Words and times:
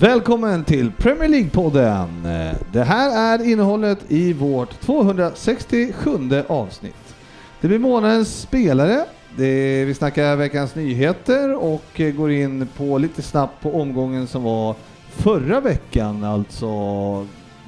Välkommen 0.00 0.64
till 0.64 0.92
Premier 0.92 1.28
League-podden. 1.28 2.08
Det 2.72 2.82
här 2.84 3.34
är 3.34 3.44
innehållet 3.44 3.98
i 4.08 4.32
vårt 4.32 4.80
267 4.80 6.10
avsnitt. 6.46 7.14
Det 7.60 7.68
blir 7.68 7.78
månadens 7.78 8.40
spelare, 8.40 9.04
det, 9.36 9.84
vi 9.84 9.94
snackar 9.94 10.36
veckans 10.36 10.74
nyheter 10.74 11.56
och 11.64 12.00
går 12.16 12.30
in 12.30 12.68
på 12.76 12.98
lite 12.98 13.22
snabbt 13.22 13.62
på 13.62 13.80
omgången 13.80 14.26
som 14.26 14.42
var 14.42 14.74
förra 15.10 15.60
veckan, 15.60 16.24
alltså 16.24 16.66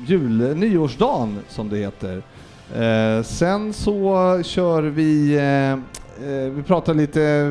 jul, 0.07 0.57
nyårsdagen 0.57 1.39
som 1.49 1.69
det 1.69 1.77
heter. 1.77 2.23
Eh, 2.75 3.23
sen 3.23 3.73
så 3.73 4.41
kör 4.45 4.83
vi, 4.83 5.35
eh, 5.37 5.73
eh 6.29 6.51
vi 6.51 6.63
pratar 6.63 6.95
lite 6.95 7.51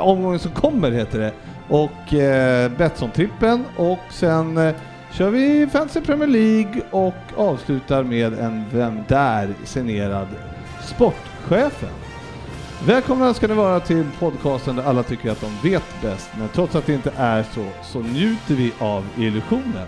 omgången 0.00 0.38
som 0.38 0.50
kommer 0.50 0.90
heter 0.90 1.18
det 1.18 1.32
och 1.68 2.14
eh, 2.14 2.70
Betsson-trippen 2.70 3.64
och 3.76 3.98
sen 4.10 4.58
eh, 4.58 4.74
kör 5.12 5.30
vi 5.30 5.66
Fantasy 5.72 6.00
Premier 6.00 6.28
League 6.28 6.82
och 6.90 7.14
avslutar 7.36 8.02
med 8.02 8.38
en 8.38 8.64
Vem 8.72 9.00
där? 9.08 9.54
signerad 9.64 10.28
sportchefen. 10.84 11.88
Välkomna 12.86 13.34
ska 13.34 13.46
ni 13.46 13.54
vara 13.54 13.80
till 13.80 14.04
podcasten 14.18 14.76
där 14.76 14.82
alla 14.84 15.02
tycker 15.02 15.30
att 15.30 15.40
de 15.40 15.70
vet 15.70 15.84
bäst, 16.02 16.30
men 16.38 16.48
trots 16.48 16.74
att 16.74 16.86
det 16.86 16.94
inte 16.94 17.12
är 17.16 17.44
så, 17.54 17.64
så 17.82 17.98
njuter 18.00 18.54
vi 18.54 18.72
av 18.78 19.04
illusionen. 19.16 19.86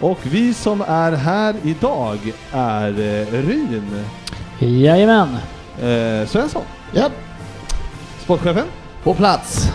Och 0.00 0.18
vi 0.22 0.54
som 0.54 0.80
är 0.88 1.12
här 1.12 1.54
idag 1.62 2.18
är 2.52 2.88
eh, 2.88 3.26
Ryn 3.42 4.04
Jajamän. 4.58 5.28
eh, 5.82 6.26
Svensson, 6.28 6.62
Ja, 6.92 7.08
sportchefen, 8.18 8.66
på 9.02 9.14
plats. 9.14 9.72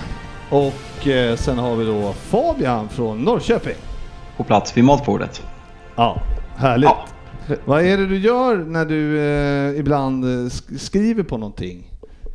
och 0.50 0.74
eh, 1.08 1.36
sen 1.36 1.58
har 1.58 1.76
vi 1.76 1.86
då 1.86 2.14
Fabian 2.14 2.90
från 2.90 3.18
Norrköping. 3.24 3.76
på 4.38 4.44
plats 4.44 4.78
vid 4.78 4.84
matbordet. 4.84 5.44
Ja, 5.96 6.22
härligt. 6.58 6.90
Ja. 6.90 7.06
Vad 7.66 7.82
är 7.86 7.98
det 7.98 8.08
du 8.08 8.18
gör 8.18 8.58
när 8.58 8.86
du 8.86 9.20
eh, 9.20 9.80
ibland 9.80 10.24
eh, 10.24 10.28
sk- 10.28 10.78
skriver 10.78 11.24
på 11.24 11.38
någonting 11.38 11.84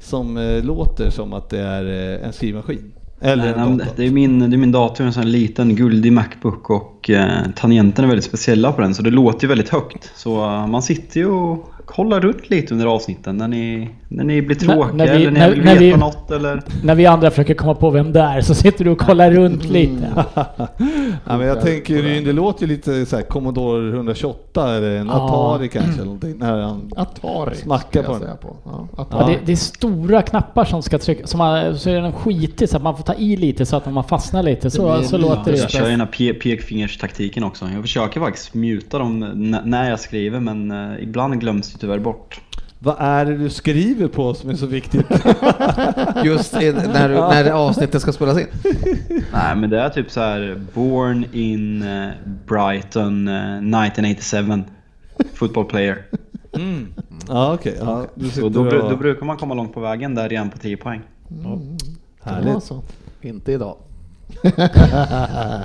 som 0.00 0.36
eh, 0.36 0.64
låter 0.64 1.10
som 1.10 1.32
att 1.32 1.50
det 1.50 1.58
är 1.60 1.84
en 2.24 2.32
skrivmaskin? 2.32 2.92
Eller 3.20 3.56
Nej, 3.56 3.66
en 3.66 3.76
nej, 3.76 3.86
det, 3.96 4.06
är 4.06 4.10
min, 4.10 4.38
det 4.50 4.56
är 4.56 4.58
min 4.58 4.72
dator, 4.72 5.04
en 5.04 5.12
sån 5.12 5.22
här 5.22 5.30
liten 5.30 5.76
guldig 5.76 6.12
Macbook 6.12 6.70
och 6.70 7.10
eh, 7.10 7.28
tangenterna 7.56 8.06
är 8.06 8.08
väldigt 8.08 8.24
speciella 8.24 8.72
på 8.72 8.80
den 8.80 8.94
så 8.94 9.02
det 9.02 9.10
låter 9.10 9.42
ju 9.42 9.48
väldigt 9.48 9.68
högt. 9.68 10.12
Så 10.16 10.36
man 10.68 10.82
sitter 10.82 11.20
ju 11.20 11.26
och 11.26 11.68
kollar 11.86 12.20
runt 12.20 12.50
lite 12.50 12.74
under 12.74 12.86
avsnitten 12.86 13.36
när 13.36 13.48
ni, 13.48 13.90
när 14.08 14.24
ni 14.24 14.42
blir 14.42 14.56
När- 14.66 14.74
tråkiga 14.74 14.94
när 14.94 15.06
vi- 15.18 15.24
eller 15.24 15.30
när, 15.30 15.40
när- 15.40 15.48
ni 15.48 15.54
vill 15.56 15.64
när 15.64 15.74
veta 15.74 15.96
vi- 15.96 16.00
något 16.00 16.30
eller... 16.30 16.62
När 16.84 16.94
vi 16.94 17.06
andra 17.06 17.30
försöker 17.30 17.54
komma 17.54 17.74
på 17.74 17.90
vem 17.90 18.12
det 18.12 18.20
är 18.20 18.40
så 18.40 18.54
sitter 18.54 18.84
du 18.84 18.90
och 18.90 18.98
kollar 18.98 19.30
runt 19.30 19.64
lite. 19.64 20.24
ja, 21.24 21.38
men 21.38 21.40
jag 21.40 21.60
tänker 21.60 22.02
det 22.24 22.32
låter 22.32 22.62
ju 22.62 22.68
lite 22.68 23.06
så 23.06 23.16
här 23.16 23.22
Commodore 23.22 23.88
128 23.96 24.74
eller 24.76 24.96
en 24.96 25.06
Ja. 25.06 25.12
Atari 25.14 25.68
kanske 25.68 25.92
eller 25.92 26.04
någonting. 26.04 26.38
När 26.38 26.60
han, 26.62 26.92
Atari. 26.96 27.56
Smacka 27.56 28.02
ska 28.02 28.02
på 28.02 28.12
jag 28.12 28.20
den. 28.20 28.36
På. 28.36 28.56
Ja, 28.64 29.06
Ja, 29.10 29.26
det, 29.26 29.38
det 29.46 29.52
är 29.52 29.56
stora 29.56 30.22
knappar 30.22 30.64
som 30.64 30.82
ska 30.82 30.98
trycka, 30.98 31.26
som 31.26 31.38
man, 31.38 31.78
så 31.78 31.90
är 31.90 32.00
den 32.00 32.12
skitig 32.12 32.68
så 32.68 32.76
att 32.76 32.82
man 32.82 32.96
får 32.96 33.04
ta 33.04 33.14
i 33.14 33.36
lite 33.36 33.66
så 33.66 33.76
att 33.76 33.92
man 33.92 34.04
fastnar 34.04 34.42
lite. 34.42 34.70
Så, 34.70 34.96
blir 34.96 35.02
så 35.08 35.18
låter 35.18 35.52
Jag 35.52 35.60
det. 35.66 35.70
kör 35.72 35.84
ju 35.84 35.90
den 35.90 36.00
här 36.00 36.06
pe- 36.06 36.32
pekfingerstaktiken 36.40 37.44
också. 37.44 37.64
Jag 37.74 37.82
försöker 37.82 38.20
faktiskt 38.20 38.54
muta 38.54 38.98
dem 38.98 39.18
när 39.64 39.90
jag 39.90 40.00
skriver 40.00 40.40
men 40.40 40.70
eh, 40.70 41.02
ibland 41.02 41.40
glöms 41.40 41.73
det 41.74 41.78
tyvärr 41.80 41.98
bort. 41.98 42.40
vad 42.78 42.96
är 42.98 43.24
det 43.24 43.36
du 43.38 43.50
skriver 43.50 44.08
på 44.08 44.34
som 44.34 44.50
är 44.50 44.54
så 44.54 44.66
viktigt? 44.66 45.06
Just 46.24 46.52
när, 46.52 47.08
du, 47.08 47.14
när 47.14 47.50
avsnittet 47.50 48.02
ska 48.02 48.12
spelas 48.12 48.38
in. 48.38 48.46
Nej 49.32 49.56
men 49.56 49.70
det 49.70 49.80
är 49.80 49.88
typ 49.88 50.10
så 50.10 50.20
här 50.20 50.60
Born 50.74 51.24
in 51.32 51.82
eh, 51.82 52.08
Brighton 52.46 53.28
eh, 53.28 53.34
1987 53.86 54.62
Football 55.34 55.64
player. 55.64 56.06
okej. 57.28 57.76
Ja, 57.80 58.06
du 58.14 58.24
Så 58.28 58.30
sitter 58.34 58.50
då, 58.50 58.60
och- 58.60 58.90
då 58.90 58.96
brukar 58.96 59.26
man 59.26 59.36
komma 59.36 59.54
långt 59.54 59.74
på 59.74 59.80
vägen 59.80 60.14
där 60.14 60.32
igen 60.32 60.50
på 60.50 60.58
10 60.58 60.76
poäng. 60.76 61.00
Härligt. 62.22 62.54
Alltså, 62.54 62.82
inte 63.20 63.52
idag. 63.52 63.76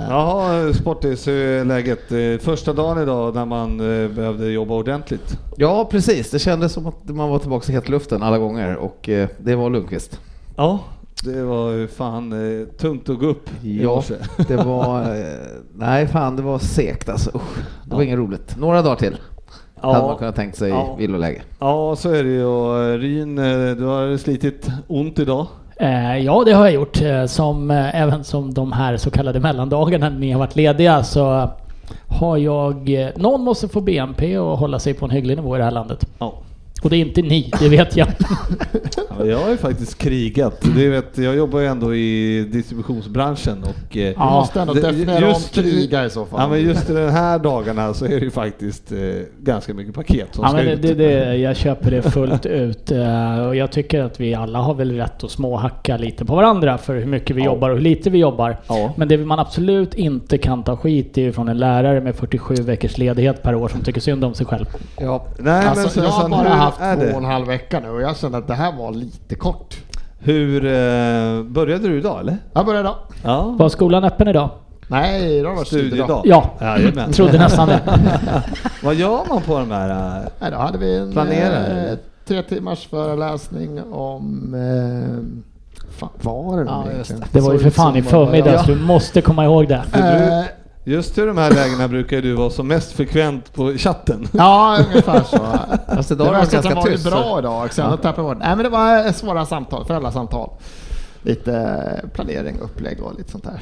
Jaha, 0.08 0.72
Sportis, 0.72 1.28
hur 1.28 1.46
är 1.46 1.64
läget? 1.64 2.12
Eh, 2.12 2.44
Första 2.44 2.72
dagen 2.72 3.02
idag 3.02 3.34
när 3.34 3.44
man 3.44 3.80
eh, 3.80 4.08
behövde 4.10 4.50
jobba 4.50 4.74
ordentligt. 4.74 5.38
Ja, 5.56 5.84
precis. 5.90 6.30
Det 6.30 6.38
kändes 6.38 6.72
som 6.72 6.86
att 6.86 7.08
man 7.08 7.28
var 7.30 7.38
tillbaka 7.38 7.72
i 7.72 7.74
hetluften 7.74 8.22
alla 8.22 8.38
gånger 8.38 8.76
och 8.76 9.08
eh, 9.08 9.28
det 9.38 9.54
var 9.54 9.70
Lundqvist. 9.70 10.20
Ja, 10.56 10.78
det 11.24 11.42
var 11.42 11.70
ju 11.70 11.88
fan 11.88 12.32
eh, 12.60 12.66
tungt 12.68 13.08
att 13.08 13.18
gå 13.18 13.26
upp 13.26 13.50
Ja, 13.62 14.02
det 14.48 14.56
var... 14.56 15.00
Eh, 15.00 15.24
nej, 15.74 16.06
fan 16.06 16.36
det 16.36 16.42
var 16.42 16.58
segt 16.58 17.08
alltså. 17.08 17.30
Usch, 17.34 17.58
det 17.84 17.90
var 17.94 17.98
Ja. 18.00 18.04
inget 18.04 18.18
roligt. 18.18 18.56
Några 18.56 18.82
dagar 18.82 18.96
till 18.96 19.16
hade 19.80 19.98
man 19.98 20.08
Ja, 20.10 20.18
kunnat 20.18 20.36
tänkt 20.36 20.58
sig 20.58 20.68
Ja. 20.70 20.94
villoläge. 20.98 21.42
ja, 21.58 21.96
så 21.96 22.10
är 22.10 22.24
det 22.24 22.30
ju. 22.30 22.98
Ryn, 22.98 23.36
du 23.78 23.84
har 23.84 24.16
slitit 24.16 24.66
ont 24.86 25.18
idag. 25.18 25.46
Eh, 25.80 26.18
ja, 26.18 26.42
det 26.46 26.52
har 26.52 26.64
jag 26.64 26.74
gjort. 26.74 27.00
Eh, 27.02 27.24
som, 27.26 27.70
eh, 27.70 28.00
även 28.02 28.24
som 28.24 28.54
de 28.54 28.72
här 28.72 28.96
så 28.96 29.10
kallade 29.10 29.40
mellandagarna 29.40 30.08
när 30.08 30.18
ni 30.18 30.30
har 30.32 30.38
varit 30.38 30.56
lediga 30.56 31.02
så 31.02 31.50
har 32.08 32.36
jag... 32.36 33.00
eh, 33.02 33.08
Någon 33.16 33.40
måste 33.40 33.68
få 33.68 33.80
BNP 33.80 34.38
och 34.38 34.58
hålla 34.58 34.78
sig 34.78 34.94
på 34.94 35.04
en 35.04 35.10
hygglig 35.10 35.36
nivå 35.36 35.56
i 35.56 35.58
det 35.58 35.64
här 35.64 35.70
landet. 35.70 36.06
Ja. 36.18 36.32
Och 36.82 36.90
det 36.90 36.96
är 36.96 37.00
inte 37.00 37.22
ni, 37.22 37.50
det 37.60 37.68
vet 37.68 37.96
jag. 37.96 38.08
Ja, 39.18 39.26
jag 39.26 39.38
har 39.38 39.50
ju 39.50 39.56
faktiskt 39.56 39.98
krigat. 39.98 40.60
Det 40.76 40.88
vet, 40.88 41.18
jag 41.18 41.36
jobbar 41.36 41.60
ju 41.60 41.66
ändå 41.66 41.94
i 41.94 42.44
distributionsbranschen 42.52 43.62
och... 43.64 43.96
eh, 43.96 44.02
Ja. 44.02 44.12
Du 44.16 44.18
måste 44.24 44.60
ändå 44.60 44.74
det- 44.74 44.80
definiera 44.80 45.28
just- 45.28 45.56
om 45.58 45.62
kriga 45.62 46.04
i 46.04 46.10
så 46.10 46.26
fall. 46.26 46.40
Ja 46.40 46.48
men 46.48 46.60
just 46.62 46.90
i 46.90 46.92
de 46.92 47.10
här 47.10 47.38
dagarna 47.38 47.94
så 47.94 48.04
är 48.04 48.08
det 48.08 48.16
ju 48.18 48.30
faktiskt 48.30 48.92
eh, 48.92 48.98
ganska 49.42 49.74
mycket 49.74 49.94
paket 49.94 50.28
som 50.34 50.42
Ja, 50.44 50.48
ska 50.48 50.56
men 50.56 50.66
det, 50.66 50.72
ut. 50.72 50.82
det, 50.82 50.94
det, 50.94 51.36
jag 51.36 51.56
köper 51.56 51.90
det 51.90 52.02
fullt 52.02 52.46
ut. 52.46 52.90
eh, 52.90 53.46
Och 53.46 53.56
jag 53.56 53.72
tycker 53.72 54.00
att 54.02 54.20
vi 54.20 54.34
alla 54.34 54.58
har 54.58 54.74
väl 54.74 54.96
rätt 54.96 55.24
att 55.24 55.30
småhacka 55.30 55.96
lite 55.96 56.24
på 56.24 56.34
varandra 56.36 56.78
för 56.78 56.94
hur 56.94 57.06
mycket 57.06 57.36
vi 57.36 57.40
Ja. 57.40 57.46
jobbar 57.46 57.70
och 57.70 57.76
hur 57.76 57.82
lite 57.82 58.10
vi 58.10 58.18
jobbar. 58.18 58.56
Ja. 58.68 58.92
Men 58.96 59.08
det 59.08 59.16
man 59.18 59.38
absolut 59.38 59.94
inte 59.94 60.38
kan 60.38 60.62
ta 60.64 60.76
skit 60.76 61.18
i 61.18 61.24
är 61.26 61.32
från 61.32 61.48
en 61.48 61.58
lärare 61.58 62.00
med 62.00 62.14
47 62.16 62.54
veckors 62.54 62.98
ledighet 62.98 63.42
per 63.42 63.54
år 63.54 63.68
som 63.68 63.80
tycker 63.80 64.00
synd 64.00 64.24
om 64.24 64.34
sig 64.34 64.46
själv. 64.46 64.64
Ja. 65.00 65.26
Nej, 65.38 65.64
men 65.64 65.68
alltså, 65.68 66.02
jag 66.02 66.10
har 66.10 66.28
bara 66.28 66.42
hur 66.42 66.48
haft 66.78 66.98
två 67.00 67.04
det? 67.06 67.12
och 67.12 67.18
en 67.18 67.24
halv 67.24 67.46
vecka 67.46 67.80
nu 67.80 67.90
och 67.90 68.02
jag 68.02 68.16
kände 68.16 68.38
att 68.38 68.46
det 68.48 68.54
här 68.54 68.72
var 68.72 68.92
lite 68.92 69.34
kort. 69.34 69.76
Hur 70.18 70.64
eh, 70.64 71.42
började 71.42 71.88
du 71.88 71.98
idag 71.98 72.20
eller? 72.20 72.36
Jag 72.52 72.66
börjar 72.66 72.80
idag. 72.80 72.96
Ja. 73.24 73.56
Var 73.58 73.68
skolan 73.68 74.04
öppen 74.04 74.28
idag? 74.28 74.50
Nej, 74.88 75.38
idag 75.38 75.54
var 75.54 75.64
studiedag. 75.64 76.20
Studiedag? 76.20 76.22
Ja, 76.24 76.50
Jajamän. 76.78 77.12
trodde 77.12 77.38
nästan 77.38 77.68
det. 77.68 77.80
Vad 78.82 78.94
gör 78.94 79.20
man 79.28 79.42
på 79.42 79.58
de 79.58 79.70
här? 79.70 79.90
eh, 80.20 80.26
Nej, 80.40 80.50
då 80.50 80.56
hade 80.56 80.78
vi 80.78 80.96
en 80.96 81.12
Planerar? 81.12 81.90
eh, 81.90 81.98
tre 82.28 82.42
timmars 82.42 82.86
föreläsning 82.88 83.82
om... 83.92 84.54
Eh, 84.54 85.90
fan, 85.98 86.08
vad 86.22 86.44
var 86.44 86.58
det 86.58 86.64
nu 86.64 86.92
egentligen? 86.92 87.24
Det 87.32 87.40
var 87.40 87.52
ju 87.52 87.58
för 87.58 87.70
fan 87.70 87.96
i 87.96 88.02
förmiddags, 88.02 88.66
du 88.66 88.76
måste 88.76 89.20
komma 89.20 89.44
ihåg 89.44 89.68
det. 89.68 89.82
Eh, 89.94 90.44
Just 90.84 91.18
i 91.18 91.20
de 91.20 91.38
här 91.38 91.50
lägena 91.50 91.88
brukar 91.88 92.22
du 92.22 92.34
vara 92.34 92.50
som 92.50 92.68
mest 92.68 92.92
frekvent 92.92 93.52
på 93.52 93.72
chatten. 93.72 94.28
Ja, 94.32 94.78
ungefär 94.88 95.22
så. 95.22 95.36
Det 95.36 96.14
idag 96.14 96.24
var 96.24 96.32
det 96.32 96.38
verkar 96.38 96.52
ganska 96.52 96.74
varit 96.74 96.92
tyst. 96.92 97.10
bra 97.10 97.38
idag. 97.38 97.72
Sen 97.72 97.84
ja. 97.90 97.96
tappade 97.96 98.28
jag 98.28 98.36
bort. 98.36 98.44
Nej 98.44 98.56
men 98.56 98.64
det 98.64 98.68
var 98.70 99.12
svåra 99.12 99.46
samtal, 99.46 99.84
föräldrasamtal. 99.84 100.50
Lite 101.22 101.52
eh, 102.02 102.08
planering, 102.10 102.58
upplägg 102.60 103.02
och 103.02 103.18
lite 103.18 103.30
sånt 103.32 103.44
där. 103.44 103.60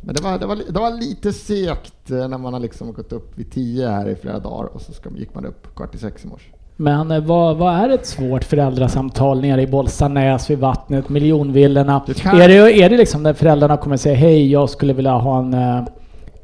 Men 0.00 0.14
det 0.14 0.22
var, 0.22 0.38
det, 0.38 0.46
var, 0.46 0.56
det 0.68 0.80
var 0.80 0.90
lite 0.90 1.32
segt 1.32 2.10
eh, 2.10 2.28
när 2.28 2.38
man 2.38 2.52
har 2.52 2.60
liksom 2.60 2.92
gått 2.92 3.12
upp 3.12 3.38
vid 3.38 3.52
tio 3.52 3.88
här 3.88 4.08
i 4.08 4.16
flera 4.16 4.38
dagar 4.38 4.64
och 4.74 4.80
så 4.80 4.92
ska, 4.92 5.10
gick 5.16 5.34
man 5.34 5.46
upp 5.46 5.74
kvart 5.76 5.94
i 5.94 5.98
sex 5.98 6.24
i 6.24 6.28
morse. 6.28 6.46
Men 6.76 7.10
eh, 7.10 7.20
vad, 7.24 7.56
vad 7.56 7.74
är 7.74 7.88
ett 7.88 8.06
svårt 8.06 8.44
föräldrasamtal 8.44 9.40
nere 9.40 9.62
i 9.62 9.66
Bollstanäs 9.66 10.50
vid 10.50 10.58
vattnet, 10.58 11.08
miljonvillorna? 11.08 12.02
Det 12.06 12.14
kan- 12.14 12.40
Är, 12.40 12.48
det, 12.48 12.54
är 12.82 12.90
det 12.90 12.96
liksom 12.96 13.22
när 13.22 13.32
föräldrarna 13.32 13.76
kommer 13.76 13.96
säga 13.96 14.16
hej, 14.16 14.52
jag 14.52 14.70
skulle 14.70 14.92
vilja 14.92 15.12
ha 15.12 15.38
en, 15.38 15.54
eh, 15.54 15.78
eh, 15.78 15.84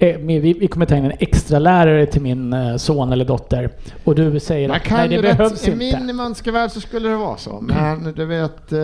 vi, 0.01 0.57
vi 0.61 0.69
kommer 0.69 0.87
ta 0.87 0.97
in 0.97 1.05
en 1.05 1.13
extra 1.19 1.59
lärare 1.59 2.07
till 2.07 2.23
min 2.23 2.53
eh, 2.53 2.77
son 2.77 3.13
eller 3.13 3.25
dotter. 3.25 3.71
Och 4.05 4.15
du 4.15 4.41
säger 4.41 4.69
Man 4.69 4.77
att 4.77 4.91
nej, 4.91 5.09
det 5.09 5.15
ju 5.15 5.23
behövs 5.23 5.53
rätt, 5.53 5.69
I 5.69 5.87
inte. 5.87 6.01
min 6.01 6.17
mönstervärld 6.17 6.71
så 6.71 6.81
skulle 6.81 7.09
det 7.09 7.17
vara 7.17 7.37
så. 7.37 7.61
Men 7.61 8.13
du 8.17 8.25
vet, 8.25 8.73
eh, 8.73 8.79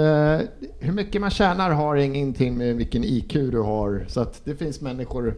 hur 0.80 0.92
mycket 0.92 1.20
man 1.20 1.30
tjänar 1.30 1.70
har 1.70 1.96
ingenting 1.96 2.58
med 2.58 2.76
vilken 2.76 3.04
IQ 3.04 3.32
du 3.32 3.60
har. 3.60 4.04
Så 4.08 4.20
att 4.20 4.40
det 4.44 4.54
finns 4.54 4.80
människor 4.80 5.34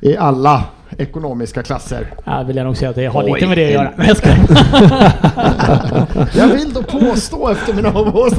i 0.00 0.16
alla 0.16 0.64
ekonomiska 0.98 1.62
klasser. 1.62 2.14
Ja, 2.24 2.42
vill 2.42 2.56
jag 2.56 2.64
nog 2.64 2.76
säga 2.76 2.90
att 2.90 2.96
det 2.96 3.06
har 3.06 3.24
Oj, 3.24 3.32
lite 3.34 3.46
med 3.46 3.58
det 3.58 3.66
att 3.66 3.72
göra. 3.72 3.92
jag 4.06 4.16
skojar. 4.16 4.38
Jag 6.38 6.48
vill 6.48 6.72
då 6.72 6.82
påstå 6.82 7.48
efter 7.48 7.74
mina 7.74 7.92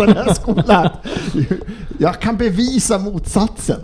den 0.05 0.17
här 0.17 0.33
skolan 0.33 0.89
jag 1.99 2.19
kan 2.19 2.37
bevisa 2.37 2.97
motsatsen. 2.97 3.79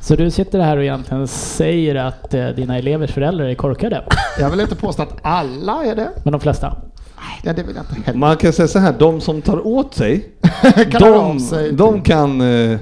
Så 0.00 0.16
du 0.16 0.30
sitter 0.30 0.60
här 0.60 0.76
och 0.76 0.82
egentligen 0.82 1.28
säger 1.28 1.94
att 1.94 2.34
eh, 2.34 2.48
dina 2.48 2.78
elevers 2.78 3.10
föräldrar 3.12 3.44
är 3.46 3.54
korkade? 3.54 4.04
Jag 4.38 4.50
vill 4.50 4.60
inte 4.60 4.76
påstå 4.76 5.02
att 5.02 5.16
alla 5.22 5.84
är 5.84 5.96
det. 5.96 6.10
Men 6.24 6.32
de 6.32 6.40
flesta? 6.40 6.76
Nej, 7.44 7.54
det 7.54 7.62
vill 7.62 7.76
jag 7.76 7.84
inte 7.84 8.06
heller. 8.06 8.18
Man 8.18 8.36
kan 8.36 8.52
säga 8.52 8.68
så 8.68 8.78
här, 8.78 8.94
de 8.98 9.20
som 9.20 9.42
tar 9.42 9.66
åt 9.66 9.94
sig, 9.94 10.28
de, 11.00 11.40
sig 11.40 11.72
de 11.72 12.02
kan... 12.02 12.40
eh, 12.40 12.78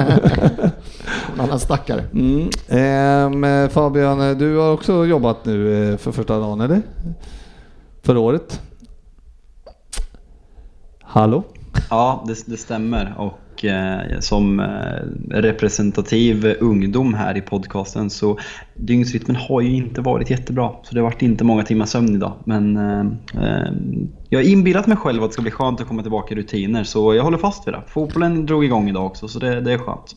Annan 1.38 1.58
stackare. 1.60 2.00
Mm. 2.14 2.48
Ehm, 2.68 3.68
Fabian, 3.68 4.38
du 4.38 4.56
har 4.56 4.72
också 4.72 5.04
jobbat 5.06 5.44
nu 5.44 5.90
eh, 5.92 5.96
för 5.98 6.12
första 6.12 6.38
dagen, 6.38 6.60
eller? 6.60 6.82
Förra 8.04 8.20
året? 8.20 8.60
Hallå? 11.02 11.42
Ja, 11.90 12.24
det, 12.26 12.46
det 12.46 12.56
stämmer. 12.56 13.14
Och 13.18 13.64
eh, 13.64 14.20
som 14.20 14.60
eh, 14.60 14.66
representativ 15.30 16.56
ungdom 16.60 17.14
här 17.14 17.36
i 17.36 17.40
podcasten 17.40 18.10
så 18.10 18.38
dygnsrytmen 18.74 19.36
har 19.36 19.60
ju 19.60 19.76
inte 19.76 20.00
varit 20.00 20.30
jättebra. 20.30 20.70
Så 20.82 20.94
det 20.94 21.00
har 21.00 21.04
varit 21.04 21.22
inte 21.22 21.44
många 21.44 21.62
timmar 21.62 21.86
sömn 21.86 22.14
idag. 22.14 22.32
Men 22.44 22.76
eh, 22.76 23.00
eh, 23.44 23.72
jag 24.28 24.38
har 24.38 24.44
inbillat 24.44 24.86
mig 24.86 24.96
själv 24.96 25.22
att 25.22 25.30
det 25.30 25.32
ska 25.32 25.42
bli 25.42 25.50
skönt 25.50 25.80
att 25.80 25.88
komma 25.88 26.02
tillbaka 26.02 26.34
i 26.34 26.36
rutiner. 26.36 26.84
Så 26.84 27.14
jag 27.14 27.24
håller 27.24 27.38
fast 27.38 27.66
vid 27.66 27.74
det. 27.74 27.82
Fotbollen 27.86 28.46
drog 28.46 28.64
igång 28.64 28.88
idag 28.88 29.06
också 29.06 29.28
så 29.28 29.38
det, 29.38 29.60
det 29.60 29.72
är 29.72 29.78
skönt. 29.78 30.16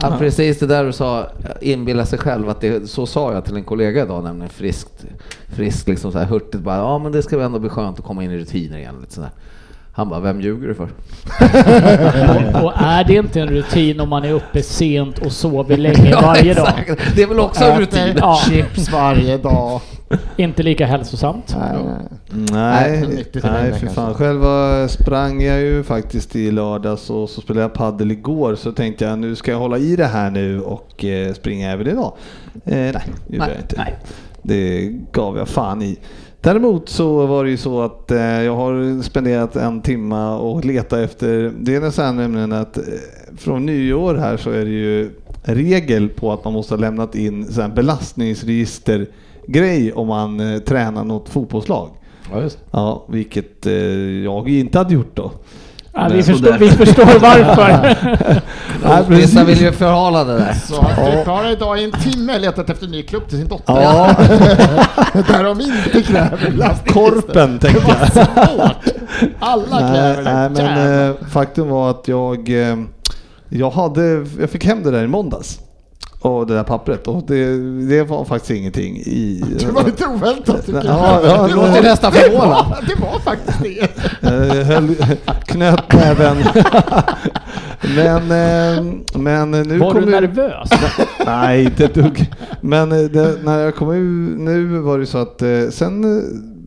Ja, 0.00 0.16
precis 0.18 0.58
det 0.58 0.66
där 0.66 0.84
du 0.84 0.92
sa, 0.92 1.26
inbilla 1.60 2.06
sig 2.06 2.18
själv 2.18 2.48
att 2.48 2.60
det, 2.60 2.90
så 2.90 3.06
sa 3.06 3.32
jag 3.32 3.44
till 3.44 3.56
en 3.56 3.64
kollega 3.64 4.02
idag, 4.02 4.24
nämligen 4.24 4.50
friskt, 4.50 5.04
friskt 5.56 5.88
liksom 5.88 6.12
så 6.12 6.18
här 6.18 6.26
hurtigt 6.26 6.62
bara, 6.62 6.76
ja 6.76 6.98
men 6.98 7.12
det 7.12 7.22
ska 7.22 7.36
väl 7.36 7.46
ändå 7.46 7.58
bli 7.58 7.70
skönt 7.70 7.98
att 7.98 8.04
komma 8.04 8.24
in 8.24 8.30
i 8.30 8.38
rutiner 8.38 8.78
igen. 8.78 8.94
Lite 9.00 9.14
sådär. 9.14 9.30
Han 9.92 10.08
bara, 10.08 10.20
vem 10.20 10.40
ljuger 10.40 10.68
du 10.68 10.74
för? 10.74 10.84
Och, 12.54 12.64
och 12.64 12.72
är 12.76 13.04
det 13.04 13.14
inte 13.14 13.40
en 13.40 13.48
rutin 13.48 14.00
om 14.00 14.08
man 14.08 14.24
är 14.24 14.32
uppe 14.32 14.62
sent 14.62 15.18
och 15.18 15.32
sover 15.32 15.76
länge 15.76 16.14
varje 16.22 16.54
dag? 16.54 16.96
Det 17.16 17.22
är 17.22 17.26
väl 17.26 17.40
också 17.40 17.64
en 17.64 17.80
rutin? 17.80 17.98
Äter 18.02 18.20
Ja. 18.20 18.40
chips 18.48 18.92
varje 18.92 19.38
dag. 19.38 19.80
Inte 20.36 20.62
lika 20.62 20.86
hälsosamt. 20.86 21.56
Nej, 21.58 21.78
nej. 21.84 21.96
Nej, 22.52 23.00
Nej, 23.32 23.32
för 23.32 23.42
kanske. 23.42 23.88
fan. 23.88 24.14
Själva 24.14 24.88
sprang 24.88 25.42
jag 25.42 25.60
ju 25.60 25.82
faktiskt 25.82 26.36
i 26.36 26.50
lördags 26.50 27.10
och 27.10 27.30
så 27.30 27.40
spelade 27.40 27.64
jag 27.64 27.72
paddel 27.72 28.10
igår 28.10 28.54
så 28.54 28.72
tänkte 28.72 29.04
jag 29.04 29.18
nu 29.18 29.36
ska 29.36 29.50
jag 29.50 29.58
hålla 29.58 29.78
i 29.78 29.96
det 29.96 30.04
här 30.06 30.30
nu 30.30 30.60
och 30.60 31.04
eh, 31.04 31.32
springa 31.34 31.72
även 31.72 31.86
idag. 31.86 32.12
Eh, 32.54 32.60
nej, 32.64 32.92
det 33.26 33.36
gjorde 33.36 33.48
jag 33.50 33.60
inte. 33.60 33.76
nej. 33.76 33.94
Det 34.42 34.92
gav 35.12 35.36
jag 35.38 35.48
fan 35.48 35.82
i. 35.82 35.98
Däremot 36.40 36.88
så 36.88 37.26
var 37.26 37.44
det 37.44 37.50
ju 37.50 37.56
så 37.56 37.82
att 37.82 38.10
eh, 38.10 38.42
jag 38.42 38.56
har 38.56 39.02
spenderat 39.02 39.56
en 39.56 39.82
timma 39.82 40.38
och 40.38 40.64
letat 40.64 40.98
efter, 40.98 41.52
det 41.60 41.74
är 41.74 41.80
här 42.02 42.12
nämligen 42.12 42.52
att 42.52 42.76
eh, 42.78 42.84
från 43.36 43.66
nyår 43.66 44.14
här 44.14 44.36
så 44.36 44.50
är 44.50 44.64
det 44.64 44.70
ju 44.70 45.10
regel 45.42 46.08
på 46.08 46.32
att 46.32 46.44
man 46.44 46.52
måste 46.52 46.74
ha 46.74 46.80
lämnat 46.80 47.14
in 47.14 47.44
så 47.44 47.60
belastningsregistergrej 49.46 49.92
om 49.92 50.08
man 50.08 50.40
eh, 50.54 50.58
tränar 50.58 51.04
något 51.04 51.28
fotbollslag. 51.28 51.90
Ja, 52.32 52.40
just. 52.40 52.58
Ja, 52.70 53.04
vilket 53.08 53.66
eh, 53.66 53.72
jag 54.24 54.48
inte 54.48 54.78
hade 54.78 54.94
gjort 54.94 55.16
då. 55.16 55.32
Ja, 55.96 56.06
vi, 56.08 56.14
Nej, 56.14 56.22
förstår, 56.22 56.58
vi 56.58 56.70
förstår 56.70 57.04
varför. 57.20 57.96
Nej. 58.84 59.04
Vissa 59.08 59.44
vill 59.44 59.60
ju 59.60 59.72
förhala 59.72 60.24
det 60.24 60.38
där. 60.38 60.52
Så 60.52 60.82
han 60.82 61.12
fick 61.12 61.26
ha 61.26 61.50
idag 61.50 61.80
i 61.80 61.84
en 61.84 61.92
timme 61.92 62.38
letat 62.38 62.70
efter 62.70 62.86
en 62.86 62.92
ny 62.92 63.02
klubb 63.02 63.28
till 63.28 63.38
sin 63.38 63.48
dotter. 63.48 63.74
Ja, 63.82 64.14
Där 65.28 65.44
de 65.44 65.60
inte 65.60 66.02
kräver 66.02 66.76
korpen 66.86 67.58
tänkte 67.58 67.96
jag. 67.98 68.12
Svårt. 68.12 68.94
Alla 69.38 69.80
Nej, 69.80 69.94
kräver 69.94 70.22
det. 70.22 70.34
nej, 70.34 70.50
men 70.50 71.08
eh, 71.10 71.14
faktum 71.30 71.68
var 71.68 71.90
att 71.90 72.08
jag, 72.08 72.48
eh, 72.70 72.76
jag, 73.48 73.70
hade, 73.70 74.26
jag 74.40 74.50
fick 74.50 74.64
hem 74.64 74.82
det 74.82 74.90
där 74.90 75.04
i 75.04 75.08
måndags. 75.08 75.60
Och 76.24 76.46
det 76.46 76.54
där 76.54 76.62
pappret. 76.62 77.08
Och 77.08 77.22
det, 77.26 77.56
det 77.88 78.02
var 78.02 78.24
faktiskt 78.24 78.50
ingenting 78.50 78.96
i... 78.96 79.44
Det 79.58 79.66
var 79.72 79.84
lite 79.84 80.06
oväntat 80.06 80.66
tycker 80.66 80.82
Ja, 80.84 81.20
jag. 81.22 81.30
ja, 81.30 81.46
Du 81.48 81.54
låter 81.54 81.82
nästan 81.82 82.12
förvånad. 82.12 82.64
Det 82.88 83.00
var 83.00 83.18
faktiskt 83.18 83.58
det. 83.62 83.88
Jag 84.56 84.64
höll, 84.64 84.94
knöt 85.46 85.92
näven. 85.92 86.36
men, 87.96 88.16
eh, 88.16 88.84
men 89.14 89.50
nu 89.50 89.78
Var 89.78 89.92
kom 89.92 90.00
du 90.04 90.10
nervös? 90.10 90.68
Nej, 91.26 91.64
inte 91.64 91.84
ett 91.84 91.94
dugg. 91.94 92.32
Men 92.60 92.92
eh, 92.92 92.98
det, 93.10 93.36
när 93.44 93.58
jag 93.58 93.74
kom 93.76 93.90
ut 93.92 94.38
nu 94.40 94.78
var 94.78 94.98
det 94.98 95.06
så 95.06 95.18
att 95.18 95.42
eh, 95.42 95.48
sen 95.70 96.04
eh, 96.18 96.22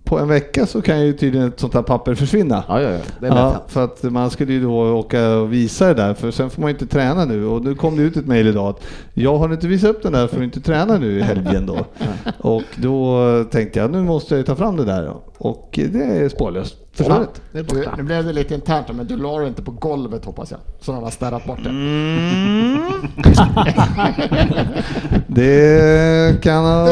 på 0.07 0.19
en 0.19 0.27
vecka 0.27 0.65
så 0.65 0.81
kan 0.81 1.05
ju 1.05 1.13
tydligen 1.13 1.47
ett 1.47 1.59
sånt 1.59 1.73
här 1.73 1.81
papper 1.81 2.15
försvinna. 2.15 2.63
Ja, 2.67 2.81
ja, 2.81 2.89
ja. 2.89 2.99
Det 3.19 3.27
är 3.27 3.31
Ja, 3.31 3.63
för 3.67 3.83
att 3.83 4.03
man 4.03 4.29
skulle 4.29 4.53
ju 4.53 4.61
då 4.61 4.93
åka 4.93 5.29
och 5.29 5.53
visa 5.53 5.87
det 5.87 5.93
där, 5.93 6.13
för 6.13 6.31
sen 6.31 6.49
får 6.49 6.61
man 6.61 6.69
ju 6.69 6.73
inte 6.73 6.87
träna 6.87 7.25
nu. 7.25 7.45
Och 7.45 7.63
nu 7.63 7.75
kom 7.75 7.97
det 7.97 8.03
ut 8.03 8.17
ett 8.17 8.27
mejl 8.27 8.47
idag 8.47 8.69
att 8.69 8.83
jag 9.13 9.37
har 9.37 9.53
inte 9.53 9.67
visat 9.67 9.89
upp 9.89 10.03
den 10.03 10.13
där 10.13 10.27
för 10.27 10.37
att 10.37 10.43
inte 10.43 10.61
träna 10.61 10.97
nu 10.97 11.19
i 11.19 11.21
helgen 11.21 11.65
då. 11.65 11.85
och 12.37 12.63
då 12.75 13.19
tänkte 13.51 13.79
jag 13.79 13.91
nu 13.91 14.01
måste 14.01 14.33
jag 14.33 14.39
ju 14.39 14.43
ta 14.43 14.55
fram 14.55 14.77
det 14.77 14.85
där. 14.85 15.13
Och 15.37 15.79
det 15.91 16.03
är 16.03 16.29
spårlöst 16.29 16.86
försvunnet. 16.97 17.41
Det 17.51 17.59
är 17.59 17.63
Du, 17.63 17.75
borta. 17.75 17.91
nu 17.97 18.03
blev 18.03 18.25
det 18.25 18.33
lite 18.33 18.53
internt 18.55 18.87
men 18.93 19.07
du 19.07 19.17
la 19.17 19.39
det 19.39 19.47
inte 19.47 19.61
på 19.61 19.71
golvet 19.71 20.25
hoppas 20.25 20.51
jag. 20.51 20.59
Så 20.81 20.91
de 20.91 21.03
har 21.03 21.11
städat 21.11 21.45
bort 21.45 21.59
det. 21.63 21.69
Det 25.27 26.41
kan 26.43 26.63
ha, 26.65 26.87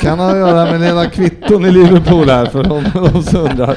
kan 0.00 0.18
ha 0.18 0.30
att 0.30 0.36
göra 0.36 0.70
med 0.70 0.80
lilla 0.80 1.06
kvitton 1.06 1.64
i 1.64 1.70
Liverpool 1.70 2.28
här 2.30 2.46
för 2.46 2.64
de, 2.64 2.84
de 3.12 3.22
som 3.22 3.40
undrar. 3.40 3.76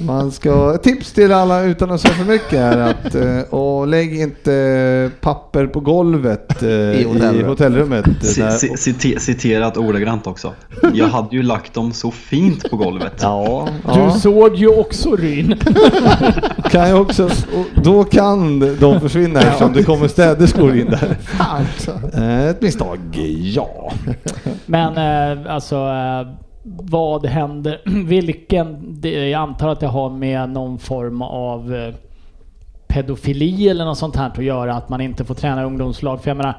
Man 0.00 0.32
ska, 0.32 0.76
tips 0.78 1.12
till 1.12 1.32
alla 1.32 1.62
utan 1.62 1.90
att 1.90 2.00
säga 2.00 2.14
för 2.14 2.24
mycket 2.24 2.52
är 2.52 2.78
att 2.78 3.14
eh, 3.14 3.40
och 3.54 3.86
lägg 3.86 4.20
inte 4.20 5.10
papper 5.20 5.66
på 5.66 5.80
golvet 5.80 6.62
eh, 6.62 6.68
i 6.70 7.04
hotellrum. 7.12 7.48
hotellrummet. 7.48 8.04
C- 8.22 8.42
Där- 8.42 8.50
c- 8.50 8.76
cite- 8.76 9.20
citerat 9.20 9.76
ordagrant 9.76 10.26
också. 10.26 10.52
Jag 10.94 11.06
hade 11.06 11.36
ju 11.36 11.42
lagt 11.42 11.74
dem 11.74 11.92
så 11.92 12.10
fint 12.10 12.70
på 12.70 12.76
golvet. 12.76 13.12
Ja, 13.20 13.68
Du 13.94 14.00
ja. 14.00 14.10
såg 14.10 14.56
ju 14.56 14.68
också 14.80 15.16
Ryn. 15.16 15.56
kan 16.70 16.88
jag 16.88 17.00
också, 17.00 17.24
och 17.24 17.82
då 17.82 18.04
kan 18.04 18.60
de 18.80 19.00
försvinna 19.00 19.40
eftersom 19.40 19.72
det 19.72 19.82
kommer 19.82 20.08
städerskor 20.08 20.76
in 20.76 20.86
där. 20.86 21.16
Alltså. 21.38 21.90
Eh, 22.14 22.48
Ett 22.48 22.62
misstag, 22.62 22.98
ja. 23.42 23.92
Men 24.66 24.96
eh, 24.96 25.54
alltså, 25.54 25.76
eh, 25.76 26.28
vad 26.62 27.26
händer? 27.26 27.80
Vilken? 28.06 28.98
Jag 29.02 29.32
antar 29.32 29.68
att 29.68 29.80
det 29.80 29.86
har 29.86 30.10
med 30.10 30.50
någon 30.50 30.78
form 30.78 31.22
av 31.22 31.92
pedofili 32.88 33.68
eller 33.68 33.84
något 33.84 33.98
sånt 33.98 34.16
här 34.16 34.30
att 34.30 34.44
göra, 34.44 34.74
att 34.74 34.88
man 34.88 35.00
inte 35.00 35.24
får 35.24 35.34
träna 35.34 35.64
ungdomslag. 35.64 36.22
För 36.22 36.30
jag 36.30 36.36
menar, 36.36 36.58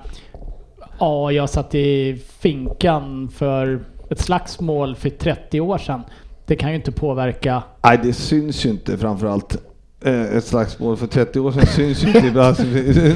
ja, 1.00 1.32
jag 1.32 1.50
satt 1.50 1.76
i 1.76 2.22
finkan 2.40 3.30
för 3.30 3.80
ett 4.10 4.20
slagsmål 4.20 4.96
för 4.96 5.10
30 5.10 5.62
år 5.62 5.78
sedan. 5.78 6.02
Det 6.46 6.56
kan 6.56 6.70
ju 6.70 6.76
inte 6.76 6.92
påverka. 6.92 7.64
Nej, 7.84 8.00
det 8.04 8.14
syns 8.14 8.66
ju 8.66 8.70
inte 8.70 8.98
framförallt. 8.98 9.58
Eh, 10.06 10.22
Ett 10.38 10.46
slagsmål 10.46 10.98
för 10.98 11.08
30 11.08 11.40
år 11.40 11.52
sedan 11.52 11.66
syns 11.66 12.04
ju 12.04 12.08
inte 12.08 12.28
ibland. 12.28 12.56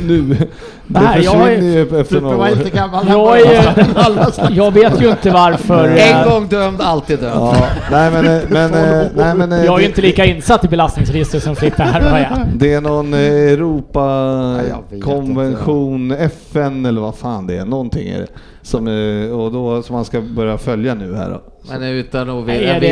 nu. 0.07 0.21
Det 0.29 0.47
Nej, 0.87 1.21
jag 1.23 1.31
har 1.31 1.49
ju- 1.49 1.55
försvinner 1.55 1.93
ju 1.93 1.99
efter 2.01 2.21
några 2.21 2.37
var 2.37 2.51
år. 2.51 2.57
inte 2.57 2.69
gammal. 2.69 3.05
Jag, 3.09 3.41
är, 3.41 4.51
jag 4.51 4.71
vet 4.73 5.01
ju 5.01 5.09
inte 5.09 5.31
varför. 5.31 5.87
En 5.87 5.97
eh, 6.21 6.29
gång 6.33 6.47
dömd, 6.47 6.81
alltid 6.81 7.19
dömd. 7.19 7.35
Ja, 7.35 7.55
nej 7.91 8.11
men, 8.11 8.25
eh, 8.25 8.41
men, 8.49 8.71
nej, 9.15 9.35
men 9.35 9.51
Jag 9.51 9.75
är 9.75 9.79
ju 9.79 9.85
inte 9.85 10.01
lika 10.01 10.25
insatt 10.25 10.65
i 10.65 10.67
belastningsregister 10.67 11.39
som 11.39 11.55
Frippe 11.55 11.83
här 11.83 12.11
vad 12.11 12.21
jag. 12.21 12.47
Det 12.55 12.73
är 12.73 12.81
någon 12.81 13.13
Europakonvention, 13.13 16.11
FN 16.11 16.85
eller 16.85 17.01
vad 17.01 17.15
fan 17.15 17.47
det 17.47 17.57
är. 17.57 17.65
Någonting 17.65 18.09
är 18.09 18.19
det. 18.19 18.27
Som, 18.61 18.87
och 19.33 19.51
då, 19.51 19.83
som 19.83 19.95
man 19.95 20.05
ska 20.05 20.21
börja 20.21 20.57
följa 20.57 20.93
nu 20.93 21.15
här 21.15 21.29
då. 21.29 21.41
Men 21.69 21.83
utan 21.83 22.29
att 22.29 22.49
Är 22.49 22.53
vilja 22.53 22.79
det, 22.79 22.87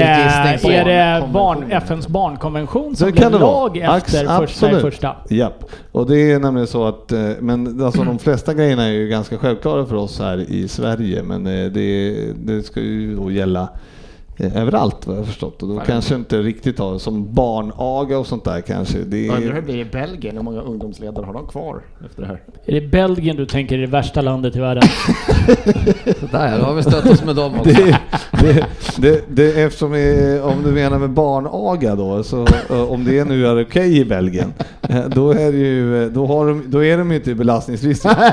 gissning 0.55 0.71
på 0.71 0.77
är 0.77 0.85
det 0.85 1.27
barn. 1.33 1.71
FNs 1.71 2.07
barnkonvention 2.07 2.95
som 2.95 3.05
Det 3.07 3.11
blev 3.13 3.31
det 3.31 3.37
vara. 3.37 3.51
lag 3.51 3.77
efter 3.77 3.89
Ax- 3.95 4.11
första 4.11 4.35
absolut. 4.37 4.81
första? 4.81 5.15
Japp, 5.29 5.63
och 5.91 6.07
det 6.09 6.31
är 6.31 6.39
nämligen 6.39 6.67
så 6.67 6.85
att, 6.87 7.11
eh, 7.11 7.19
men 7.39 7.81
alltså 7.83 8.03
de 8.03 8.19
flesta 8.19 8.53
grejerna 8.53 8.83
är 8.85 8.91
ju 8.91 9.07
ganska 9.07 9.37
självklara 9.37 9.85
för 9.85 9.95
oss 9.95 10.19
här 10.19 10.37
i 10.37 10.67
Sverige, 10.67 11.23
men 11.23 11.47
eh, 11.47 11.65
det, 11.71 12.15
det 12.45 12.63
ska 12.63 12.79
ju 12.79 13.15
då 13.15 13.31
gälla 13.31 13.69
överallt 14.37 15.07
vad 15.07 15.15
jag 15.15 15.21
har 15.21 15.25
förstått 15.25 15.63
och 15.63 15.69
då 15.69 15.79
kanske 15.79 16.15
inte 16.15 16.41
riktigt 16.41 16.79
har 16.79 16.97
som 16.97 17.33
barnaga 17.33 18.19
och 18.19 18.27
sånt 18.27 18.43
där 18.43 18.61
kanske. 18.61 18.97
Det 18.97 19.29
Undrar 19.29 19.41
hur 19.41 19.51
det 19.51 19.57
är, 19.57 19.61
blir 19.61 19.77
i 19.77 19.85
Belgien, 19.85 20.35
hur 20.35 20.43
många 20.43 20.61
ungdomsledare 20.61 21.25
har 21.25 21.33
de 21.33 21.47
kvar 21.47 21.81
efter 22.05 22.21
det 22.21 22.27
här? 22.27 22.41
Är 22.65 22.81
det 22.81 22.87
Belgien 22.87 23.35
du 23.35 23.45
tänker 23.45 23.77
är 23.77 23.81
det 23.81 23.87
värsta 23.87 24.21
landet 24.21 24.55
i 24.55 24.59
världen? 24.59 24.83
Där, 26.31 26.59
då 26.59 26.65
har 26.65 26.73
vi 26.73 26.83
stött 26.83 27.05
oss 27.05 27.23
med 27.23 27.35
dem 27.35 27.59
också. 27.59 27.73
det, 27.73 27.99
det, 28.41 28.65
det, 28.97 29.23
det, 29.27 29.63
eftersom 29.63 29.93
eh, 29.93 30.45
om 30.45 30.63
du 30.63 30.71
menar 30.71 30.99
med 30.99 31.09
barnaga 31.09 31.95
då, 31.95 32.23
så 32.23 32.45
eh, 32.69 32.91
om 32.91 33.03
det 33.03 33.25
nu 33.25 33.47
är 33.47 33.63
okej 33.63 33.97
i 33.97 34.05
Belgien, 34.05 34.53
eh, 34.81 34.82
då 35.09 35.31
är, 35.31 35.53
ju, 35.53 36.03
eh, 36.03 36.11
då, 36.11 36.25
har 36.25 36.47
de, 36.47 36.63
då 36.67 36.83
är 36.83 36.97
de 36.97 37.11
ju 37.11 37.17
inte 37.17 37.31
i 37.31 37.35
belastningsregistret. 37.35 38.17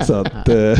så 0.06 0.14
att, 0.14 0.48
eh, 0.48 0.78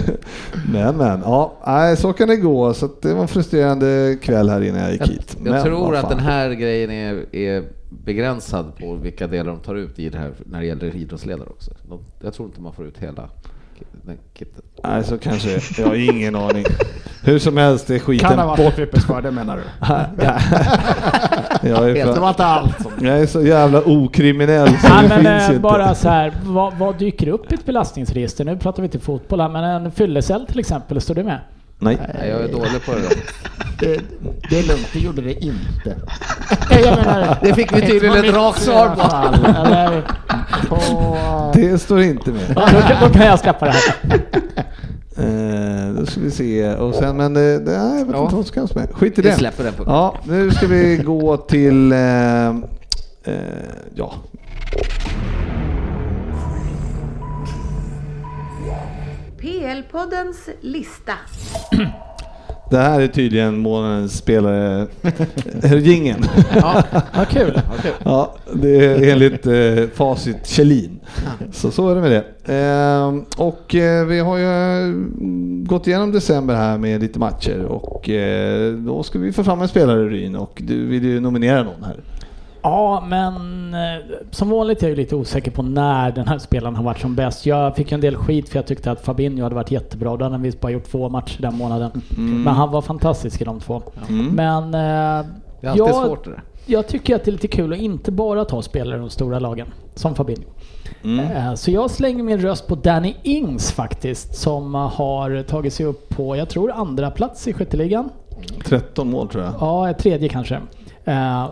men 0.72 0.96
men, 0.96 1.20
ja, 1.20 1.94
så 1.98 2.12
kan 2.12 2.28
det 2.28 2.36
gå. 2.36 2.74
Så 2.74 2.88
det 3.02 3.14
var 3.14 3.22
en 3.22 3.28
frustrerande 3.28 4.18
kväll 4.22 4.48
här 4.48 4.60
innan 4.60 4.80
jag 4.80 4.92
gick 4.92 5.08
hit. 5.08 5.36
Jag 5.44 5.52
Men 5.52 5.64
tror 5.64 5.96
att 5.96 6.08
den 6.08 6.18
här 6.18 6.50
grejen 6.50 6.90
är, 6.90 7.36
är 7.36 7.64
begränsad 7.90 8.76
på 8.78 8.94
vilka 8.94 9.26
delar 9.26 9.52
de 9.52 9.60
tar 9.60 9.74
ut 9.74 9.98
i 9.98 10.08
det 10.08 10.18
här 10.18 10.32
när 10.46 10.60
det 10.60 10.66
gäller 10.66 10.96
idrottsledare 10.96 11.48
också. 11.48 11.70
De, 11.88 12.00
jag 12.20 12.34
tror 12.34 12.48
inte 12.48 12.60
man 12.60 12.72
får 12.72 12.86
ut 12.86 12.98
hela. 12.98 13.28
Nej, 14.84 15.04
så 15.04 15.18
kanske. 15.18 15.60
Jag 15.78 15.86
har 15.86 15.94
ingen 15.94 16.36
aning. 16.36 16.64
Hur 17.22 17.38
som 17.38 17.56
helst, 17.56 17.86
det 17.86 17.94
är 17.94 17.98
skiten 17.98 18.28
Kan 18.28 18.38
ha 18.38 18.46
varit. 18.46 18.74
Frippes 18.74 19.04
fördel 19.04 19.32
menar 19.32 19.56
du? 19.56 19.62
Jag 21.68 21.90
är, 21.90 21.94
Det 21.94 22.04
var 22.04 22.14
för, 22.14 22.28
inte 22.28 22.44
allt 22.44 22.82
som... 22.82 23.06
jag 23.06 23.18
är 23.18 23.26
så 23.26 23.42
jävla 23.42 23.82
okriminell 23.86 24.68
så 24.68 24.88
Nej, 24.88 25.02
det 25.02 25.08
men 25.08 25.18
finns 25.18 25.26
eh, 25.26 25.40
ju 25.40 25.46
inte. 25.46 25.58
bara 25.60 25.94
så 25.94 26.08
här, 26.08 26.32
vad, 26.44 26.74
vad 26.74 26.98
dyker 26.98 27.28
upp 27.28 27.52
i 27.52 27.54
ett 27.54 27.66
belastningsregister? 27.66 28.44
Nu 28.44 28.56
pratar 28.56 28.82
vi 28.82 28.86
inte 28.86 28.98
fotboll 28.98 29.40
här, 29.40 29.48
men 29.48 29.64
en 29.64 29.90
fyllecell 29.90 30.46
till 30.46 30.58
exempel, 30.58 31.00
står 31.00 31.14
det 31.14 31.24
med? 31.24 31.38
Nej. 31.78 31.98
Nej, 32.14 32.28
jag 32.28 32.40
är 32.42 32.48
dålig 32.52 32.84
på 32.86 32.92
det 32.92 33.00
där. 33.00 33.12
Det, 33.80 34.00
det 34.50 34.58
är 34.58 34.62
lugnt, 34.68 34.88
det 34.92 34.98
gjorde 34.98 35.22
det 35.22 35.32
inte. 35.44 35.96
Jag 36.70 36.96
menar, 36.96 37.38
Det 37.42 37.54
fick 37.54 37.76
vi 37.76 37.80
tydligen 37.80 38.24
ett 38.24 38.34
rakt 38.34 38.62
svar 38.62 38.88
på. 38.88 39.00
fall, 39.00 39.34
Eller 39.66 40.02
på... 40.68 41.16
Det 41.54 41.78
står 41.78 42.02
inte 42.02 42.30
med. 42.30 42.42
Då, 42.48 42.60
kan- 42.60 43.00
då 43.00 43.08
kan 43.08 43.26
jag 43.26 43.38
släppa 43.38 43.66
det 43.66 43.72
här. 43.72 44.20
Eh, 45.18 45.88
då 45.98 46.06
ska 46.06 46.20
vi 46.20 46.30
se. 46.30 46.74
Och 46.74 46.94
sen, 46.94 47.16
men 47.16 47.34
det, 47.34 47.58
det, 47.58 47.78
nej, 47.78 47.98
jag 47.98 48.06
vet 48.06 48.14
Ja. 48.16 48.22
inte 48.22 48.34
vad 48.36 48.46
som 48.46 48.66
ska 48.66 48.80
med. 48.80 48.88
Skit 48.94 49.18
i 49.18 49.22
Vi 49.22 49.28
det. 49.28 49.34
släpper 49.36 49.64
den 49.64 49.72
på 49.72 49.82
Ja, 49.86 50.14
nu 50.24 50.50
ska 50.50 50.66
vi 50.66 50.96
gå 50.96 51.36
till... 51.36 51.92
Eh, 51.92 52.46
eh, 52.48 52.52
ja. 53.94 54.14
PL-poddens 59.64 60.48
lista. 60.60 61.12
Det 62.70 62.78
här 62.78 63.00
är 63.00 63.06
tydligen 63.06 63.58
månadens 63.58 64.16
spelare... 64.16 64.86
Gingen. 65.80 66.24
Ja, 66.54 66.82
Vad 67.16 67.28
kul. 67.28 67.60
Ja, 68.04 68.34
det 68.52 68.86
är 68.86 69.12
enligt 69.12 69.46
eh, 69.46 69.94
facit 69.94 70.46
Kjellin. 70.46 71.00
Så 71.52 71.70
så 71.70 71.90
är 71.90 71.94
det 71.94 72.00
med 72.00 72.10
det. 72.10 72.52
Ehm, 72.54 73.24
och 73.36 73.74
eh, 73.74 74.06
vi 74.06 74.18
har 74.18 74.38
ju 74.38 74.44
mm, 74.44 75.64
gått 75.64 75.86
igenom 75.86 76.12
december 76.12 76.54
här 76.54 76.78
med 76.78 77.00
lite 77.00 77.18
matcher 77.18 77.64
och 77.64 78.08
eh, 78.10 78.72
då 78.72 79.02
ska 79.02 79.18
vi 79.18 79.32
få 79.32 79.44
fram 79.44 79.62
en 79.62 79.68
spelare 79.68 80.08
Ryn 80.08 80.36
och 80.36 80.62
du 80.64 80.86
vill 80.86 81.04
ju 81.04 81.20
nominera 81.20 81.62
någon 81.62 81.84
här. 81.84 81.96
Ja, 82.64 83.04
men 83.08 83.34
eh, 83.74 84.02
som 84.30 84.50
vanligt 84.50 84.82
är 84.82 84.88
jag 84.88 84.96
lite 84.96 85.16
osäker 85.16 85.50
på 85.50 85.62
när 85.62 86.12
den 86.12 86.28
här 86.28 86.38
spelaren 86.38 86.76
har 86.76 86.84
varit 86.84 87.00
som 87.00 87.14
bäst. 87.14 87.46
Jag 87.46 87.76
fick 87.76 87.92
en 87.92 88.00
del 88.00 88.16
skit 88.16 88.48
för 88.48 88.58
jag 88.58 88.66
tyckte 88.66 88.90
att 88.90 89.00
Fabinho 89.00 89.42
hade 89.42 89.54
varit 89.54 89.70
jättebra. 89.70 90.16
Då 90.16 90.24
hade 90.24 90.34
han 90.34 90.42
visst 90.42 90.60
bara 90.60 90.72
gjort 90.72 90.84
två 90.90 91.08
matcher 91.08 91.42
den 91.42 91.56
månaden. 91.56 91.90
Men 92.16 92.54
han 92.54 92.70
var 92.70 92.82
fantastisk 92.82 93.40
i 93.40 93.44
de 93.44 93.60
två. 93.60 93.82
Men 94.32 94.64
eh, 94.64 94.70
det 95.60 95.66
är 95.66 95.70
alltid 95.70 95.80
jag, 95.86 96.06
svårt 96.06 96.24
det 96.24 96.30
där. 96.30 96.42
jag 96.66 96.86
tycker 96.88 97.16
att 97.16 97.24
det 97.24 97.30
är 97.30 97.32
lite 97.32 97.48
kul 97.48 97.72
att 97.72 97.78
inte 97.78 98.12
bara 98.12 98.44
ta 98.44 98.62
spelare 98.62 98.96
i 98.96 99.00
de 99.00 99.10
stora 99.10 99.38
lagen, 99.38 99.66
som 99.94 100.14
Fabinho. 100.14 100.44
Eh, 101.04 101.54
Så 101.54 101.70
jag 101.70 101.90
slänger 101.90 102.22
min 102.22 102.40
röst 102.40 102.66
på 102.68 102.74
Danny 102.74 103.14
Ings 103.22 103.72
faktiskt, 103.72 104.34
som 104.36 104.74
har 104.74 105.42
tagit 105.42 105.72
sig 105.74 105.86
upp 105.86 106.08
på, 106.08 106.36
jag 106.36 106.48
tror 106.48 106.70
andra 106.72 107.10
plats 107.10 107.48
i 107.48 107.52
skytteligan. 107.52 108.10
13 108.64 109.10
mål 109.10 109.28
tror 109.28 109.44
jag. 109.44 109.52
Ja, 109.60 109.94
tredje 109.94 110.28
kanske. 110.28 110.60
Eh, 111.04 111.46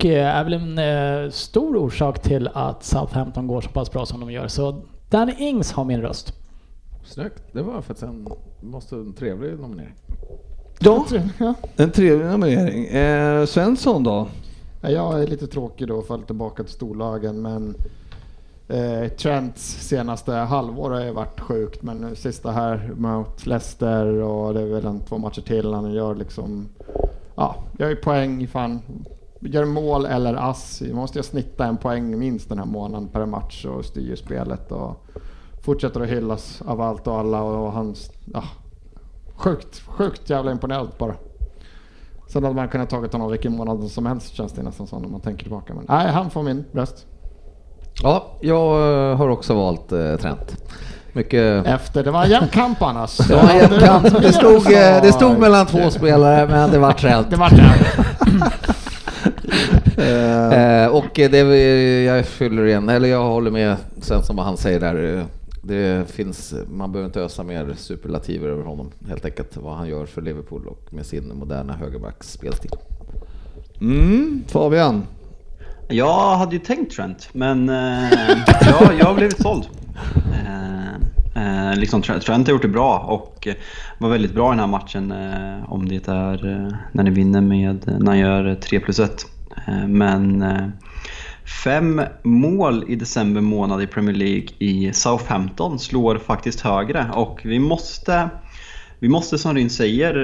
och 0.00 0.06
eh, 0.06 0.36
är 0.36 0.44
väl 0.44 0.52
en 0.52 0.78
eh, 0.78 1.30
stor 1.30 1.76
orsak 1.76 2.22
till 2.22 2.48
att 2.54 2.84
Southampton 2.84 3.46
går 3.46 3.60
så 3.60 3.68
pass 3.68 3.92
bra 3.92 4.06
som 4.06 4.20
de 4.20 4.32
gör. 4.32 4.48
Så 4.48 4.82
Danny 5.10 5.34
Ings 5.38 5.72
har 5.72 5.84
min 5.84 6.02
röst. 6.02 6.34
Snyggt. 7.04 7.42
Det 7.52 7.62
var 7.62 7.74
faktiskt 7.74 8.02
en, 8.02 8.28
måste 8.60 8.96
en 8.96 9.12
trevlig 9.12 9.58
nominering. 9.58 9.94
Ja, 10.78 11.06
en 11.76 11.90
trevlig 11.90 12.26
nominering. 12.26 12.86
Eh, 12.86 13.46
Svensson 13.46 14.04
då? 14.04 14.28
Ja, 14.80 14.90
Jag 14.90 15.22
är 15.22 15.26
lite 15.26 15.46
tråkig 15.46 15.88
då 15.88 15.96
och 15.96 16.06
faller 16.06 16.24
tillbaka 16.24 16.62
till 16.62 16.72
storlagen 16.72 17.42
men 17.42 17.74
eh, 18.68 19.08
Trents 19.08 19.88
senaste 19.88 20.32
halvår 20.32 20.90
har 20.90 21.04
ju 21.04 21.12
varit 21.12 21.40
sjukt 21.40 21.82
men 21.82 21.96
nu 21.96 22.14
sista 22.14 22.50
här 22.50 22.92
mot 22.96 23.46
Leicester 23.46 24.06
och 24.06 24.54
det 24.54 24.60
är 24.60 24.66
väl 24.66 24.86
en 24.86 25.00
två 25.00 25.18
matcher 25.18 25.40
till 25.40 25.72
han 25.72 25.92
gör 25.92 26.14
liksom 26.14 26.68
ja, 27.34 27.56
gör 27.78 27.88
ju 27.88 27.96
poäng 27.96 28.48
fan 28.48 28.82
gör 29.40 29.64
mål 29.64 30.06
eller 30.06 30.34
ass. 30.34 30.82
Måste 30.92 31.18
jag 31.18 31.24
snitta 31.24 31.66
en 31.66 31.76
poäng 31.76 32.18
minst 32.18 32.48
den 32.48 32.58
här 32.58 32.66
månaden 32.66 33.08
per 33.08 33.26
match 33.26 33.64
och 33.64 33.84
styr 33.84 34.16
spelet 34.16 34.72
och 34.72 35.06
fortsätter 35.62 36.00
att 36.00 36.08
hyllas 36.08 36.62
av 36.66 36.80
allt 36.80 37.06
och 37.06 37.18
alla 37.18 37.42
och 37.42 37.72
hans 37.72 38.10
ja, 38.32 38.42
sjukt, 39.34 39.82
sjukt 39.86 40.30
jävla 40.30 40.52
imponerad 40.52 40.88
bara. 40.98 41.14
Sen 42.28 42.44
hade 42.44 42.56
man 42.56 42.68
kunnat 42.68 42.90
tagit 42.90 43.12
honom 43.12 43.30
vilken 43.30 43.56
månad 43.56 43.90
som 43.90 44.06
helst 44.06 44.34
känns 44.34 44.52
det 44.52 44.62
nästan 44.62 44.86
som 44.86 45.02
när 45.02 45.08
man 45.08 45.20
tänker 45.20 45.42
tillbaka. 45.42 45.74
Men 45.74 45.84
nej, 45.88 46.12
han 46.12 46.30
får 46.30 46.42
min 46.42 46.64
röst. 46.72 47.06
Ja, 48.02 48.26
jag 48.40 49.10
eh, 49.10 49.16
har 49.16 49.28
också 49.28 49.54
valt 49.54 49.92
eh, 49.92 50.16
Trent. 50.16 50.56
Mycket... 51.12 51.66
Efter, 51.66 52.04
det 52.04 52.10
var 52.10 52.24
en 52.24 52.30
jämn 52.30 52.48
kamp 52.48 52.82
annars. 52.82 53.16
Det, 53.28 53.34
var 53.34 53.50
en 53.50 53.56
jämn 53.56 53.78
kamp. 53.80 54.22
det, 54.22 54.32
stod, 54.32 54.72
eh, 54.72 55.02
det 55.02 55.12
stod 55.12 55.38
mellan 55.38 55.66
två 55.66 55.90
spelare, 55.90 56.46
men 56.46 56.70
det 56.70 56.78
var 56.78 56.92
Trent. 56.92 57.30
Det 57.30 57.36
var 57.36 57.50
det. 57.50 57.74
Eh, 59.96 60.86
och 60.86 61.06
det, 61.14 61.38
jag 62.02 62.26
fyller 62.26 62.64
igen, 62.66 62.88
eller 62.88 63.08
jag 63.08 63.24
håller 63.24 63.50
med 63.50 63.76
sen 64.00 64.22
som 64.22 64.38
han 64.38 64.56
säger 64.56 64.80
där. 64.80 65.16
eh, 65.18 65.24
Det 65.62 66.10
finns, 66.10 66.54
man 66.70 66.92
behöver 66.92 67.06
inte 67.08 67.20
ösa 67.20 67.42
mer 67.42 67.74
superlativer 67.76 68.48
över 68.48 68.62
honom 68.62 68.90
helt 69.08 69.24
enkelt. 69.24 69.56
Vad 69.56 69.76
han 69.76 69.88
gör 69.88 70.06
för 70.06 70.22
Liverpool 70.22 70.66
och 70.66 70.94
med 70.94 71.06
sin 71.06 71.32
moderna 71.34 71.72
högerbacks 71.72 72.32
spelstil. 72.32 72.70
mm, 73.80 74.44
Fabian? 74.48 75.06
Jag 75.88 76.36
hade 76.36 76.52
ju 76.52 76.58
tänkt 76.58 76.96
Trent, 76.96 77.28
men 77.32 77.68
ja, 78.60 78.92
jag 78.98 79.06
har 79.06 79.14
blivit 79.14 79.42
såld. 79.42 79.64
Eh, 81.34 81.76
liksom 81.76 82.02
Trent, 82.02 82.28
har 82.28 82.52
gjort 82.52 82.62
det 82.62 82.68
bra 82.68 82.98
och 82.98 83.46
eh, 83.46 83.54
var 83.98 84.08
väldigt 84.08 84.34
bra 84.34 84.48
i 84.48 84.52
den 84.52 84.58
här 84.58 84.66
matchen 84.66 85.12
eh, 85.12 85.72
om 85.72 85.88
det 85.88 86.08
är 86.08 86.46
eh, 86.46 86.72
när 86.92 87.04
ni 87.04 87.10
vinner 87.10 87.40
med, 87.40 87.88
eh, 87.88 87.98
när 87.98 88.06
han 88.06 88.18
gör 88.18 88.46
eh, 88.46 88.54
3 88.54 88.80
plus 88.80 88.98
1. 88.98 89.26
Eh, 89.66 89.86
men 89.86 90.42
eh, 90.42 90.68
fem 91.64 92.02
mål 92.22 92.84
i 92.88 92.96
december 92.96 93.40
månad 93.40 93.82
i 93.82 93.86
Premier 93.86 94.16
League 94.16 94.48
i 94.58 94.92
Southampton 94.92 95.78
slår 95.78 96.18
faktiskt 96.18 96.60
högre 96.60 97.10
och 97.12 97.40
vi 97.44 97.58
måste 97.58 98.28
vi 98.98 99.08
måste 99.08 99.38
som 99.38 99.54
Ryn 99.54 99.70
säger 99.70 100.14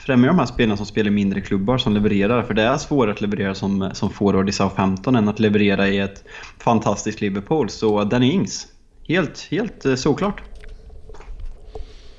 främja 0.00 0.26
de 0.26 0.38
här 0.38 0.46
spelarna 0.46 0.76
som 0.76 0.86
spelar 0.86 1.08
i 1.08 1.14
mindre 1.14 1.40
klubbar 1.40 1.78
som 1.78 1.92
levererar. 1.92 2.42
För 2.42 2.54
det 2.54 2.62
är 2.62 2.76
svårare 2.76 3.12
att 3.12 3.20
leverera 3.20 3.54
som, 3.54 3.90
som 3.92 4.10
forward 4.10 4.48
i 4.48 4.52
Southampton 4.52 5.16
än 5.16 5.28
att 5.28 5.40
leverera 5.40 5.88
i 5.88 5.98
ett 5.98 6.24
fantastiskt 6.58 7.20
Liverpool. 7.20 7.68
Så 7.68 8.04
Danny 8.04 8.32
Ings, 8.32 8.66
helt, 9.08 9.46
helt 9.50 9.84
eh, 9.84 9.94
såklart. 9.94 10.42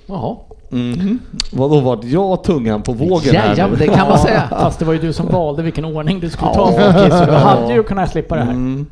Jaha. 0.05 0.35
Mm. 0.71 1.19
Vadå, 1.51 1.79
vart 1.79 2.03
jag 2.03 2.43
tungan 2.43 2.83
på 2.83 2.93
vågen 2.93 3.35
här 3.35 3.55
ja, 3.57 3.65
nu? 3.65 3.71
men 3.71 3.79
det 3.79 3.87
kan 3.87 4.09
man 4.09 4.19
säga. 4.25 4.43
Fast 4.49 4.79
det 4.79 4.85
var 4.85 4.93
ju 4.93 4.99
du 4.99 5.13
som 5.13 5.27
valde 5.27 5.63
vilken 5.63 5.85
ordning 5.85 6.19
du 6.19 6.29
skulle 6.29 6.53
ta 6.53 6.71
folk 6.71 7.07
i, 7.07 7.11
så 7.11 7.25
du 7.25 7.31
hade 7.31 7.73
ju 7.73 7.83
kunnat 7.83 8.11
slippa 8.11 8.35
det 8.35 8.43
här. 8.43 8.51
Mm. 8.51 8.85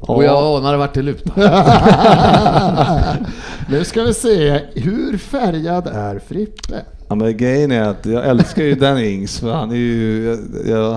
Och 0.00 0.24
jag 0.24 0.58
anade 0.58 0.76
vart 0.76 0.94
det 0.94 1.02
lutar. 1.02 1.32
Nu 3.68 3.84
ska 3.84 4.02
vi 4.02 4.14
se, 4.14 4.60
hur 4.74 5.18
färgad 5.18 5.86
är 5.86 6.18
Frippe? 6.18 6.84
Ja, 7.08 7.14
men 7.14 7.36
grejen 7.36 7.72
är 7.72 7.82
att 7.82 8.06
jag 8.06 8.26
älskar 8.26 8.62
ju 8.62 8.74
Danny 8.74 9.06
Ings 9.06 9.40
för 9.40 9.52
han 9.52 9.70
är 9.70 9.76
ju, 9.76 10.36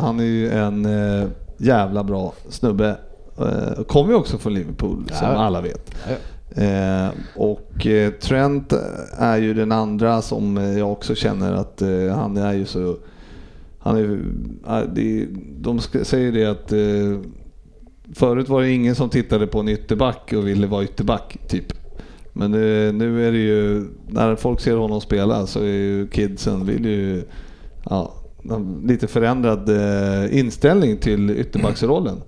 han 0.01 0.19
är 0.19 0.23
ju 0.23 0.51
en 0.51 0.85
eh, 0.85 1.27
jävla 1.57 2.03
bra 2.03 2.33
snubbe. 2.49 2.97
Eh, 3.39 3.83
kommer 3.83 4.09
ju 4.09 4.15
också 4.15 4.37
från 4.37 4.53
Liverpool 4.53 5.11
som 5.13 5.27
alla 5.27 5.61
vet. 5.61 5.95
Eh, 6.57 7.09
och 7.35 7.87
eh, 7.87 8.11
Trent 8.11 8.73
är 9.17 9.37
ju 9.37 9.53
den 9.53 9.71
andra 9.71 10.21
som 10.21 10.57
jag 10.57 10.91
också 10.91 11.15
känner 11.15 11.53
att 11.53 11.81
eh, 11.81 12.07
han 12.15 12.37
är 12.37 12.53
ju 12.53 12.65
så... 12.65 12.97
Han 13.79 13.97
är, 13.97 14.03
eh, 14.99 15.27
de 15.57 15.79
säger 15.79 16.31
det 16.31 16.45
att 16.45 16.71
eh, 16.71 17.31
förut 18.13 18.49
var 18.49 18.61
det 18.61 18.71
ingen 18.71 18.95
som 18.95 19.09
tittade 19.09 19.47
på 19.47 19.59
en 19.59 19.69
ytterback 19.69 20.33
och 20.37 20.47
ville 20.47 20.67
vara 20.67 20.83
ytterback, 20.83 21.37
typ. 21.47 21.73
Men 22.33 22.53
eh, 22.53 22.93
nu 22.93 23.27
är 23.27 23.31
det 23.31 23.37
ju, 23.37 23.87
när 24.07 24.35
folk 24.35 24.59
ser 24.59 24.75
honom 24.75 25.01
spela 25.01 25.47
så 25.47 25.59
är 25.59 25.63
ju 25.63 26.07
kidsen 26.07 26.65
vill 26.65 26.85
ju, 26.85 27.23
ja, 27.89 28.13
lite 28.83 29.07
förändrad 29.07 29.69
eh, 29.69 30.39
inställning 30.39 30.97
till 30.97 31.29
ytterbacksrollen 31.29 32.21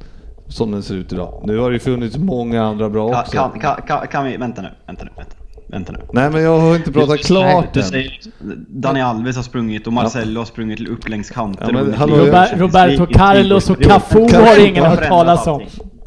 som 0.49 0.71
den 0.71 0.83
ser 0.83 0.95
ut 0.95 1.13
idag. 1.13 1.41
Nu 1.45 1.57
har 1.57 1.69
det 1.69 1.73
ju 1.73 1.79
funnits 1.79 2.17
många 2.17 2.63
andra 2.63 2.89
bra 2.89 3.11
Kan, 3.11 3.21
också. 3.21 3.31
kan, 3.31 3.59
kan, 3.59 3.81
kan, 3.87 4.07
kan 4.07 4.25
vi... 4.25 4.37
Vänta 4.37 4.61
nu, 4.61 4.67
vänta 4.87 5.03
nu, 5.03 5.11
vänta, 5.17 5.35
vänta 5.67 5.91
nu. 5.91 5.99
Nej 6.13 6.29
men 6.31 6.41
jag 6.43 6.59
har 6.59 6.75
inte 6.75 6.91
pratat 6.91 7.19
klart 7.19 7.73
Du 7.73 7.79
än. 7.79 7.85
säger 7.85 8.19
Dani 8.69 9.01
Alves 9.01 9.35
har 9.35 9.43
sprungit 9.43 9.87
och 9.87 9.93
Marcelo 9.93 10.39
har 10.39 10.45
sprungit 10.45 10.89
upp 10.89 11.09
längs 11.09 11.29
kanter. 11.29 11.65
Ja, 11.65 11.83
men 11.83 11.93
hallå, 11.93 12.15
Robert, 12.17 12.49
Roberto 12.59 13.05
Carlos 13.05 13.69
och 13.69 13.81
Cafu 13.81 14.19
har 14.35 14.67
ingen 14.67 14.83
hört 14.85 15.07
talas 15.07 15.47
om. 15.47 15.61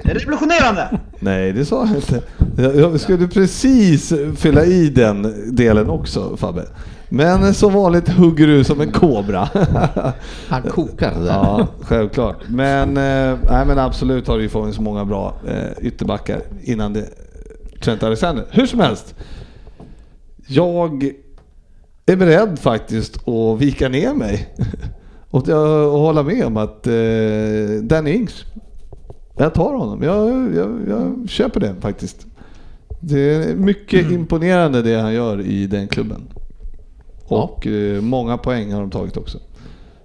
Det 0.04 0.11
är 0.11 0.14
revolutionerande! 0.14 0.99
Nej 1.18 1.52
det 1.52 1.64
sa 1.64 1.87
jag 1.87 1.97
inte. 1.97 2.23
Jag, 2.56 2.76
jag 2.76 3.00
skulle 3.00 3.28
precis 3.28 4.12
fylla 4.37 4.64
i 4.64 4.88
den 4.88 5.35
delen 5.56 5.90
också 5.90 6.37
Fabbe. 6.37 6.64
Men 7.12 7.55
som 7.55 7.73
vanligt 7.73 8.09
hugger 8.09 8.47
du 8.47 8.64
som 8.64 8.81
en 8.81 8.93
kobra. 8.93 9.49
Han 10.49 10.62
kokar 10.62 11.14
det 11.14 11.21
där. 11.21 11.26
Ja, 11.26 11.67
självklart. 11.81 12.37
Men, 12.49 12.88
eh, 12.88 13.38
nej, 13.50 13.67
men 13.67 13.79
absolut 13.79 14.29
har 14.29 14.37
det 14.37 14.43
ju 14.43 14.49
funnits 14.49 14.79
många 14.79 15.05
bra 15.05 15.35
eh, 15.47 15.87
ytterbackar 15.87 16.40
innan 16.62 16.93
det 16.93 17.05
Trent 17.81 18.02
Alexander. 18.02 18.45
Hur 18.50 18.67
som 18.67 18.81
helst. 18.81 19.14
Jag 20.47 21.12
är 22.07 22.17
beredd 22.17 22.59
faktiskt 22.59 23.29
att 23.29 23.61
vika 23.61 23.88
ner 23.88 24.14
mig 24.14 24.55
och, 25.31 25.49
och 25.49 26.00
hålla 26.00 26.23
med 26.23 26.45
om 26.45 26.57
att 26.57 26.87
eh, 26.87 27.83
Danny 27.83 28.12
Ings, 28.12 28.45
jag 29.37 29.55
tar 29.55 29.75
honom. 29.75 30.02
Jag, 30.02 30.57
jag, 30.57 30.81
jag 30.88 31.29
köper 31.29 31.61
det 31.61 31.75
faktiskt. 31.81 32.26
Det 33.00 33.35
är 33.35 33.55
mycket 33.55 34.11
imponerande 34.11 34.83
det 34.83 35.00
han 35.00 35.14
gör 35.14 35.40
i 35.40 35.67
den 35.67 35.88
klubben. 35.88 36.23
Och 37.30 37.66
eh, 37.66 38.00
många 38.02 38.38
poäng 38.38 38.72
har 38.72 38.80
de 38.80 38.90
tagit 38.90 39.16
också. 39.16 39.38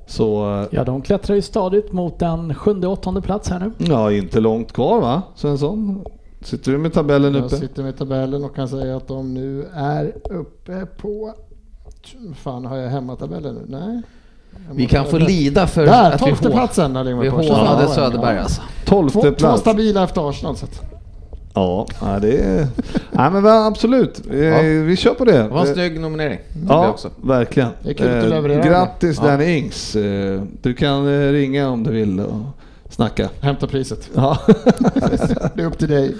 Så 0.08 0.54
eh, 0.62 0.68
Ja, 0.72 0.84
de 0.84 1.02
klättrar 1.02 1.36
ju 1.36 1.42
stadigt 1.42 1.92
mot 1.92 2.22
en 2.22 2.56
sjunde, 2.56 2.88
åttonde 2.88 3.22
plats 3.22 3.50
här 3.50 3.60
nu. 3.60 3.72
Ja, 3.78 4.12
inte 4.12 4.40
långt 4.40 4.74
kvar 4.74 5.02
va, 5.02 5.22
Svensson? 5.36 6.06
Sitter 6.42 6.72
du 6.72 6.78
med 6.78 6.94
tabellen 6.94 7.36
Jag 7.36 7.46
uppe? 7.46 7.56
sitter 7.58 7.84
med 7.84 7.98
tabellen 7.98 8.44
och 8.44 8.56
kan 8.56 8.68
säga 8.68 8.98
att 8.98 9.08
de 9.08 9.34
nu 9.34 9.66
är 9.76 10.14
uppe 10.30 10.86
på... 10.86 11.34
Fan, 12.36 12.66
har 12.66 12.78
jag 12.78 12.90
hemmatabellen 12.90 13.56
nu? 13.56 13.62
Nej. 13.68 14.02
Vi 14.72 14.86
kan 14.88 15.06
få 15.06 15.18
lida 15.18 15.68
för 15.68 15.86
Där, 15.86 16.12
att 16.12 16.28
vi, 16.28 16.36
platsen 16.52 16.94
vi 17.20 17.28
hånade 17.30 17.84
Ja, 17.84 17.88
Söderberg 17.88 18.36
ja. 18.36 18.42
alltså. 18.42 18.62
Tolfte 18.86 19.20
Två, 19.22 19.30
två 19.30 19.36
plats. 19.36 19.62
stabila 19.62 20.04
efter 20.04 20.30
Arsenal. 20.30 20.56
Så. 20.56 20.66
Ja, 21.56 21.88
ja, 22.02 22.20
det 22.20 22.38
är... 22.38 22.68
Nej 23.12 23.32
men 23.32 23.46
absolut. 23.48 24.22
Ja. 24.28 24.62
Vi 24.62 24.96
kör 24.96 25.14
på 25.14 25.26
det. 25.26 25.32
Det 25.38 25.48
var 25.48 25.66
en 25.66 25.74
snygg 25.74 26.00
nominering. 26.00 26.40
Ja, 26.70 26.90
också. 26.90 27.10
verkligen. 27.24 27.70
Det 27.84 27.90
är 27.90 27.94
kul 27.94 28.34
att 28.34 28.44
du 28.44 28.54
Eh. 28.54 28.66
Grattis 28.66 29.18
Ja. 29.22 29.28
Danny 29.28 29.58
Ings. 29.58 29.96
Eh, 29.96 30.42
Du 30.62 30.74
kan 30.74 31.08
eh, 31.08 31.32
ringa 31.32 31.70
om 31.70 31.84
du 31.84 31.92
vill 31.92 32.20
och 32.20 32.42
snacka. 32.90 33.30
Hämta 33.40 33.68
priset. 33.68 34.10
Ja. 34.16 34.38
Det 35.56 35.62
är 35.62 35.66
upp 35.66 35.78
till 35.78 35.90
dig. 35.90 36.16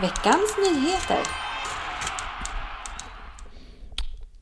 Veckans 0.00 0.56
nyheter. 0.70 1.18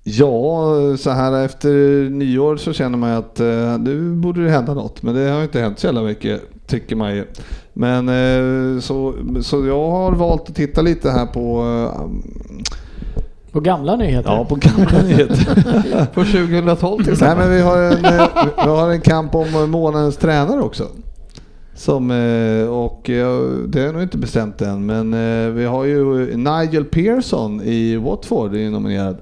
Ja, 0.03 0.75
så 0.99 1.11
här 1.11 1.45
efter 1.45 1.71
nyår 2.11 2.57
så 2.57 2.73
känner 2.73 2.99
man 2.99 3.11
att 3.11 3.39
nu 3.81 4.13
borde 4.15 4.45
det 4.45 4.51
hända 4.51 4.75
något. 4.75 5.03
Men 5.03 5.15
det 5.15 5.31
har 5.31 5.39
ju 5.39 5.43
inte 5.45 5.61
hänt 5.61 5.79
så 5.79 5.87
jävla 5.87 6.03
mycket, 6.03 6.43
tycker 6.67 6.97
man 6.97 7.17
ju. 7.17 7.25
Men 7.73 8.09
eh, 8.09 8.81
så, 8.81 9.15
så 9.43 9.67
jag 9.67 9.91
har 9.91 10.13
valt 10.13 10.49
att 10.49 10.55
titta 10.55 10.83
lite 10.83 11.11
här 11.11 11.27
på 11.27 11.63
eh, 11.63 12.11
På 13.53 13.61
gamla 13.61 13.97
nyheter. 13.97 14.31
Ja, 14.31 14.45
på 14.45 14.55
gamla 14.55 15.03
nyheter. 15.05 16.07
På 16.15 16.25
2012 16.25 17.05
till 17.05 17.17
Nej, 17.21 17.37
men 17.37 17.51
vi 17.51 17.61
har, 17.61 17.79
en, 17.79 18.05
eh, 18.05 18.29
vi 18.65 18.71
har 18.71 18.91
en 18.91 19.01
kamp 19.01 19.35
om 19.35 19.71
månadens 19.71 20.17
tränare 20.17 20.61
också. 20.61 20.85
Som, 21.77 22.11
och 22.71 23.01
det 23.05 23.81
är 23.81 23.93
nog 23.93 24.03
inte 24.03 24.19
bestämt 24.19 24.63
än, 24.63 24.87
men 24.87 25.11
vi 25.55 25.65
har 25.65 25.85
ju 25.85 26.37
Nigel 26.37 26.85
Pearson 26.85 27.63
i 27.63 27.97
Watford 27.97 28.55
är 28.55 28.71
nominerad. 28.71 29.17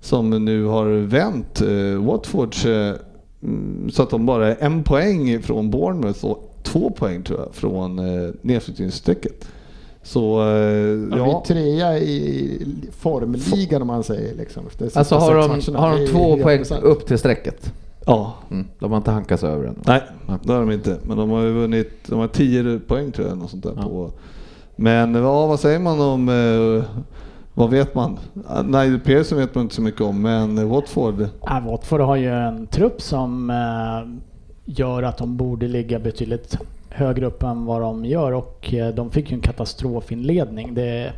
Som 0.00 0.44
nu 0.44 0.64
har 0.64 1.06
vänt 1.06 1.62
Watfords 1.98 2.64
mm, 2.64 3.90
så 3.90 4.02
att 4.02 4.10
de 4.10 4.26
bara 4.26 4.48
är 4.48 4.56
en 4.60 4.82
poäng 4.84 5.42
från 5.42 5.70
Bournemouth 5.70 6.24
och 6.24 6.47
två 6.72 6.90
poäng 6.90 7.22
tror 7.22 7.38
jag 7.40 7.54
från 7.54 7.98
eh, 7.98 8.30
nedflyttningsstrecket. 8.42 9.48
Så 10.02 10.40
eh, 10.40 10.48
Ja. 10.48 11.06
Vi 11.10 11.18
är 11.18 11.40
trea 11.44 11.98
i 11.98 12.66
formligan 12.98 13.82
om 13.82 13.86
man 13.88 14.02
säger. 14.02 14.34
Liksom, 14.34 14.64
Alltså 14.94 15.14
har 15.14 15.34
de, 15.34 15.48
matcherna. 15.48 15.78
har 15.78 15.98
de 15.98 16.06
två 16.06 16.36
poäng 16.36 16.64
upp 16.82 17.06
till 17.06 17.18
strecket? 17.18 17.72
ja, 18.06 18.34
Mm. 18.50 18.66
De 18.78 18.90
har 18.90 18.98
inte 18.98 19.10
hankat 19.10 19.40
sig 19.40 19.50
över 19.50 19.64
än. 19.66 19.78
Nej, 19.86 20.02
det 20.44 20.52
har 20.52 20.60
de 20.60 20.70
inte. 20.70 20.96
Men 21.02 21.16
de 21.16 21.30
har 21.30 21.42
ju 21.42 21.52
vunnit, 21.52 21.90
de 22.06 22.18
har 22.18 22.28
10 22.28 22.78
poäng 22.78 23.12
tror 23.12 23.28
jag. 23.28 23.38
Något 23.38 23.50
sånt 23.50 23.62
där 23.62 23.72
Ja. 23.76 23.82
på. 23.82 24.10
Men 24.76 25.14
ja, 25.14 25.46
vad 25.46 25.60
säger 25.60 25.78
man 25.78 26.00
om, 26.00 26.28
eh, 26.28 26.84
vad 27.54 27.70
vet 27.70 27.94
man? 27.94 28.18
Nigel 28.64 29.00
Pearson 29.00 29.38
vet 29.38 29.54
man 29.54 29.62
inte 29.64 29.74
så 29.74 29.82
mycket 29.82 30.00
om, 30.00 30.22
men 30.22 30.68
Watford, 30.68 31.28
Ja, 31.46 31.62
Watford 31.66 32.00
har 32.00 32.16
ju 32.16 32.28
en 32.30 32.66
trupp 32.66 33.02
som 33.02 33.50
eh, 33.50 34.27
gör 34.68 35.02
att 35.02 35.18
de 35.18 35.36
borde 35.36 35.68
ligga 35.68 35.98
betydligt 35.98 36.58
högre 36.88 37.26
upp 37.26 37.42
än 37.42 37.64
vad 37.64 37.80
de 37.80 38.04
gör 38.04 38.32
och 38.32 38.74
eh, 38.74 38.94
de 38.94 39.10
fick 39.10 39.30
ju 39.30 39.34
en 39.34 39.40
katastrofinledning. 39.40 40.74
Det, 40.74 41.12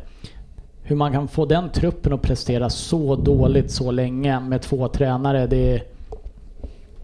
hur 0.83 0.95
man 0.95 1.11
kan 1.11 1.27
få 1.27 1.45
den 1.45 1.69
truppen 1.69 2.13
att 2.13 2.21
prestera 2.21 2.69
så 2.69 3.15
dåligt 3.15 3.71
så 3.71 3.91
länge 3.91 4.39
med 4.39 4.61
två 4.61 4.87
tränare, 4.87 5.47
det, 5.47 5.81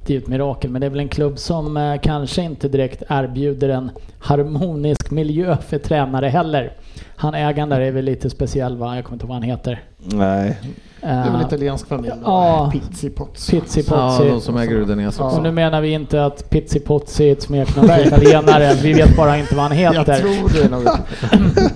det 0.07 0.13
är 0.15 0.17
ett 0.17 0.27
mirakel. 0.27 0.71
Men 0.71 0.81
det 0.81 0.85
är 0.87 0.89
väl 0.91 0.99
en 0.99 1.09
klubb 1.09 1.39
som 1.39 1.77
eh, 1.77 1.99
kanske 2.01 2.41
inte 2.41 2.67
direkt 2.67 3.03
erbjuder 3.09 3.69
en 3.69 3.91
harmonisk 4.19 5.11
miljö 5.11 5.57
för 5.67 5.77
tränare 5.79 6.27
heller. 6.27 6.71
Han 7.15 7.33
ägaren 7.33 7.69
där 7.69 7.81
är 7.81 7.91
väl 7.91 8.05
lite 8.05 8.29
speciell 8.29 8.77
va? 8.77 8.95
Jag 8.95 9.05
kommer 9.05 9.15
inte 9.15 9.23
ihåg 9.23 9.29
vad 9.29 9.35
han 9.35 9.43
heter. 9.43 9.81
nej. 9.97 10.57
Det 11.01 11.07
är 11.07 11.23
väl 11.23 11.33
Eh, 11.35 11.41
en 11.41 11.47
italiensk 11.47 11.87
familj? 11.87 12.13
Ja. 12.25 12.69
Pizzi 12.73 13.09
Pozzi. 13.09 13.59
Pizzi 13.61 13.83
Ja, 13.89 14.19
de 14.29 14.41
som 14.41 14.57
äger 14.57 14.75
Udinese 14.75 15.23
också. 15.23 15.37
Och 15.37 15.43
nu 15.43 15.51
menar 15.51 15.81
vi 15.81 15.89
inte 15.89 16.25
att 16.25 16.49
Pizzi 16.49 16.79
Pozzi 16.79 17.27
är 17.29 17.31
ett 17.31 17.41
smeknamn 17.41 17.87
för 17.87 18.07
italienare. 18.07 18.73
Vi 18.83 18.93
vet 18.93 19.17
bara 19.17 19.37
inte 19.37 19.55
vad 19.55 19.65
han 19.65 19.79
Jag 19.79 19.93
heter. 19.93 20.19
tror 20.19 20.49
det 20.53 20.65
är 20.65 20.69
något. 20.69 20.99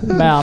Men 0.02 0.38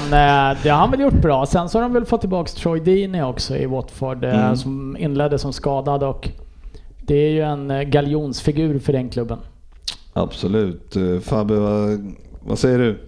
eh, 0.53 0.57
det 0.63 0.69
har 0.69 0.77
han 0.77 0.91
väl 0.91 0.99
gjort 0.99 1.21
bra. 1.21 1.45
Sen 1.45 1.69
så 1.69 1.77
har 1.77 1.83
de 1.83 1.93
väl 1.93 2.05
fått 2.05 2.21
tillbaks 2.21 2.53
Troy 2.53 2.79
Deeney 2.79 3.21
också 3.21 3.55
i 3.57 3.65
Watford 3.65 4.23
eh, 4.23 4.39
Mm. 4.45 4.55
som 4.55 4.97
inledde 4.99 5.39
som 5.39 5.53
skadad 5.53 6.03
och 6.03 6.29
det 7.09 7.15
är 7.15 7.29
ju 7.29 7.41
en 7.41 7.71
eh, 7.71 7.81
galjonsfigur 7.81 8.79
för 8.79 8.93
den 8.93 9.09
klubben. 9.09 9.39
Absolut. 10.13 10.95
Eh, 10.95 11.19
Fabbe, 11.19 11.55
vad, 11.55 12.13
vad 12.41 12.59
säger 12.59 12.79
du? 12.79 12.99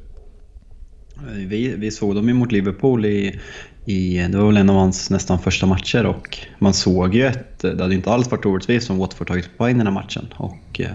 Vi, 1.47 1.75
vi 1.77 1.91
såg 1.91 2.15
dem 2.15 2.27
ju 2.27 2.33
mot 2.33 2.51
Liverpool 2.51 3.05
i, 3.05 3.39
i, 3.85 4.17
det 4.17 4.37
var 4.37 4.45
väl 4.45 4.57
en 4.57 4.69
av 4.69 4.75
hans 4.75 5.09
nästan 5.09 5.39
första 5.39 5.65
matcher 5.65 6.05
och 6.05 6.37
man 6.59 6.73
såg 6.73 7.15
ju 7.15 7.27
att 7.27 7.59
det 7.59 7.81
hade 7.81 7.95
inte 7.95 8.11
alls 8.11 8.31
varit 8.31 8.45
orättvist 8.45 8.89
om 8.89 8.97
Watford 8.97 9.27
tagit 9.27 9.57
poäng 9.57 9.75
i 9.75 9.77
den 9.77 9.87
här 9.87 9.93
matchen. 9.93 10.33
Och 10.37 10.81
eh, 10.81 10.91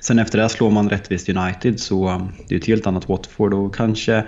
sen 0.00 0.18
efter 0.18 0.38
det 0.38 0.48
slår 0.48 0.70
man 0.70 0.90
rättvist 0.90 1.28
United 1.28 1.80
så 1.80 2.08
eh, 2.08 2.18
det 2.48 2.54
är 2.54 2.56
ju 2.56 2.58
ett 2.58 2.66
helt 2.66 2.86
annat 2.86 3.08
Watford 3.08 3.54
och 3.54 3.74
kanske 3.74 4.24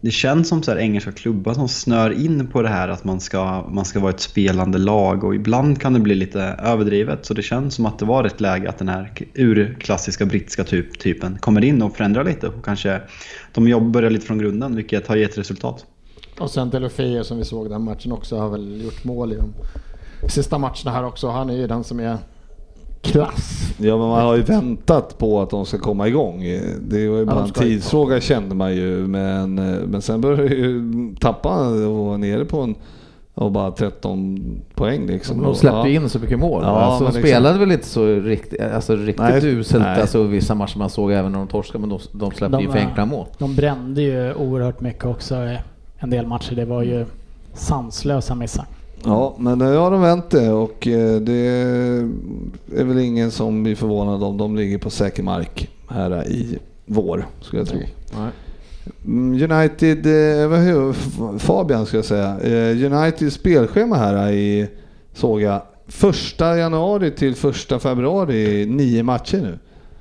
det 0.00 0.10
känns 0.10 0.48
som 0.48 0.62
så 0.62 0.70
här 0.70 0.78
engelska 0.78 1.12
klubbar 1.12 1.54
som 1.54 1.68
snör 1.68 2.10
in 2.10 2.46
på 2.46 2.62
det 2.62 2.68
här 2.68 2.88
att 2.88 3.04
man 3.04 3.20
ska, 3.20 3.64
man 3.68 3.84
ska 3.84 4.00
vara 4.00 4.10
ett 4.10 4.20
spelande 4.20 4.78
lag 4.78 5.24
och 5.24 5.34
ibland 5.34 5.80
kan 5.80 5.92
det 5.92 6.00
bli 6.00 6.14
lite 6.14 6.40
överdrivet. 6.42 7.26
Så 7.26 7.34
det 7.34 7.42
känns 7.42 7.74
som 7.74 7.86
att 7.86 7.98
det 7.98 8.04
var 8.04 8.24
ett 8.24 8.40
läge 8.40 8.68
att 8.68 8.78
den 8.78 8.88
här 8.88 9.12
urklassiska 9.34 10.26
brittiska 10.26 10.64
typ, 10.64 10.98
typen 10.98 11.38
kommer 11.38 11.64
in 11.64 11.82
och 11.82 11.96
förändrar 11.96 12.24
lite 12.24 12.48
och 12.48 12.64
kanske 12.64 13.00
de 13.54 13.68
jobb 13.68 13.90
börjar 13.90 14.10
lite 14.10 14.26
från 14.26 14.38
grunden 14.38 14.76
vilket 14.76 15.06
har 15.06 15.16
gett 15.16 15.38
resultat. 15.38 15.86
Och 16.38 16.50
sen 16.50 16.70
Delofeo 16.70 17.24
som 17.24 17.38
vi 17.38 17.44
såg 17.44 17.70
den 17.70 17.82
matchen 17.82 18.12
också 18.12 18.38
har 18.38 18.48
väl 18.48 18.84
gjort 18.84 19.04
mål 19.04 19.32
i 19.32 19.36
de 19.36 19.52
sista 20.28 20.58
matcherna 20.58 20.90
här 20.90 21.04
också. 21.04 21.28
Han 21.28 21.50
är 21.50 21.54
ju 21.54 21.66
den 21.66 21.84
som 21.84 22.00
är 22.00 22.18
klass. 23.02 23.74
Ja, 23.78 23.96
men 23.98 24.08
man 24.08 24.22
har 24.24 24.36
ju 24.36 24.42
väntat 24.42 25.18
på 25.18 25.40
att 25.42 25.50
de 25.50 25.66
ska 25.66 25.78
komma 25.78 26.08
igång. 26.08 26.44
Eh, 26.44 26.60
Det 26.80 27.08
var 27.08 27.18
ju 27.18 27.24
bara 27.24 27.42
en 27.44 27.50
tidsfråga 27.50 28.20
kände 28.20 28.54
man 28.54 28.76
ju. 28.76 29.06
Men, 29.06 29.58
eh, 29.58 29.80
men 29.86 30.02
sen 30.02 30.20
började 30.20 30.54
ju 30.54 30.82
tappa 31.20 31.68
och 31.68 32.06
vara 32.06 32.16
nere 32.16 32.44
på 32.44 32.60
en 32.60 32.74
och 33.34 33.52
bara 33.52 33.70
13 33.70 34.40
poäng 34.74 35.06
liksom. 35.06 35.42
De 35.42 35.54
släppte 35.54 35.76
Ja. 35.78 35.88
in 35.88 36.08
så 36.08 36.18
mycket 36.18 36.38
mål. 36.38 36.62
Ja, 36.64 36.68
alltså, 36.68 37.04
de 37.04 37.04
liksom- 37.04 37.22
spelade 37.22 37.58
väl 37.58 37.72
inte 37.72 37.86
så 37.86 38.06
riktigt, 38.06 38.60
alltså, 38.60 38.96
riktigt 38.96 39.18
Nej, 39.18 39.46
uselt, 39.46 39.82
nej. 39.84 40.00
alltså 40.00 40.22
vissa 40.22 40.54
matcher 40.54 40.78
man 40.78 40.90
såg 40.90 41.12
även 41.12 41.32
när 41.32 41.38
de 41.38 41.48
torskade, 41.48 41.78
men 41.78 41.88
de, 41.88 41.98
de 42.12 42.30
släppte 42.30 42.56
De, 42.56 42.62
ju 42.62 42.70
för 42.70 42.78
eh, 42.78 42.86
enkla 42.86 43.06
mål. 43.06 43.26
De 43.38 43.54
brände 43.56 44.02
ju 44.02 44.34
oerhört 44.34 44.80
mycket 44.80 45.04
också 45.04 45.34
i 45.36 45.58
en 45.98 46.10
del 46.10 46.26
matcher. 46.26 46.54
Det 46.54 46.64
var 46.64 46.82
ju 46.82 47.06
sanslösa 47.54 48.34
missar. 48.34 48.64
Ja, 49.04 49.36
men 49.38 49.58
nu 49.58 49.76
har 49.76 49.90
de 49.90 50.00
vänt 50.00 50.30
det 50.30 50.50
och 50.52 50.86
eh, 50.86 51.20
det 51.20 51.32
är 52.76 52.84
väl 52.84 52.98
ingen 52.98 53.30
som 53.30 53.62
blir 53.62 53.74
förvånad 53.76 54.22
om 54.22 54.36
de 54.36 54.56
ligger 54.56 54.78
på 54.78 54.90
säker 54.90 55.22
mark 55.22 55.68
här 55.88 56.28
i 56.28 56.58
vår, 56.86 57.26
skulle 57.40 57.60
jag 57.60 57.68
tro. 57.68 57.78
Mm, 59.04 59.52
United, 59.52 60.06
eh, 60.42 60.48
vad 60.48 60.58
heter 60.58 60.90
F- 60.90 61.18
Fabian 61.42 61.86
ska 61.86 61.96
jag 61.96 62.04
säga. 62.04 62.40
Eh, 62.40 62.92
United 62.92 63.32
spelschema 63.32 63.96
här 63.96 64.30
i, 64.32 64.68
såg 65.14 65.42
jag, 65.42 65.62
första 65.86 66.56
januari 66.58 67.10
till 67.10 67.34
första 67.34 67.78
februari, 67.78 68.66
nio 68.66 69.02
matcher 69.02 69.36
nu. 69.42 69.58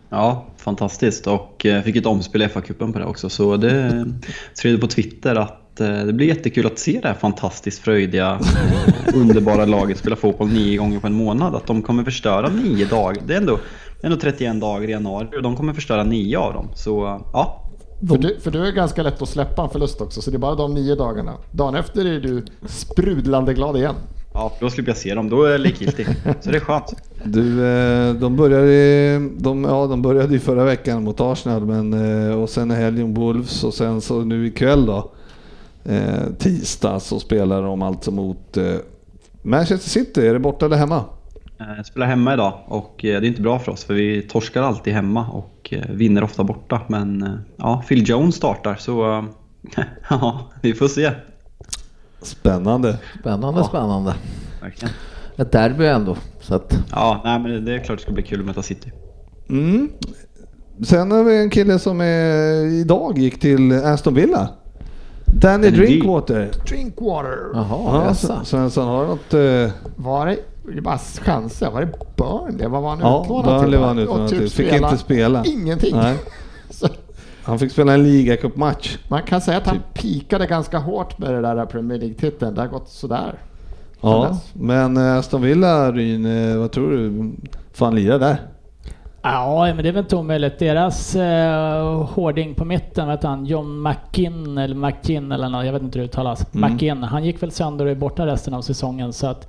Ja, 0.09 0.45
fantastiskt. 0.57 1.27
Och 1.27 1.65
eh, 1.65 1.81
fick 1.81 1.95
ett 1.95 2.05
omspel 2.05 2.41
i 2.41 2.45
FA-cupen 2.47 2.93
på 2.93 2.99
det 2.99 3.05
också. 3.05 3.29
Så 3.29 3.57
det 3.57 4.05
skrev 4.53 4.79
på 4.81 4.87
Twitter 4.87 5.35
att 5.35 5.49
eh, 5.49 5.57
det 5.77 6.13
blir 6.13 6.27
jättekul 6.27 6.65
att 6.65 6.79
se 6.79 6.99
det 7.01 7.07
här 7.07 7.15
fantastiskt 7.15 7.79
fröjdiga, 7.79 8.39
eh, 8.41 9.15
underbara 9.15 9.65
laget 9.65 9.97
spela 9.97 10.15
fotboll 10.15 10.47
nio 10.47 10.77
gånger 10.77 10.99
på 10.99 11.07
en 11.07 11.13
månad. 11.13 11.55
Att 11.55 11.67
de 11.67 11.81
kommer 11.81 12.03
förstöra 12.03 12.49
nio 12.49 12.85
dagar. 12.85 13.21
Det 13.25 13.33
är 13.33 13.37
ändå, 13.37 13.59
ändå 14.03 14.17
31 14.17 14.61
dagar 14.61 14.87
i 14.87 14.91
januari 14.91 15.27
och 15.37 15.43
de 15.43 15.55
kommer 15.55 15.73
förstöra 15.73 16.03
nio 16.03 16.37
av 16.37 16.53
dem. 16.53 16.69
Så 16.75 17.05
eh, 17.05 17.19
ja, 17.33 17.63
För 18.09 18.17
du, 18.17 18.39
för 18.39 18.51
du 18.51 18.67
är 18.67 18.71
ganska 18.71 19.03
lätt 19.03 19.21
att 19.21 19.29
släppa 19.29 19.63
en 19.63 19.69
förlust 19.69 20.01
också, 20.01 20.21
så 20.21 20.31
det 20.31 20.37
är 20.37 20.39
bara 20.39 20.55
de 20.55 20.73
nio 20.73 20.95
dagarna. 20.95 21.33
Dagen 21.51 21.75
efter 21.75 22.05
är 22.05 22.19
du 22.19 22.45
sprudlande 22.65 23.53
glad 23.53 23.77
igen. 23.77 23.95
ja 24.33 24.51
då 24.59 24.69
slipper 24.69 24.89
jag 24.89 24.97
se 24.97 25.13
dem. 25.13 25.29
Då 25.29 25.43
är 25.43 25.51
jag 25.51 25.61
likgiltig. 25.61 26.07
Så 26.41 26.51
det 26.51 26.57
är 26.57 26.59
skönt. 26.59 26.93
Du, 27.23 27.67
eh, 27.67 28.13
de 28.13 28.35
började, 28.35 29.19
de, 29.37 29.63
ja, 29.63 29.87
de 29.87 30.01
började 30.01 30.33
ju 30.33 30.39
förra 30.39 30.63
veckan 30.63 31.03
mot 31.03 31.21
Arsenal 31.21 31.65
men, 31.65 31.93
eh, 32.29 32.41
och 32.41 32.49
sen 32.49 32.71
helgen 32.71 33.13
Wolves 33.13 33.63
och 33.63 33.73
sen 33.73 34.01
så 34.01 34.21
nu 34.21 34.47
ikväll 34.47 34.85
då, 34.85 35.11
eh, 35.87 36.33
tisdag 36.39 36.99
så 36.99 37.19
spelar 37.19 37.61
de 37.61 37.81
alltså 37.81 38.11
mot 38.11 38.57
eh, 38.57 38.73
Manchester 39.41 39.89
City. 39.89 40.27
Är 40.27 40.33
det 40.33 40.39
borta 40.39 40.65
eller 40.65 40.77
hemma? 40.77 41.03
Eh, 41.59 41.75
Jag 41.77 41.85
spelar 41.85 42.07
hemma 42.07 42.33
idag 42.33 42.53
och 42.67 43.05
eh, 43.05 43.21
det 43.21 43.27
är 43.27 43.29
inte 43.29 43.41
bra 43.41 43.59
för 43.59 43.71
oss 43.71 43.83
för 43.83 43.93
vi 43.93 44.21
torskar 44.21 44.61
alltid 44.61 44.93
hemma 44.93 45.27
och 45.29 45.69
eh, 45.73 45.89
vinner 45.89 46.23
ofta 46.23 46.43
borta. 46.43 46.81
Men 46.87 47.23
eh, 47.23 47.33
ja, 47.57 47.83
Phil 47.87 48.09
Jones 48.09 48.35
startar 48.35 48.75
så 48.75 49.17
eh, 49.17 49.23
ja, 50.09 50.51
vi 50.61 50.73
får 50.73 50.87
se. 50.87 51.11
Spännande. 52.21 52.97
Spännande, 53.19 53.63
spännande. 53.63 54.13
Verkligen. 54.61 54.93
Ett 55.37 55.51
derby 55.51 55.85
ändå, 55.85 56.17
så 56.41 56.55
att 56.55 56.77
Ja, 56.91 57.21
nej, 57.23 57.39
men 57.39 57.51
det- 57.51 57.59
det 57.61 57.73
är 57.75 57.79
klart 57.79 57.97
det 57.97 58.03
ska 58.03 58.11
bli 58.11 58.23
kul 58.23 58.39
att 58.39 58.45
möta 58.45 58.61
City. 58.61 58.91
Mm. 59.49 59.89
Sen 60.83 61.11
har 61.11 61.23
vi 61.23 61.37
en 61.41 61.49
kille 61.49 61.79
som 61.79 62.01
är, 62.01 62.65
idag 62.65 63.17
gick 63.17 63.39
till 63.39 63.71
Aston 63.73 64.13
Villa. 64.13 64.49
Danny. 65.33 65.69
Drinkwater. 65.69 66.49
Drinkwater. 66.67 67.37
Jaha, 67.53 68.13
Ja. 68.29 68.43
Svensson, 68.43 68.87
har 68.87 69.01
du 69.01 69.07
något? 69.07 69.33
eh, 69.33 69.73
Var 69.95 70.25
det, 70.25 70.37
det 70.71 70.77
är 70.77 70.81
bara 70.81 70.97
chanser, 70.97 71.71
var 71.71 71.81
det 71.81 71.91
Burnley? 72.15 72.67
Vad 72.67 72.81
var 72.81 72.89
han 72.89 72.99
Ja, 72.99 73.21
utlånad 73.23 73.45
Burnley 73.45 73.69
till? 73.71 73.79
var 73.79 73.87
han 73.87 73.97
Och 73.97 74.03
utlånad 74.03 74.29
typ. 74.29 74.39
Fick 74.51 74.51
spela 74.67 74.87
inte 74.91 74.97
spela. 75.03 75.43
Ingenting. 75.45 75.95
Han 77.43 77.59
fick 77.59 77.71
spela 77.71 77.93
en 77.93 78.03
ligacupmatch. 78.03 78.97
man 79.07 79.23
kan 79.23 79.41
säga 79.41 79.57
att 79.57 79.67
han 79.67 79.75
Typ. 79.75 79.93
pikade 79.93 80.45
ganska 80.47 80.77
hårt 80.79 81.17
med 81.19 81.33
det 81.33 81.41
där 81.41 81.65
Premier 81.65 81.97
League-titeln. 81.99 82.55
Det 82.55 82.61
har 82.61 82.67
gått 82.67 82.89
sådär. 82.89 83.39
Ja, 84.01 84.37
men 84.53 84.97
eh, 84.97 85.15
Aston 85.17 85.41
Villa, 85.41 85.91
Ryn, 85.91 86.25
eh, 86.51 86.57
vad 86.57 86.71
tror 86.71 86.91
du? 86.91 87.31
Får 87.73 87.85
han 87.85 87.95
lira 87.95 88.17
där? 88.17 88.41
Ja, 89.21 89.65
men 89.65 89.77
det 89.77 89.89
är 89.89 89.93
väl 89.93 90.03
inte 90.03 90.15
omöjligt. 90.15 90.59
Deras 90.59 91.15
eh, 91.15 92.03
hårding 92.03 92.55
på 92.55 92.65
mitten, 92.65 93.07
vet 93.07 93.23
han, 93.23 93.45
John 93.45 93.81
McKinn 93.87 94.57
eller 94.57 94.75
McKinn 94.75 95.31
eller 95.31 95.49
något, 95.49 95.65
jag 95.65 95.73
vet 95.73 95.81
inte 95.81 95.99
hur 95.99 96.05
det 96.05 96.09
uttalas. 96.09 96.55
Mm. 96.55 96.73
McKinn, 96.73 97.03
han 97.03 97.23
gick 97.23 97.43
väl 97.43 97.51
sönder 97.51 97.85
och 97.85 97.91
är 97.91 97.95
borta 97.95 98.25
resten 98.25 98.53
av 98.53 98.61
säsongen 98.61 99.13
så 99.13 99.27
att 99.27 99.47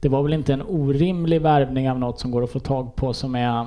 det 0.00 0.08
var 0.08 0.22
väl 0.22 0.32
inte 0.32 0.52
en 0.52 0.62
orimlig 0.62 1.42
värvning 1.42 1.90
av 1.90 1.98
något 1.98 2.20
som 2.20 2.30
går 2.30 2.44
att 2.44 2.50
få 2.50 2.58
tag 2.58 2.96
på 2.96 3.12
som 3.12 3.34
är 3.34 3.66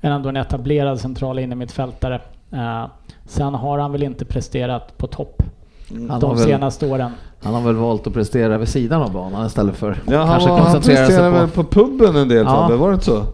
en 0.00 0.12
ändå 0.12 0.28
en 0.28 0.36
etablerad 0.36 1.00
central 1.00 1.38
innermittfältare. 1.38 2.20
Eh, 2.52 2.84
sen 3.26 3.54
har 3.54 3.78
han 3.78 3.92
väl 3.92 4.02
inte 4.02 4.24
presterat 4.24 4.98
på 4.98 5.06
topp 5.06 5.42
Han 5.90 6.10
har, 6.10 6.20
de 6.20 6.36
väl, 6.36 6.44
senaste 6.44 6.90
åren. 6.92 7.10
han 7.42 7.54
har 7.54 7.60
väl 7.60 7.74
valt 7.74 8.06
att 8.06 8.12
prestera 8.14 8.58
vid 8.58 8.68
sidan 8.68 9.02
av 9.02 9.12
banan 9.12 9.46
istället 9.46 9.76
för 9.76 9.96
Ja, 10.06 10.18
han, 10.18 10.28
kanske 10.28 10.50
var, 10.50 10.58
han 10.58 10.72
koncentrera 10.72 11.06
presterade 11.06 11.32
sig 11.32 11.40
väl 11.40 11.48
på... 11.48 11.64
på 11.64 11.70
puben 11.70 12.16
en 12.16 12.28
del 12.28 12.44
Ja. 12.46 12.50
Fabbe, 12.50 12.76
var 12.76 12.88
det 12.88 12.94
inte 12.94 13.06
så? 13.06 13.24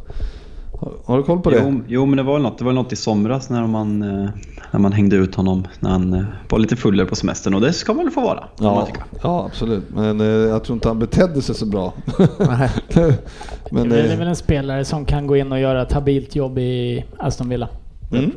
Har, 1.04 1.16
du 1.16 1.22
koll 1.22 1.40
på 1.40 1.50
det? 1.50 1.62
Jo, 1.62 1.80
jo, 1.86 2.06
men 2.06 2.16
det 2.16 2.22
var 2.22 2.38
något, 2.38 2.58
det 2.58 2.64
var 2.64 2.72
något 2.72 2.92
i 2.92 2.96
somras 2.96 3.50
när 3.50 3.66
man, 3.66 4.02
eh, 4.02 4.30
när 4.70 4.80
man 4.80 4.92
hängde 4.92 5.16
ut 5.16 5.34
honom 5.34 5.66
när 5.80 5.90
han 5.90 6.14
eh, 6.14 6.24
var 6.48 6.58
lite 6.58 6.76
fuller 6.76 7.04
på 7.04 7.16
semestern 7.16 7.54
och 7.54 7.60
det 7.60 7.72
ska 7.72 7.94
man 7.94 8.04
väl 8.04 8.12
få 8.12 8.20
vara. 8.20 8.44
Ja, 8.60 8.88
ja, 9.22 9.44
absolut. 9.46 9.84
Men 9.88 10.20
eh, 10.20 10.26
jag 10.26 10.64
tror 10.64 10.76
inte 10.76 10.88
han 10.88 10.98
betedde 10.98 11.42
sig 11.42 11.54
så 11.54 11.66
bra. 11.66 11.92
Men, 13.70 13.88
det 13.88 14.00
är 14.00 14.16
väl 14.16 14.28
en 14.28 14.36
spelare 14.36 14.84
som 14.84 15.04
kan 15.04 15.26
gå 15.26 15.36
in 15.36 15.52
och 15.52 15.60
göra 15.60 15.82
ett 15.82 15.92
habilt 15.92 16.36
jobb 16.36 16.58
i 16.58 17.04
Aston 17.18 17.48
Villa. 17.48 17.68
mm. 18.12 18.30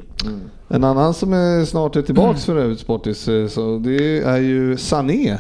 En 0.68 0.84
annan 0.84 1.14
som 1.14 1.34
är 1.34 1.66
snart 1.66 1.96
är 1.96 2.02
tillbaks 2.02 2.46
för 2.46 2.58
övrigt 2.58 2.80
Sportis, 2.80 3.30
så 3.50 3.78
det 3.78 4.20
är 4.24 4.38
ju 4.38 4.78
Sané. 4.78 5.38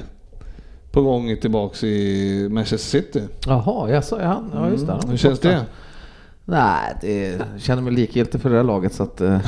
På 0.92 1.02
gång 1.02 1.38
tillbaks 1.42 1.84
i 1.84 2.48
Manchester 2.52 3.02
City. 3.02 3.22
Jaha, 3.46 3.90
jag 3.90 4.04
sa 4.04 4.22
han. 4.22 4.52
Ja, 4.54 4.70
just 4.70 4.88
det. 4.88 4.94
var 4.94 5.10
Hur 5.10 5.18
känns 5.18 5.42
borta. 5.42 5.56
det? 5.56 5.66
Nej, 6.50 6.96
det 7.02 7.24
jag 7.24 7.42
känner 7.62 7.82
mig 7.82 7.94
likgiltig 7.94 8.42
för 8.42 8.50
det 8.50 8.56
här 8.56 8.64
laget 8.64 8.94
så 8.94 9.04
att... 9.04 9.22
eh, 9.22 9.40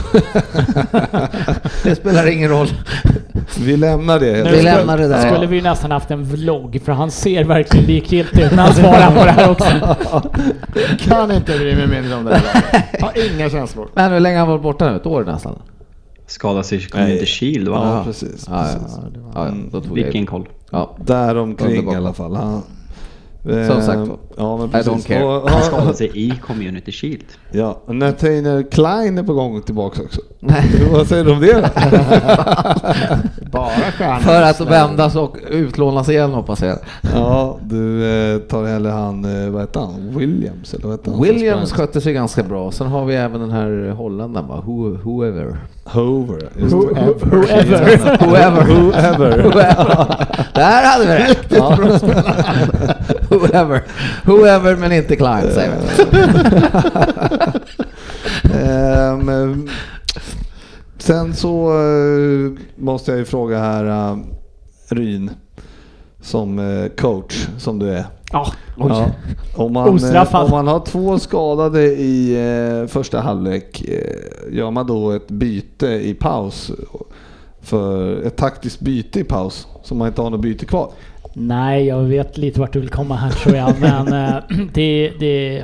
det 1.83 1.95
spelar 1.95 2.27
ingen 2.27 2.49
roll. 2.49 2.67
Vi 3.59 3.77
lämnar 3.77 4.19
det 4.19 4.35
helt 4.35 4.51
Vi 4.51 4.61
lämnar 4.61 4.97
det 4.97 5.07
där. 5.07 5.31
Skulle 5.31 5.47
vi 5.47 5.61
nästan 5.61 5.91
haft 5.91 6.11
en 6.11 6.23
vlogg 6.25 6.81
för 6.85 6.91
han 6.91 7.11
ser 7.11 7.43
verkligen 7.43 7.85
likgiltig 7.85 8.43
ut 8.43 8.51
när 8.51 8.63
han 8.63 8.73
svarar 8.73 9.11
på 9.11 9.25
det 9.25 9.31
här 9.31 9.51
också. 9.51 9.95
Kan 10.99 11.31
inte 11.31 11.57
bry 11.57 11.75
mig 11.75 11.87
mindre 11.87 12.15
om 12.15 12.23
det 12.23 12.29
där. 12.29 13.01
Har 13.01 13.33
inga 13.33 13.49
känslor. 13.49 13.89
Men 13.93 14.11
hur 14.11 14.19
länge 14.19 14.35
har 14.35 14.45
han 14.45 14.49
varit 14.49 14.63
borta 14.63 14.89
nu? 14.89 14.95
Ett 14.95 15.05
år 15.05 15.23
nästan? 15.23 15.61
Skadade 16.27 16.63
sig 16.63 16.77
i 16.77 16.81
Community 16.81 17.17
Nej. 17.17 17.25
Shield 17.25 17.67
va? 17.67 17.95
Ja, 17.97 18.03
precis. 18.03 18.45
Ja, 18.47 18.63
precis. 18.63 18.97
ja. 18.97 19.21
ja, 19.33 19.47
ja 19.47 19.53
då 19.71 19.81
tog 19.81 19.95
Vilken 19.95 20.21
jag 20.21 20.29
koll. 20.29 20.49
Ja. 20.71 20.95
Däromkring 21.05 21.91
i 21.91 21.95
alla 21.95 22.13
fall. 22.13 22.61
Han, 23.43 23.67
Som 23.67 23.81
sagt 23.81 23.97
var. 23.97 24.17
Ja, 24.37 24.57
men 24.57 24.65
I 24.67 24.71
precis. 24.71 24.91
don't 24.93 25.07
care. 25.07 25.23
Och, 25.25 25.49
Han 25.49 25.59
ja, 25.59 25.65
skadade 25.65 25.93
sig 25.93 26.11
i 26.13 26.33
Community 26.47 26.91
Shield. 26.91 27.23
ja, 27.51 27.81
Nathaniel 27.87 28.63
Klein 28.63 29.17
är 29.17 29.23
på 29.23 29.33
gång 29.33 29.61
tillbaka 29.61 30.01
också. 30.01 30.21
Nej. 30.39 30.63
Vad 30.93 31.07
säger 31.07 31.23
du 31.25 31.31
om 31.31 31.39
det? 31.41 31.71
Bara 33.51 33.69
stjärnor. 33.69 34.19
För 34.19 34.41
att 34.41 34.61
vändas 34.61 35.15
och 35.15 35.37
utlånas 35.49 36.09
igen 36.09 36.31
hoppas 36.33 36.61
jag. 36.61 36.77
Ja, 37.13 37.57
du 37.63 38.05
eh, 38.33 38.39
tar 38.39 38.65
hellre 38.65 38.91
han, 38.91 39.45
eh, 39.45 39.49
vad 39.51 39.61
heter 39.61 39.79
han? 39.79 40.17
Williams 40.17 40.73
eller 40.73 40.87
vad 40.87 40.93
heter 40.99 41.11
han? 41.11 41.21
Williams 41.21 41.71
skötte 41.73 42.01
sig 42.01 42.13
ganska 42.13 42.43
bra. 42.43 42.71
Sen 42.71 42.87
har 42.87 43.05
vi 43.05 43.15
även 43.15 43.41
den 43.41 43.51
här 43.51 43.89
holländaren 43.97 44.47
va? 44.47 44.63
Who, 44.65 44.97
whoever. 45.03 45.57
Hover. 45.83 46.49
Whoever. 46.59 47.25
Whoever. 47.25 48.65
Whoever. 48.65 49.43
Whoever. 49.43 50.27
Där 50.53 50.85
hade 50.85 51.05
vi 51.05 51.11
det! 51.11 52.90
Whoever. 53.29 53.83
Whoever 54.25 54.75
men 54.75 54.91
inte 54.91 55.15
Klein 55.15 55.51
säger 55.51 55.71
vi. 55.71 56.21
Ehm, 58.63 59.69
sen 60.97 61.33
så 61.33 61.69
eh, 61.69 62.51
måste 62.75 63.11
jag 63.11 63.17
ju 63.17 63.25
fråga 63.25 63.59
här, 63.59 64.11
uh, 64.11 64.17
Ryn, 64.89 65.31
som 66.21 66.59
eh, 66.59 66.87
coach 66.89 67.47
som 67.57 67.79
du 67.79 67.89
är. 67.89 68.05
Ja, 68.31 68.53
Ja, 68.77 69.11
om, 69.55 69.73
man, 69.73 69.89
Ostraffad. 69.89 70.43
om 70.43 70.51
man 70.51 70.67
har 70.67 70.79
två 70.79 71.19
skadade 71.19 71.81
i 71.83 72.33
eh, 72.81 72.87
första 72.87 73.19
halvlek, 73.19 73.81
eh, 73.87 74.57
gör 74.57 74.71
man 74.71 74.87
då 74.87 75.11
ett 75.11 75.27
byte 75.27 75.87
i 75.87 76.13
paus? 76.13 76.71
För 77.61 78.21
ett 78.21 78.35
taktiskt 78.35 78.79
byte 78.79 79.19
i 79.19 79.23
paus, 79.23 79.67
så 79.83 79.95
man 79.95 80.07
inte 80.07 80.21
har 80.21 80.29
något 80.29 80.41
byte 80.41 80.65
kvar? 80.65 80.91
Nej, 81.33 81.85
jag 81.85 82.03
vet 82.03 82.37
lite 82.37 82.59
vart 82.59 82.73
du 82.73 82.79
vill 82.79 82.89
komma 82.89 83.15
här 83.15 83.31
tror 83.31 83.55
jag. 83.55 83.79
Men 83.79 84.07
eh, 84.27 84.43
det, 84.73 85.11
det, 85.19 85.63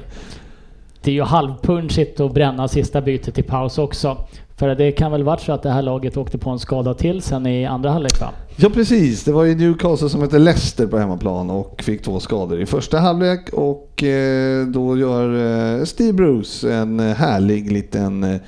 det 1.02 1.12
är 1.12 1.16
ju 1.16 1.24
halvpunchigt 1.24 2.20
att 2.20 2.34
bränna 2.34 2.68
sista 2.68 3.02
bytet 3.02 3.40
i 3.40 3.44
paus 3.44 3.78
också. 3.78 4.18
För 4.56 4.76
det 4.76 4.92
kan 4.92 5.12
väl 5.12 5.24
varit 5.24 5.42
så 5.42 5.52
att 5.52 5.64
det 5.64 5.70
här 5.70 5.82
laget 5.82 6.18
åkte 6.18 6.38
på 6.38 6.50
en 6.50 6.60
skada 6.60 6.94
till 6.94 7.22
sen 7.22 7.48
i 7.48 7.66
andra 7.66 7.92
halvlek 7.92 8.22
va? 8.22 8.30
Ja 8.56 8.70
precis, 8.70 9.24
det 9.24 9.32
var 9.32 9.44
ju 9.44 9.56
Newcastle 9.56 10.10
som 10.10 10.22
hette 10.22 10.40
Leicester 10.40 10.88
på 10.88 10.98
hemmaplan 10.98 11.50
och 11.50 11.84
fick 11.84 12.04
två 12.04 12.20
skador 12.20 12.62
i 12.62 12.66
första 12.66 13.00
halvlek 13.00 13.50
och 13.54 14.04
eh, 14.04 14.66
då 14.68 14.98
gör 14.98 15.78
eh, 15.80 15.84
Steve 15.84 16.14
Bruce 16.14 16.74
en 16.74 17.00
härlig 17.00 17.72
liten 17.72 18.40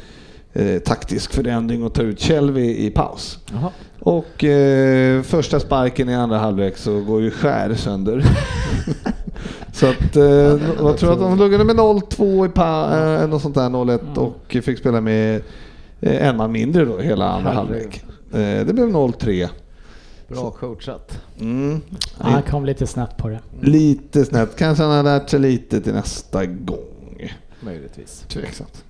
taktisk 0.85 1.33
förändring 1.33 1.83
och 1.83 1.93
tar 1.93 2.03
ut 2.03 2.21
Shelby 2.21 2.85
i 2.85 2.89
paus. 2.89 3.39
Jaha. 3.51 3.69
Och 4.09 4.43
eh, 4.43 5.21
första 5.21 5.59
sparken 5.59 6.09
i 6.09 6.15
andra 6.15 6.37
halvlek 6.37 6.77
så 6.77 7.01
går 7.01 7.21
ju 7.21 7.31
skär 7.31 7.73
sönder. 7.73 8.25
så 9.73 9.89
att, 9.89 10.15
eh, 10.15 10.23
jag 10.23 10.97
tror 10.97 11.13
att 11.13 11.19
de 11.19 11.37
låg 11.37 11.51
med 11.51 11.75
0-2 11.75 12.45
i 12.45 12.49
pa, 12.49 12.97
eh, 12.97 13.27
något 13.27 13.41
sånt 13.41 13.55
där 13.55 13.69
0-1 13.69 14.17
och 14.17 14.57
fick 14.63 14.79
spela 14.79 15.01
med 15.01 15.41
eh, 16.01 16.27
en 16.27 16.37
man 16.37 16.51
mindre 16.51 16.85
då 16.85 16.97
hela 16.97 17.29
andra 17.29 17.51
halvlek. 17.51 18.03
Eh, 18.33 18.65
det 18.65 18.73
blev 18.73 18.89
0-3. 18.89 19.49
Bra 20.27 20.51
coachat. 20.51 21.21
Mm. 21.39 21.81
Ja, 21.91 22.25
han 22.25 22.41
kom 22.41 22.65
lite 22.65 22.87
snett 22.87 23.17
på 23.17 23.29
det. 23.29 23.39
Lite 23.61 24.25
snett. 24.25 24.55
Kanske 24.57 24.83
han 24.83 24.95
har 24.95 25.03
lärt 25.03 25.29
sig 25.29 25.39
lite 25.39 25.81
till 25.81 25.93
nästa 25.93 26.45
gång. 26.45 27.33
Möjligtvis. 27.59 28.25
Tveksamt. 28.27 28.83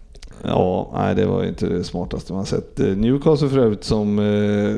Ja, 0.44 0.92
nej 0.94 1.16
det 1.16 1.26
var 1.26 1.44
inte 1.44 1.68
det 1.68 1.84
smartaste 1.84 2.34
man 2.34 2.46
sett. 2.46 2.80
Eh, 2.80 2.88
Newcastle 2.88 3.50
för 3.50 3.58
övrigt 3.58 3.84
som 3.84 4.20
eh, 4.20 4.76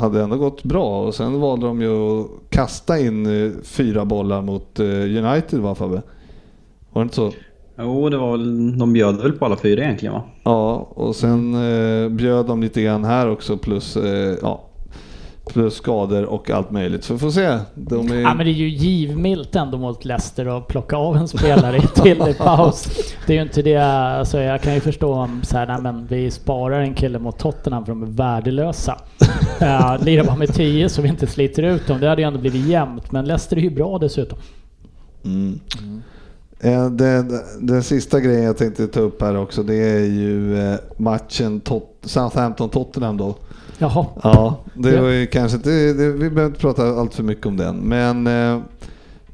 hade 0.00 0.22
ändå 0.22 0.36
gått 0.36 0.64
bra 0.64 1.06
och 1.06 1.14
sen 1.14 1.40
valde 1.40 1.66
de 1.66 1.82
ju 1.82 2.20
att 2.20 2.26
kasta 2.50 2.98
in 2.98 3.26
eh, 3.26 3.52
fyra 3.62 4.04
bollar 4.04 4.42
mot 4.42 4.80
eh, 4.80 4.86
United 4.86 5.60
va 5.60 5.74
Fabbe? 5.74 6.02
Var 6.92 7.02
det 7.02 7.04
inte 7.04 7.14
så? 7.16 7.32
Jo, 7.78 8.08
det 8.08 8.18
var 8.18 8.30
väl, 8.30 8.78
de 8.78 8.92
bjöd 8.92 9.16
väl 9.16 9.32
på 9.32 9.44
alla 9.44 9.56
fyra 9.56 9.82
egentligen 9.84 10.14
va? 10.14 10.22
Ja, 10.44 10.88
och 10.94 11.16
sen 11.16 11.54
eh, 11.54 12.08
bjöd 12.08 12.46
de 12.46 12.60
lite 12.62 12.82
grann 12.82 13.04
här 13.04 13.30
också 13.30 13.56
plus, 13.56 13.96
eh, 13.96 14.36
ja, 14.42 14.69
plus 15.52 15.74
skador 15.74 16.24
och 16.24 16.50
allt 16.50 16.70
möjligt. 16.70 17.04
Så 17.04 17.12
vi 17.12 17.18
får 17.18 17.30
se. 17.30 17.58
De 17.74 18.10
är... 18.10 18.20
Ja, 18.20 18.34
men 18.34 18.46
det 18.46 18.52
är 18.52 18.54
ju 18.54 18.68
givmilt 18.68 19.56
ändå 19.56 19.78
mot 19.78 20.04
Leicester 20.04 20.58
att 20.58 20.68
plocka 20.68 20.96
av 20.96 21.16
en 21.16 21.28
spelare 21.28 21.80
till 21.80 22.28
i 22.28 22.34
paus. 22.34 22.88
Det 23.26 23.32
är 23.32 23.36
ju 23.36 23.42
inte 23.42 23.62
det, 23.62 23.76
alltså 23.76 24.40
jag 24.40 24.60
kan 24.60 24.74
ju 24.74 24.80
förstå 24.80 25.14
om 25.14 25.40
så 25.42 25.56
här, 25.56 25.66
nej 25.66 25.82
men 25.82 26.06
vi 26.06 26.30
sparar 26.30 26.80
en 26.80 26.94
kille 26.94 27.18
mot 27.18 27.38
Tottenham 27.38 27.84
för 27.84 27.92
de 27.92 28.02
är 28.02 28.06
värdelösa. 28.06 28.96
Uh, 29.62 30.04
lirar 30.04 30.24
bara 30.24 30.36
med 30.36 30.54
10 30.54 30.88
så 30.88 31.02
vi 31.02 31.08
inte 31.08 31.26
sliter 31.26 31.62
ut 31.62 31.86
dem. 31.86 32.00
Det 32.00 32.08
hade 32.08 32.22
ju 32.22 32.28
ändå 32.28 32.38
blivit 32.40 32.66
jämnt, 32.66 33.12
men 33.12 33.24
Leicester 33.24 33.56
är 33.56 33.60
ju 33.60 33.70
bra 33.70 33.98
dessutom. 33.98 34.38
Mm. 35.24 35.60
Eh, 36.60 36.90
Den, 36.90 37.40
den 37.60 37.82
sista 37.82 38.20
grejen 38.20 38.42
jag 38.42 38.56
tänkte 38.56 38.86
ta 38.86 39.00
upp 39.00 39.22
här 39.22 39.36
också 39.36 39.62
det 39.62 39.74
är 39.74 40.04
ju 40.04 40.58
eh, 40.58 40.78
matchen 40.96 41.60
Tot- 41.60 41.89
Southampton-Tottenham 42.02 43.16
då. 43.16 43.34
Jaha. 43.78 44.06
Ja, 44.22 44.56
det 44.74 45.00
var 45.00 45.08
ju 45.08 45.26
kanske 45.26 45.56
inte, 45.56 45.70
det, 45.70 46.12
vi 46.12 46.30
behöver 46.30 46.46
inte 46.46 46.60
prata 46.60 46.82
allt 46.82 47.14
för 47.14 47.22
mycket 47.22 47.46
om 47.46 47.56
den, 47.56 47.76
men 47.76 48.26
eh, 48.26 48.60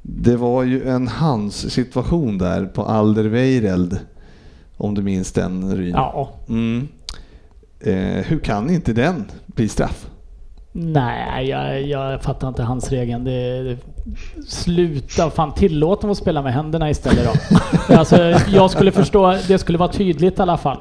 det 0.03 0.37
var 0.37 0.63
ju 0.63 0.89
en 0.89 1.09
hans 1.09 1.71
situation 1.71 2.39
där 2.39 2.67
på 2.67 2.83
Alderweireld, 2.83 3.99
om 4.77 4.95
du 4.95 5.03
minns 5.03 5.33
den 5.33 5.77
Ryn. 5.77 5.91
Ja. 5.91 6.31
Mm. 6.49 6.89
Eh, 7.81 8.25
hur 8.25 8.39
kan 8.39 8.71
inte 8.71 8.93
den 8.93 9.25
bli 9.47 9.69
straff? 9.69 10.07
Nej, 10.79 11.49
jag, 11.49 11.83
jag 11.83 12.23
fattar 12.23 12.49
inte 12.49 12.63
hans 12.63 12.91
regeln. 12.91 13.25
Det, 13.25 13.63
det, 13.63 13.77
sluta, 14.47 15.31
fan 15.31 15.55
tillåt 15.55 16.01
dem 16.01 16.11
att 16.11 16.17
spela 16.17 16.43
med 16.43 16.53
händerna 16.53 16.91
istället 16.91 17.29
då. 17.89 17.95
alltså, 17.95 18.17
jag 18.49 18.71
skulle 18.71 18.93
förstå, 18.93 19.37
det 19.49 19.59
skulle 19.59 19.79
vara 19.79 19.93
tydligt 19.93 20.39
i 20.39 20.43
alla 20.43 20.57
fall. 20.57 20.79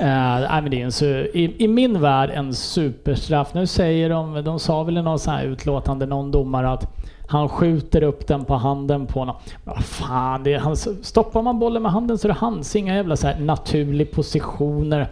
Uh, 0.00 0.06
nej, 0.06 0.62
men 0.62 0.70
det 0.70 0.82
är 0.82 1.04
en, 1.04 1.26
i, 1.36 1.64
I 1.64 1.68
min 1.68 2.00
värld 2.00 2.30
en 2.30 2.54
superstraff. 2.54 3.54
Nu 3.54 3.66
säger 3.66 4.10
de, 4.10 4.44
de 4.44 4.58
sa 4.58 4.82
väl 4.82 4.98
i 4.98 5.02
någon 5.02 5.18
sån 5.18 5.34
här 5.34 5.44
utlåtande, 5.44 6.06
någon 6.06 6.30
domare 6.30 6.70
att 6.70 6.96
han 7.26 7.48
skjuter 7.48 8.02
upp 8.02 8.26
den 8.26 8.44
på 8.44 8.54
handen 8.54 9.06
på 9.06 9.18
honom. 9.18 9.36
Vad 9.64 9.84
fan, 9.84 10.42
det 10.42 10.54
är, 10.54 10.58
han, 10.58 10.76
stoppar 10.76 11.42
man 11.42 11.58
bollen 11.58 11.82
med 11.82 11.92
handen 11.92 12.18
så 12.18 12.28
är 12.28 12.32
det 12.32 12.38
hans, 12.38 12.76
inga 12.76 12.94
jävla 12.94 13.16
så 13.16 13.26
här 13.26 13.40
naturlig 13.40 14.12
positioner. 14.12 15.10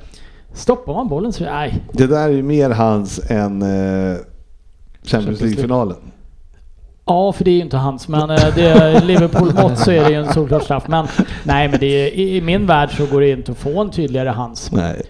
Stoppar 0.52 0.94
man 0.94 1.08
bollen 1.08 1.32
så 1.32 1.44
är 1.44 1.48
det, 1.48 1.54
nej. 1.54 1.82
Det 1.92 2.06
där 2.06 2.28
är 2.28 2.32
ju 2.32 2.42
mer 2.42 2.70
hans 2.70 3.30
än 3.30 3.62
eh, 3.62 4.16
Champions 5.02 5.40
League-finalen. 5.40 5.96
Ja, 7.08 7.32
för 7.32 7.44
det 7.44 7.50
är 7.50 7.54
ju 7.54 7.60
inte 7.62 7.76
hans, 7.76 8.08
men 8.08 8.30
eh, 8.30 8.36
det 8.54 8.62
är 8.68 9.00
Liverpool-mått 9.04 9.78
så 9.78 9.90
är 9.90 10.04
det 10.04 10.10
ju 10.10 10.16
en 10.16 10.32
solklar 10.32 10.60
straff. 10.60 10.84
Men 10.88 11.06
nej, 11.44 11.68
men 11.68 11.80
det 11.80 11.86
är, 11.86 12.06
i, 12.14 12.36
i 12.36 12.40
min 12.40 12.66
värld 12.66 12.90
så 12.96 13.06
går 13.06 13.20
det 13.20 13.30
inte 13.30 13.52
att 13.52 13.58
få 13.58 13.80
en 13.80 13.90
tydligare 13.90 14.28
hans. 14.28 14.72
Nej. 14.72 15.02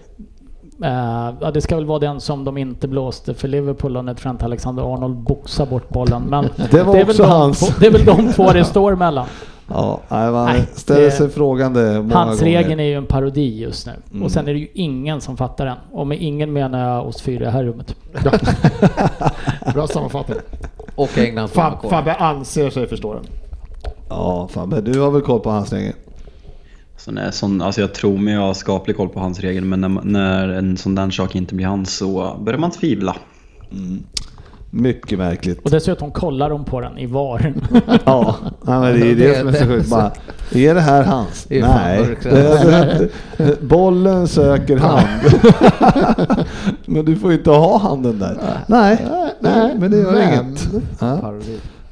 Eh, 0.83 1.33
ja, 1.41 1.51
det 1.53 1.61
ska 1.61 1.75
väl 1.75 1.85
vara 1.85 1.99
den 1.99 2.21
som 2.21 2.43
de 2.43 2.57
inte 2.57 2.87
blåste 2.87 3.33
för 3.33 3.47
Liverpool 3.47 4.03
när 4.05 4.13
Trent 4.13 4.43
Alexander-Arnold 4.43 5.15
boxar 5.23 5.65
bort 5.65 5.89
bollen. 5.89 6.23
Men 6.29 6.45
Det 6.71 6.83
var 6.83 6.95
är 6.95 6.99
väl 6.99 7.09
också 7.09 7.23
de 7.23 7.29
hans. 7.29 7.59
Två, 7.59 7.73
det 7.79 7.87
är 7.87 7.91
väl 7.91 8.05
de 8.05 8.33
två 8.33 8.51
det 8.51 8.63
står 8.65 8.95
mellan. 8.95 9.25
Ja, 9.73 9.99
nej, 10.09 10.31
man 10.31 10.45
Nej, 10.45 10.63
ställer 10.73 11.01
det- 11.01 11.11
sig 11.11 11.29
frågande 11.29 12.01
många 12.01 12.15
Handsregeln 12.15 12.63
gånger. 12.69 12.83
är 12.83 12.87
ju 12.87 12.95
en 12.95 13.05
parodi 13.05 13.59
just 13.61 13.85
nu. 13.87 13.93
Mm. 14.11 14.23
Och 14.23 14.31
sen 14.31 14.47
är 14.47 14.53
det 14.53 14.59
ju 14.59 14.67
ingen 14.73 15.21
som 15.21 15.37
fattar 15.37 15.65
den. 15.65 15.77
Och 15.91 16.07
med 16.07 16.17
ingen 16.21 16.53
menar 16.53 16.89
jag 16.95 17.07
oss 17.07 17.21
fyra 17.21 17.41
i 17.41 17.45
det 17.45 17.51
här 17.51 17.63
rummet. 17.63 17.95
Bra 19.73 19.87
sammanfattning. 19.87 20.37
Och 20.99 21.17
England 21.17 21.47
får 21.47 21.61
Fab. 21.61 21.89
Fabbe 21.89 22.15
anser 22.15 22.69
sig 22.69 22.87
förstå 22.87 23.13
den. 23.13 23.23
Ja, 24.09 24.49
Fabbe, 24.51 24.81
du 24.81 24.99
har 24.99 25.11
väl 25.11 25.21
koll 25.21 25.39
på 25.39 25.49
handsregeln? 25.49 25.95
Så 26.97 27.11
när, 27.11 27.31
sån, 27.31 27.61
alltså 27.61 27.81
jag 27.81 27.93
tror 27.93 28.17
mig 28.17 28.35
ha 28.35 28.53
skaplig 28.53 28.97
koll 28.97 29.09
på 29.09 29.19
hans 29.19 29.39
regel, 29.39 29.65
men 29.65 29.81
när, 29.81 29.89
när 30.03 30.49
en 30.49 30.77
sån 30.77 30.95
där 30.95 31.09
sak 31.09 31.35
inte 31.35 31.55
blir 31.55 31.65
hans 31.65 31.97
så 31.97 32.37
börjar 32.41 32.59
man 32.59 32.71
tvivla. 32.71 33.15
Mycket 34.71 35.17
märkligt. 35.17 35.59
Och 35.63 35.69
dessutom 35.71 36.11
kollar 36.11 36.49
de 36.49 36.65
på 36.65 36.81
den 36.81 36.97
i 36.97 37.05
VAR. 37.05 37.53
Ja, 38.05 38.35
men 38.65 38.81
det 38.81 38.89
är 38.89 39.05
ju 39.05 39.15
det 39.15 39.39
som 39.39 39.47
är 39.47 39.51
så 39.53 39.65
sjukt. 39.65 39.89
Bara, 39.89 40.11
är 40.51 40.73
det 40.75 40.81
här 40.81 41.03
hans? 41.03 41.45
Det 41.49 41.61
Nej. 41.61 41.99
mörkt. 41.99 43.61
Bollen 43.61 44.27
söker 44.27 44.77
hand. 44.77 45.21
men 46.85 47.05
du 47.05 47.15
får 47.15 47.33
inte 47.33 47.49
ha 47.49 47.77
handen 47.77 48.19
där. 48.19 48.37
Nej, 48.67 49.07
nej 49.39 49.75
men 49.79 49.91
det 49.91 49.97
gör 49.97 50.11
Men- 50.13 50.33
inget. 50.47 50.67
Ja. 50.99 51.33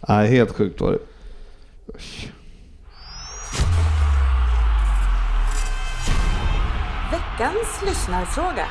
Nej, 0.08 0.28
helt 0.28 0.52
sjukt 0.52 0.82
var 0.82 0.92
det. 0.92 0.98
Veckans 7.12 7.82
lyssnarfråga. 7.86 8.66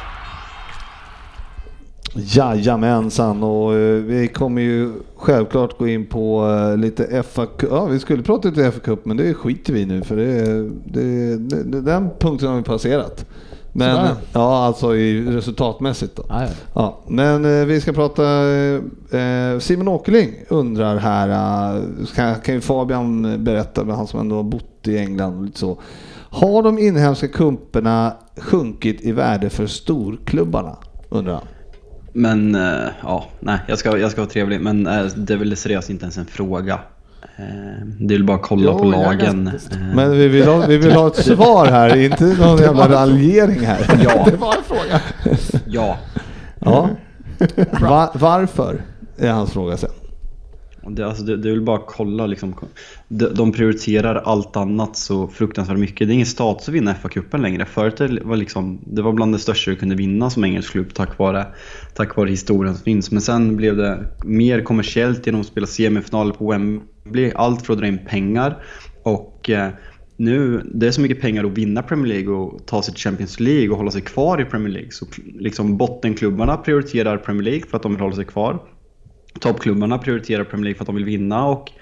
Jajamensan 2.18 3.42
och 3.42 3.74
eh, 3.74 4.02
vi 4.02 4.28
kommer 4.28 4.62
ju 4.62 4.92
självklart 5.16 5.78
gå 5.78 5.88
in 5.88 6.06
på 6.06 6.48
eh, 6.48 6.76
lite 6.76 7.22
FA 7.22 7.46
Cup. 7.46 7.70
Ja, 7.70 7.84
vi 7.84 7.98
skulle 7.98 8.22
prata 8.22 8.48
lite 8.48 8.72
FA 8.72 8.80
Cup 8.80 9.04
men 9.04 9.16
det 9.16 9.34
skiter 9.34 9.72
vi 9.72 9.86
nu 9.86 10.02
för 10.02 10.16
det, 10.16 10.62
det, 10.84 11.36
det, 11.64 11.80
den 11.80 12.10
punkten 12.18 12.48
har 12.48 12.56
vi 12.56 12.62
passerat. 12.62 13.26
Men, 13.72 13.96
Sådär. 13.96 14.14
ja, 14.32 14.64
alltså 14.64 14.96
i 14.96 15.24
resultatmässigt 15.24 16.16
då. 16.16 16.24
Ja, 16.28 16.46
ja. 16.74 16.98
Men 17.08 17.44
eh, 17.44 17.66
vi 17.66 17.80
ska 17.80 17.92
prata, 17.92 18.24
eh, 19.18 19.58
Simon 19.58 19.88
Åkerling 19.88 20.34
undrar 20.48 20.96
här, 20.96 21.28
kan, 22.14 22.34
kan 22.34 22.54
ju 22.54 22.60
Fabian 22.60 23.44
berätta, 23.44 23.84
med 23.84 23.96
han 23.96 24.06
som 24.06 24.20
ändå 24.20 24.36
har 24.36 24.42
bott 24.42 24.88
i 24.88 24.98
England 24.98 25.38
och 25.38 25.44
lite 25.44 25.58
så. 25.58 25.78
Har 26.30 26.62
de 26.62 26.78
inhemska 26.78 27.28
kumperna 27.28 28.12
sjunkit 28.36 29.00
i 29.00 29.12
värde 29.12 29.50
för 29.50 29.66
storklubbarna? 29.66 30.76
Undrar 31.08 31.34
han. 31.34 31.42
Men 32.16 32.54
eh, 32.54 32.88
ja, 33.02 33.24
nej, 33.40 33.58
jag 33.66 33.78
ska, 33.78 33.98
jag 33.98 34.10
ska 34.10 34.20
vara 34.20 34.30
trevlig, 34.30 34.60
men 34.60 34.86
eh, 34.86 35.04
det 35.16 35.32
är 35.32 35.38
väl 35.38 35.56
seriöst 35.56 35.90
inte 35.90 36.04
ens 36.04 36.18
en 36.18 36.26
fråga. 36.26 36.78
Eh, 37.36 37.44
Det 38.00 38.14
är 38.14 38.18
väl 38.18 38.24
bara 38.24 38.36
att 38.36 38.42
kolla 38.42 38.62
Jo, 38.72 38.78
på 38.78 38.84
lagen. 38.84 39.50
Men 39.94 40.10
vi 40.10 40.28
vill 40.28 40.46
ha, 40.48 40.66
vi 40.66 40.76
vill 40.76 40.92
ha 40.92 41.06
ett 41.06 41.16
svar 41.16 41.66
här, 41.66 41.96
inte 41.96 42.24
någon 42.24 42.58
jävla 42.58 42.88
raljering 43.00 43.60
här. 43.66 44.00
Ja, 44.04 44.24
Det 44.30 44.36
var 44.36 44.54
en 44.56 44.62
fråga. 44.64 45.00
ja. 45.66 45.96
Ja. 46.60 46.88
Va, 47.80 48.10
varför? 48.14 48.82
Är 49.18 49.30
hans 49.30 49.50
fråga 49.52 49.76
sen. 49.76 49.90
Det, 50.88 51.06
alltså, 51.06 51.22
det, 51.24 51.36
det 51.36 51.48
är 51.48 51.52
väl 51.52 51.62
bara 51.62 51.76
att 51.76 51.86
kolla 51.86 52.26
liksom. 52.26 52.54
De, 53.08 53.26
de 53.34 53.52
prioriterar 53.52 54.14
allt 54.14 54.56
annat 54.56 54.96
så 54.96 55.28
fruktansvärt 55.28 55.78
mycket. 55.78 56.08
Det 56.08 56.12
är 56.12 56.14
ingen 56.14 56.26
status 56.26 56.68
att 56.68 56.74
vinna 56.74 56.94
FA-cupen 56.94 57.38
längre. 57.42 57.64
Förut 57.64 57.96
det 57.96 58.20
var 58.24 58.36
liksom, 58.36 58.80
det 58.86 59.02
var 59.02 59.12
bland 59.12 59.34
det 59.34 59.38
största 59.38 59.70
du 59.70 59.76
kunde 59.76 59.94
vinna 59.94 60.30
som 60.30 60.44
engelsk 60.44 60.72
klubb 60.72 60.94
tack 60.94 61.18
vare, 61.18 61.46
tack 61.94 62.16
vare 62.16 62.30
historien 62.30 62.74
som 62.74 62.84
finns. 62.84 63.10
Men 63.10 63.22
sen 63.22 63.56
blev 63.56 63.76
det 63.76 64.04
mer 64.24 64.62
kommersiellt 64.62 65.26
genom 65.26 65.40
att 65.40 65.46
spela 65.46 65.66
semifinaler 65.66 66.32
på 66.32 66.50
Wembley. 66.50 67.32
Allt 67.34 67.66
för 67.66 67.72
att 67.72 67.78
dra 67.78 67.86
in 67.86 68.06
pengar. 68.08 68.62
Och 69.02 69.50
eh, 69.50 69.68
nu, 70.16 70.62
det 70.74 70.86
är 70.86 70.90
så 70.90 71.00
mycket 71.00 71.20
pengar 71.20 71.44
att 71.44 71.58
vinna 71.58 71.82
Premier 71.82 72.06
League 72.06 72.34
och 72.34 72.66
ta 72.66 72.82
sig 72.82 72.94
till 72.94 73.02
Champions 73.02 73.40
League 73.40 73.70
och 73.70 73.76
hålla 73.76 73.90
sig 73.90 74.02
kvar 74.02 74.40
i 74.40 74.44
Premier 74.44 74.72
League. 74.72 74.90
Så 74.90 75.06
liksom 75.24 75.76
bottenklubbarna 75.76 76.56
prioriterar 76.56 77.16
Premier 77.16 77.42
League 77.42 77.66
för 77.70 77.76
att 77.76 77.82
de 77.82 77.92
vill 77.92 78.00
hålla 78.00 78.16
sig 78.16 78.24
kvar 78.24 78.75
toppklubbarna 79.40 79.98
prioriterar 79.98 80.44
Premier 80.44 80.64
League 80.64 80.76
för 80.76 80.82
att 80.82 80.86
de 80.86 80.94
vill 80.94 81.04
vinna 81.04 81.46
och 81.46 81.72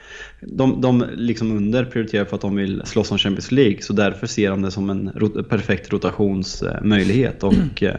de, 0.41 0.81
de 0.81 1.05
liksom 1.15 1.57
under 1.57 1.85
prioriterar 1.85 2.25
för 2.25 2.37
att 2.37 2.43
de 2.43 2.57
vill 2.57 2.83
slåss 2.85 3.11
om 3.11 3.19
Champions 3.19 3.53
League. 3.53 3.83
Så 3.83 3.93
därför 3.93 4.27
ser 4.27 4.51
de 4.51 4.63
det 4.63 4.71
som 4.71 4.91
en 4.91 5.11
rot 5.15 5.49
perfekt 5.49 5.93
rotationsmöjlighet 5.93 7.43
och 7.43 7.83
eh, 7.83 7.95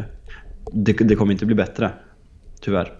det, 0.73 0.93
det 0.93 1.15
kommer 1.15 1.31
inte 1.31 1.45
bli 1.45 1.55
bättre. 1.55 1.91
Tyvärr. 2.61 2.93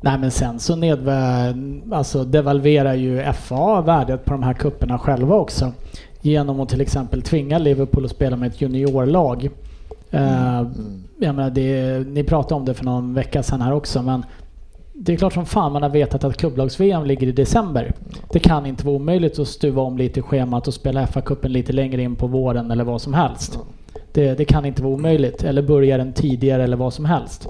Nej 0.00 0.18
men 0.18 0.30
sen 0.30 0.60
så 0.60 0.76
nedvä- 0.76 1.94
alltså 1.94 2.24
devalverar 2.24 2.94
ju 2.94 3.22
FA 3.32 3.80
värdet 3.80 4.24
på 4.24 4.32
de 4.32 4.42
här 4.42 4.54
kupperna 4.54 4.98
själva 4.98 5.34
också. 5.36 5.72
Genom 6.20 6.60
att 6.60 6.68
till 6.68 6.80
exempel 6.80 7.22
tvinga 7.22 7.58
Liverpool 7.58 8.04
att 8.04 8.10
spela 8.10 8.36
med 8.36 8.48
ett 8.48 8.60
juniorlag. 8.60 9.48
Eh, 10.10 10.58
Mm. 10.60 11.02
Jag 11.18 11.34
menar, 11.34 11.50
det, 11.50 11.98
ni 12.08 12.24
pratade 12.24 12.54
om 12.54 12.64
det 12.64 12.74
för 12.74 12.84
någon 12.84 13.14
vecka 13.14 13.42
sedan 13.42 13.60
här 13.60 13.72
också 13.72 14.02
men 14.02 14.24
det 15.04 15.12
är 15.12 15.16
klart 15.16 15.32
som 15.32 15.46
fan 15.46 15.72
man 15.72 15.82
har 15.82 15.90
vetat 15.90 16.24
att 16.24 16.36
klubblags-VM 16.36 17.04
ligger 17.04 17.26
i 17.26 17.32
december. 17.32 17.92
Det 18.32 18.38
kan 18.38 18.66
inte 18.66 18.86
vara 18.86 18.96
omöjligt 18.96 19.38
att 19.38 19.48
stuva 19.48 19.82
om 19.82 19.98
lite 19.98 20.20
i 20.20 20.22
schemat 20.22 20.68
och 20.68 20.74
spela 20.74 21.06
FA-cupen 21.06 21.48
lite 21.48 21.72
längre 21.72 22.02
in 22.02 22.16
på 22.16 22.26
våren 22.26 22.70
eller 22.70 22.84
vad 22.84 23.02
som 23.02 23.14
helst. 23.14 23.58
Det, 24.12 24.34
det 24.34 24.44
kan 24.44 24.64
inte 24.64 24.82
vara 24.82 24.94
omöjligt. 24.94 25.44
Eller 25.44 25.62
börja 25.62 25.96
den 25.96 26.12
tidigare 26.12 26.64
eller 26.64 26.76
vad 26.76 26.94
som 26.94 27.04
helst. 27.04 27.48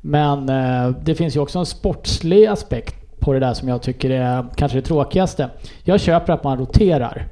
Men 0.00 0.48
eh, 0.48 0.96
det 1.02 1.14
finns 1.14 1.36
ju 1.36 1.40
också 1.40 1.58
en 1.58 1.66
sportslig 1.66 2.46
aspekt 2.46 3.20
på 3.20 3.32
det 3.32 3.40
där 3.40 3.54
som 3.54 3.68
jag 3.68 3.82
tycker 3.82 4.10
är 4.10 4.46
kanske 4.56 4.78
det 4.78 4.82
tråkigaste. 4.82 5.50
Jag 5.82 6.00
köper 6.00 6.32
att 6.32 6.44
man 6.44 6.58
roterar. 6.58 7.28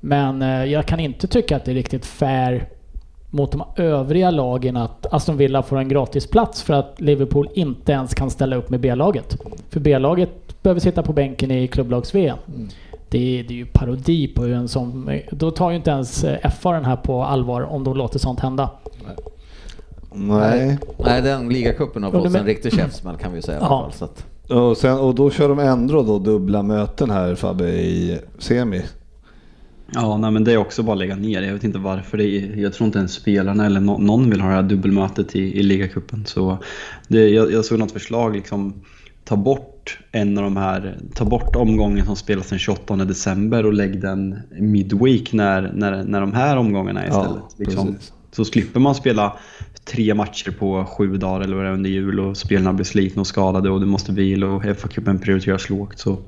Men 0.00 0.42
eh, 0.42 0.64
jag 0.64 0.86
kan 0.86 1.00
inte 1.00 1.26
tycka 1.26 1.56
att 1.56 1.64
det 1.64 1.72
är 1.72 1.74
riktigt 1.74 2.06
fair 2.06 2.68
mot 3.30 3.52
de 3.52 3.62
övriga 3.76 4.30
lagen 4.30 4.76
att 4.76 5.06
Aston 5.14 5.36
Villa 5.36 5.62
får 5.62 5.78
en 5.78 5.88
gratis 5.88 6.26
plats 6.26 6.62
för 6.62 6.74
att 6.74 7.00
Liverpool 7.00 7.48
inte 7.54 7.92
ens 7.92 8.14
kan 8.14 8.30
ställa 8.30 8.56
upp 8.56 8.70
med 8.70 8.80
B-laget. 8.80 9.36
För 9.70 9.80
B-laget 9.80 10.62
behöver 10.62 10.80
sitta 10.80 11.02
på 11.02 11.12
bänken 11.12 11.50
i 11.50 11.68
klubblags-VM. 11.68 12.38
Det, 13.08 13.38
är, 13.38 13.44
det 13.44 13.54
är 13.54 13.58
ju 13.58 13.66
parodi 13.66 14.28
på 14.28 14.42
hur 14.42 14.54
en 14.54 14.68
sån... 14.68 15.10
Då 15.30 15.50
tar 15.50 15.70
ju 15.70 15.76
inte 15.76 15.90
ens 15.90 16.24
eh, 16.24 16.50
FA 16.50 16.72
den 16.72 16.84
här 16.84 16.96
på 16.96 17.22
allvar 17.24 17.62
om 17.62 17.84
de 17.84 17.96
låter 17.96 18.18
sånt 18.18 18.40
hända. 18.40 18.70
Nej. 20.12 20.78
Nej, 20.98 21.22
den 21.22 21.48
ligacupen 21.48 22.02
har 22.02 22.10
fått 22.10 22.34
en 22.34 22.46
riktig 22.46 22.72
käftsmäll 22.72 23.16
kan 23.16 23.32
vi 23.32 23.42
säga 23.42 23.58
i 23.58 23.60
alla 23.60 23.68
fall. 23.68 23.92
Så 23.92 24.04
att, 24.04 24.24
Och, 24.50 24.76
sen, 24.76 24.98
och 24.98 25.14
då 25.14 25.30
kör 25.30 25.48
de 25.48 25.58
ändå 25.58 26.02
då 26.02 26.18
dubbla 26.18 26.62
möten 26.62 27.10
här 27.10 27.34
Fabbe 27.34 27.68
i 27.68 28.18
semi. 28.38 28.82
Ja, 29.94 30.16
nej, 30.16 30.30
men 30.30 30.44
det 30.44 30.52
är 30.52 30.56
också 30.56 30.82
bara 30.82 30.92
att 30.92 30.98
lägga 30.98 31.16
ner. 31.16 31.42
Jag 31.42 31.52
vet 31.52 31.64
inte 31.64 31.78
varför. 31.78 32.20
Är, 32.20 32.56
jag 32.56 32.72
tror 32.72 32.86
inte 32.86 32.98
ens 32.98 33.12
spelarna 33.12 33.66
eller 33.66 33.80
nå- 33.80 33.98
någon 33.98 34.30
vill 34.30 34.40
ha 34.40 34.48
det 34.48 34.54
här 34.54 34.62
dubbelmötet 34.62 35.36
i, 35.36 35.58
i 35.58 35.62
ligacupen. 35.62 36.26
Så 36.26 36.58
det, 37.08 37.28
jag, 37.28 37.52
jag 37.52 37.64
såg 37.64 37.78
något 37.78 37.92
förslag, 37.92 38.36
liksom, 38.36 38.74
ta 39.24 39.36
bort 39.36 39.98
en 40.12 40.38
av 40.38 40.44
de 40.44 40.56
här, 40.56 40.98
ta 41.14 41.24
bort 41.24 41.56
omgången 41.56 42.06
som 42.06 42.16
spelas 42.16 42.48
den 42.48 42.58
28 42.58 42.96
december 42.96 43.66
och 43.66 43.72
lägg 43.72 44.00
den 44.00 44.38
midweek 44.60 45.32
när, 45.32 45.72
när, 45.74 46.04
när 46.04 46.20
de 46.20 46.32
här 46.32 46.56
omgångarna 46.56 47.02
är 47.02 47.08
istället. 47.08 47.42
liksom. 47.56 47.86
precis. 47.86 48.12
Så 48.32 48.44
slipper 48.44 48.80
man 48.80 48.94
spela 48.94 49.36
tre 49.84 50.14
matcher 50.14 50.50
på 50.50 50.84
sju 50.84 51.16
dagar 51.16 51.40
eller 51.40 51.56
vad 51.56 51.64
det 51.64 51.68
är 51.68 51.72
under 51.72 51.90
jul 51.90 52.20
och 52.20 52.36
spelarna 52.36 52.72
blir 52.72 52.84
slitna 52.84 53.20
och 53.20 53.26
skadade 53.26 53.70
och 53.70 53.80
du 53.80 53.86
måste 53.86 54.12
vila 54.12 54.46
och 54.46 54.62
FA-cupen 54.62 55.18
prioriteras 55.18 55.70
lågt. 55.70 55.98
Så 55.98 56.18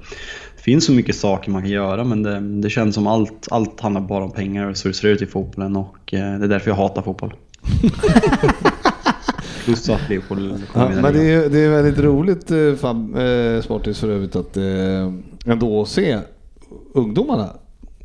finns 0.63 0.85
så 0.85 0.93
mycket 0.93 1.17
saker 1.17 1.51
man 1.51 1.63
kan 1.63 1.71
göra 1.71 2.05
men 2.05 2.23
det, 2.23 2.41
det 2.41 2.71
känns 2.71 2.95
som 2.95 3.07
allt, 3.07 3.49
allt 3.51 3.81
handlar 3.81 4.01
bara 4.01 4.25
om 4.25 4.31
pengar 4.31 4.71
och 4.71 4.77
så 4.77 4.93
ser 4.93 5.09
det 5.09 5.15
ut 5.15 5.23
i 5.23 5.27
fotbollen 5.27 5.77
och 5.77 6.15
eh, 6.15 6.39
det 6.39 6.45
är 6.45 6.49
därför 6.49 6.71
jag 6.71 6.77
hatar 6.77 7.03
fotboll. 7.03 7.35
Plus 9.65 9.89
att 9.89 10.09
Liverpool 10.09 10.55
Ja, 10.75 10.89
men 10.89 11.13
det 11.13 11.33
är, 11.33 11.49
det 11.49 11.59
är 11.59 11.71
väldigt 11.71 11.99
roligt 11.99 12.51
eh, 12.51 12.75
Fab, 12.75 13.17
eh, 13.17 13.63
Sportis 13.63 13.99
för 13.99 14.09
övrigt 14.09 14.37
att 14.37 14.57
eh, 14.57 15.13
ändå 15.47 15.85
se 15.85 16.19
ungdomarna 16.95 17.49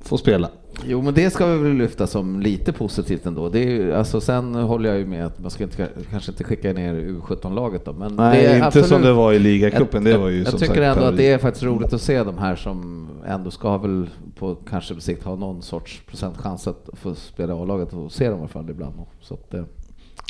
få 0.02 0.18
spela. 0.18 0.50
Jo, 0.86 1.02
men 1.02 1.14
det 1.14 1.30
ska 1.30 1.46
vi 1.46 1.58
väl 1.58 1.74
lyfta 1.74 2.08
som 2.08 2.40
lite 2.40 2.72
positivt 2.74 3.26
ändå. 3.26 3.50
Det 3.50 3.60
är, 3.60 3.70
ju- 3.70 3.94
alltså, 3.94 4.22
sen 4.22 4.56
håller 4.56 4.90
jag 4.90 5.00
ju 5.00 5.06
med 5.06 5.26
att 5.26 5.40
man 5.40 5.52
ska 5.52 5.64
inte, 5.64 5.88
kanske 6.12 6.32
inte 6.32 6.44
skicka 6.44 6.74
ner 6.74 6.94
U17-laget 6.94 7.86
då. 7.86 7.94
Men 7.94 8.16
Nej, 8.16 8.42
det 8.42 8.48
är 8.48 8.56
inte 8.56 8.68
absolut- 8.68 8.88
som 8.88 9.02
det 9.02 9.14
var 9.14 9.34
i 9.34 9.40
ligacupen. 9.40 10.04
Det 10.04 10.10
jag, 10.10 10.20
var 10.20 10.30
ju 10.30 10.44
jag 10.44 10.60
tycker 10.60 10.82
ändå 10.82 11.04
att 11.04 11.18
det 11.18 11.32
är 11.32 11.38
faktiskt 11.38 11.64
roligt 11.64 11.94
att 11.94 12.02
se 12.02 12.24
de 12.24 12.38
här 12.38 12.56
som 12.56 13.10
ändå 13.28 13.52
ska 13.52 13.78
väl 13.78 14.10
på 14.40 14.56
kanske 14.70 14.96
på 14.96 15.02
sikt 15.02 15.24
ha 15.24 15.36
någon 15.36 15.62
sorts 15.62 16.02
procentchans 16.08 16.68
att 16.68 16.90
få 16.94 17.16
spela 17.16 17.54
A-laget 17.54 17.94
och 17.94 18.12
se 18.12 18.30
dem 18.30 18.38
i 18.38 18.40
alla 18.40 18.48
fall 18.48 18.70
ibland. 18.70 18.94
Så 19.22 19.34
att, 19.34 19.54
eh, 19.54 19.64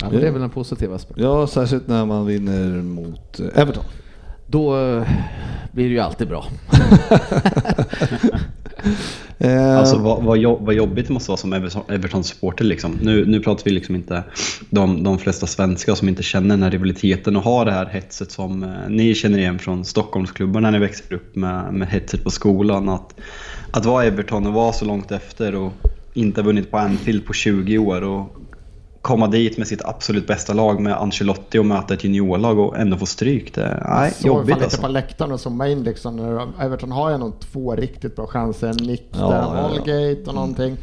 ja, 0.02 0.08
det 0.10 0.28
är 0.28 0.32
väl 0.32 0.42
en 0.42 0.50
positiv 0.50 0.92
aspekt. 0.92 1.20
Ja, 1.20 1.46
särskilt 1.46 1.88
när 1.88 2.06
man 2.06 2.26
vinner 2.26 2.82
mot 2.82 3.40
eh, 3.40 3.46
Everton. 3.62 3.84
Då 4.46 4.76
eh, 4.80 5.02
blir 5.72 5.84
det 5.84 5.90
ju 5.94 6.00
alltid 6.00 6.28
bra. 6.28 6.44
Eh, 9.38 9.78
alltså 9.78 9.98
vad, 9.98 10.22
vad, 10.22 10.38
jobb, 10.38 10.66
vad 10.66 10.74
jobbigt 10.74 11.06
det 11.06 11.12
måste 11.12 11.30
vara 11.30 11.36
som 11.36 11.54
Everton- 11.54 11.92
Everton-supporter. 11.92 12.64
Liksom. 12.64 12.98
Nu, 13.02 13.26
nu 13.26 13.40
pratar 13.40 13.64
vi 13.64 13.70
liksom 13.70 13.94
inte 13.94 14.22
de, 14.70 15.02
de 15.02 15.18
flesta 15.18 15.46
svenskar 15.46 15.94
som 15.94 16.08
inte 16.08 16.22
känner 16.22 16.48
den 16.48 16.62
här 16.62 16.70
rivaliteten 16.70 17.36
och 17.36 17.42
har 17.42 17.64
det 17.64 17.72
här 17.72 17.86
hetset 17.86 18.30
som 18.30 18.62
eh, 18.62 18.70
ni 18.88 19.14
känner 19.14 19.38
igen 19.38 19.58
från 19.58 19.84
Stockholmsklubbar 19.84 20.60
när 20.60 20.70
ni 20.70 20.78
växer 20.78 21.14
upp 21.14 21.36
med, 21.36 21.74
med 21.74 21.88
hetset 21.88 22.24
på 22.24 22.30
skolan. 22.30 22.88
Att, 22.88 23.14
att 23.70 23.84
vara 23.84 24.04
Everton 24.04 24.46
och 24.46 24.52
vara 24.52 24.72
så 24.72 24.84
långt 24.84 25.12
efter 25.12 25.54
och 25.54 25.72
inte 26.14 26.40
ha 26.40 26.46
vunnit 26.46 26.70
på 26.70 26.78
Anfield 26.78 27.26
på 27.26 27.32
20 27.32 27.78
år 27.78 28.02
och 28.02 28.36
komma 29.04 29.26
dit 29.26 29.58
med 29.58 29.66
sitt 29.66 29.84
absolut 29.84 30.26
bästa 30.26 30.52
lag 30.52 30.80
med 30.80 30.92
Ancelotti 30.92 31.58
och 31.58 31.66
möta 31.66 31.94
ett 31.94 32.04
juniorlag 32.04 32.58
och 32.58 32.78
ändå 32.78 32.96
få 32.96 33.06
stryk. 33.06 33.54
Det, 33.54 33.82
Jag 33.84 34.12
såg 34.12 34.26
jobbigt 34.26 34.48
fan 34.48 34.56
lite 34.58 34.64
alltså. 34.64 34.80
på 34.80 34.88
läktaren 34.88 35.32
och 35.32 35.40
zoomade 35.40 35.72
in 35.72 35.82
liksom. 35.82 36.40
Everton 36.60 36.92
har 36.92 37.10
ju 37.10 37.18
nog 37.18 37.40
två 37.40 37.74
riktigt 37.74 38.16
bra 38.16 38.26
chanser. 38.26 38.74
Nick 38.86 39.08
Ja, 39.10 39.28
där, 39.30 39.36
ja. 39.36 39.68
Holgate 39.68 40.22
och 40.26 40.34
någonting. 40.34 40.76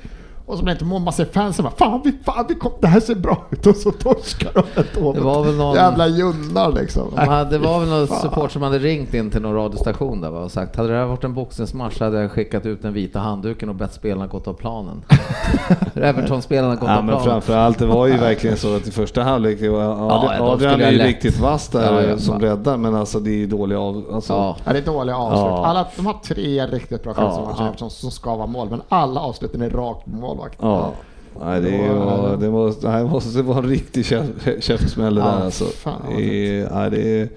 Och 0.51 0.57
så 0.57 0.63
blir 0.63 0.73
det 0.73 0.77
inte 0.77 0.85
mål. 0.85 1.01
Man 1.01 1.13
ser 1.13 1.25
fansen 1.25 1.63
bara 1.63 1.73
fan, 1.77 2.01
vi, 2.03 2.11
fan 2.25 2.45
vi 2.49 2.55
kom, 2.55 2.71
det 2.81 2.87
här 2.87 2.99
ser 2.99 3.15
bra 3.15 3.37
ut 3.49 3.67
och 3.67 3.75
så 3.75 3.91
torskar 3.91 4.51
de 4.53 4.63
ändå. 4.81 5.13
Det 5.13 5.19
var 5.21 5.43
väl 5.43 5.55
någon- 5.55 5.75
Jävla 5.75 6.07
junnar 6.07 6.71
liksom. 6.71 7.13
De 7.15 7.27
hade, 7.27 7.49
det 7.49 7.57
var 7.57 7.79
väl 7.79 7.89
någon 7.89 8.07
Fan. 8.07 8.21
support 8.21 8.51
som 8.51 8.61
hade 8.61 8.79
ringt 8.79 9.13
in 9.13 9.31
till 9.31 9.41
någon 9.41 9.55
radiostation 9.55 10.21
där 10.21 10.31
och 10.31 10.51
sagt 10.51 10.75
hade 10.75 10.89
det 10.89 10.95
här 10.97 11.05
varit 11.05 11.23
en 11.23 11.33
boxningsmatch 11.33 11.99
hade 11.99 12.21
jag 12.21 12.31
skickat 12.31 12.65
ut 12.65 12.81
den 12.81 12.93
vita 12.93 13.19
handduken 13.19 13.69
och 13.69 13.75
bett 13.75 13.93
spelarna 13.93 14.27
gått 14.27 14.47
av 14.47 14.53
planen. 14.53 15.03
Everton-spelarna 15.95 16.75
gått 16.75 16.89
Ja 16.89 16.97
av 16.97 17.05
men 17.05 17.15
planen. 17.15 17.31
framförallt, 17.31 17.79
det 17.79 17.85
var 17.85 18.07
ju 18.07 18.17
verkligen 18.17 18.57
så 18.57 18.75
att 18.75 18.87
i 18.87 18.91
första 18.91 19.23
halvlek, 19.23 19.59
det 19.59 19.69
var- 19.69 20.51
Adrian, 20.53 20.81
är 20.81 20.91
ju 20.91 20.97
riktigt 20.99 21.39
vass 21.39 21.67
där 21.67 22.01
Ja, 22.01 22.09
ja. 22.09 22.17
som 22.17 22.39
räddar, 22.39 22.77
men 22.77 22.95
alltså 22.95 23.19
det 23.19 23.29
är 23.29 23.35
ju 23.37 23.47
dåliga 23.47 23.79
av... 23.79 24.03
Alltså, 24.13 24.33
Ja. 24.33 24.55
Ja, 24.65 24.73
det 24.73 24.79
är 24.79 24.85
dåliga 24.85 25.17
avslut. 25.17 25.39
Ja. 25.45 25.65
Alla, 25.65 25.85
de 25.95 26.05
har 26.05 26.13
tre 26.13 26.65
riktigt 26.65 27.03
bra 27.03 27.13
chanser 27.13 27.41
Ja, 27.57 27.73
ja. 27.79 27.89
Som 27.89 28.11
ska 28.11 28.35
vara 28.35 28.47
mål, 28.47 28.67
men 28.69 28.81
alla 28.89 29.19
avsluten 29.21 29.61
är 29.61 29.69
rakt 29.69 30.05
på 30.05 30.11
målvakt. 30.41 30.57
Ja. 30.61 30.93
Nej, 31.41 31.61
det, 31.61 31.93
var, 31.93 32.29
det, 32.37 32.87
nej, 32.87 33.03
det 33.03 33.09
måste 33.09 33.41
vara 33.41 33.57
en 33.57 33.69
riktig 33.69 34.03
käf- 34.05 34.59
käftsmäll 34.61 35.15
det 35.15 35.21
Ja, 35.21 35.27
där 35.27 35.45
alltså. 35.45 35.65
fan, 35.65 36.01
det, 36.17 36.23
är, 36.59 36.69
nej, 36.73 36.89
det, 36.91 37.29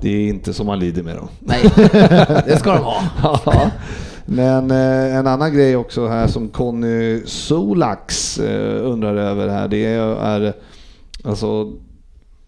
det 0.00 0.08
är 0.08 0.28
inte 0.28 0.52
som 0.52 0.66
man 0.66 0.78
lider 0.78 1.02
med 1.02 1.16
dem. 1.16 1.28
Nej, 1.40 1.62
det 2.46 2.56
ska 2.58 2.74
de 2.74 2.84
ha. 2.84 3.02
Ja. 3.46 3.70
Men 4.26 4.70
eh, 4.70 5.16
en 5.16 5.26
annan 5.26 5.54
grej 5.54 5.76
också 5.76 6.06
här 6.06 6.26
som 6.26 6.48
Conny 6.48 7.22
Solax 7.26 8.38
eh, 8.38 8.86
undrar 8.90 9.16
över 9.16 9.48
här, 9.48 9.68
det 9.68 9.84
är, 9.86 10.00
är 10.16 10.52
alltså 11.24 11.72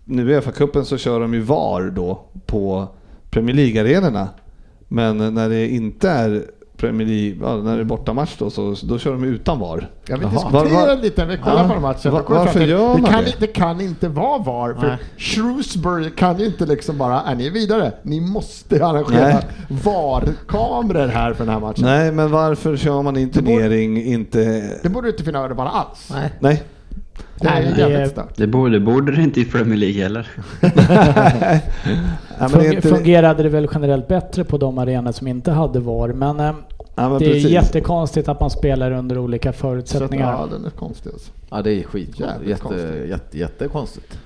nu 0.04 0.32
i 0.32 0.38
FA-cupen 0.40 0.82
så 0.84 0.96
kör 0.98 1.20
de 1.20 1.34
ju 1.34 1.40
VAR 1.40 1.90
då 1.96 2.20
på 2.46 2.86
Premier 3.30 3.56
League-arenorna. 3.56 4.26
Men 4.88 5.34
när 5.34 5.48
det 5.48 5.68
inte 5.68 6.10
är 6.10 6.44
Premier 6.82 7.06
League, 7.08 7.36
ja, 7.42 7.56
när 7.56 7.74
det 7.76 7.80
är 7.82 7.84
bortamatch 7.84 8.34
då, 8.38 8.50
så 8.50 8.74
då 8.82 8.98
kör 8.98 9.12
de 9.12 9.24
utan 9.24 9.58
VAR. 9.58 9.88
Jag 10.06 10.16
vill 10.18 10.22
Jaha. 10.32 10.32
diskutera 10.32 10.80
Var- 10.80 10.86
var- 10.96 11.02
lite, 11.02 11.24
vi 11.24 11.36
kollar 11.36 11.62
Ja. 11.68 11.74
på 11.74 11.80
matchen. 11.80 12.12
Va- 12.12 12.18
då 12.18 12.24
kommer 12.24 12.40
vi 12.40 12.46
varför 12.46 12.60
till- 12.60 12.68
gör 12.68 12.94
det 12.96 13.02
man 13.02 13.10
kan, 13.12 13.24
det? 13.24 13.34
det 13.38 13.46
kan 13.46 13.80
inte 13.80 14.08
vara 14.08 14.38
VAR, 14.38 14.74
för 14.80 14.86
Nej. 14.86 14.96
Shrewsbury 15.16 16.10
kan 16.10 16.38
ju 16.38 16.46
inte 16.46 16.66
liksom 16.66 16.98
bara, 16.98 17.20
är 17.20 17.34
ni 17.34 17.50
vidare? 17.50 17.92
Ni 18.02 18.20
måste 18.20 18.86
arrangera. 18.86 19.38
VAR-kameror 19.68 21.06
här 21.08 21.32
för 21.32 21.44
den 21.44 21.54
här 21.54 21.60
matchen. 21.60 21.84
Nej, 21.84 22.12
men 22.12 22.30
varför 22.30 22.76
kör 22.76 23.02
man 23.02 23.16
i 23.16 23.22
en 23.22 23.30
Det 23.32 23.42
borde- 23.42 23.56
turnering 23.62 24.04
inte... 24.04 24.62
Det 24.82 24.88
borde 24.88 25.08
inte 25.08 25.24
finnas 25.24 25.48
det 25.48 25.54
bara 25.54 25.68
alls. 25.68 26.08
Nej. 26.12 26.32
Nej. 26.40 26.62
Det 27.40 27.48
är 27.48 27.62
Nej, 27.62 27.72
det-. 27.76 28.24
Det 28.36 28.46
borde, 28.46 28.80
borde 28.80 29.12
det 29.16 29.22
inte 29.22 29.40
i 29.40 29.44
Premier 29.44 29.76
League 29.76 30.02
heller. 30.02 30.28
Ja, 32.38 32.48
det 32.48 32.66
inte- 32.74 32.88
Fungerade 32.88 33.42
det 33.42 33.48
väl 33.48 33.68
generellt 33.74 34.08
bättre 34.08 34.44
på 34.44 34.58
de 34.58 34.78
arenor 34.78 35.12
som 35.12 35.26
inte 35.26 35.50
hade 35.52 35.80
VAR. 35.80 36.08
Men, 36.08 36.40
eh, 36.40 36.52
Ja, 36.94 37.08
men 37.08 37.18
det 37.18 37.24
är 37.26 37.32
precis. 37.32 37.50
jättekonstigt 37.50 38.28
att 38.28 38.40
man 38.40 38.50
spelar 38.50 38.90
under 38.92 39.18
olika 39.18 39.52
Så 39.52 39.58
förutsättningar. 39.58 40.32
ja, 40.32 40.46
den 40.50 40.64
är 40.64 40.70
konstig 40.70 41.10
alltså. 41.12 41.32
Ja, 41.50 41.62
det 41.62 41.72
är 41.72 41.82
skit. 41.82 42.20
Jävligt 42.20 42.48
Jätte, 42.48 42.62
konstigt. 42.62 43.08
jätte, 43.08 43.38
jättekonstigt. 43.38 44.18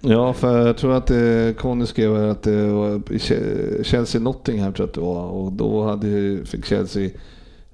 Ja, 0.00 0.32
för 0.32 0.66
jag 0.66 0.76
tror 0.76 0.92
att 0.94 1.10
eh, 1.10 1.16
Conny 1.58 1.86
skrev 1.86 2.30
att 2.30 2.42
det 2.42 2.66
var 2.66 2.94
i 2.96 3.18
Che- 3.18 3.82
Chelsea 3.84 4.20
Nottingham 4.20 4.72
tror 4.72 4.84
jag 4.84 4.88
att 4.88 4.94
det 4.94 5.00
var 5.00 5.24
och 5.24 5.52
då 5.52 5.84
hade, 5.84 6.38
fick 6.44 6.64
Chelsea 6.66 7.10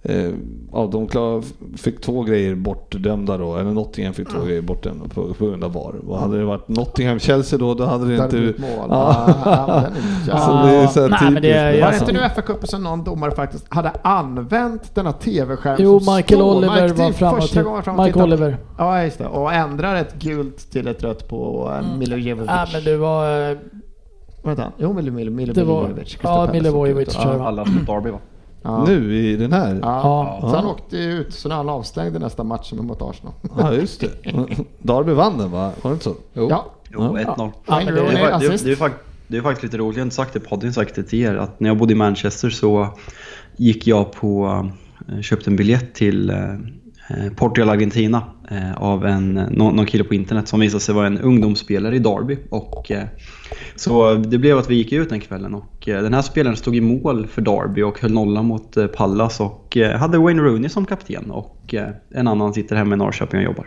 eh, 0.02 0.30
ja, 0.72 0.88
de 0.92 1.08
klar, 1.08 1.42
fick 1.76 2.00
två 2.00 2.22
grejer 2.22 2.54
bortdömda 2.54 3.36
då, 3.38 3.56
eller 3.56 3.70
Nottingham 3.70 4.14
fick 4.14 4.28
två 4.28 4.40
grejer 4.44 4.62
bortdömda 4.62 5.08
på, 5.08 5.34
på 5.34 5.46
grund 5.46 5.64
av 5.64 5.72
VAR. 5.72 5.94
Och 6.08 6.18
hade 6.18 6.38
det 6.38 6.44
varit 6.44 6.68
Nottingham-Chelsea 6.68 7.58
då, 7.58 7.74
då 7.74 7.84
hade 7.84 8.04
det 8.08 8.16
Där 8.16 8.24
inte... 8.24 8.38
ett 8.38 8.58
mål. 8.58 8.88
Ja. 8.90 9.24
Ja, 9.28 9.34
ja, 9.44 9.80
är 9.80 9.90
jävla- 10.26 10.32
Alltså, 10.32 10.52
det 10.66 10.74
är 10.76 10.86
så 10.86 11.00
här 11.00 11.08
Nej, 11.08 11.30
men 11.30 11.42
det 11.42 11.52
är- 11.52 11.72
typiskt. 11.72 11.82
Var 11.84 11.90
det 11.90 11.96
inte 11.98 12.12
nu 12.12 12.42
FA-cupen 12.42 12.66
som 12.66 12.82
någon 12.82 13.04
domare 13.04 13.30
faktiskt 13.30 13.66
hade 13.68 13.90
använt 14.02 14.94
denna 14.94 15.12
TV-skärm 15.12 15.76
Jo, 15.80 15.94
Michael 15.94 16.24
står- 16.24 16.56
Oliver 16.56 16.82
Mike 16.82 16.88
var 16.94 16.96
Dean, 16.98 17.12
fram 17.12 17.34
och 17.34 17.42
första 17.42 17.62
gången 17.62 17.82
fram 17.82 17.98
och 17.98 18.04
Mike 18.04 18.12
tittade. 18.12 18.32
Oliver. 18.34 18.56
Ja, 18.78 19.04
just 19.04 19.18
det. 19.18 19.26
Och 19.26 19.52
ändrar 19.52 19.96
ett 19.96 20.14
gult 20.22 20.70
till 20.70 20.88
ett 20.88 21.02
rött 21.02 21.28
på 21.28 21.68
mm. 21.80 21.98
Milojevic. 21.98 22.46
Nej, 22.46 22.66
men 22.72 22.84
det 22.84 22.96
var... 22.96 23.50
eh, 23.50 23.56
Vänta, 24.44 24.72
jo 24.78 24.92
Milo, 24.92 25.12
Milo, 25.12 25.30
Milo, 25.30 25.52
Milojevic. 25.56 26.18
ja, 26.22 26.46
tror 26.46 27.32
jag. 27.34 27.40
Alla 27.40 27.64
som 27.64 27.84
Derby 27.86 28.10
va? 28.10 28.18
Ja. 28.62 28.84
Nu 28.86 29.16
i 29.16 29.36
den 29.36 29.52
här? 29.52 29.78
Ja. 29.82 30.38
Ja. 30.42 30.48
Så 30.50 30.56
han 30.56 30.66
åkte 30.66 30.96
ut, 30.96 31.34
så 31.34 31.48
nu 31.48 31.52
är 31.54 31.56
han 31.56 31.68
avstängd 31.68 32.16
i 32.16 32.18
nästa 32.18 32.44
match 32.44 32.72
mot 32.72 33.02
Arsenal. 33.02 33.32
Ja, 33.58 33.72
just 33.74 34.00
det. 34.00 34.10
Darby 34.78 35.12
vann 35.12 35.38
den 35.38 35.50
va? 35.50 35.72
Var 35.82 35.90
det 35.90 35.94
inte 35.94 36.04
så? 36.04 36.14
Jo. 36.34 36.46
Ja, 36.50 36.66
Jo, 36.92 37.00
1-0. 37.00 37.50
Ja, 37.66 37.76
det- 37.76 37.82
är, 37.82 37.86
det, 37.86 37.92
det, 37.92 38.80
är, 38.84 38.92
det 39.28 39.36
är 39.36 39.42
faktiskt 39.42 39.62
lite 39.62 39.76
roligt, 39.76 39.96
jag 39.96 40.02
har 40.02 40.06
inte 40.06 40.16
sagt 40.16 40.32
det 40.32 40.38
i 40.38 40.42
podden, 40.42 40.60
jag 40.60 40.68
har 40.68 40.84
sagt 40.84 40.94
det 40.94 41.02
till 41.02 41.20
er, 41.20 41.34
att 41.34 41.60
när 41.60 41.68
jag 41.70 41.76
bodde 41.78 41.92
i 41.92 41.96
Manchester 41.96 42.50
så 42.50 42.88
gick 43.56 43.86
jag 43.86 44.12
på, 44.12 44.64
eh, 45.08 45.20
köpte 45.20 45.50
en 45.50 45.56
biljett 45.56 45.94
till 45.94 46.30
eh, 46.30 46.36
eh, 47.08 47.32
Portugal-Argentina 47.36 48.22
eh, 48.50 48.74
av 48.82 49.06
en, 49.06 49.32
någon, 49.34 49.76
någon 49.76 49.86
kille 49.86 50.04
på 50.04 50.14
internet 50.14 50.48
som 50.48 50.60
visade 50.60 50.80
sig 50.80 50.94
vara 50.94 51.06
en 51.06 51.18
ungdomsspelare 51.18 51.96
i 51.96 51.98
Derby. 51.98 52.38
Och, 52.50 52.90
så 53.76 54.14
det 54.14 54.38
blev 54.38 54.58
att 54.58 54.70
vi 54.70 54.74
gick 54.74 54.92
ut 54.92 55.08
den 55.08 55.20
kvällen 55.20 55.54
och 55.54 55.81
eh, 55.88 56.02
den 56.02 56.14
här 56.14 56.22
spelaren 56.22 56.56
stod 56.56 56.76
i 56.76 56.80
mål 56.80 57.26
för 57.26 57.42
Derby 57.42 57.82
och 57.82 58.00
höll 58.00 58.12
nollan 58.12 58.44
mot 58.44 58.76
eh, 58.76 58.86
Pallas 58.86 59.40
och 59.40 59.76
eh, 59.76 59.98
hade 59.98 60.18
Wayne 60.18 60.42
Rooney 60.42 60.68
som 60.68 60.86
kapten 60.86 61.30
och 61.30 61.74
en 62.14 62.28
annan 62.28 62.54
sitter 62.54 62.76
hemma 62.76 62.94
i 62.94 62.98
Norrköping 62.98 63.38
och 63.38 63.44
jobbar. 63.44 63.66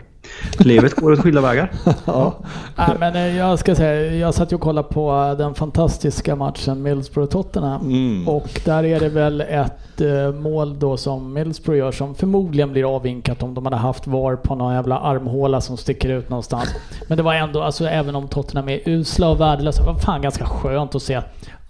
Livet 0.58 0.94
går 0.94 1.12
åt 1.12 1.18
skilda 1.18 1.40
vägar. 1.40 1.72
Ja. 2.04 2.34
Nej, 2.76 2.96
men 2.98 3.36
jag 3.36 3.58
ska 3.58 3.74
säga, 3.74 4.14
jag 4.14 4.34
satt 4.34 4.52
ju 4.52 4.56
och 4.56 4.62
kollade 4.62 4.88
på 4.88 5.34
den 5.38 5.54
fantastiska 5.54 6.36
matchen 6.36 6.82
Middlesbrough-Tottenham. 6.82 7.80
Mm. 7.80 8.28
Och 8.28 8.60
där 8.64 8.84
är 8.84 9.00
det 9.00 9.08
väl 9.08 9.40
ett 9.40 10.00
mål 10.40 10.78
då 10.78 10.96
som 10.96 11.32
Middlesbrough 11.32 11.78
gör 11.78 11.92
som 11.92 12.14
förmodligen 12.14 12.72
blir 12.72 12.96
avvinkat 12.96 13.42
om 13.42 13.54
de 13.54 13.64
hade 13.64 13.76
haft 13.76 14.06
VAR 14.06 14.36
på 14.36 14.54
någon 14.54 14.74
jävla 14.74 14.98
armhåla 14.98 15.60
som 15.60 15.76
sticker 15.76 16.08
ut 16.08 16.30
någonstans. 16.30 16.68
Men 17.08 17.16
det 17.16 17.22
var 17.22 17.34
ändå, 17.34 17.62
alltså 17.62 17.84
även 17.88 18.16
om 18.16 18.28
Tottenham 18.28 18.68
är 18.68 18.80
usla 18.88 19.28
och 19.28 19.40
värdelösa, 19.40 19.82
det 19.82 19.92
var 19.92 19.98
fan 19.98 20.22
ganska 20.22 20.44
skönt 20.44 20.94
att 20.94 21.02
se. 21.02 21.20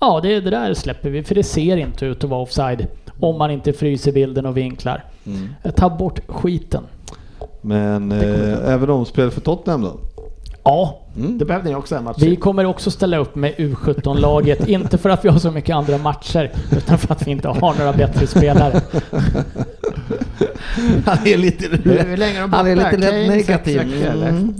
Ja, 0.00 0.20
det, 0.22 0.40
det 0.40 0.50
där 0.50 0.74
släpper 0.74 1.10
vi 1.10 1.22
för 1.22 1.34
det 1.34 1.42
ser 1.42 1.76
inte 1.76 2.06
ut 2.06 2.24
att 2.24 2.30
vara 2.30 2.40
offside. 2.40 2.86
Om 3.20 3.38
man 3.38 3.50
inte 3.50 3.72
fryser 3.72 4.12
bilden 4.12 4.46
och 4.46 4.56
vinklar. 4.56 5.04
Mm. 5.26 5.48
Ta 5.76 5.90
bort 5.90 6.20
skiten. 6.26 6.82
Men 7.60 8.12
eh, 8.12 8.72
även 8.72 8.90
omspel 8.90 9.30
för 9.30 9.40
Tottenham 9.40 9.82
då? 9.82 9.96
Ja, 10.64 11.02
Mm. 11.16 11.38
det 11.38 11.44
behövde 11.44 11.68
ni 11.68 11.74
också 11.74 11.96
en 11.96 12.04
match 12.04 12.16
Vi 12.20 12.36
kommer 12.36 12.64
också 12.64 12.90
ställa 12.90 13.16
upp 13.16 13.34
med 13.34 13.54
U17-laget, 13.54 14.68
inte 14.68 14.98
för 14.98 15.10
att 15.10 15.24
vi 15.24 15.28
har 15.28 15.38
så 15.38 15.50
mycket 15.50 15.76
andra 15.76 15.98
matcher, 15.98 16.52
utan 16.76 16.98
för 16.98 17.12
att 17.12 17.26
vi 17.26 17.30
inte 17.30 17.48
har 17.48 17.74
några 17.78 17.92
bättre 17.92 18.26
spelare. 18.26 18.80
Han 21.06 21.18
är 21.26 21.36
lite, 21.36 21.68
Hur 21.84 22.16
länge 22.16 22.36
är 22.38 22.40
de 22.40 22.52
han 22.52 22.66
är 22.66 22.76
lite 22.76 22.96
lätt 22.96 23.10
Kane, 23.10 23.26
sex 23.32 23.48
negativ. 23.48 23.78
veckor? 23.78 24.22
Mm. 24.28 24.54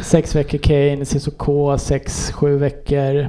Sex 0.00 0.34
veckor 0.36 0.58
Kane, 0.58 1.04
Cissoko, 1.04 1.78
sex, 1.78 2.32
sju 2.32 2.56
veckor. 2.58 3.28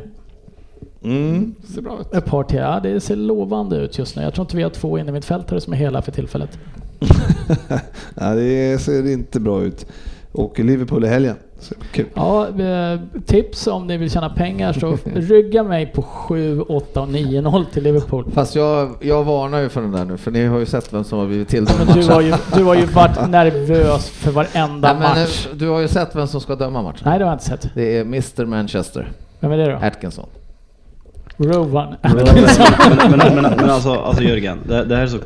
Mm. 1.04 1.56
Ser 1.74 1.82
bra 1.82 2.00
ut. 2.02 2.14
Ett 2.14 2.26
par 2.26 2.44
till. 2.44 2.58
Ja, 2.60 2.80
det 2.84 3.00
ser 3.00 3.16
lovande 3.16 3.76
ut 3.76 3.98
just 3.98 4.16
nu. 4.16 4.22
Jag 4.22 4.34
tror 4.34 4.46
inte 4.46 4.58
vi 4.58 4.64
har 4.64 4.70
två 4.70 4.98
innermittfältare 4.98 5.62
som 5.62 5.74
är 5.74 5.78
hela 5.78 6.02
för 6.02 6.12
tillfället. 6.12 6.60
ja, 8.16 8.36
det 8.36 8.82
ser 8.82 9.12
inte 9.12 9.40
bra 9.40 9.62
ut. 9.62 9.86
Och 10.32 10.60
Liverpool 10.60 11.06
i 11.06 11.08
helgen. 11.08 11.36
Kul. 11.92 12.06
Ja, 12.14 12.48
eh, 12.48 13.00
tips 13.26 13.68
om 13.68 13.88
ni 13.88 13.98
vill 13.98 14.12
tjäna 14.12 14.30
pengar 14.30 14.74
så 14.74 14.98
rygga 15.16 15.64
mig 15.64 15.86
på 15.86 16.02
7, 16.02 16.62
8 16.62 17.02
och 17.02 17.08
9-0 17.08 17.66
till 17.74 17.84
Liverpool. 17.84 18.32
Fast 18.34 18.56
jag, 18.56 18.96
jag 19.02 19.24
varnar 19.24 19.60
ju 19.60 19.70
för 19.70 19.82
den 19.82 19.92
där 19.92 20.06
nu, 20.06 20.18
för 20.18 20.32
ni 20.32 20.46
har 20.46 20.60
ju 20.60 20.66
sett 20.66 20.94
vem 20.94 21.04
som 21.04 21.20
har 21.20 21.28
blivit 21.28 21.48
tildömd 21.48 21.80
Men 21.86 21.98
du 21.98 22.08
har, 22.08 22.22
ju, 22.22 22.34
du 22.56 22.64
har 22.64 22.76
ju 22.76 22.86
varit 22.94 23.30
nervös 23.30 24.10
för 24.10 24.32
varenda 24.32 24.94
Nej, 24.94 25.02
men, 25.02 25.20
match. 25.22 25.48
du 25.54 25.68
har 25.68 25.80
ju 25.80 25.88
sett 25.88 26.16
vem 26.16 26.28
som 26.28 26.42
ska 26.42 26.56
döma 26.56 26.82
matchen. 26.82 27.02
Nej, 27.06 27.20
det 27.20 27.26
har 27.26 27.32
jag 27.32 27.36
inte 27.36 27.46
sett. 27.46 27.70
Det 27.76 27.98
är 27.98 28.02
Mr 28.02 28.46
Manchester, 28.46 29.12
Vem 29.40 29.52
är 29.52 29.58
det 29.58 29.72
då? 29.72 29.78
Atkinson. 29.88 30.26
Rowan. 31.40 31.96
men, 32.02 32.16
men, 33.10 33.36
men, 33.36 33.44
men 33.44 33.70
alltså, 33.70 33.94
alltså 33.94 34.24
Jörgen, 34.24 34.58
det, 34.68 34.86
det 34.86 34.96
här 34.96 35.04
är 35.04 35.08
så 35.08 35.20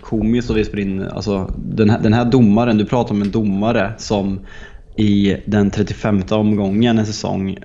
komiskt 0.00 0.50
att 0.50 0.56
vi 0.56 0.64
spelar 0.64 0.82
in, 0.82 1.08
alltså 1.08 1.52
den 1.56 1.90
här, 1.90 2.00
den 2.00 2.12
här 2.12 2.24
domaren, 2.24 2.78
du 2.78 2.84
pratar 2.84 3.14
om 3.14 3.22
en 3.22 3.30
domare 3.30 3.92
som 3.98 4.40
i 4.96 5.36
den 5.46 5.70
35 5.70 6.22
omgången 6.30 6.98
en 6.98 7.06
säsong 7.06 7.58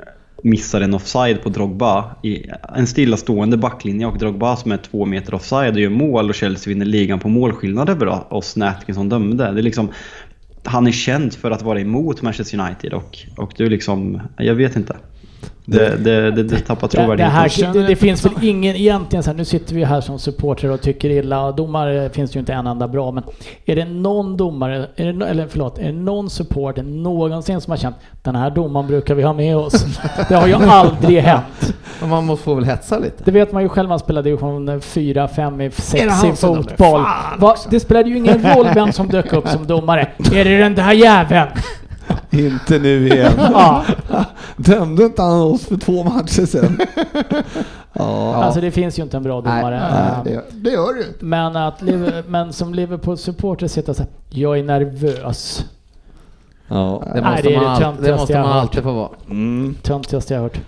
missar 0.44 0.82
en 0.82 0.94
offside 0.94 1.44
på 1.44 1.50
Drogba 1.50 2.16
i 2.24 2.50
en 2.76 2.88
stillastående 2.88 3.58
backlinje 3.58 4.06
och 4.06 4.18
Drogba 4.18 4.56
som 4.56 4.72
är 4.72 4.78
två 4.78 5.06
meter 5.06 5.34
offside 5.34 5.74
och 5.74 5.82
gör 5.82 5.90
mål 5.90 6.30
och 6.30 6.36
Chelsea 6.36 6.74
vinner 6.74 6.86
ligan 6.86 7.20
på 7.20 7.30
målskillnad 7.30 7.90
över 7.90 8.34
oss 8.34 8.56
när 8.56 8.68
Atkinson 8.68 9.10
dömde. 9.10 9.52
Det 9.52 9.60
är 9.60 9.64
liksom, 9.64 9.90
han 10.64 10.88
är 10.88 10.92
känd 10.92 11.34
för 11.34 11.52
att 11.52 11.62
vara 11.62 11.80
emot 11.80 12.22
Manchester 12.22 12.60
United 12.60 12.94
och, 12.94 13.18
och 13.38 13.54
du 13.58 13.70
liksom, 13.70 14.22
jag 14.38 14.56
vet 14.56 14.76
inte. 14.76 14.96
Det, 15.66 15.96
det, 15.98 16.32
det, 16.32 16.44
det 16.44 16.60
tappar 16.60 16.88
Det, 16.88 17.74
det, 17.74 17.80
det, 17.80 17.88
det 17.88 17.96
finns 17.96 18.26
väl 18.26 18.34
ingen 18.42 18.76
egentligen 18.76 19.24
så 19.24 19.30
här, 19.30 19.38
nu 19.38 19.46
sitter 19.46 19.76
vi 19.76 19.84
här 19.84 20.02
som 20.02 20.20
supportrar 20.20 20.70
och 20.70 20.82
tycker 20.82 21.10
illa. 21.10 21.52
Domare 21.52 22.10
finns 22.10 22.32
det 22.32 22.36
ju 22.36 22.40
inte 22.40 22.54
en 22.54 22.68
enda 22.68 22.88
bra, 22.88 23.12
men 23.12 23.24
är 23.66 23.76
det 23.76 23.86
någon 23.86 24.38
domare, 24.38 24.88
är 24.96 25.14
det, 25.14 25.26
eller 25.26 25.48
förlåt, 25.48 25.78
är 25.80 25.84
det 25.84 25.92
någon 25.92 26.30
supporter 26.30 26.84
någonsin 26.84 27.62
som 27.62 27.72
har 27.72 27.78
känt 27.78 27.96
den 28.22 28.36
här 28.36 28.50
domaren 28.50 28.88
brukar 28.88 29.16
vi 29.16 29.24
ha 29.24 29.34
med 29.34 29.58
oss? 29.58 29.86
Det 30.30 30.36
har 30.36 30.48
ju 30.48 30.54
aldrig 30.54 31.20
hänt. 31.20 31.74
Men 32.00 32.10
man 32.10 32.26
måste 32.26 32.44
få 32.44 32.54
väl 32.54 32.64
hetsa 32.64 33.00
lite. 33.00 33.24
Det 33.24 33.32
vet 33.32 33.52
man 33.52 33.64
ju 33.64 33.70
själv, 33.70 33.90
man 33.90 34.00
spelade 34.00 34.30
division 34.30 34.82
4, 34.82 35.28
5 35.28 35.62
i 35.62 35.66
Är 35.66 35.70
det 35.70 35.76
6 35.76 36.14
han 36.14 36.30
i 36.30 36.36
fotboll. 36.36 37.02
Va, 37.40 37.56
det 37.70 37.80
spelade 37.80 38.10
ju 38.10 38.18
ingen 38.18 38.56
roll 38.56 38.68
vem 38.76 38.92
som 38.92 39.08
dök 39.08 39.34
upp 39.34 39.48
som 39.48 39.68
domare. 39.68 40.08
Är 40.34 40.46
det 40.46 40.58
den 40.58 40.76
där 40.76 40.92
jäveln? 40.92 41.48
Inte 42.32 42.80
nu 42.80 43.08
igen. 43.08 43.34
Ja. 43.38 43.84
Dömde 44.58 45.04
inte 45.04 45.22
han 45.22 45.42
oss 45.42 45.66
för 45.66 45.78
två 45.78 46.04
matcher 46.04 46.46
sedan? 46.46 46.80
ja. 47.94 48.36
Alltså 48.36 48.62
det 48.62 48.72
finns 48.72 49.00
ju 49.00 49.04
inte 49.04 49.18
en 49.18 49.24
bra 49.24 49.42
domare. 49.42 49.80
Nej, 49.80 50.12
Ehm, 50.16 50.24
det, 50.24 50.70
det 50.70 50.70
gör 50.76 50.94
det 50.94 51.00
ju 51.02 51.08
inte. 51.08 51.26
Men, 51.26 51.56
att, 51.56 51.82
men 52.28 52.54
som 52.54 52.74
Liverpool-supporter 52.74 53.68
sitta 53.68 53.94
så 53.94 54.02
här, 54.04 54.12
jag 54.30 54.60
är 54.60 54.64
nervös. 54.64 55.66
ja. 56.68 57.04
Det 57.14 57.22
Nej, 57.22 57.32
måste, 57.32 57.48
det 57.50 57.56
är 57.56 57.60
man, 57.62 57.96
det 57.96 58.02
det 58.12 58.16
måste 58.18 58.34
jag 58.34 58.48
man 58.48 58.58
alltid 58.58 58.84
få 58.84 58.94
vara. 58.94 59.10
Mm. 59.30 59.76
Töntigaste 59.82 60.34
jag 60.34 60.42
har 60.42 60.50
hört. 60.50 60.60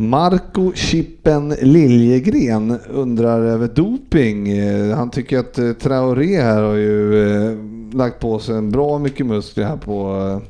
Marco 0.00 0.72
Chippen 0.74 1.48
Liljegren 1.48 2.78
undrar 2.88 3.42
över 3.42 3.68
doping. 3.68 4.62
Han 4.92 5.10
tycker 5.10 5.38
att 5.38 5.58
eh, 5.58 5.72
Traoré 5.72 6.40
här 6.40 6.62
har 6.62 6.74
ju 6.74 7.22
eh, 7.22 7.56
lagt 7.94 8.20
på 8.20 8.38
sig 8.38 8.56
en 8.56 8.70
bra 8.70 8.98
mycket 8.98 9.26
muskler 9.26 9.64
här 9.64 9.76
på, 9.76 10.16
eh, 10.16 10.48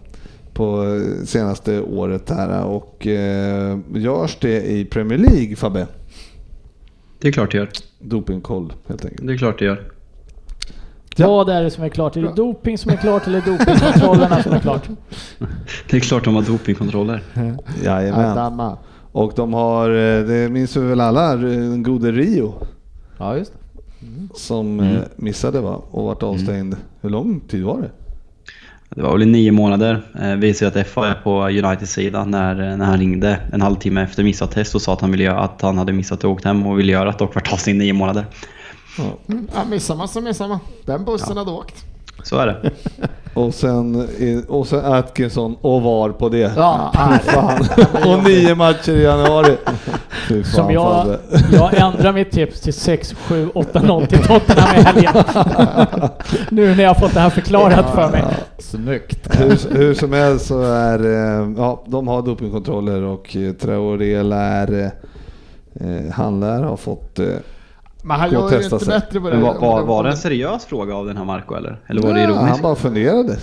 på 0.52 1.00
senaste 1.24 1.80
året 1.80 2.30
här 2.30 2.64
och 2.64 3.06
görs 3.94 4.36
det 4.40 4.70
i 4.70 4.84
Premier 4.84 5.18
League 5.18 5.56
Fabbe? 5.56 5.86
Det 7.20 7.28
är 7.28 7.32
klart 7.32 7.52
det 7.52 7.58
gör. 7.58 7.68
Dopingkoll 7.98 8.72
helt 8.86 9.04
enkelt. 9.04 9.26
Det 9.26 9.32
är 9.32 9.38
klart 9.38 9.58
det 9.58 9.64
gör. 9.64 9.92
Ja. 11.16 11.28
Vad 11.28 11.48
är 11.48 11.62
det 11.62 11.70
som 11.70 11.84
är 11.84 11.88
klart? 11.88 12.16
Är 12.16 12.22
det 12.22 12.32
doping 12.36 12.78
som 12.78 12.90
är 12.90 12.96
klart 12.96 13.26
eller 13.26 13.40
dopingkontrollerna 13.40 14.42
som 14.42 14.52
är 14.52 14.60
klart? 14.60 14.88
Det 15.90 15.96
är 15.96 16.00
klart 16.00 16.24
de 16.24 16.34
har 16.34 16.42
dopingkontroller. 16.42 17.22
Jajamän. 17.84 18.76
Och 19.18 19.32
de 19.36 19.52
har, 19.54 19.90
eh, 19.90 20.24
det 20.24 20.48
minns 20.52 20.76
vi 20.76 20.80
väl 20.80 21.00
alla, 21.00 21.36
den 21.36 21.82
gode 21.82 22.12
Rio 22.12 22.54
Ja, 23.18 23.36
just 23.36 23.52
det. 23.52 23.58
som 24.38 24.80
Mm. 24.80 24.96
eh, 24.96 25.02
missade 25.16 25.60
va? 25.60 25.82
och 25.90 26.04
vart 26.04 26.22
avstängd. 26.22 26.76
Hur 27.00 27.10
lång 27.10 27.40
tid 27.40 27.64
var 27.64 27.80
det? 27.80 27.90
Det 28.90 29.02
var 29.02 29.12
väl 29.12 29.22
i 29.22 29.26
nio 29.26 29.52
månader. 29.52 30.02
Eh, 30.20 30.34
visar 30.34 30.66
ju 30.66 30.80
att 30.80 30.86
FA 30.88 31.08
är 31.08 31.14
på 31.14 31.42
Uniteds 31.48 31.92
sida 31.92 32.24
när, 32.24 32.76
när 32.76 32.84
han 32.84 32.98
ringde 32.98 33.40
en 33.52 33.60
halvtimme 33.62 34.02
efter 34.02 34.24
missat 34.24 34.50
test 34.50 34.74
och 34.74 34.82
sa 34.82 34.92
att 34.92 35.00
han, 35.00 35.10
ville 35.10 35.24
göra, 35.24 35.40
att 35.40 35.62
han 35.62 35.78
hade 35.78 35.92
missat 35.92 36.24
och 36.24 36.30
åkt 36.30 36.44
hem 36.44 36.66
och 36.66 36.78
ville 36.78 36.92
göra 36.92 37.10
att 37.10 37.20
och 37.20 37.34
vart 37.34 37.52
avstängd 37.52 37.82
i 37.82 37.84
nio 37.84 37.92
månader. 37.92 38.26
Mm, 39.28 39.46
Ja, 39.54 39.64
missar 39.70 39.94
man 39.96 40.08
så 40.08 40.20
missar 40.20 40.48
man. 40.48 40.58
Den 40.84 41.04
bussen 41.04 41.36
hade 41.36 41.50
åkt. 41.50 41.84
Så 42.22 42.36
är 42.38 42.46
det. 42.46 42.70
Och 43.34 43.54
sen, 43.54 44.08
och 44.48 44.66
sen 44.66 44.84
Atkinson 44.84 45.56
och 45.60 45.82
VAR 45.82 46.10
på 46.10 46.28
det. 46.28 46.52
Ja, 46.56 46.92
Fan. 47.24 47.66
och 48.06 48.24
nio 48.24 48.54
matcher 48.54 48.92
i 48.92 49.02
januari. 49.02 49.56
Fan, 50.28 50.44
Som 50.44 50.70
jag, 50.70 51.16
jag 51.52 51.74
ändrar 51.74 52.12
mitt 52.12 52.30
tips 52.30 52.60
till 52.60 52.74
6, 52.74 53.14
7, 53.14 53.48
8, 53.54 53.82
0 53.82 54.06
till 54.06 54.18
Tottenham 54.18 54.76
i 54.76 54.80
helgen. 54.80 55.12
nu 56.50 56.74
när 56.74 56.82
jag 56.82 56.90
har 56.90 57.00
fått 57.00 57.14
det 57.14 57.20
här 57.20 57.30
förklarat 57.30 57.94
för 57.94 58.10
mig. 58.10 58.24
Snyggt. 58.58 59.40
hur, 59.40 59.76
hur 59.78 59.94
som 59.94 60.12
helst 60.12 60.46
så 60.46 60.62
är 60.62 60.98
eh, 61.04 61.50
ja, 61.56 61.82
de 61.86 62.08
har 62.08 62.22
dopingkontroller 62.22 63.02
och 63.02 63.36
eh, 63.36 63.52
Traoré 63.52 64.22
lär, 64.22 64.90
eh, 65.80 66.12
han 66.12 66.40
lär 66.40 66.62
ha 66.62 66.76
fått 66.76 67.20
Men 68.08 68.20
han 68.20 68.32
gör 68.32 68.50
ju 68.50 68.62
inte 68.64 68.78
sig. 68.78 68.88
bättre 68.88 69.20
på 69.20 69.30
det. 69.30 69.36
Var, 69.36 69.54
var, 69.60 69.82
var 69.82 70.04
det 70.04 70.10
en 70.10 70.16
seriös 70.16 70.64
fråga 70.64 70.94
av 70.94 71.06
den 71.06 71.16
här 71.16 71.24
Marco 71.24 71.54
eller? 71.54 71.80
Eller 71.86 72.02
var 72.02 72.14
det 72.14 72.20
Ja, 72.20 72.24
ironiskt? 72.28 72.48
Han 72.50 72.62
bara 72.62 72.74
funderade. 72.74 73.36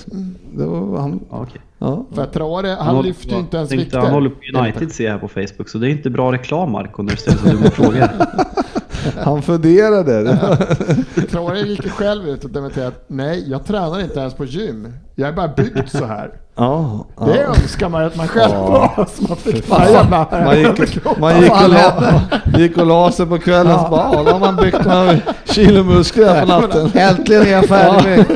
Det 0.53 0.65
var, 0.65 0.99
han, 0.99 1.19
Ja, 1.31 1.37
okej. 1.41 1.61
ja. 1.79 2.05
För 2.15 2.25
Traore, 2.25 2.77
han 2.79 2.95
håller- 2.95 3.07
lyfter 3.09 3.29
ju 3.31 3.37
inte 3.39 3.57
ens 3.57 3.71
vikter. 3.71 3.99
Han 3.99 4.11
håller 4.11 4.29
på 4.29 4.59
United 4.59 4.91
ser 4.91 5.03
jag 5.05 5.11
här 5.11 5.19
på 5.19 5.27
Facebook, 5.27 5.69
så 5.69 5.77
det 5.77 5.87
är 5.87 5.91
inte 5.91 6.09
bra 6.09 6.31
reklam 6.31 6.71
Marco 6.71 7.01
när 7.03 7.11
du 7.11 7.17
ställer 7.17 7.37
så 7.37 7.47
dumma 7.47 7.69
frågor. 7.69 8.03
Han 9.23 9.41
funderade. 9.41 10.37
Traore 11.31 11.59
gick 11.59 11.89
själv 11.91 12.27
ut 12.29 12.43
och 12.43 12.49
dementerade 12.49 12.87
att 12.87 13.03
nej, 13.07 13.49
jag 13.49 13.65
tränar 13.65 14.01
inte 14.01 14.19
ens 14.19 14.33
på 14.33 14.45
gym. 14.45 14.93
Jag 15.15 15.29
är 15.29 15.33
bara 15.33 15.47
byggd 15.47 15.87
så 15.89 16.05
här. 16.05 16.31
Ja, 16.57 17.05
ja. 17.19 17.25
Det 17.25 17.43
önskar 17.43 17.89
man 17.89 18.01
ju 18.01 18.07
att 18.07 18.15
man 18.15 18.27
själv 18.27 18.51
Ja. 18.53 18.93
var. 18.95 19.05
Så 19.15 19.23
man 19.23 19.37
fick 19.37 19.69
jävla 19.69 20.27
Man 20.45 20.57
gick, 20.59 21.05
man 21.19 21.41
gick 21.41 21.51
och, 21.51 21.69
la, 21.69 22.21
gick 22.57 22.77
och 22.77 22.85
la 22.85 23.11
sig 23.11 23.25
på 23.25 23.37
kvällen 23.39 23.79
så 23.79 23.87
bara, 23.89 24.09
ja, 24.13 24.23
då 24.23 24.31
har 24.31 24.39
man 24.39 24.55
byggt 24.55 24.85
några 24.85 25.15
kilo 25.45 25.83
muskler 25.83 26.41
på 26.41 26.47
natten. 26.47 26.91
Äntligen 26.93 27.41
är 27.43 27.51
jag 27.51 27.65
färdig. 27.65 28.25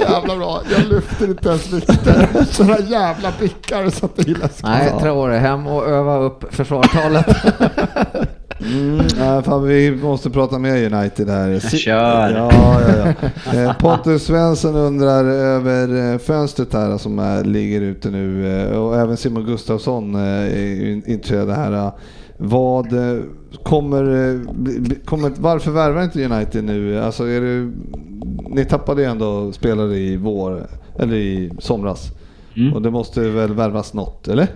Jävla 0.00 0.36
bra. 0.36 0.60
Jag 0.70 0.86
lyfter 0.92 1.24
inte 1.26 1.48
ens 1.48 1.72
vikter. 1.72 2.28
Sådana 2.50 2.78
jävla 2.78 3.32
bickar 3.40 3.90
så 3.90 4.06
att 4.06 4.16
det 4.16 4.28
gillar 4.28 4.50
Nej, 4.62 4.92
Traore, 5.00 5.38
hem 5.38 5.66
och 5.66 5.88
öva 5.88 6.16
upp 6.16 6.54
försvarstalet. 6.54 7.26
Mm, 8.62 8.96
nej, 9.18 9.42
fan, 9.42 9.62
vi 9.64 9.90
måste 10.02 10.30
prata 10.30 10.58
mer 10.58 10.94
United 10.94 11.28
här. 11.28 11.58
Si- 11.58 11.76
Kör. 11.78 12.30
Ja, 12.30 12.50
ja, 12.80 13.14
ja. 13.52 13.60
Eh, 13.60 13.72
Pontus 13.76 14.24
Svensson 14.26 14.74
undrar 14.76 15.24
över 15.24 16.12
eh, 16.12 16.18
fönstret 16.18 16.72
här 16.72 16.98
som 16.98 17.18
är, 17.18 17.44
ligger 17.44 17.80
ute 17.80 18.10
nu 18.10 18.58
eh, 18.62 18.78
och 18.78 18.96
även 18.96 19.16
Simon 19.16 19.44
Gustafsson 19.44 20.14
eh, 20.14 20.20
är 20.20 20.56
ju 20.58 21.02
intresserade 21.06 21.52
här. 21.54 21.90
Vad 22.36 22.86
kommer, 23.62 24.04
kommer, 25.04 25.32
varför 25.36 25.70
värvar 25.70 26.02
inte 26.02 26.24
United 26.24 26.64
nu? 26.64 27.00
Alltså 27.00 27.24
är 27.24 27.40
det, 27.40 27.70
ni 28.54 28.64
tappade 28.64 29.02
ju 29.02 29.08
ändå 29.08 29.52
spelare 29.52 29.96
i 29.98 30.16
vår, 30.16 30.66
eller 30.98 31.16
i 31.16 31.52
somras. 31.58 32.08
Mm. 32.56 32.72
Och 32.72 32.82
det 32.82 32.90
måste 32.90 33.20
väl 33.20 33.54
värvas 33.54 33.94
något, 33.94 34.28
eller? 34.28 34.48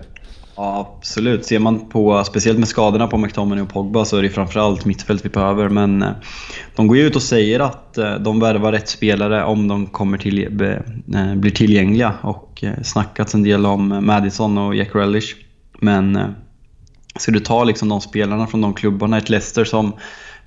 Ja, 0.57 0.95
absolut. 0.97 1.45
Ser 1.45 1.59
man 1.59 1.89
på, 1.89 2.23
speciellt 2.23 2.59
med 2.59 2.67
skadorna 2.67 3.07
på 3.07 3.17
McTominay 3.17 3.63
och 3.63 3.69
Pogba, 3.69 4.05
så 4.05 4.17
är 4.17 4.21
det 4.21 4.29
framförallt 4.29 4.85
mittfält 4.85 5.25
vi 5.25 5.29
behöver. 5.29 5.69
Men 5.69 6.03
eh, 6.03 6.09
de 6.75 6.87
går 6.87 6.97
ju 6.97 7.03
ut 7.03 7.15
och 7.15 7.21
säger 7.21 7.59
att 7.59 7.97
eh, 7.97 8.15
de 8.15 8.39
värvar 8.39 8.71
rätt 8.71 8.89
spelare 8.89 9.43
om 9.43 9.67
de 9.67 9.87
kommer 9.87 10.17
till, 10.17 10.43
eh, 10.43 10.49
be, 10.49 10.83
blir 11.35 11.51
tillgängliga. 11.51 12.13
Och 12.21 12.63
snackats 12.83 13.33
en 13.33 13.43
del 13.43 13.65
om 13.65 14.05
Madison 14.05 14.57
och 14.57 14.75
Jack 14.75 14.89
Relish. 14.95 15.35
Men 15.79 16.35
ska 17.19 17.31
du 17.31 17.39
ta 17.39 17.63
liksom 17.63 17.89
de 17.89 18.01
spelarna 18.01 18.47
från 18.47 18.61
de 18.61 18.73
klubbarna, 18.73 19.17
ett 19.17 19.29
Leicester 19.29 19.63
som 19.63 19.93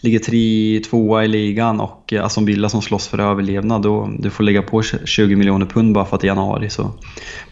ligger 0.01 0.19
tre, 0.19 0.81
tvåa 0.91 1.25
i 1.25 1.29
ligan 1.29 1.81
och 1.81 2.13
Aston 2.13 2.45
Villa 2.45 2.69
som 2.69 2.83
slåss 2.83 3.09
för 3.09 3.19
överlevnad, 3.19 3.83
då 3.83 4.11
du 4.19 4.31
får 4.31 4.45
lägga 4.45 4.63
på 4.63 4.83
20 4.83 5.37
miljoner 5.37 5.67
pund 5.67 5.95
bara 5.95 6.05
för 6.05 6.17
att 6.17 6.21
det 6.21 6.27
är 6.27 6.29
januari. 6.29 6.71
Så 6.71 6.91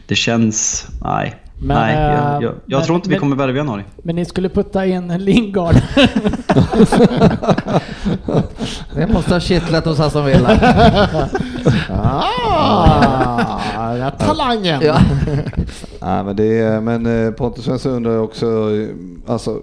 det 0.07 0.15
känns... 0.15 0.89
Nej. 1.01 1.35
Men, 1.59 1.77
nej, 1.77 1.95
jag, 1.95 2.13
eh, 2.13 2.17
jag, 2.43 2.43
jag 2.67 2.79
men- 2.79 2.83
tror 2.87 2.97
inte 2.97 3.09
vi 3.09 3.13
men- 3.15 3.21
kommer 3.21 3.37
värva 3.37 3.53
i 3.53 3.57
januari. 3.57 3.85
Men 4.03 4.17
ni 4.17 4.25
skulle 4.25 4.49
putta 4.49 4.87
in 4.87 5.09
Lingard. 5.19 5.75
Det 8.95 9.07
måste 9.07 9.33
ha 9.35 9.41
kittlat 9.41 9.85
hos 9.85 10.01
Aston 10.01 10.25
Villa. 10.25 10.51
Ah, 11.91 13.59
här 13.77 14.11
talangen. 14.11 14.81
Ja. 14.85 14.99
Nej, 16.03 16.25
men, 16.25 16.37
det 16.37 16.59
är, 16.59 16.81
men 16.81 17.27
eh, 17.27 17.31
Pontus 17.33 17.65
Svensson 17.65 17.93
undrar 17.93 18.19
också, 18.19 18.47
eh, 18.47 18.89
alltså, 19.33 19.61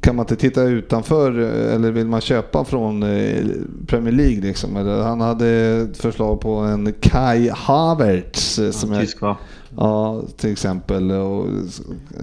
kan 0.00 0.16
man 0.16 0.22
inte 0.24 0.36
titta 0.36 0.62
utanför 0.62 1.40
eh, 1.40 1.74
eller 1.74 1.90
vill 1.90 2.06
man 2.06 2.20
köpa 2.20 2.64
från 2.64 3.02
eh, 3.02 3.44
Premier 3.86 4.12
League? 4.14 4.40
Liksom? 4.40 4.76
Han 5.04 5.20
hade 5.20 5.48
ett 5.48 5.96
förslag 5.98 6.40
på 6.40 6.50
en 6.54 6.92
Kai 7.00 7.48
Havertz. 7.54 8.58
eh, 8.58 8.70
Som 8.70 8.92
är, 8.92 9.00
Tysk 9.00 9.20
va? 9.20 9.36
ja, 9.76 10.22
till 10.36 10.52
exempel. 10.52 11.10
Och, 11.10 11.46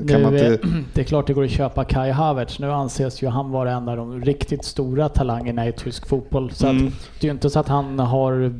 kan 0.07 0.21
Nu, 0.21 0.27
inte, 0.27 0.59
det 0.93 1.01
är 1.01 1.05
klart 1.05 1.27
det 1.27 1.33
går 1.33 1.43
att 1.43 1.49
köpa 1.51 1.83
Kai 1.83 2.11
Havertz. 2.11 2.59
Nu 2.59 2.71
anses 2.71 3.21
ju 3.23 3.27
han 3.27 3.51
vara 3.51 3.71
en 3.71 3.89
av 3.89 3.97
de 3.97 4.21
riktigt 4.21 4.65
stora 4.65 5.09
talangerna 5.09 5.67
i 5.67 5.71
tysk 5.71 6.07
fotboll. 6.07 6.51
Så 6.51 6.67
Mm. 6.67 6.87
att, 6.87 6.93
det 7.19 7.27
är 7.27 7.29
ju 7.29 7.33
inte 7.33 7.49
så 7.49 7.59
att 7.59 7.67
han 7.67 7.99
har... 7.99 8.53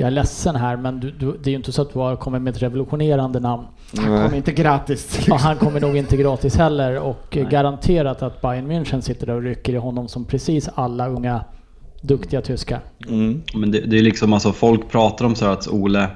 Jag 0.00 0.06
är 0.06 0.10
ledsen 0.10 0.56
här, 0.56 0.76
men 0.76 1.00
du, 1.00 1.10
du, 1.10 1.32
det 1.32 1.48
är 1.48 1.50
ju 1.50 1.56
inte 1.56 1.72
så 1.72 1.82
att 1.82 1.92
du 1.92 1.98
har 1.98 2.16
kommit 2.16 2.42
med 2.42 2.56
ett 2.56 2.62
revolutionerande 2.62 3.40
namn. 3.40 3.64
Han 3.96 4.04
kommer 4.04 4.28
nej. 4.28 4.36
inte 4.36 4.52
gratis. 4.52 5.28
Och 5.30 5.40
han 5.40 5.56
kommer 5.56 5.80
nog 5.80 5.96
inte 5.96 6.16
gratis 6.16 6.56
heller 6.56 6.98
och 6.98 7.36
eh, 7.36 7.48
garanterat 7.48 8.22
att 8.22 8.42
Bayern 8.42 8.72
München 8.72 9.00
sitter 9.00 9.26
där 9.26 9.34
och 9.34 9.42
rycker 9.42 9.72
i 9.72 9.76
honom 9.76 10.08
som 10.08 10.24
precis 10.24 10.68
alla 10.74 11.08
unga 11.08 11.44
duktiga 12.00 12.40
tyskar. 12.40 12.80
Mm. 13.08 13.42
Men 13.54 13.70
det, 13.70 13.80
det 13.80 13.98
är 13.98 14.02
liksom 14.02 14.32
alltså, 14.32 14.52
folk 14.52 14.90
pratar 14.90 15.24
om 15.24 15.34
så 15.34 15.44
här 15.44 15.52
att 15.52 15.68
Ole, 15.68 16.08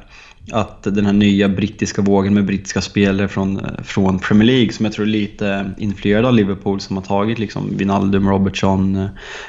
att 0.52 0.82
den 0.82 1.06
här 1.06 1.12
nya 1.12 1.48
brittiska 1.48 2.02
vågen 2.02 2.34
med 2.34 2.44
brittiska 2.44 2.80
spelare 2.80 3.28
från, 3.28 3.60
från 3.84 4.18
Premier 4.18 4.46
League 4.46 4.72
som 4.72 4.84
jag 4.84 4.92
tror 4.92 5.06
är 5.06 5.10
lite 5.10 5.70
influerad 5.78 6.24
av 6.24 6.34
Liverpool 6.34 6.80
som 6.80 6.96
har 6.96 7.04
tagit 7.04 7.38
liksom 7.38 7.76
Wijnaldum, 7.76 8.28
Robertson, 8.28 8.96
eh, 8.96 9.06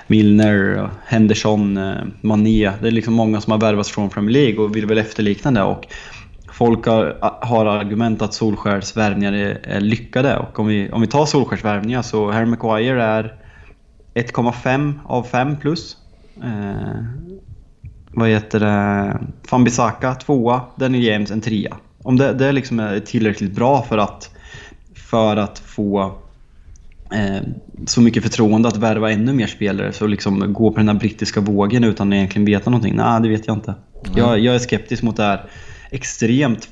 Milner, 0.08 0.78
eh, 0.78 0.90
Henderson, 1.06 1.78
eh, 1.78 1.96
Mané. 2.22 2.72
Det 2.82 2.88
är 2.88 2.92
liksom 2.92 3.14
många 3.14 3.42
som 3.42 3.52
har 3.52 3.60
värvats 3.60 3.92
från 3.92 4.10
Premier 4.10 4.34
League 4.34 4.64
och 4.64 4.76
vill 4.76 4.86
väl 4.86 4.98
efterlikna 4.98 5.52
det. 5.52 5.64
Och 5.64 5.88
folk 6.52 6.86
har, 6.86 7.18
har 7.42 7.66
argument 7.66 8.22
att 8.22 8.34
Solskärs 8.34 8.98
värvningar 8.98 9.34
är, 9.34 9.60
är 9.64 9.82
lyckade 9.82 10.38
och 10.38 10.60
om 10.60 10.68
vi, 10.68 10.90
om 10.92 11.02
vi 11.02 11.08
tar 11.08 11.26
Solskärs 11.26 11.64
värvningar 11.64 12.02
så 12.02 12.32
Harry 12.32 12.46
Maguire 12.46 13.04
är 13.04 13.34
1,5 14.14 14.94
av 15.06 15.24
5 15.24 15.58
plus. 15.58 15.98
Eh, 16.44 17.04
vad 18.16 18.30
heter 18.30 18.60
det? 18.60 19.20
Fambisaka 19.48 20.16
tvåa, 20.16 20.62
Daniel 20.76 21.04
James 21.04 21.32
en 21.32 21.42
trea. 21.42 21.78
Om 22.04 22.18
det, 22.18 22.34
det 22.34 22.52
liksom 22.52 22.80
är 22.80 23.00
tillräckligt 23.00 23.52
bra 23.52 23.82
för 23.82 23.98
att, 23.98 24.30
för 24.96 25.38
att 25.38 25.60
få 25.60 26.16
eh, 27.12 27.48
så 27.86 28.02
mycket 28.02 28.24
förtroende 28.24 28.68
att 28.68 28.78
värva 28.78 29.12
ännu 29.12 29.34
mer 29.34 29.48
spelare, 29.48 29.94
så 29.94 30.08
liksom 30.08 30.54
gå 30.54 30.72
på 30.72 30.78
den 30.78 30.88
här 30.88 30.96
brittiska 30.96 31.42
vågen 31.42 31.84
utan 31.84 32.08
att 32.08 32.16
egentligen 32.16 32.46
veta 32.46 32.70
någonting. 32.70 32.96
Nej, 32.96 33.22
det 33.22 33.30
vet 33.30 33.48
jag 33.48 33.56
inte. 33.56 33.76
Jag, 34.16 34.40
jag 34.40 34.56
är 34.56 34.60
skeptisk 34.60 35.04
mot 35.04 35.18
det 35.18 35.24
här 35.24 35.50
extremt 35.90 36.70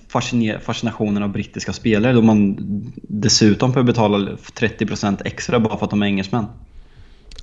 fascinationen 0.62 1.24
av 1.24 1.30
brittiska 1.30 1.74
spelare 1.74 2.14
då 2.14 2.22
man 2.22 2.58
dessutom 2.96 3.72
behöver 3.72 3.88
betala 3.88 4.18
30% 4.60 5.22
extra 5.26 5.60
bara 5.60 5.78
för 5.78 5.86
att 5.86 5.90
de 5.90 6.02
är 6.02 6.08
engelsmän. 6.08 6.46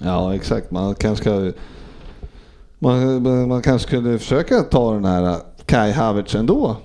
Ja, 0.00 0.34
exakt. 0.34 0.70
Man 0.70 0.94
kanske 0.94 1.24
ska, 1.24 1.52
man, 2.82 3.48
man 3.48 3.62
kanske 3.62 3.88
skulle 3.88 4.18
försöka 4.18 4.60
ta 4.62 4.92
den 4.94 5.04
här 5.04 5.36
Kai 5.66 5.92
Havertz 5.92 6.34
ändå. 6.34 6.76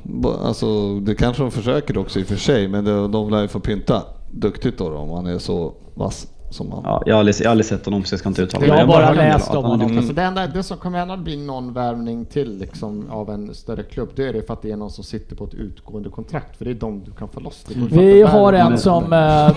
Alltså, 0.43 0.99
det 0.99 1.15
kanske 1.15 1.43
de 1.43 1.51
försöker 1.51 1.97
också 1.97 2.19
i 2.19 2.23
och 2.23 2.27
för 2.27 2.35
sig, 2.35 2.67
men 2.67 2.85
de, 2.85 3.11
de 3.11 3.29
lär 3.29 3.41
ju 3.41 3.47
få 3.47 3.59
pynta 3.59 4.03
duktigt 4.31 4.77
då, 4.77 4.89
då 4.89 4.97
om 4.97 5.09
han 5.11 5.25
är 5.27 5.37
så 5.39 5.73
vass 5.93 6.27
som 6.49 6.71
han. 6.71 6.81
Ja, 6.83 7.03
jag, 7.05 7.15
har 7.15 7.19
aldrig, 7.19 7.35
jag 7.39 7.45
har 7.45 7.51
aldrig 7.51 7.65
sett 7.65 7.85
honom 7.85 8.03
så 8.03 8.13
jag 8.13 8.19
ska 8.19 8.29
inte 8.29 8.41
uttala 8.41 8.65
Jag 8.65 8.73
mig. 8.73 8.81
har 8.81 8.87
bara 8.87 9.13
läst 9.13 9.49
att 9.49 9.55
om 9.55 9.63
honom. 9.63 9.79
duktig. 9.79 9.97
Alltså 9.97 10.13
det, 10.13 10.21
enda, 10.21 10.47
det 10.47 10.63
som 10.63 10.77
kommer 10.77 10.99
gärna 10.99 11.17
bli 11.17 11.37
någon 11.45 11.73
värvning 11.73 12.25
till 12.25 12.57
liksom, 12.57 13.09
av 13.09 13.29
en 13.29 13.55
större 13.55 13.83
klubb, 13.83 14.09
det 14.15 14.27
är 14.29 14.33
det 14.33 14.47
för 14.47 14.53
att 14.53 14.61
det 14.61 14.71
är 14.71 14.77
någon 14.77 14.91
som 14.91 15.03
sitter 15.03 15.35
på 15.35 15.45
ett 15.45 15.53
utgående 15.53 16.09
kontrakt. 16.09 16.57
För 16.57 16.65
det 16.65 16.71
är 16.71 16.75
de 16.75 17.03
du 17.03 17.11
kan 17.11 17.27
få 17.29 17.39
loss. 17.39 17.65
Det 17.67 17.75
Vi 17.97 18.23
att 18.23 18.29
har 18.29 18.53
en 18.53 18.77
som... 18.77 19.13
eh, 19.13 19.55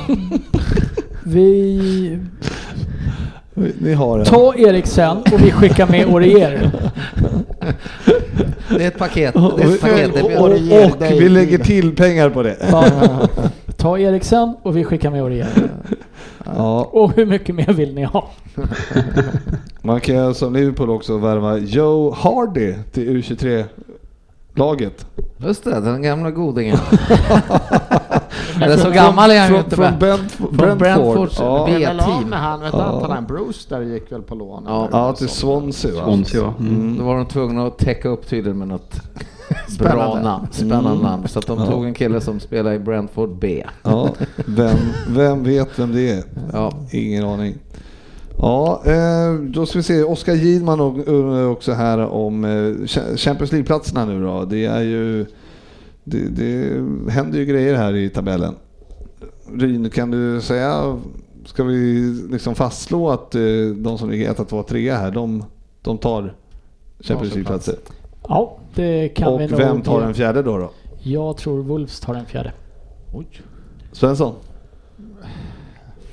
vi... 3.59 3.75
Ni 3.81 3.93
har 3.95 4.19
en. 4.19 4.25
Ta 4.25 4.55
Eriksen 4.57 5.17
och 5.17 5.43
vi 5.43 5.51
skickar 5.51 5.87
med 5.87 6.07
Orier. 6.15 6.71
Det 8.69 8.85
är 8.85 8.89
ett 8.89 8.99
paket. 8.99 9.35
Det 9.35 9.63
är 9.63 9.75
ett 9.75 9.81
paket. 9.81 10.15
Det 10.15 10.23
Och, 10.39 10.51
blir- 10.51 10.85
och, 10.85 10.91
och 10.91 11.03
vi 11.21 11.29
lägger 11.29 11.59
till 11.59 11.97
pengar 11.97 12.31
på 12.31 12.43
det. 12.43 12.57
Ja. 12.71 12.85
Ta 13.77 13.99
Eriksen 13.99 14.55
och 14.63 14.77
vi 14.77 14.85
skickar 14.85 15.11
med 15.11 15.23
Orier. 15.23 15.49
Ja, 16.57 16.89
Och 16.93 17.13
hur 17.17 17.27
mycket 17.27 17.55
mer 17.55 17.73
vill 17.73 17.95
ni 17.95 18.05
ha? 18.05 18.31
man 19.83 20.01
kan 20.01 20.35
som 20.35 20.53
Liverpool 20.55 20.91
också 20.91 21.19
värva 21.19 21.59
Joe 21.59 22.11
Hardy 22.19 22.75
till 22.93 23.09
U23-laget. 23.09 25.07
Just 25.39 25.65
det, 25.65 25.81
den 25.81 26.03
gamla 26.03 26.31
godingen. 26.31 26.79
Eller 28.63 28.77
så 28.77 28.91
gammal 28.91 29.31
är 29.31 29.39
han 29.41 29.47
ju 29.49 29.55
Från, 29.55 29.65
inte. 29.65 29.77
från, 29.77 29.85
men- 30.69 30.79
Brentford. 30.79 31.31
Från 31.31 31.47
Ja. 31.47 31.65
B-team. 31.67 32.29
med 32.31 32.39
han, 32.39 32.61
vet 32.61 32.73
Ja. 32.73 32.83
han, 32.83 33.01
talang 33.01 33.27
Bruce 33.27 33.67
där 33.69 33.81
gick 33.81 34.13
väl 34.13 34.23
på 34.23 34.35
lån? 34.35 34.65
Ja. 34.67 34.89
ja, 34.93 35.13
till. 35.13 35.29
Swansea 35.29 35.95
va? 35.95 36.01
Swansea, 36.05 36.41
ja. 36.41 36.55
Mm. 36.61 36.99
Då 36.99 37.05
var 37.05 37.17
de 37.17 37.27
tvungna 37.27 37.67
att 37.67 37.79
täcka 37.79 38.09
upp 38.09 38.29
tydligen 38.29 38.59
med 38.59 38.69
något 38.69 38.93
bra 39.79 39.89
Spännande. 39.91 40.23
namn. 40.23 40.47
Spännande 40.51 40.91
Mm. 40.91 41.03
namn. 41.03 41.29
Så 41.29 41.39
att 41.39 41.47
de 41.47 41.59
Ja. 41.59 41.67
tog 41.67 41.85
en 41.85 41.95
kille 41.95 42.21
som 42.21 42.41
spelar 42.41 42.73
i 42.73 42.79
Brentford 42.79 43.39
B. 43.39 43.65
Ja, 43.83 44.09
vem, 44.47 44.77
vem 45.09 45.43
vet 45.45 45.79
vem 45.79 45.93
det 45.95 46.11
är? 46.13 46.23
Ja. 46.53 46.73
Ingen 46.91 47.25
aning. 47.25 47.55
Ja, 48.41 48.83
eh, 48.85 49.33
då 49.41 49.67
ska 49.67 49.79
vi 49.79 49.83
se. 49.83 50.03
Oskar 50.03 50.33
Gidman 50.35 50.81
och- 50.81 51.09
undrar 51.09 51.47
också 51.49 51.73
här 51.73 51.99
om 51.99 52.45
eh, 52.45 52.49
Cha- 52.49 53.17
Champions 53.17 53.53
League-platserna 53.53 54.05
nu 54.05 54.23
då. 54.23 54.45
Det 54.45 54.65
är 54.67 54.81
ju... 54.81 55.27
Det, 56.11 56.29
det 56.29 56.83
händer 57.13 57.39
ju 57.39 57.45
grejer 57.45 57.75
här 57.75 57.95
i 57.95 58.09
tabellen. 58.09 58.55
Ryn, 59.53 59.91
kan 59.91 60.11
du 60.11 60.41
säga... 60.41 60.99
Ska 61.45 61.65
vi 61.65 62.01
liksom 62.31 62.55
fastslå 62.55 63.11
att 63.11 63.35
eh, 63.35 63.41
de 63.77 63.99
som 63.99 64.11
ligger 64.11 64.31
1, 64.31 64.49
2, 64.49 64.63
3 64.63 64.93
här, 64.93 65.11
de, 65.11 65.45
de 65.83 65.99
tar 65.99 66.35
Champions 67.01 67.35
League-platser? 67.35 67.75
Ja, 68.29 68.59
det 68.75 69.09
kan 69.09 69.33
Och 69.33 69.41
vi 69.41 69.47
nog... 69.47 69.59
vem 69.59 69.83
tar 69.83 70.01
den 70.01 70.15
fjärde 70.15 70.43
då? 70.43 70.59
då? 70.59 70.71
Jag 71.03 71.37
tror 71.37 71.63
Wolves 71.63 72.01
tar 72.01 72.15
den 72.15 72.27
fjärde. 72.27 72.53
Svensson? 73.93 74.35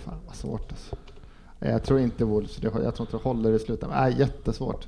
Fan 0.05 0.17
vad 0.27 0.35
svårt 0.35 0.71
alltså. 0.71 0.95
Jag 1.59 1.83
tror 1.83 1.99
inte 1.99 2.25
Wolves, 2.25 2.59
jag 2.61 2.71
tror 2.71 2.99
inte 2.99 3.17
det 3.17 3.23
håller 3.23 3.53
i 3.53 3.59
slutändan. 3.59 4.03
Nej, 4.03 4.15
jättesvårt. 4.19 4.87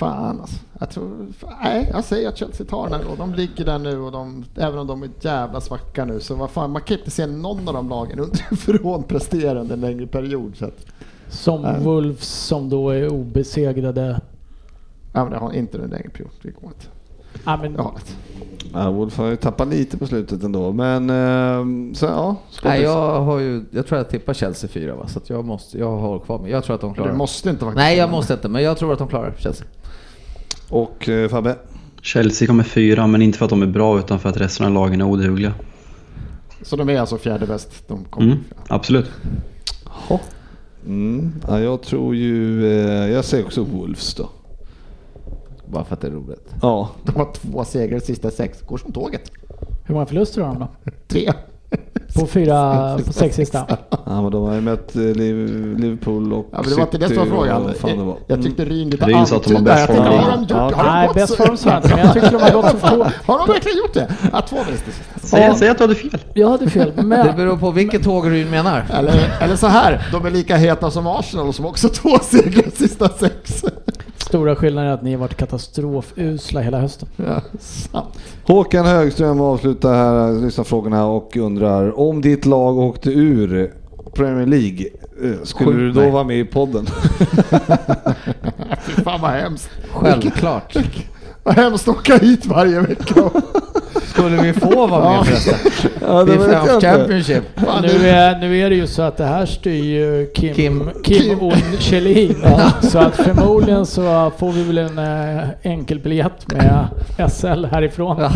Fan 0.00 0.40
alltså. 0.40 0.56
Jag, 0.78 0.90
tror, 0.90 1.26
nej, 1.62 1.88
jag 1.92 2.04
säger 2.04 2.28
att 2.28 2.36
Chelsea 2.36 2.66
tar 2.66 2.88
den 2.88 3.00
här 3.00 3.10
och 3.10 3.16
de 3.16 3.34
ligger 3.34 3.64
där 3.64 3.78
nu 3.78 4.00
och 4.00 4.12
de, 4.12 4.44
även 4.56 4.78
om 4.78 4.86
de 4.86 5.02
är 5.02 5.10
jävla 5.20 5.60
svacka 5.60 6.04
nu 6.04 6.20
så 6.20 6.34
vad 6.34 6.50
fan, 6.50 6.70
man 6.70 6.82
kan 6.82 6.98
inte 6.98 7.10
se 7.10 7.26
någon 7.26 7.68
av 7.68 7.74
de 7.74 7.88
lagen 7.88 8.18
underifrån 8.18 9.02
prestera 9.02 9.60
under 9.60 9.74
en 9.74 9.80
längre 9.90 10.06
period. 10.06 10.56
Så 10.56 10.64
att, 10.64 10.86
Som 11.28 11.62
Nej. 11.62 11.80
Wolves 11.80 12.24
som 12.46 12.68
då 12.68 12.90
är 12.90 13.08
obesegrade. 13.08 14.20
ja, 15.12 15.24
men 15.24 15.32
jag 15.32 15.40
har 15.40 15.52
inte 15.52 15.78
en 15.78 15.90
längre 15.90 16.08
period. 16.08 16.30
Det 16.42 16.50
går 16.50 16.64
inte. 16.64 16.86
Ja, 17.44 17.56
men, 17.62 17.74
Jag 17.74 17.82
har 17.82 17.92
det. 17.92 18.14
Ja, 18.72 18.90
Wolf 18.90 19.18
har 19.18 19.26
ju 19.26 19.36
tappat 19.36 19.68
lite 19.68 19.98
på 19.98 20.06
slutet 20.06 20.42
ändå, 20.42 20.72
men 20.72 21.10
eh, 21.10 21.94
så 21.94 22.06
ja. 22.06 22.36
Nej, 22.64 22.82
jag 22.82 23.20
har 23.22 23.38
ju, 23.38 23.64
jag 23.70 23.86
tror 23.86 23.98
jag 23.98 24.08
tippar 24.08 24.34
Chelsea 24.34 24.70
fyra 24.70 24.94
va, 24.96 25.08
så 25.08 25.18
att 25.18 25.30
jag 25.30 25.44
måste, 25.44 25.78
jag 25.78 25.96
har 25.98 26.18
kvar 26.18 26.38
mig. 26.38 26.50
Jag 26.50 26.64
tror 26.64 26.74
att 26.74 26.80
de 26.80 26.94
klarar 26.94 27.08
Du 27.08 27.12
det. 27.12 27.18
måste 27.18 27.50
inte 27.50 27.64
vara 27.64 27.74
Nej, 27.74 27.96
jag 27.98 28.10
måste 28.10 28.32
inte, 28.32 28.48
men 28.48 28.62
jag 28.62 28.78
tror 28.78 28.92
att 28.92 28.98
de 28.98 29.08
klarar 29.08 29.34
Chelsea. 29.38 29.66
Och 30.70 31.08
eh, 31.08 31.28
Fabbe? 31.28 31.56
Chelsea 32.02 32.48
kommer 32.48 32.64
fyra, 32.64 33.06
men 33.06 33.22
inte 33.22 33.38
för 33.38 33.44
att 33.44 33.50
de 33.50 33.62
är 33.62 33.66
bra 33.66 33.98
utan 33.98 34.18
för 34.18 34.28
att 34.28 34.36
resten 34.36 34.66
av 34.66 34.72
lagen 34.72 35.00
är 35.00 35.04
odugliga. 35.04 35.54
Så 36.62 36.76
de 36.76 36.88
är 36.88 37.00
alltså 37.00 37.18
fjärde 37.18 37.46
bäst. 37.46 37.88
De 37.88 38.04
kommer 38.04 38.26
Mm, 38.32 38.44
absolut. 38.68 39.10
Mm. 40.86 41.32
Ja, 41.48 41.60
jag 41.60 41.82
tror 41.82 42.14
ju, 42.16 42.66
eh, 42.66 43.10
jag 43.10 43.24
säger 43.24 43.44
också 43.44 43.64
Wolves 43.64 44.14
då. 44.14 44.28
Bara 45.66 45.84
för 45.84 45.94
att 45.94 46.00
det 46.00 46.06
är 46.06 46.12
roligt. 46.12 46.48
Ja, 46.62 46.90
De 47.04 47.16
har 47.16 47.32
två 47.32 47.64
segrar 47.64 47.96
i 47.96 48.00
sista 48.00 48.30
sex. 48.30 48.62
Går 48.66 48.78
som 48.78 48.92
tåget. 48.92 49.30
hur 49.84 49.94
många 49.94 50.06
förluster 50.06 50.42
har 50.42 50.48
de 50.48 50.58
då? 50.58 50.68
Tre. 51.08 51.32
På 52.14 52.26
fyra, 52.26 52.98
på 53.06 53.12
sex 53.12 53.36
sista? 53.36 53.66
ja 54.06 54.22
men 54.22 54.30
de 54.32 54.42
har 54.44 54.54
ju 54.54 54.60
mött 54.60 54.96
eh, 54.96 55.02
Liv- 55.02 55.76
Liverpool 55.78 56.32
och 56.32 56.46
Ja, 56.52 56.58
men 56.60 56.70
det 56.70 56.76
var 56.76 56.82
inte 56.82 56.98
det 56.98 57.08
som 57.08 57.16
var 57.16 57.26
frågan. 57.26 57.72
det 57.82 58.04
var. 58.04 58.16
Jag 58.26 58.42
tyckte 58.42 58.64
Ryn 58.64 58.90
lite 58.90 59.06
Ryn 59.06 59.26
sa 59.26 59.36
att 59.36 59.42
de 59.44 59.54
har 59.54 59.58
antydde 59.60 59.74
bäst. 59.74 59.88
Jag 60.50 60.72
form. 60.74 60.86
Nej, 60.86 61.08
bäst 61.14 61.34
form 61.36 61.56
sa 61.56 61.70
jag 61.70 61.90
men 61.90 61.98
jag 61.98 62.12
tyckte 62.12 62.30
de 62.30 62.42
har 62.42 62.50
gått 62.50 62.80
två. 62.80 63.04
Har 63.32 63.38
de 63.38 63.52
verkligen 63.52 63.78
gjort 63.78 63.94
det? 63.94 64.08
Ja, 64.32 64.40
två 64.40 64.56
vinster. 64.68 64.92
Säg, 65.22 65.54
säg 65.56 65.68
att 65.68 65.78
du 65.78 65.84
hade 65.84 65.94
fel. 65.94 66.10
Jag 66.34 66.50
hade 66.50 66.70
fel, 66.70 66.92
Det 66.96 67.02
men 67.02 67.36
beror 67.36 67.56
på 67.56 67.70
vilket 67.70 68.02
tåg 68.04 68.30
Ryn 68.30 68.50
menar. 68.50 68.84
Eller, 68.92 69.14
eller 69.40 69.56
så 69.56 69.66
här, 69.66 70.08
de 70.12 70.26
är 70.26 70.30
lika 70.30 70.56
heta 70.56 70.90
som 70.90 71.06
Arsenal 71.06 71.52
som 71.52 71.66
också 71.66 71.88
två 71.88 72.18
segrar 72.22 72.70
sista 72.76 73.08
sex. 73.08 73.64
Stora 74.30 74.56
skillnaden 74.56 74.90
är 74.90 74.94
att 74.94 75.02
ni 75.02 75.12
har 75.12 75.18
varit 75.18 75.36
katastrofusla 75.36 76.60
hela 76.60 76.80
hösten. 76.80 77.08
Ja, 77.16 77.42
sant. 77.60 78.18
Håkan 78.44 78.86
Högström 78.86 79.40
avslutar 79.40 79.94
här 79.94 80.32
lyssnarfrågorna 80.32 81.06
och 81.06 81.36
undrar 81.36 81.98
om 82.00 82.20
ditt 82.20 82.46
lag 82.46 82.78
åkte 82.78 83.10
ur 83.10 83.72
Premier 84.14 84.46
League, 84.46 84.86
eh, 85.22 85.42
skulle 85.42 85.78
du 85.78 85.92
då 85.92 86.10
vara 86.10 86.24
med 86.24 86.38
i 86.38 86.44
podden? 86.44 86.86
Fy 88.82 89.02
fan 89.02 89.20
vad 89.20 89.30
hemskt. 89.30 89.70
Självklart. 89.92 90.76
Vad 91.42 91.54
hemskt 91.54 91.88
att 91.88 91.96
åka 91.96 92.16
hit 92.16 92.46
varje 92.46 92.80
vecka. 92.80 93.30
Skulle 94.06 94.42
vi 94.42 94.52
få 94.52 94.86
vara 94.86 95.10
med 95.16 95.26
förresten? 95.26 95.54
Ja, 96.00 96.22
Vi 96.24 96.32
är 96.32 96.38
fram 96.38 96.80
Championship. 96.80 97.42
Fan, 97.56 97.82
Nu 97.82 97.88
det- 98.02 98.10
är, 98.10 98.38
nu 98.40 98.58
är 98.60 98.70
det 98.70 98.76
ju 98.76 98.86
så 98.86 99.02
att 99.02 99.16
det 99.16 99.24
här 99.24 99.46
styr 99.46 99.84
ju 99.84 100.30
Kim, 100.34 100.54
Kim- 100.54 100.90
Kim, 101.04 101.22
Kim. 101.22 101.38
och 101.38 101.52
Kjellin. 101.78 102.36
Så 102.82 102.98
att 102.98 103.16
förmodligen 103.16 103.86
så 103.86 104.32
får 104.38 104.52
vi 104.52 104.62
väl 104.62 104.78
en 104.78 104.98
eh, 104.98 105.44
enkelbiljett 105.62 106.52
med 106.52 106.86
SL 107.30 107.64
härifrån. 107.64 108.16
Ja. 108.20 108.30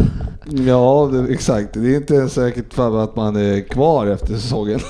Ja, 0.66 1.10
det, 1.12 1.32
exakt. 1.32 1.68
Det 1.72 1.80
är 1.92 1.96
inte 1.96 2.14
ens 2.14 2.32
säkert 2.34 2.74
för 2.74 3.04
att 3.04 3.16
man 3.16 3.36
är 3.36 3.68
kvar 3.68 4.06
efter 4.06 4.34
säsongen. 4.34 4.80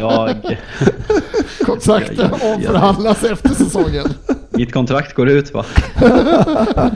Jag, 0.00 0.30
ja. 2.16 2.28
omförhandlas 2.54 3.24
efter 3.24 3.48
säsongen. 3.48 4.04
Mitt 4.58 4.72
kontrakt 4.72 5.14
går 5.14 5.28
ut 5.28 5.54
va? 5.54 5.64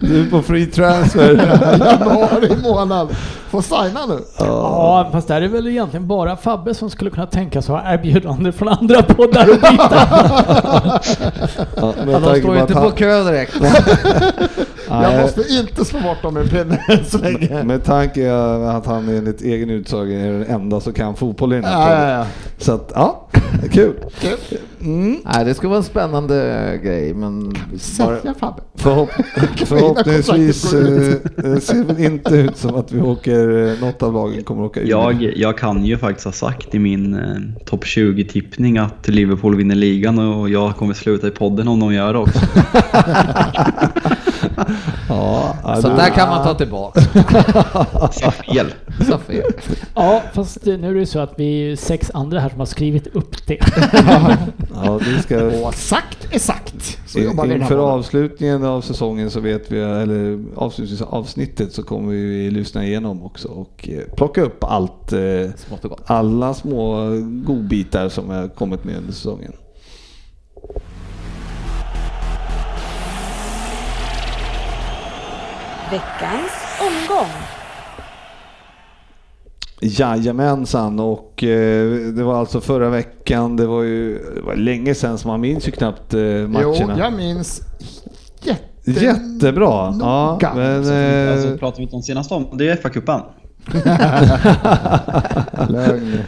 Du 0.00 0.20
är 0.20 0.30
på 0.30 0.42
free 0.42 0.66
transfer. 0.66 1.34
Januari 1.90 2.56
månad. 2.62 3.08
Får 3.50 3.62
signa 3.62 4.06
nu. 4.06 4.18
Ja, 4.38 5.08
fast 5.12 5.28
där 5.28 5.42
är 5.42 5.48
väl 5.48 5.66
egentligen 5.66 6.06
bara 6.06 6.36
Fabbe 6.36 6.74
som 6.74 6.90
skulle 6.90 7.10
kunna 7.10 7.26
tänka 7.26 7.62
sig 7.62 7.74
ha 7.74 7.92
erbjudande 7.92 8.52
från 8.52 8.68
andra 8.68 9.02
poddar 9.02 9.48
och 9.50 9.56
byta. 9.60 10.06
Ja, 11.76 11.94
de 12.20 12.40
står 12.40 12.54
ju 12.54 12.60
inte 12.60 12.74
på 12.74 12.90
kö 12.90 13.24
direkt. 13.24 13.54
Jag 14.88 15.20
måste 15.22 15.42
inte 15.60 15.84
slå 15.84 16.00
bort 16.00 16.22
dem 16.22 16.38
i 16.38 16.48
pinnen 16.48 16.78
så 17.06 17.18
länge. 17.18 17.64
Med 17.64 17.84
tanke 17.84 18.34
att 18.68 18.86
han 18.86 19.08
enligt 19.08 19.42
egen 19.42 19.70
utsago 19.70 20.12
är 20.12 20.32
den 20.32 20.44
enda 20.46 20.80
som 20.80 20.92
kan 20.92 21.16
fotboll 21.16 21.52
i 21.52 21.56
den 21.56 21.64
här 21.64 21.72
Ja, 21.80 21.86
podden. 21.86 22.08
ja, 22.10 22.18
ja. 22.18 22.26
Så 22.58 22.72
att, 22.72 22.92
ja, 22.94 23.26
kul. 23.72 23.94
Mm. 24.84 25.16
Nej, 25.24 25.44
det 25.44 25.54
skulle 25.54 25.68
vara 25.68 25.78
en 25.78 25.84
spännande 25.84 26.80
grej, 26.84 27.14
men 27.14 27.48
bara, 27.50 27.78
Sälja 27.78 28.34
Fabbe. 28.40 28.62
Förhopp 28.74 29.10
förhoppningsvis 29.66 30.72
eh, 30.74 31.14
det 31.36 31.60
ser 31.60 31.84
väl 31.84 32.00
inte 32.00 32.34
ut 32.34 32.56
som 32.56 32.74
att 32.76 32.92
vi 32.92 33.00
åker, 33.00 33.68
eh, 33.72 33.80
något 33.80 34.02
av 34.02 34.12
lagen 34.12 34.42
kommer 34.44 34.62
åka 34.64 34.80
ur. 34.80 34.88
Jag, 34.88 35.22
jag 35.36 35.58
kan 35.58 35.84
ju 35.84 35.98
faktiskt 35.98 36.24
ha 36.24 36.32
sagt 36.32 36.74
i 36.74 36.78
min 36.78 37.14
eh, 37.14 37.64
topp 37.66 37.84
20-tippning 37.84 38.78
att 38.78 39.08
Liverpool 39.08 39.56
vinner 39.56 39.74
ligan 39.74 40.18
och 40.18 40.48
jag 40.50 40.76
kommer 40.76 40.94
sluta 40.94 41.28
i 41.28 41.30
podden 41.30 41.68
om 41.68 41.80
de 41.80 41.94
gör 41.94 42.12
det 42.12 42.18
också. 42.18 42.40
Ja, 45.08 45.56
så 45.82 45.88
du- 45.88 45.94
där 45.96 46.10
kan 46.10 46.28
man 46.28 46.44
ta 46.44 46.54
tillbaka. 46.54 47.00
Sa 48.12 48.30
fel. 48.30 48.66
Så 49.08 49.18
fel. 49.18 49.52
Ja, 49.94 50.22
fast 50.34 50.64
nu 50.66 50.88
är 50.88 50.92
det 50.94 50.98
ju 51.00 51.06
så 51.06 51.18
att 51.18 51.34
vi 51.36 51.44
är 51.44 51.68
ju 51.68 51.76
sex 51.76 52.10
andra 52.14 52.40
här 52.40 52.48
som 52.48 52.58
har 52.58 52.66
skrivit 52.66 53.06
upp 53.06 53.46
det. 53.46 53.58
Ja, 54.74 54.98
vi 54.98 55.22
ska, 55.22 55.44
Och 55.66 55.74
sagt 55.74 56.34
är 56.34 56.38
sagt. 56.38 56.98
Så 57.06 57.18
jobbar 57.20 57.44
vi 57.44 57.52
in, 57.52 57.58
den 57.58 57.62
här 57.62 57.72
inför 57.72 57.90
avslutningen 57.92 58.64
av 58.64 58.80
säsongen 58.80 59.30
så 59.30 59.40
vet 59.40 59.72
vi, 59.72 59.80
eller 59.80 60.44
avslutningsavsnittet 60.56 61.72
så 61.72 61.82
kommer 61.82 62.12
vi 62.12 62.50
lyssna 62.50 62.84
igenom 62.86 63.22
också 63.22 63.48
och 63.48 63.88
eh, 63.88 64.14
plocka 64.16 64.42
upp 64.42 64.64
allt, 64.64 65.12
eh, 65.12 65.20
Smått 65.56 65.84
och 65.84 65.90
gott. 65.90 66.02
alla 66.06 66.54
små 66.54 67.08
godbitar 67.46 68.08
som 68.08 68.30
har 68.30 68.48
kommit 68.48 68.84
med 68.84 68.96
under 68.96 69.12
säsongen. 69.12 69.52
Veckans 75.90 76.52
omgång. 76.80 77.63
Jajamensan 79.86 81.00
och 81.00 81.44
eh, 81.44 81.90
det 82.12 82.22
var 82.22 82.34
alltså 82.40 82.60
förra 82.60 82.90
veckan, 82.90 83.56
det 83.56 83.66
var 83.66 83.82
ju 83.82 84.18
det 84.34 84.40
var 84.42 84.56
länge 84.56 84.94
sedan 84.94 85.18
så 85.18 85.28
man 85.28 85.40
minns 85.40 85.68
ju 85.68 85.72
knappt 85.72 86.14
eh, 86.14 86.20
Jo, 86.20 86.48
matcherna. 86.48 86.98
jag 86.98 87.12
minns 87.12 87.60
jätte... 88.42 89.04
Jättebra! 89.04 89.94
Ja, 90.00 90.32
noga. 90.32 90.52
men, 90.54 90.76
Alltså, 91.32 91.48
eh, 91.48 91.56
pratar 91.56 91.76
vi 91.76 91.82
inte 91.82 91.96
om 91.96 92.02
senaste 92.02 92.34
om, 92.34 92.46
det 92.52 92.68
är 92.68 92.76
FA-cupen. 92.76 93.20
Lögn. 95.68 96.18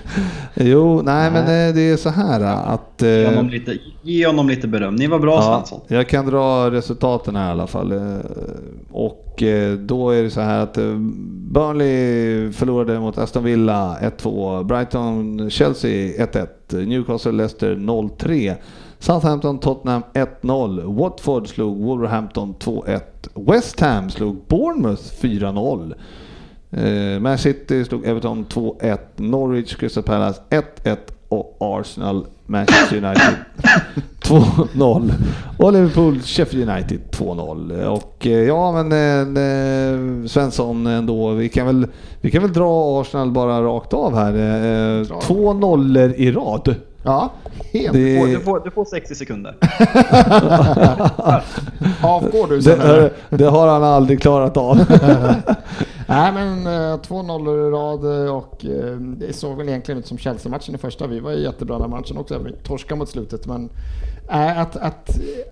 jo, 0.55 1.03
nej 1.05 1.31
men 1.31 1.43
eh, 1.43 1.75
det 1.75 1.91
är 1.91 1.97
så 1.97 2.11
här 2.11 2.41
att... 2.75 3.03
Ge 3.03 3.23
eh, 3.25 3.29
honom 3.31 3.49
lite, 3.49 3.79
ge 4.03 4.27
honom 4.27 4.49
lite 4.49 4.69
beröm. 4.69 4.97
Ni 4.97 5.07
var 5.07 5.19
bra 5.19 5.35
Ja, 5.35 5.43
Svensson. 5.57 5.81
jag 5.89 6.09
kan 6.09 6.27
dra 6.27 6.71
resultaten 6.71 7.37
här 7.37 7.49
i 7.49 7.51
alla 7.51 7.67
fall. 7.67 7.93
Eh, 7.93 8.19
Och 8.91 9.43
eh, 9.43 9.73
då 9.79 10.11
är 10.11 10.23
det 10.23 10.31
så 10.31 10.41
här 10.41 10.61
att 10.63 10.79
eh, 10.79 10.95
Burnley 11.51 12.53
förlorade 12.53 13.01
mot 13.01 13.19
Aston 13.19 13.45
Villa 13.45 13.97
1-2, 14.19 14.65
Brighton 14.65 15.51
Chelsea 15.51 16.27
1-1, 16.27 16.87
Newcastle 16.87 17.33
Leicester 17.33 17.75
0-3, 17.75 18.55
Southampton 18.99 19.59
Tottenham 19.59 20.03
1-0, 20.43 20.97
Watford 20.99 21.49
slog 21.49 21.79
Wolverhampton 21.85 22.55
2-1, 22.61 23.01
West 23.35 23.81
Ham 23.81 24.11
slog 24.11 24.37
Bournemouth 24.49 25.03
4-0. 25.21 25.95
Eh, 26.71 27.21
Man 27.21 27.39
City 27.39 27.85
slog 27.85 28.07
Everton 28.07 28.47
2-1, 28.49 28.99
Norwich 29.17 29.77
Crystal 29.77 30.03
Palace 30.03 30.41
1-1 30.51 30.97
och 31.29 31.57
Arsenal 31.61 32.27
Manchester 32.47 32.97
United 32.97 33.35
2-0. 34.23 35.13
Och 35.59 35.73
Liverpool 35.73 36.21
Sheffield 36.21 36.71
United 36.71 37.01
2-0. 37.11 37.85
Och 37.87 38.27
eh, 38.27 38.33
ja 38.33 38.73
men 38.83 38.93
eh, 38.93 39.43
eh, 39.45 40.27
Svensson 40.27 40.87
ändå, 40.87 41.31
vi 41.31 41.49
kan, 41.49 41.67
väl, 41.67 41.87
vi 42.21 42.31
kan 42.31 42.43
väl 42.43 42.53
dra 42.53 43.01
Arsenal 43.01 43.31
bara 43.31 43.63
rakt 43.63 43.93
av 43.93 44.15
här. 44.15 44.33
Eh, 45.01 45.05
två 45.21 45.53
nollor 45.53 46.13
i 46.17 46.33
rad. 46.33 46.75
Ja, 47.03 47.33
helt. 47.73 47.93
Det, 47.93 48.27
Du 48.27 48.41
får, 48.41 48.61
du 48.65 48.71
får 48.71 48.85
60 48.85 49.15
sekunder. 49.15 49.55
Avgår 52.03 52.49
du 52.49 52.63
sen 52.63 52.79
det, 52.79 53.11
det 53.31 53.45
har 53.45 53.69
han 53.69 53.85
aldrig 53.85 54.23
klarat 54.23 54.57
av. 54.57 54.77
Nej 56.09 56.33
men 56.33 56.67
eh, 56.67 57.01
två 57.01 57.23
nollor 57.23 57.69
i 57.69 57.71
rad 57.71 58.27
eh, 58.27 58.37
och 58.37 58.65
eh, 58.65 58.97
det 58.97 59.33
såg 59.33 59.57
väl 59.57 59.69
egentligen 59.69 59.99
ut 59.99 60.07
som 60.07 60.19
Chelsea-matchen 60.19 60.75
i 60.75 60.79
första. 60.79 61.07
Vi 61.07 61.21
var 61.21 61.31
ju 61.31 61.43
jättebra 61.43 61.79
den 61.79 61.91
matchen 61.91 62.19
också, 62.19 62.39
vi 62.39 62.53
torskade 62.53 62.99
mot 62.99 63.09
slutet. 63.09 63.47
Men 63.47 63.71
eh, 64.31 64.61
att, 64.61 64.77
att 64.77 65.11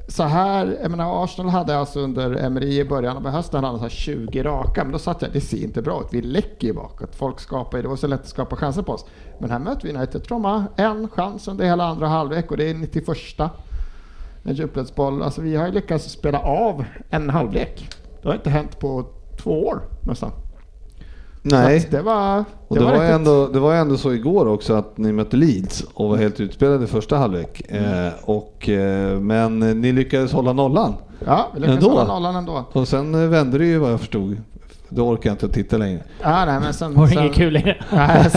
så 0.09 0.22
här, 0.22 0.78
jag 0.82 0.90
menar 0.90 1.24
Arsenal 1.24 1.50
hade 1.50 1.78
alltså 1.78 2.00
under 2.00 2.44
Emery 2.44 2.80
i 2.80 2.84
början 2.84 3.16
av 3.16 3.28
hösten 3.28 3.64
hade 3.64 3.78
så 3.78 3.82
här 3.82 3.88
20 3.88 4.42
raka, 4.42 4.84
men 4.84 4.92
då 4.92 4.98
satt 4.98 5.22
jag, 5.22 5.32
det 5.32 5.40
ser 5.40 5.64
inte 5.64 5.82
bra 5.82 6.00
ut, 6.00 6.09
vi 6.11 6.22
läcker 6.22 6.66
ju 6.66 6.74
bakåt. 6.74 7.14
Folk 7.14 7.40
skapar 7.40 7.78
ju, 7.78 7.82
det 7.82 7.88
var 7.88 7.96
så 7.96 8.07
lätt 8.07 8.20
att 8.20 8.28
skapa 8.28 8.57
chanser 8.57 8.82
på 8.82 8.92
oss. 8.92 9.05
Men 9.38 9.50
här 9.50 9.59
möter 9.59 9.88
vi 9.88 9.94
United, 9.94 10.24
tror 10.24 10.38
man, 10.38 10.64
en 10.76 11.09
chans 11.09 11.48
under 11.48 11.64
hela 11.64 11.84
andra 11.84 12.09
halvlek 12.09 12.50
och 12.50 12.57
det 12.57 12.70
är 12.70 12.74
91 12.74 13.07
en 14.44 14.55
djupledsboll. 14.55 15.22
Alltså 15.22 15.40
vi 15.40 15.57
har 15.57 15.66
ju 15.66 15.72
lyckats 15.72 16.11
spela 16.11 16.38
av 16.38 16.84
en 17.11 17.30
halvlek. 17.30 17.88
Det 18.22 18.28
har 18.28 18.34
inte 18.34 18.50
hänt 18.50 18.78
på 18.78 19.07
två 19.42 19.66
år 19.66 19.82
nästan. 20.07 20.30
Nej, 21.47 21.88
det 21.90 22.03
var... 22.03 22.45
och 22.68 22.76
det 22.76 22.84
var, 22.84 22.92
riktigt- 22.92 23.11
ändå, 23.11 23.47
det 23.47 23.59
var 23.59 23.74
ändå 23.74 23.97
så 23.97 24.12
igår 24.12 24.47
också 24.47 24.74
att 24.74 24.99
ni 24.99 25.12
mötte 25.12 25.36
Leeds 25.36 25.84
och 25.95 26.09
var 26.09 26.16
helt 26.16 26.40
utspelade 26.40 26.84
i 26.84 26.86
första 26.86 27.16
halvlek. 27.16 27.62
Mm. 27.68 28.07
Eh, 28.07 28.12
och, 28.24 28.68
eh, 28.68 29.20
men 29.20 29.59
ni 29.59 29.92
lyckades 29.92 30.32
hålla 30.32 30.53
nollan. 30.53 30.95
Ja, 31.26 31.49
vi 31.55 31.61
lyckades 31.61 31.84
Ändå? 31.84 31.97
hålla 31.97 32.14
nollan 32.14 32.36
ändå. 32.36 32.64
Och 32.72 32.88
sen 32.88 33.14
eh, 33.14 33.28
vände 33.28 33.59
det 33.59 33.64
ju 33.64 33.78
vad 33.78 33.92
jag 33.92 34.01
förstod. 34.01 34.36
Då 34.88 35.09
orkar 35.09 35.30
jag 35.30 35.34
inte 35.34 35.49
titta 35.49 35.76
längre. 35.76 36.03
Ja, 36.22 36.45
nej, 36.45 36.61
men 36.61 36.74
sen... 36.74 36.95
Var 36.95 37.07
det 37.07 37.14
inget 37.14 37.34
kul 37.34 37.53
längre? 37.53 37.84
Nej, 37.92 38.30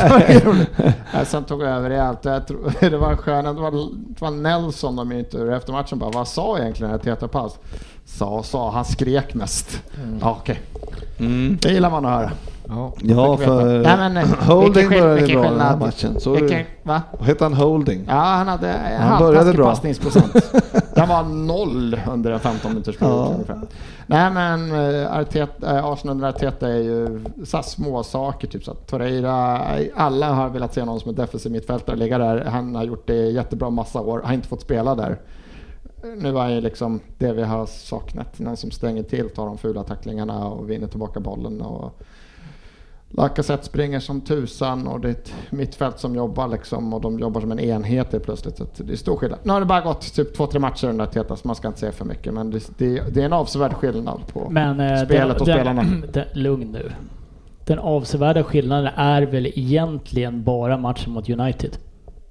var 1.13 1.25
sen 1.25 1.43
tog 1.43 1.61
jag 1.61 1.69
över 1.69 1.89
rejält. 1.89 2.25
Jag 2.25 2.41
det 2.79 2.97
var 2.97 3.15
skönt. 3.15 3.57
Det 3.57 3.61
var, 3.61 3.71
det 3.71 4.21
var 4.21 4.31
Nelson 4.31 4.95
de 4.95 5.11
intervjuade 5.11 5.57
efter 5.57 5.71
matchen 5.73 5.99
bara, 5.99 6.11
vad 6.11 6.27
sa 6.27 6.59
egentligen 6.59 6.91
när 6.91 6.99
Teta 6.99 7.27
Paus? 7.27 7.55
Sa, 8.05 8.43
sa, 8.43 8.71
han 8.71 8.85
skrek 8.85 9.33
mest. 9.33 9.81
Ja, 10.21 10.37
okej. 10.41 10.61
Det 11.61 11.69
gillar 11.69 11.89
man 11.89 12.05
att 12.05 12.11
höra. 12.11 12.31
Ja. 12.69 12.93
Ja, 13.01 13.37
för 13.37 13.81
Nej, 13.81 13.97
men, 13.97 14.17
eh, 14.17 14.27
Holding 14.47 14.73
vilken 14.73 14.89
började 14.89 15.15
vilken 15.21 15.41
bra 15.41 15.49
den 15.51 15.59
här 15.59 15.77
matchen. 15.77 16.19
Så 16.19 16.31
Vilken, 16.31 16.65
va? 16.83 17.01
Hette 17.19 17.43
han? 17.45 17.53
Holding? 17.53 18.03
Ja, 18.07 18.13
han 18.13 18.47
hade 18.47 18.69
en 18.69 19.01
Han 19.01 19.19
började 19.23 19.53
bra. 19.53 19.65
passningsprocent. 19.69 20.33
Den 20.95 21.09
var 21.09 21.23
noll 21.23 21.99
under 22.11 22.31
en 22.31 22.39
15 22.39 22.71
minuters 22.71 22.97
period 22.97 23.15
Ja. 23.17 23.31
ungefär. 23.33 23.59
Nej 24.07 24.31
men 24.31 24.71
eh, 25.01 25.17
Arteta, 25.19 25.77
eh, 25.77 25.85
Arsenal 25.85 26.15
under 26.15 26.29
Arteta 26.29 26.67
är 26.69 26.77
ju 26.81 27.23
så 27.45 27.61
små 27.63 28.03
saker 28.03 28.47
typ 28.47 28.63
så 28.63 28.71
att 28.71 28.87
Torreira, 28.87 29.61
eh, 29.79 29.87
alla 29.95 30.33
har 30.33 30.49
velat 30.49 30.73
se 30.73 30.85
någon 30.85 30.99
som 30.99 31.11
är 31.11 31.15
defensiv 31.15 31.51
mittfältare 31.51 31.95
ligga 31.95 32.17
där. 32.17 32.45
Han 32.45 32.75
har 32.75 32.83
gjort 32.83 33.07
det 33.07 33.15
jättebra 33.15 33.69
massa 33.69 34.01
år, 34.01 34.21
har 34.25 34.33
inte 34.33 34.47
fått 34.47 34.61
spela 34.61 34.95
där. 34.95 35.17
Nu 36.17 36.31
var 36.31 36.49
ju 36.49 36.61
liksom 36.61 36.99
det 37.17 37.33
vi 37.33 37.43
har 37.43 37.65
saknat, 37.65 38.39
någon 38.39 38.57
som 38.57 38.71
stänger 38.71 39.03
till, 39.03 39.29
tar 39.29 39.45
de 39.45 39.57
fula 39.57 39.83
tacklingarna 39.83 40.47
och 40.47 40.69
vinner 40.69 40.87
tillbaka 40.87 41.19
bollen. 41.19 41.61
Och 41.61 42.01
Lacazette 43.09 43.65
springer 43.65 43.99
som 43.99 44.21
tusan 44.21 44.87
och 44.87 44.99
det 44.99 45.07
är 45.07 45.11
ett 45.11 45.33
mittfält 45.49 45.99
som 45.99 46.15
jobbar 46.15 46.47
liksom 46.47 46.93
och 46.93 47.01
de 47.01 47.19
jobbar 47.19 47.41
som 47.41 47.51
en 47.51 47.59
enhet 47.59 48.11
helt 48.11 48.23
plötsligt. 48.23 48.57
Så 48.57 48.65
det 48.77 48.93
är 48.93 48.97
stor 48.97 49.17
skillnad. 49.17 49.39
Nu 49.43 49.53
har 49.53 49.59
det 49.59 49.65
bara 49.65 49.81
gått 49.81 50.13
typ 50.13 50.37
två, 50.37 50.47
tre 50.47 50.59
matcher 50.59 50.87
under 50.87 51.05
Teta 51.05 51.35
så 51.35 51.47
man 51.47 51.55
ska 51.55 51.67
inte 51.67 51.79
säga 51.79 51.91
för 51.91 52.05
mycket 52.05 52.33
men 52.33 52.51
det, 52.51 52.77
det, 52.77 53.13
det 53.13 53.21
är 53.21 53.25
en 53.25 53.33
avsevärd 53.33 53.73
skillnad 53.73 54.21
på 54.33 54.49
Men 54.49 54.79
eh, 54.79 55.05
spelet 55.05 55.41
och 55.41 55.47
den, 55.47 55.55
spelarna. 55.55 55.83
Den, 56.13 56.25
lugn 56.33 56.71
nu. 56.71 56.91
Den 57.65 57.79
avsevärda 57.79 58.43
skillnaden 58.43 58.91
är 58.95 59.21
väl 59.21 59.45
egentligen 59.45 60.43
bara 60.43 60.77
matchen 60.77 61.11
mot 61.11 61.29
United? 61.29 61.77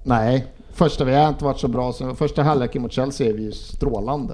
Nej, 0.03 0.47
första 0.71 1.03
vi 1.03 1.15
har 1.15 1.29
inte 1.29 1.43
varit 1.43 1.59
så 1.59 1.67
bra. 1.67 1.93
Så 1.93 2.15
första 2.15 2.43
halvleken 2.43 2.81
mot 2.81 2.91
Chelsea 2.91 3.29
är 3.29 3.33
vi 3.33 3.43
ju 3.43 3.51
strålande. 3.51 4.33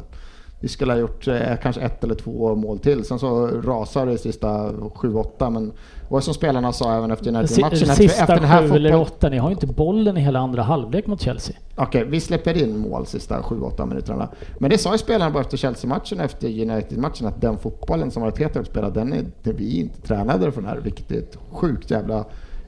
Vi 0.64 0.70
skulle 0.70 0.94
ha 0.94 1.00
gjort 1.00 1.28
eh, 1.28 1.56
kanske 1.62 1.82
ett 1.82 2.04
eller 2.04 2.16
två 2.16 2.56
mål 2.56 2.80
till. 2.80 3.04
Sen 3.06 3.20
så 3.20 3.48
rasar 3.48 4.06
det 4.06 4.14
i 4.14 4.18
sista 4.18 4.72
7-8 4.72 5.50
men 5.50 5.72
det 6.10 6.22
som 6.22 6.34
spelarna 6.34 6.72
sa 6.74 6.98
även 6.98 7.12
efter 7.12 7.28
United-matchen. 7.28 7.78
Sista 7.96 8.22
efter 8.22 8.36
den 8.36 8.44
här 8.44 8.70
sju 8.70 8.76
eller 8.76 8.92
fotboll- 8.92 9.02
åtta, 9.02 9.30
ni 9.30 9.38
har 9.38 9.50
ju 9.50 9.54
inte 9.54 9.68
bollen 9.68 10.18
i 10.18 10.22
hela 10.22 10.40
andra 10.40 10.62
halvlek 10.64 11.08
mot 11.08 11.22
Chelsea. 11.22 11.56
Okej, 11.76 12.06
vi 12.06 12.20
släpper 12.20 12.64
in 12.64 12.78
mål 12.78 13.06
sista 13.06 13.40
7-8 13.42 13.86
minuterna. 13.86 14.30
Men 14.60 14.70
det 14.70 14.78
sa 14.78 14.92
ju 14.92 14.98
spelarna 14.98 15.32
bara 15.32 15.42
efter 15.42 15.58
Chelsea-matchen 15.58 16.20
efter 16.20 16.48
United-matchen 16.48 17.28
att 17.28 17.42
den 17.42 17.58
fotbollen 17.58 18.12
som 18.12 18.24
Arteta 18.24 18.60
har 18.60 18.64
spelat, 18.64 18.94
den 18.94 19.14
är 19.14 19.26
det 19.44 19.52
vi 19.54 19.80
inte 19.80 20.02
tränade 20.02 20.52
för 20.52 20.62
den 20.62 20.70
här. 20.70 20.80
Vilket 20.84 21.12
är 21.12 21.18
ett 21.18 21.38
sjukt 21.52 21.92
jävla 21.92 22.26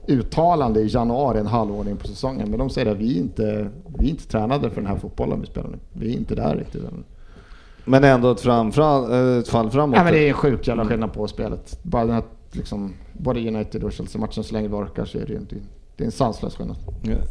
uttalande 0.08 0.80
i 0.82 0.88
januari, 0.88 1.40
en 1.40 1.48
halvår 1.48 1.88
in 1.88 1.98
på 1.98 2.08
säsongen. 2.08 2.50
Men 2.50 2.60
de 2.60 2.70
säger 2.70 2.92
att 2.92 2.98
vi 2.98 3.18
inte, 3.18 3.68
vi 4.00 4.10
inte 4.10 4.28
tränade 4.28 4.70
för 4.70 4.82
den 4.82 4.90
här 4.90 4.98
fotbollen 4.98 5.42
vi 5.42 5.48
spelar 5.48 5.70
nu. 5.70 5.78
Vi 5.94 6.14
är 6.14 6.18
inte 6.18 6.36
där 6.36 6.56
riktigt 6.56 6.84
än. 6.84 7.04
Men 7.86 8.04
ändå 8.04 8.32
ett, 8.32 8.42
fram, 8.42 8.72
fram, 8.72 9.12
eh, 9.12 9.40
ett 9.40 9.48
fall 9.48 9.70
framåt. 9.70 9.96
Ja, 9.98 10.04
men 10.04 10.14
det 10.14 10.20
är 10.20 10.28
en 10.28 10.34
sjuk 10.34 10.68
jävla 10.68 10.86
skillnad 10.86 11.14
på 11.14 11.28
spelet. 11.28 11.80
Bara 11.84 12.06
den 12.06 12.14
här, 12.14 12.24
liksom, 12.52 12.94
både 13.14 13.48
United 13.48 13.84
och 13.84 13.92
Chelsea-matchen, 13.92 14.44
så 14.44 14.54
länge 14.54 14.68
vi 14.68 14.74
orkar 14.74 15.06
så 15.06 15.18
är 15.18 15.26
det 15.26 15.34
ju 15.34 15.40
inte 15.40 15.56
det 15.98 16.04
är 16.04 16.06
en 16.06 16.12
sanslös 16.12 16.56
skillnad. 16.56 16.78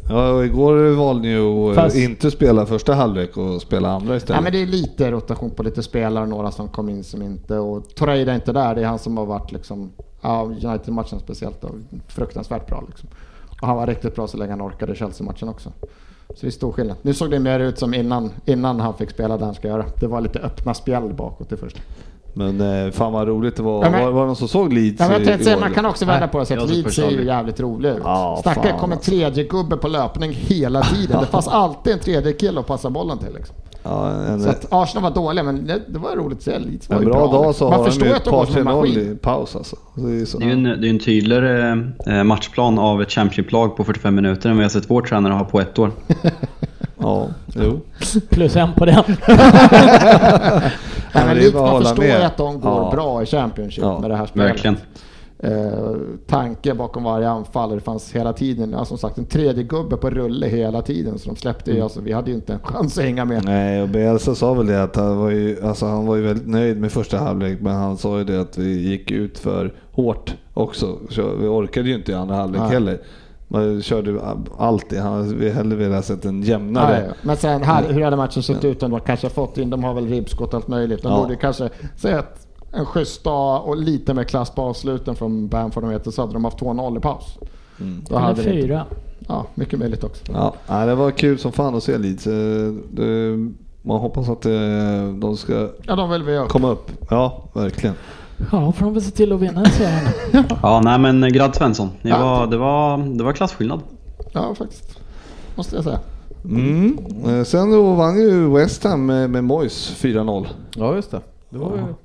Ja, 0.09 0.29
och 0.31 0.45
igår 0.45 0.95
valde 0.95 1.27
ni 1.27 1.69
att 1.69 1.75
Fast- 1.75 1.95
inte 1.95 2.31
spela 2.31 2.65
första 2.65 2.93
halvlek 2.93 3.37
och 3.37 3.61
spela 3.61 3.89
andra 3.89 4.15
istället. 4.15 4.37
Ja, 4.37 4.41
men 4.41 4.51
det 4.51 4.61
är 4.61 4.65
lite 4.65 5.11
rotation 5.11 5.49
på 5.49 5.63
lite 5.63 5.83
spelare, 5.83 6.25
några 6.25 6.51
som 6.51 6.67
kom 6.67 6.89
in 6.89 7.03
som 7.03 7.21
inte. 7.21 7.57
Och 7.57 7.95
Torreira 7.95 8.31
är 8.31 8.35
inte 8.35 8.53
där, 8.53 8.75
det 8.75 8.81
är 8.81 8.85
han 8.85 8.99
som 8.99 9.17
har 9.17 9.25
varit 9.25 9.51
liksom, 9.51 9.91
ja, 10.21 10.43
United-matchen 10.43 11.19
speciellt 11.19 11.61
då, 11.61 11.69
fruktansvärt 12.07 12.67
bra 12.67 12.83
liksom. 12.87 13.09
Och 13.61 13.67
han 13.67 13.77
var 13.77 13.87
riktigt 13.87 14.15
bra 14.15 14.27
så 14.27 14.37
länge 14.37 14.51
han 14.51 14.61
orkade 14.61 14.95
Chelsea-matchen 14.95 15.49
också. 15.49 15.71
Så 16.35 16.41
det 16.41 16.47
är 16.47 16.51
stor 16.51 16.71
skillnad. 16.71 16.97
Nu 17.01 17.13
såg 17.13 17.31
det 17.31 17.39
mer 17.39 17.59
ut 17.59 17.79
som 17.79 17.93
innan, 17.93 18.31
innan 18.45 18.79
han 18.79 18.93
fick 18.93 19.09
spela 19.11 19.37
det 19.37 19.45
han 19.45 19.53
ska 19.55 19.67
göra. 19.67 19.85
Det 19.99 20.07
var 20.07 20.21
lite 20.21 20.39
öppna 20.39 20.73
spjäll 20.73 21.13
bakåt 21.13 21.51
i 21.51 21.57
första. 21.57 21.79
Men 22.33 22.61
eh, 22.85 22.91
fan 22.91 23.13
vad 23.13 23.27
roligt 23.27 23.55
det 23.55 23.63
var. 23.63 23.83
Ja, 23.85 23.89
men- 23.91 24.03
var, 24.05 24.11
var 24.11 24.21
det 24.21 24.27
någon 24.27 24.35
som 24.35 24.47
såg 24.47 24.73
Leeds 24.73 24.99
Ja, 24.99 25.07
men 25.09 25.23
jag 25.25 25.39
i- 25.41 25.43
säga, 25.43 25.57
man 25.59 25.73
kan 25.73 25.85
också 25.85 26.05
vända 26.05 26.27
på 26.27 26.39
det 26.39 26.45
såg 26.45 26.69
Leeds 26.69 26.95
ser 26.95 27.09
ju 27.09 27.25
jävligt 27.25 27.59
rolig 27.59 27.89
ut. 27.89 27.99
Ja, 28.03 28.39
Snacka, 28.43 28.61
kom 28.79 28.91
en 28.91 28.97
alltså. 28.97 29.11
tredje 29.11 29.43
gubbe 29.43 29.77
på 29.77 29.87
löpning 29.87 30.31
hela 30.33 30.81
tiden. 30.81 31.19
Det 31.21 31.25
fanns 31.27 31.47
alltid 31.63 31.93
en 31.93 31.99
tredje 31.99 32.33
kille 32.33 32.59
att 32.59 32.67
passa 32.67 32.89
bollen 32.89 33.17
till. 33.17 33.33
Liksom. 33.33 33.55
Ja, 33.85 34.11
en, 34.11 34.41
Så 34.43 34.49
att 34.49 34.65
Arsenal 34.69 35.03
var 35.03 35.11
dåliga, 35.11 35.43
men 35.43 35.67
det, 35.67 35.81
det 35.87 35.99
var 35.99 36.15
roligt 36.15 36.37
att 36.37 36.43
se. 36.43 36.59
Leeds 36.59 36.89
var 36.89 36.97
en 36.97 37.05
bra 37.05 37.13
bra. 37.27 37.43
dag 37.43 37.55
så 37.55 37.63
Man 37.69 37.73
har 37.73 37.79
de 37.85 37.91
förstår 37.91 38.07
ju 38.07 38.13
att 38.13 38.19
ett 38.21 38.25
par 38.29 38.45
går 38.45 38.45
som 38.45 38.67
en 38.67 38.67
3-0 38.67 38.75
maskin. 38.77 39.11
i 39.11 39.15
paus 39.15 39.55
alltså. 39.55 39.75
Så 39.95 40.01
det 40.01 40.21
är 40.21 40.25
så. 40.25 40.37
Det 40.37 40.43
är 40.45 40.47
ju 40.47 40.53
en, 40.53 40.63
det 40.63 40.87
är 40.87 40.89
en 40.89 40.99
tydligare 40.99 41.71
eh, 42.07 42.23
matchplan 42.23 42.79
av 42.79 43.01
ett 43.01 43.11
Championship-lag 43.11 43.77
på 43.77 43.83
45 43.83 44.15
minuter 44.15 44.49
än 44.49 44.55
vad 44.55 44.63
jag 44.63 44.71
sett 44.71 44.89
vår 44.89 45.01
tränare 45.01 45.33
ha 45.33 45.43
på 45.45 45.59
ett 45.61 45.79
år. 45.79 45.91
Ja, 46.97 47.27
jo. 47.55 47.79
Plus 48.29 48.55
en 48.55 48.73
på 48.73 48.85
den. 48.85 49.03
Nej, 49.27 49.27
men 51.13 51.25
det 51.25 51.31
är 51.31 51.35
Leeds, 51.35 51.53
man 51.53 51.81
förstår 51.83 52.05
ju 52.05 52.11
att 52.11 52.37
de 52.37 52.59
går 52.61 52.71
Ja. 52.71 52.89
bra 52.93 53.23
i 53.23 53.25
Championship 53.25 53.83
Ja, 53.83 53.99
med 53.99 54.09
det 54.09 54.15
här 54.15 54.25
spelet. 54.25 54.49
Verkligen. 54.51 54.77
Eh, 55.39 55.95
tanke 56.27 56.73
bakom 56.73 57.03
varje 57.03 57.29
anfall, 57.29 57.69
det 57.69 57.79
fanns 57.79 58.11
hela 58.15 58.33
tiden, 58.33 58.71
ja, 58.71 58.85
som 58.85 58.97
sagt 58.97 59.17
en 59.17 59.25
tredje 59.25 59.63
gubbe 59.63 59.97
på 59.97 60.09
rulle 60.09 60.47
hela 60.47 60.81
tiden. 60.81 61.19
Så 61.19 61.29
de 61.29 61.35
släppte 61.35 61.71
Mm. 61.71 61.77
ju, 61.77 61.83
alltså, 61.83 62.01
vi 62.01 62.11
hade 62.11 62.29
ju 62.29 62.35
inte 62.35 62.53
en 62.53 62.59
chans 62.59 62.97
att 62.97 63.03
hänga 63.03 63.25
med. 63.25 63.45
Nej, 63.45 63.81
och 63.81 63.89
Bielsa 63.89 64.35
sa 64.35 64.53
väl 64.53 64.67
det 64.67 64.83
att 64.83 64.95
han 64.95 65.17
var 65.17 65.29
ju, 65.29 65.57
alltså 65.63 65.85
han 65.85 66.05
var 66.05 66.15
ju 66.15 66.21
väldigt 66.21 66.47
nöjd 66.47 66.81
med 66.81 66.91
första 66.91 67.17
halvlek, 67.17 67.57
men 67.61 67.75
han 67.75 67.97
sa 67.97 68.17
ju 68.17 68.23
det 68.23 68.41
att 68.41 68.57
vi 68.57 68.89
gick 68.89 69.11
ut 69.11 69.39
för 69.39 69.73
hårt 69.91 70.33
också. 70.53 70.97
Så 71.09 71.21
vi 71.41 71.47
orkade 71.47 71.89
ju 71.89 71.95
inte 71.95 72.11
i 72.11 72.15
andra 72.15 72.35
halvlek 72.35 72.61
Nej. 72.61 72.71
heller. 72.71 72.99
Man 73.47 73.81
körde 73.81 74.19
alltid. 74.57 74.99
Han 74.99 75.13
hade 75.27 75.49
hellre 75.49 75.75
velat 75.75 76.05
sett 76.05 76.25
en 76.25 76.41
jämnare. 76.41 77.03
Ja. 77.07 77.13
Men 77.21 77.37
sen, 77.37 77.63
här, 77.63 77.83
hur 77.93 78.01
hade 78.01 78.15
matchen 78.17 78.43
sett 78.43 78.65
ut 78.65 78.83
om 78.83 78.91
de 78.91 78.99
kanske 78.99 79.29
fått 79.29 79.57
in, 79.57 79.69
de 79.69 79.83
har 79.83 79.93
väl 79.93 80.07
ribbskott 80.07 80.47
och 80.47 80.53
allt 80.53 80.67
möjligt. 80.67 81.03
De 81.03 81.11
Ja. 81.11 81.21
borde 81.21 81.35
kanske 81.35 81.69
säga 81.95 82.19
att 82.19 82.44
en 82.75 82.85
schysst 82.85 83.23
dag 83.23 83.65
och 83.67 83.77
lite 83.77 84.13
mer 84.13 84.23
klass 84.23 84.49
på 84.49 84.61
avsluten 84.61 85.15
från 85.15 85.47
Bamford 85.47 85.83
och 85.83 85.89
Meter 85.89 86.11
så 86.11 86.21
hade 86.21 86.33
de 86.33 86.45
haft 86.45 86.59
2-0 86.59 86.97
i 86.97 86.99
paus. 87.01 87.37
Då 88.09 88.17
Eller 88.17 88.35
fyra. 88.35 88.85
Ja, 89.27 89.45
mycket 89.55 89.79
möjligt 89.79 90.03
också. 90.03 90.23
Ja, 90.67 90.85
det 90.85 90.95
var 90.95 91.11
kul 91.11 91.39
som 91.39 91.51
fan 91.51 91.75
att 91.75 91.83
se 91.83 91.97
Leeds. 91.97 92.27
Eh, 92.27 92.33
Man 93.81 93.99
hoppas 93.99 94.29
att 94.29 94.45
eh, 94.45 94.51
de 95.19 95.37
ska 95.37 95.69
Ja, 95.83 95.95
de 95.95 96.09
vill 96.09 96.23
vi 96.23 96.37
upp. 96.37 96.49
komma 96.49 96.69
upp. 96.69 96.91
Ja, 97.09 97.43
verkligen. 97.53 97.95
Ja, 98.51 98.71
får 98.71 98.85
de 98.85 98.93
väl 98.93 99.03
se 99.03 99.11
till 99.11 99.33
att 99.33 99.39
vinna 99.39 99.65
serien. 99.65 100.07
Ja, 100.63 100.81
nej 100.83 100.99
men 100.99 101.33
Grad 101.33 101.55
Svensson. 101.55 101.89
Det 102.01 102.09
Ja. 102.09 102.19
var, 102.21 102.47
det 102.47 102.57
var, 102.57 102.97
det 103.17 103.23
var 103.23 103.33
klasskillnad. 103.33 103.79
Ja, 104.31 104.55
faktiskt. 104.55 104.99
Måste 105.55 105.75
jag 105.75 105.83
säga. 105.83 105.99
Mm. 106.45 106.97
Eh, 107.25 107.43
Sen 107.43 107.71
då 107.71 107.93
vann 107.93 108.19
ju 108.21 108.49
West 108.53 108.83
Ham 108.83 109.05
med, 109.05 109.29
med 109.29 109.43
Moyes 109.43 109.95
4-0. 110.01 110.45
Ja, 110.75 110.95
just 110.95 111.11
det. 111.11 111.21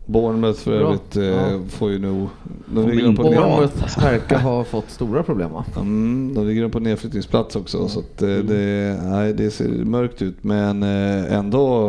Bournemouth 0.06 0.58
för 0.60 0.72
övrigt 0.72 1.16
eh, 1.16 1.24
Ja. 1.24 1.60
får 1.68 1.90
ju 1.90 1.98
nog... 1.98 2.28
De 2.74 2.88
ligger 2.88 3.06
in 3.08 3.16
på, 3.16 3.22
Bournemouth 3.22 3.98
verkar 4.02 4.38
ha 4.38 4.64
fått 4.64 4.90
stora 4.90 5.22
problem 5.22 5.52
va? 5.52 5.64
mm, 5.76 6.34
de 6.34 6.46
ligger 6.46 6.68
på 6.68 6.80
nedflyttningsplats 6.80 7.56
också 7.56 7.88
så 7.88 8.00
att, 8.00 8.22
eh, 8.22 8.28
det, 8.28 9.00
nej, 9.02 9.32
det 9.34 9.50
ser 9.50 9.68
mörkt 9.68 10.22
ut 10.22 10.44
men 10.44 10.82
eh, 10.82 11.32
ändå 11.38 11.88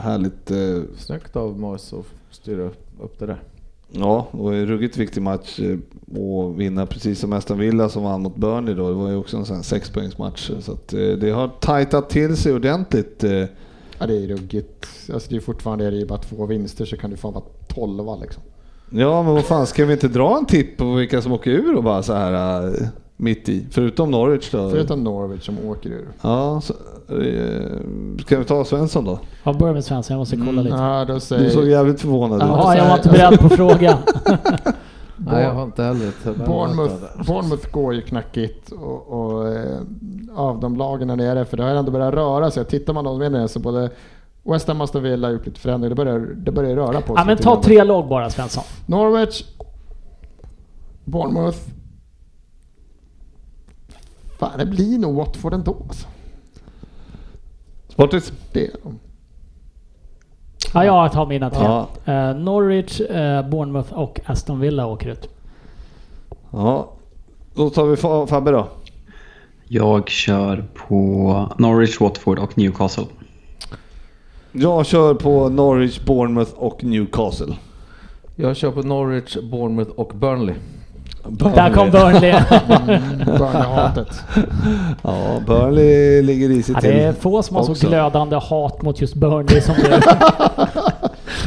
härligt. 0.00 0.50
eh, 0.50 0.82
Snyggt 0.96 1.36
av 1.36 1.58
Moise 1.58 1.96
att 1.96 2.04
styra 2.30 2.62
upp 3.02 3.18
det 3.18 3.26
där. 3.26 3.42
Ja, 3.94 4.26
det 4.32 4.38
var 4.42 4.52
en 4.52 4.66
ruggigt 4.66 4.96
viktig 4.96 5.22
match 5.22 5.60
att 5.60 6.56
vinna 6.58 6.86
precis 6.86 7.18
som 7.20 7.32
Aston 7.32 7.58
Villa 7.58 7.88
som 7.88 8.02
vann 8.02 8.22
mot 8.22 8.36
Burnley 8.36 8.74
då. 8.74 8.88
Det 8.88 8.94
var 8.94 9.10
ju 9.10 9.16
också 9.16 9.36
en 9.36 9.44
sån 9.44 9.56
här 9.56 9.62
sexpoängsmatch 9.62 10.50
så 10.60 10.72
att 10.72 10.88
det 11.20 11.30
har 11.30 11.48
tajtat 11.60 12.10
till 12.10 12.36
sig 12.36 12.52
ordentligt. 12.54 13.24
Ja, 14.02 14.06
det 14.06 14.24
är 14.24 14.26
ruggigt. 14.26 14.86
Alltså, 15.12 15.30
det 15.30 15.36
är 15.36 15.40
fortfarande 15.40 15.86
är 15.86 15.90
det 15.90 16.06
bara 16.06 16.18
två 16.18 16.46
vinster 16.46 16.84
så 16.84 16.96
kan 16.96 17.10
du 17.10 17.16
fan 17.16 17.32
vara 17.32 17.44
12 17.74 18.20
liksom. 18.22 18.42
Ja, 18.90 19.22
men 19.22 19.34
vad 19.34 19.44
fan, 19.44 19.66
ska 19.66 19.84
vi 19.84 19.92
inte 19.92 20.08
dra 20.08 20.38
en 20.38 20.46
tipp 20.46 20.76
på 20.76 20.94
vilka 20.94 21.22
som 21.22 21.32
åker 21.32 21.50
ur 21.50 21.76
och 21.76 21.82
bara 21.84 22.02
så 22.02 22.12
här 22.14 22.66
eh, 22.66 22.88
mitt 23.16 23.48
i? 23.48 23.66
Förutom 23.70 24.10
Norwich 24.10 24.50
då? 24.50 24.70
Förutom 24.70 25.04
Norwich 25.04 25.44
som 25.46 25.56
åker 25.68 25.90
ur. 25.90 26.08
Ja, 26.22 26.60
så, 26.60 26.74
eh, 27.22 27.78
ska 28.26 28.38
vi 28.38 28.44
ta 28.44 28.64
Svensson 28.64 29.04
då? 29.04 29.18
Ja, 29.42 29.52
börja 29.52 29.72
med 29.72 29.84
Svensson, 29.84 30.14
jag 30.14 30.18
måste 30.18 30.36
kolla 30.36 30.62
lite. 30.62 30.76
Ja, 30.76 31.04
då 31.08 31.14
Du 31.14 31.20
säger... 31.20 31.50
såg 31.50 31.68
jävligt 31.68 32.00
förvånad 32.00 32.42
ut. 32.42 32.48
Jaha, 32.48 32.76
jag 32.76 32.88
var 32.88 32.96
inte 32.96 33.08
beredd 33.08 33.40
på 33.40 33.48
frågan. 33.48 33.98
Nej, 35.26 35.42
jag 35.42 35.54
har 35.54 35.62
inte 35.62 35.82
heller... 35.82 36.12
Bournemouth, 36.46 37.26
Bournemouth 37.26 37.70
går 37.70 37.94
ju 37.94 38.02
knackigt 38.02 38.72
och, 38.72 39.06
och 39.08 39.48
eh, 39.48 39.80
av 40.34 40.60
de 40.60 40.76
lagen 40.76 41.08
där 41.08 41.16
nere, 41.16 41.44
för 41.44 41.56
det 41.56 41.62
har 41.62 41.70
ändå 41.70 41.92
börjat 41.92 42.14
röra 42.14 42.50
sig. 42.50 42.64
Tittar 42.64 42.92
man 42.92 43.04
dem 43.04 43.18
med 43.18 43.50
så 43.50 43.60
både 43.60 43.90
West 44.42 44.68
Ham 44.68 44.76
måste 44.76 45.00
vilja 45.00 45.28
ha 45.28 45.32
gjort 45.32 45.46
lite 45.46 45.60
förändring. 45.60 45.88
Det 45.88 45.94
börjar, 45.94 46.18
det 46.18 46.52
börjar 46.52 46.76
röra 46.76 47.00
på 47.00 47.06
sig. 47.06 47.14
Ja, 47.16 47.24
men 47.24 47.36
ta 47.36 47.52
grann. 47.52 47.62
tre 47.62 47.84
lag 47.84 48.08
bara 48.08 48.30
Svensson. 48.30 48.64
Norwich. 48.86 49.44
Bournemouth. 51.04 51.58
Fan, 54.38 54.58
det 54.58 54.66
blir 54.66 54.98
nog 54.98 55.14
Watford 55.14 55.54
ändå 55.54 55.76
alltså. 55.88 56.06
Sportis? 57.88 58.32
Det 58.52 58.66
är 58.66 58.76
de. 58.82 58.98
Ja, 60.74 60.84
jag 60.84 61.12
tar 61.12 61.26
mina 61.26 61.50
tre. 61.50 61.64
Ja. 61.64 61.88
Eh, 62.04 62.34
Norwich, 62.36 63.00
eh, 63.00 63.48
Bournemouth 63.48 63.92
och 63.92 64.20
Aston 64.26 64.60
Villa 64.60 64.86
åker 64.86 65.08
ut. 65.10 65.28
Ja. 66.50 66.88
Då 67.54 67.70
tar 67.70 67.84
vi 67.84 67.94
Fa- 67.94 68.26
Fabbe 68.26 68.50
då. 68.50 68.66
Jag 69.68 70.08
kör 70.08 70.64
på 70.88 71.48
Norwich, 71.58 72.00
Watford 72.00 72.38
och 72.38 72.58
Newcastle. 72.58 73.04
Jag 74.52 74.86
kör 74.86 75.14
på 75.14 75.48
Norwich, 75.48 76.00
Bournemouth 76.06 76.52
och 76.56 76.84
Newcastle. 76.84 77.54
Jag 78.36 78.56
kör 78.56 78.70
på 78.70 78.82
Norwich, 78.82 79.36
Bournemouth 79.50 79.90
och 79.90 80.12
Burnley. 80.14 80.54
Där 81.54 81.72
kom 81.74 81.90
Burnley. 81.90 82.32
Burnley-hatet. 83.26 84.20
Ja, 85.02 85.40
Burnley 85.46 86.22
ligger 86.22 86.50
i 86.50 86.62
sig 86.62 86.74
ja, 86.74 86.80
till. 86.80 86.90
det 86.90 87.02
är 87.02 87.12
få 87.12 87.42
som 87.42 87.56
har 87.56 87.74
så 87.74 87.86
glödande 87.88 88.36
hat 88.36 88.82
mot 88.82 89.00
just 89.00 89.14
Burnley 89.14 89.60
som 89.60 89.74
du. 89.74 89.90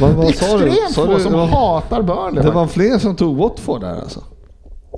Vad, 0.00 0.10
vad 0.12 0.34
sa 0.34 0.58
du? 0.58 0.72
Sa 0.90 1.06
få 1.06 1.14
du 1.14 1.20
som 1.20 1.32
det, 1.32 1.38
var, 1.38 1.46
hatar 1.46 2.02
Burnley. 2.02 2.42
det 2.44 2.50
var 2.50 2.66
fler 2.66 2.98
som 2.98 3.16
tog 3.16 3.36
Watford 3.36 3.80
där 3.80 3.94
alltså? 4.00 4.20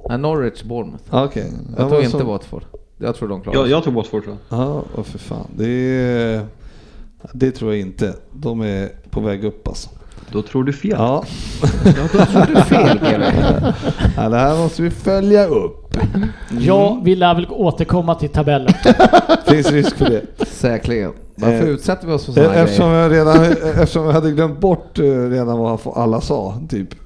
Nej, 0.09 0.19
Norwich, 0.19 0.63
Bournemouth. 0.63 1.03
Ah, 1.11 1.25
Okej. 1.25 1.53
Jag 1.77 1.87
Ja, 1.87 1.91
tog 1.91 2.05
inte 2.05 2.19
så- 2.19 2.25
Watford. 2.25 2.63
Jag 2.99 3.17
tror 3.17 3.29
de 3.29 3.41
klarar 3.43 3.57
Jag, 3.57 3.65
sig. 3.65 3.71
jag 3.71 3.85
tog 3.85 3.95
Watford 3.95 4.25
tror 4.25 4.37
jag. 4.49 4.59
Ja, 4.61 4.83
åh 4.97 5.03
för 5.05 5.19
fan. 5.19 5.47
Det, 5.57 5.69
är, 5.69 6.47
det 7.33 7.51
tror 7.51 7.73
jag 7.73 7.81
inte. 7.81 8.15
De 8.33 8.61
är 8.61 8.89
på 9.11 9.21
väg 9.21 9.45
upp 9.45 9.69
alltså. 9.69 9.89
Då 10.33 10.43
tror 10.43 10.65
du 10.65 10.73
fel. 10.73 10.91
Ja. 10.99 11.25
Ja, 11.85 11.93
då 12.13 12.25
tror 12.25 12.47
du 12.55 12.63
fel 12.63 12.99
ja, 14.17 14.29
det 14.29 14.37
här 14.39 14.59
måste 14.59 14.83
vi 14.83 14.91
följa 14.91 15.47
upp. 15.47 15.97
Jag 16.61 17.05
vill 17.05 17.21
väl 17.21 17.47
återkomma 17.51 18.15
till 18.15 18.29
tabellen. 18.29 18.73
Finns 19.47 19.71
risk 19.73 19.97
för 19.97 20.05
det. 20.05 20.47
Säkerligen. 20.47 21.13
Varför 21.35 21.55
Eh, 21.63 21.69
utsätter 21.69 22.07
vi 22.07 22.13
oss 22.13 22.25
för 22.27 22.33
sådana 22.33 22.53
här 22.53 22.65
Eftersom 22.65 22.91
grejer? 22.91 23.03
jag, 23.03 23.13
redan, 23.13 23.45
eftersom 23.75 24.05
jag 24.07 24.13
hade 24.13 24.31
glömt 24.31 24.61
bort 24.61 24.99
eh, 24.99 25.03
redan 25.31 25.59
vad 25.59 25.81
alla 25.95 26.21
sa, 26.21 26.55
typ. 26.69 26.89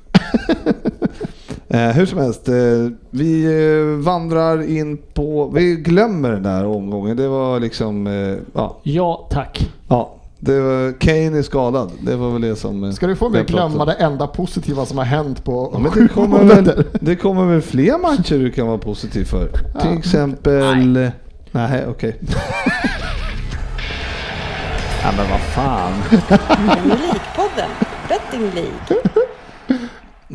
Eh, 1.69 1.89
hur 1.91 2.07
som 2.07 2.19
helst, 2.19 2.49
eh, 2.49 2.55
vi 3.11 3.45
eh, 3.45 4.05
vandrar 4.05 4.71
in 4.71 4.99
på... 5.15 5.51
Vi 5.55 5.77
glömmer 5.77 6.31
den 6.33 6.43
där 6.43 6.67
omgången. 6.67 7.17
Det 7.17 7.29
var 7.29 7.61
liksom... 7.61 8.07
eh, 8.07 8.37
Ja, 8.55 8.77
Ja, 8.83 9.29
tack. 9.31 9.71
ja. 9.89 10.15
Det 10.45 10.61
var, 10.61 11.01
Kane 11.01 11.39
är 11.39 11.43
skadad. 11.43 11.91
Det 12.01 12.17
var 12.17 12.31
väl 12.31 12.41
det 12.43 12.57
som... 12.57 12.85
eh, 12.85 12.91
Ska 12.93 13.07
du 13.07 13.17
få 13.17 13.29
mig 13.29 13.45
pratade 13.45 13.69
glömma 13.69 13.85
det 13.85 13.93
enda 13.93 14.27
positiva 14.27 14.87
som 14.87 14.99
har 14.99 15.05
hänt 15.05 15.45
på 15.45 15.71
Ja, 15.73 15.79
men 15.79 15.91
sju 15.91 16.03
det, 16.03 16.09
kommer 16.09 16.39
månader? 16.39 16.75
väl, 16.77 16.85
det 17.01 17.17
kommer 17.17 17.45
väl 17.47 17.63
fler 17.63 17.99
matcher 17.99 18.39
du 18.39 18.51
kan 18.51 18.67
vara 18.67 18.79
positiv 18.79 19.25
för? 19.25 19.49
Till 19.81 19.99
exempel... 19.99 20.89
Nej, 20.93 21.11
Nej 21.51 21.87
okej. 21.89 22.21
ja, 25.03 25.13
men 25.17 25.31
vad 25.31 25.41
fan. 25.41 25.93
League-podden. 26.85 27.69
Betting 28.09 28.51
League. 28.55 29.03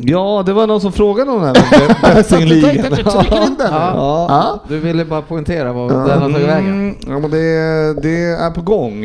Ja, 0.00 0.42
det 0.46 0.52
var 0.52 0.66
någon 0.66 0.80
som 0.80 0.92
frågade 0.92 1.30
om 1.30 1.42
den 1.42 1.56
här 1.56 2.14
bettingligan. 2.14 2.74
du 2.90 2.96
trycker 2.96 3.46
in 3.46 3.54
den. 3.58 3.72
Ja. 3.72 4.26
Ja. 4.28 4.60
Du 4.68 4.78
ville 4.78 5.04
bara 5.04 5.22
poängtera 5.22 5.72
vad 5.72 5.90
den 5.90 6.22
har 6.22 6.30
tagit 6.30 6.48
vägen. 6.48 6.72
Mm, 6.72 6.96
ja, 7.06 7.18
men 7.18 7.30
det, 7.30 8.02
det 8.02 8.24
är 8.24 8.50
på 8.50 8.62
gång. 8.62 9.02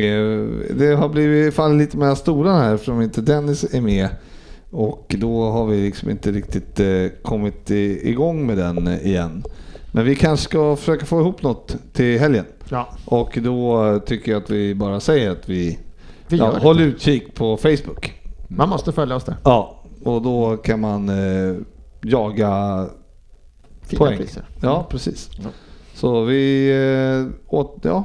Det 0.78 0.94
har 0.98 1.08
blivit 1.08 1.54
fallit 1.54 1.78
lite 1.78 1.96
mellan 1.96 2.16
stolarna 2.16 2.62
här 2.62 2.74
eftersom 2.74 3.02
inte 3.02 3.20
Dennis 3.20 3.74
är 3.74 3.80
med. 3.80 4.08
Och 4.70 5.14
då 5.18 5.50
har 5.50 5.66
vi 5.66 5.82
liksom 5.82 6.10
inte 6.10 6.32
riktigt 6.32 6.80
eh, 6.80 6.86
kommit 7.22 7.70
i, 7.70 8.10
igång 8.10 8.46
med 8.46 8.56
den 8.56 8.88
igen. 8.88 9.44
Men 9.92 10.04
vi 10.04 10.16
kanske 10.16 10.44
ska 10.44 10.76
försöka 10.76 11.06
få 11.06 11.20
ihop 11.20 11.42
något 11.42 11.76
till 11.92 12.20
helgen. 12.20 12.44
Ja, 12.68 12.88
Och 13.04 13.38
då 13.40 14.00
tycker 14.06 14.32
jag 14.32 14.42
att 14.42 14.50
vi 14.50 14.74
bara 14.74 15.00
säger 15.00 15.30
att 15.30 15.48
vi, 15.48 15.78
vi 16.28 16.36
ja, 16.36 16.58
håll 16.58 16.80
utkik 16.80 17.34
på 17.34 17.56
Facebook. 17.56 18.12
Man 18.48 18.68
måste 18.68 18.92
följa 18.92 19.16
oss 19.16 19.24
där. 19.24 19.36
Ja, 19.44 19.83
och 20.04 20.22
då 20.22 20.56
kan 20.56 20.80
man 20.80 21.08
eh, 21.08 21.54
jaga 22.02 22.86
Fina 23.82 23.98
poäng. 23.98 24.16
priser. 24.16 24.42
Ja, 24.62 24.86
precis. 24.90 25.30
Så 25.94 26.24
vi 26.24 26.70
eh, 26.70 27.54
åt, 27.54 27.78
ja, 27.82 28.04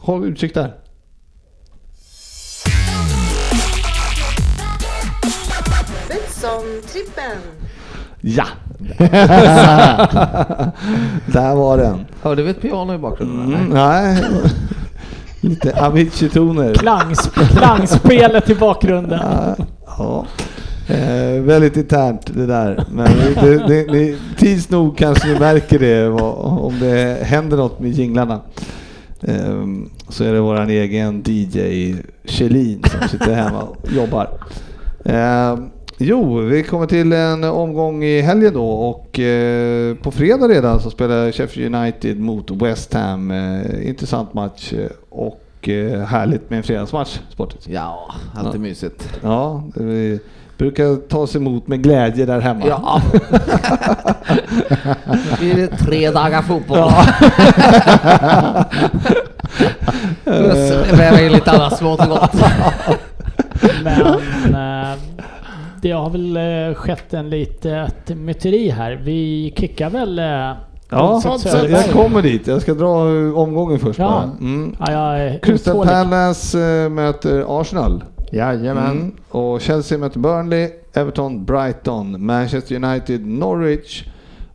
håll 0.00 0.24
utkik 0.24 0.54
där. 0.54 0.74
Betsson-trippen. 6.08 7.38
Ja! 8.20 8.44
där 11.26 11.54
var 11.54 11.78
den. 11.78 12.06
Hörde 12.22 12.42
vi 12.42 12.50
ett 12.50 12.60
piano 12.62 12.94
i 12.94 12.98
bakgrunden? 12.98 13.54
Mm, 13.54 13.68
nej. 13.68 14.24
Lite 15.40 15.84
Avicii-toner. 15.86 16.74
Klangsp- 16.74 17.56
klangspelet 17.58 18.50
i 18.50 18.54
bakgrunden. 18.54 19.20
Ja. 19.98 20.26
Eh, 20.90 21.42
väldigt 21.42 21.76
internt 21.76 22.34
det 22.34 22.46
där. 22.46 22.84
Men 22.92 23.12
det, 23.34 23.68
det, 23.68 23.84
det, 23.84 24.16
tids 24.38 24.70
nog 24.70 24.96
kanske 24.98 25.28
ni 25.28 25.38
märker 25.38 25.78
det 25.78 26.08
om 26.08 26.78
det 26.80 27.18
händer 27.22 27.56
något 27.56 27.80
med 27.80 27.90
jinglarna. 27.90 28.40
Ehm, 29.22 29.90
så 30.08 30.24
är 30.24 30.32
det 30.32 30.40
våran 30.40 30.70
egen 30.70 31.22
DJ 31.26 31.94
Kjellin 32.24 32.82
som 32.84 33.08
sitter 33.08 33.34
hemma 33.34 33.62
och 33.62 33.92
jobbar. 33.92 34.28
Ehm, 35.04 35.70
jo, 35.98 36.40
vi 36.40 36.62
kommer 36.62 36.86
till 36.86 37.12
en 37.12 37.44
omgång 37.44 38.04
i 38.04 38.20
helgen 38.20 38.54
då 38.54 38.70
och 38.70 39.18
eh, 39.18 39.94
på 39.94 40.10
fredag 40.10 40.48
redan 40.48 40.80
så 40.80 40.90
spelar 40.90 41.32
Sheffield 41.32 41.74
United 41.74 42.20
mot 42.20 42.50
West 42.50 42.94
Ham. 42.94 43.30
Eh, 43.30 43.88
intressant 43.88 44.34
match 44.34 44.72
eh, 44.72 44.90
och 45.08 45.68
eh, 45.68 46.00
härligt 46.00 46.50
med 46.50 46.56
en 46.56 46.62
fredagsmatch, 46.62 47.18
sportigt. 47.30 47.68
Ja, 47.68 48.14
alltid 48.34 48.60
mysigt. 48.60 49.18
Ja, 49.22 49.64
vi 49.74 50.20
brukar 50.60 51.08
tas 51.08 51.36
emot 51.36 51.66
med 51.68 51.82
glädje 51.82 52.26
där 52.26 52.40
hemma. 52.40 52.66
Ja. 52.66 53.02
Nu 55.06 55.36
blir 55.38 55.54
det 55.54 55.66
tre 55.76 56.10
dagar 56.10 56.42
fotboll. 56.42 56.90
Väva 60.92 61.20
in 61.20 61.32
lite 61.32 61.50
annat 61.50 61.78
smått 61.78 62.00
och 62.00 62.08
gott. 62.08 62.34
Men 63.84 64.00
eh, 64.54 64.98
det 65.82 65.90
har 65.90 66.10
väl 66.10 66.36
eh, 66.36 66.74
skett 66.74 67.14
en 67.14 67.30
litet 67.30 68.08
myteri 68.16 68.70
här. 68.70 69.00
Vi 69.04 69.52
kickar 69.56 69.90
väl 69.90 70.18
eh, 70.18 70.24
Ja, 70.92 71.22
jag, 71.68 71.84
kommer 71.92 72.22
dit. 72.22 72.46
Jag 72.46 72.62
ska 72.62 72.74
dra 72.74 72.88
omgången 73.34 73.78
först 73.78 73.98
Ja. 73.98 74.08
bara. 74.08 74.22
Mm. 74.40 74.76
Ja, 74.78 75.38
Crystal. 75.42 75.86
Palace 75.86 76.88
möter 76.90 77.60
Arsenal. 77.60 78.04
Jajamän. 78.30 78.90
Mm. 78.90 79.12
Och 79.28 79.60
Chelsea 79.60 79.98
möter 79.98 80.18
Burnley, 80.18 80.70
Everton, 80.92 81.44
Brighton, 81.44 82.26
Manchester 82.26 82.84
United, 82.84 83.26
Norwich, 83.26 84.04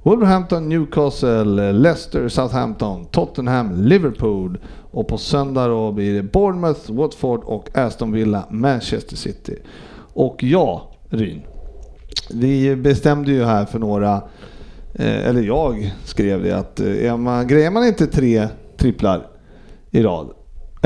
Wolverhampton, 0.03 0.69
Newcastle, 0.69 1.71
Leicester, 1.71 2.29
Southampton, 2.29 3.05
Tottenham, 3.05 3.81
Liverpool. 3.81 4.57
Och 4.91 5.07
på 5.07 5.17
söndag 5.17 5.67
då 5.67 5.91
blir 5.91 6.13
det 6.13 6.23
Bournemouth, 6.23 6.91
Watford 6.91 7.43
och 7.43 7.77
Aston 7.77 8.11
Villa, 8.11 8.43
Manchester 8.49 9.15
City. 9.15 9.55
Och 10.13 10.43
ja, 10.43 10.91
Ryn. 11.09 11.41
Vi 12.33 12.75
bestämde 12.75 13.31
ju 13.31 13.43
här 13.43 13.65
för 13.65 13.79
några, 13.79 14.13
eh, 14.93 15.27
eller 15.27 15.41
jag 15.41 15.93
skrev 16.03 16.43
det 16.43 16.51
att 16.51 16.79
eh, 16.79 17.05
är 17.05 17.17
man, 17.17 17.47
grejer 17.47 17.71
man 17.71 17.87
inte 17.87 18.07
tre 18.07 18.47
tripplar 18.77 19.27
i 19.91 20.03
rad 20.03 20.29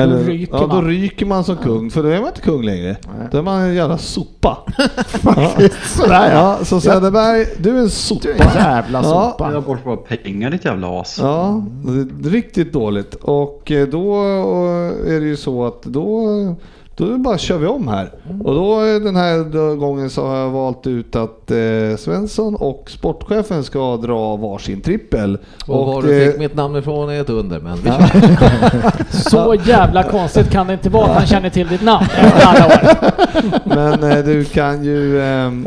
eller, 0.02 0.24
ryker 0.24 0.54
ja, 0.56 0.60
då 0.60 0.66
man. 0.66 0.84
ryker 0.86 1.26
man 1.26 1.44
som 1.44 1.56
kung, 1.56 1.90
för 1.90 2.02
då 2.02 2.08
är 2.08 2.18
man 2.18 2.28
inte 2.28 2.40
kung 2.40 2.62
längre. 2.62 2.96
Då 3.30 3.38
är 3.38 3.42
man 3.42 3.60
en 3.60 3.74
jävla 3.74 3.98
sopa. 3.98 4.58
Sådär 5.96 6.30
ja. 6.34 6.56
ja, 6.58 6.64
så 6.64 6.80
Söderberg, 6.80 7.46
du 7.58 7.76
är 7.76 7.80
en 7.80 7.90
sopa. 7.90 8.20
Du 8.22 8.30
är 8.32 8.34
en 8.46 8.54
jävla 8.54 9.02
Ja. 9.02 9.30
sopa. 9.32 9.48
Jag 9.48 9.54
har 9.54 9.60
bort 9.66 9.84
bara 9.84 9.96
pengar 9.96 10.50
ditt 10.50 10.64
jävla 10.64 11.00
as. 11.00 11.18
Ja, 11.22 11.64
det 11.84 12.28
är 12.28 12.30
riktigt 12.30 12.72
dåligt. 12.72 13.14
Och 13.14 13.70
eh, 13.70 13.88
då 13.88 14.22
är 15.06 15.20
det 15.20 15.26
ju 15.26 15.36
så 15.36 15.66
att 15.66 15.82
då, 15.82 16.26
då 17.06 17.18
bara 17.18 17.38
kör 17.38 17.58
vi 17.58 17.66
om 17.66 17.88
här. 17.88 18.10
Och 18.44 18.54
då 18.54 18.84
eh, 18.84 19.00
den 19.00 19.16
här 19.16 19.44
gången 19.76 20.10
så 20.10 20.26
har 20.26 20.36
jag 20.36 20.50
valt 20.50 20.86
ut 20.86 21.16
att 21.16 21.50
eh, 21.50 21.96
Svensson 21.98 22.54
och 22.54 22.90
sportchefen 22.90 23.64
ska 23.64 23.96
dra 23.96 24.36
varsin 24.36 24.80
trippel. 24.80 25.38
Och 25.66 25.86
var 25.86 26.02
det- 26.02 26.08
du 26.24 26.30
fick 26.30 26.38
mitt 26.40 26.54
namn 26.54 26.76
ifrån 26.76 27.10
är 27.10 27.20
ett 27.20 27.30
under, 27.30 27.60
men 27.60 27.78
kör. 27.84 28.10
Så 29.10 29.54
jävla 29.64 30.02
konstigt 30.02 30.50
kan 30.50 30.66
det 30.66 30.72
inte 30.72 30.90
vara 30.90 31.04
att 31.06 31.16
han 31.16 31.26
känner 31.26 31.50
till 31.50 31.68
ditt 31.68 31.82
namn 31.82 32.06
efter 32.16 32.46
alla 32.46 32.66
år. 32.66 33.10
Men 34.00 34.02
eh, 34.18 34.24
du 34.24 34.44
kan 34.44 34.84
ju... 34.84 35.20
ehm, 35.22 35.66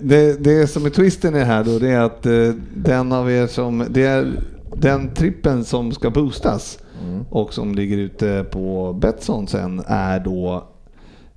det, 0.00 0.44
det 0.44 0.66
som 0.66 0.86
är 0.86 0.90
twisten 0.90 1.34
i 1.34 1.38
det 1.38 1.44
här 1.44 1.64
då, 1.64 1.78
det 1.78 1.90
är 1.90 2.00
att 2.00 2.26
eh, 2.26 2.32
den 2.74 3.12
av 3.12 3.30
er 3.30 3.46
som... 3.46 3.84
Det 3.90 4.04
är 4.06 4.26
den 4.76 5.14
trippen 5.14 5.64
som 5.64 5.92
ska 5.92 6.10
boostas 6.10 6.78
och 7.30 7.54
som 7.54 7.74
ligger 7.74 7.96
ute 7.98 8.44
på 8.50 8.92
Betsson 9.00 9.46
sen 9.46 9.82
är 9.86 10.20
då 10.20 10.54
Eh, 10.54 10.69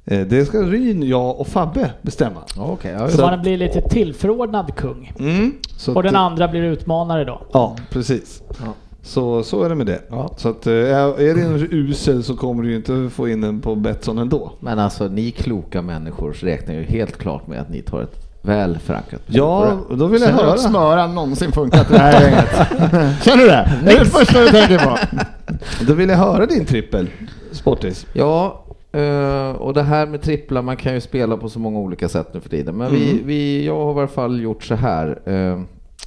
Det 0.06 0.48
ska 0.48 0.58
Ryn, 0.62 1.04
jag 1.04 1.40
och 1.40 1.48
Fabbe 1.48 1.92
bestämma. 2.02 2.40
Okej, 2.58 2.96
ja, 3.00 3.08
Så 3.10 3.18
Så- 3.18 3.22
man 3.26 3.42
blir 3.42 3.58
lite 3.58 3.82
tillförordnad 3.82 4.76
kung. 4.76 5.14
Mm. 5.20 5.52
Så 5.78 5.94
Och 5.96 6.04
den 6.04 6.16
andra 6.16 6.48
blir 6.48 6.62
utmanare 6.64 7.24
då. 7.26 7.42
Ja, 7.54 7.76
precis. 7.90 8.42
Ja. 8.50 8.74
Så, 9.02 9.44
så 9.44 9.64
är 9.64 9.70
det 9.70 9.76
med 9.76 9.86
det. 9.86 10.02
Ja. 10.10 10.30
Så 10.38 10.50
att, 10.50 10.68
eh, 10.68 10.74
är 10.74 11.36
det 11.36 11.42
en 11.42 11.68
usel 11.72 12.24
så 12.24 12.36
kommer 12.36 12.64
du 12.64 12.70
ju 12.70 12.76
inte 12.76 13.10
få 13.16 13.30
in 13.30 13.42
den 13.42 13.62
på 13.62 13.76
Betsson 13.76 14.18
ändå. 14.18 14.52
Men 14.60 14.80
alltså 14.80 15.08
ni 15.08 15.32
kloka 15.32 15.82
människor 15.82 16.34
räknar 16.34 16.74
ju 16.76 16.84
helt 16.84 17.18
klart 17.18 17.48
med 17.48 17.62
att 17.62 17.70
ni 17.70 17.82
tar 17.82 18.02
ett 18.02 18.28
väl 18.42 18.78
förankrat 18.80 19.22
beslut 19.28 19.36
Ja, 19.38 19.78
då 19.96 20.06
vill 20.08 20.22
jag 20.22 20.30
Känner 20.30 20.44
höra. 20.44 20.54
att 20.54 20.60
smöra 20.60 21.08
någonsin 21.08 21.52
funkat 21.52 21.90
i 21.90 21.94
det 21.94 22.00
här 22.00 22.22
gänget? 22.22 22.50
Känner 23.24 23.38
du 23.44 23.48
det? 23.48 23.72
Det 23.86 23.92
är 23.92 24.00
det 24.00 24.06
första 24.06 24.40
du 24.42 24.48
tänker 24.50 24.78
på. 24.80 24.98
Då 25.88 25.94
vill 25.94 26.10
jag 26.10 26.18
höra 26.18 26.46
din 26.46 26.66
trippel, 26.66 27.08
Sportis. 27.52 28.06
Ja, 28.14 28.63
eh, 28.94 29.50
och 29.50 29.74
det 29.74 29.84
här 29.84 30.06
med 30.06 30.22
tripplar, 30.22 30.62
man 30.62 30.78
kan 30.78 30.94
ju 30.94 31.02
spela 31.02 31.38
på 31.38 31.50
så 31.50 31.60
många 31.60 31.80
olika 31.80 32.10
sätt 32.10 32.34
nu 32.34 32.40
för 32.40 32.50
tiden. 32.50 32.78
Men 32.78 32.92
vi, 32.92 33.22
vi, 33.26 33.66
jag 33.66 33.86
har 33.86 33.94
i 33.94 33.98
alla 33.98 34.08
fall 34.08 34.42
gjort 34.42 34.64
så 34.64 34.76
här, 34.76 35.20
eh, 35.26 35.62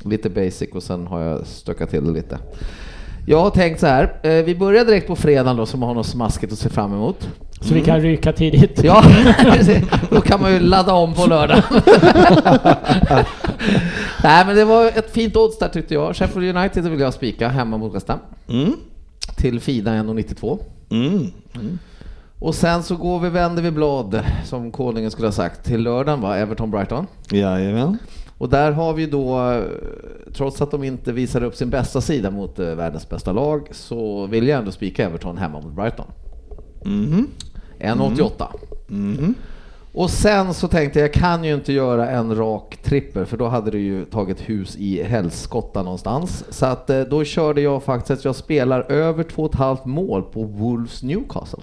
lite 0.04 0.30
basic 0.30 0.70
och 0.72 0.82
sen 0.82 1.06
har 1.06 1.20
jag 1.20 1.46
stökat 1.46 1.90
till 1.90 2.04
det 2.04 2.12
lite. 2.12 2.38
Jag 3.28 3.40
har 3.40 3.50
tänkt 3.50 3.80
så 3.80 3.86
här, 3.86 4.12
eh, 4.22 4.44
vi 4.44 4.54
börjar 4.54 4.84
direkt 4.84 5.06
på 5.06 5.16
fredagen 5.16 5.56
då 5.56 5.66
som 5.66 5.82
har 5.82 5.94
något 5.94 6.06
smaskigt 6.06 6.52
att 6.52 6.58
se 6.58 6.68
fram 6.68 6.92
emot. 6.92 7.28
Så 7.60 7.74
vi 7.74 7.80
kan 7.80 8.00
ryka 8.00 8.32
tidigt. 8.32 8.84
Ja, 8.84 9.04
då 10.10 10.20
kan 10.20 10.40
man 10.40 10.52
ju 10.52 10.60
ladda 10.60 10.92
om 10.92 11.14
på 11.14 11.26
lördag. 11.26 11.62
Nej 14.22 14.46
men 14.46 14.56
det 14.56 14.64
var 14.64 14.86
ett 14.86 15.10
fint 15.10 15.36
odds 15.36 15.58
där 15.58 15.68
tyckte 15.68 15.94
jag. 15.94 16.16
Sheffield 16.16 16.56
United 16.56 16.84
vill 16.84 17.00
jag 17.00 17.14
spika 17.14 17.48
hemma 17.48 17.76
mot 17.76 17.94
West 17.94 18.08
Ham. 18.08 18.18
Mm. 18.48 18.72
Till 19.36 19.60
Fida 19.60 19.90
1,92. 19.90 20.58
Mm. 22.46 22.48
Och 22.48 22.54
sen 22.54 22.82
så 22.82 22.96
går 22.96 23.20
vi, 23.20 23.28
vänder 23.28 23.62
vi 23.62 23.70
blad, 23.70 24.20
som 24.44 24.72
konungen 24.72 25.10
skulle 25.10 25.26
ha 25.26 25.32
sagt, 25.32 25.64
till 25.64 25.82
lördagen 25.82 26.20
va, 26.20 26.36
Everton-Brighton. 26.36 27.06
Jajamän. 27.30 27.98
Och 28.38 28.48
där 28.48 28.72
har 28.72 28.92
vi 28.94 29.06
då, 29.06 29.62
trots 30.34 30.62
att 30.62 30.70
de 30.70 30.84
inte 30.84 31.12
visar 31.12 31.42
upp 31.42 31.56
sin 31.56 31.70
bästa 31.70 32.00
sida 32.00 32.30
mot 32.30 32.58
eh, 32.58 32.66
världens 32.66 33.08
bästa 33.08 33.32
lag, 33.32 33.68
så 33.72 34.26
vill 34.26 34.48
jag 34.48 34.58
ändå 34.58 34.70
spika 34.70 35.04
Everton 35.04 35.38
hemma 35.38 35.60
mot 35.60 35.72
Brighton. 35.72 36.06
Mhm. 36.84 37.26
1,88. 37.80 38.46
Mhm. 38.88 39.34
Och 39.92 40.10
sen 40.10 40.54
så 40.54 40.68
tänkte 40.68 40.98
jag, 40.98 41.08
jag 41.08 41.14
kan 41.14 41.44
ju 41.44 41.54
inte 41.54 41.72
göra 41.72 42.10
en 42.10 42.36
rak 42.36 42.76
trippel 42.82 43.26
för 43.26 43.36
då 43.36 43.48
hade 43.48 43.70
det 43.70 43.78
ju 43.78 44.04
tagit 44.04 44.40
hus 44.40 44.76
i 44.76 45.02
helskotta 45.02 45.82
någonstans. 45.82 46.44
Så 46.50 46.66
att 46.66 46.90
eh, 46.90 47.00
då 47.00 47.24
körde 47.24 47.60
jag 47.60 47.82
faktiskt 47.82 48.10
att 48.10 48.24
jag 48.24 48.36
spelar 48.36 48.92
över 48.92 49.24
2,5 49.24 49.78
mål 49.84 50.22
på 50.22 50.42
Wolves 50.42 51.02
Newcastle. 51.02 51.62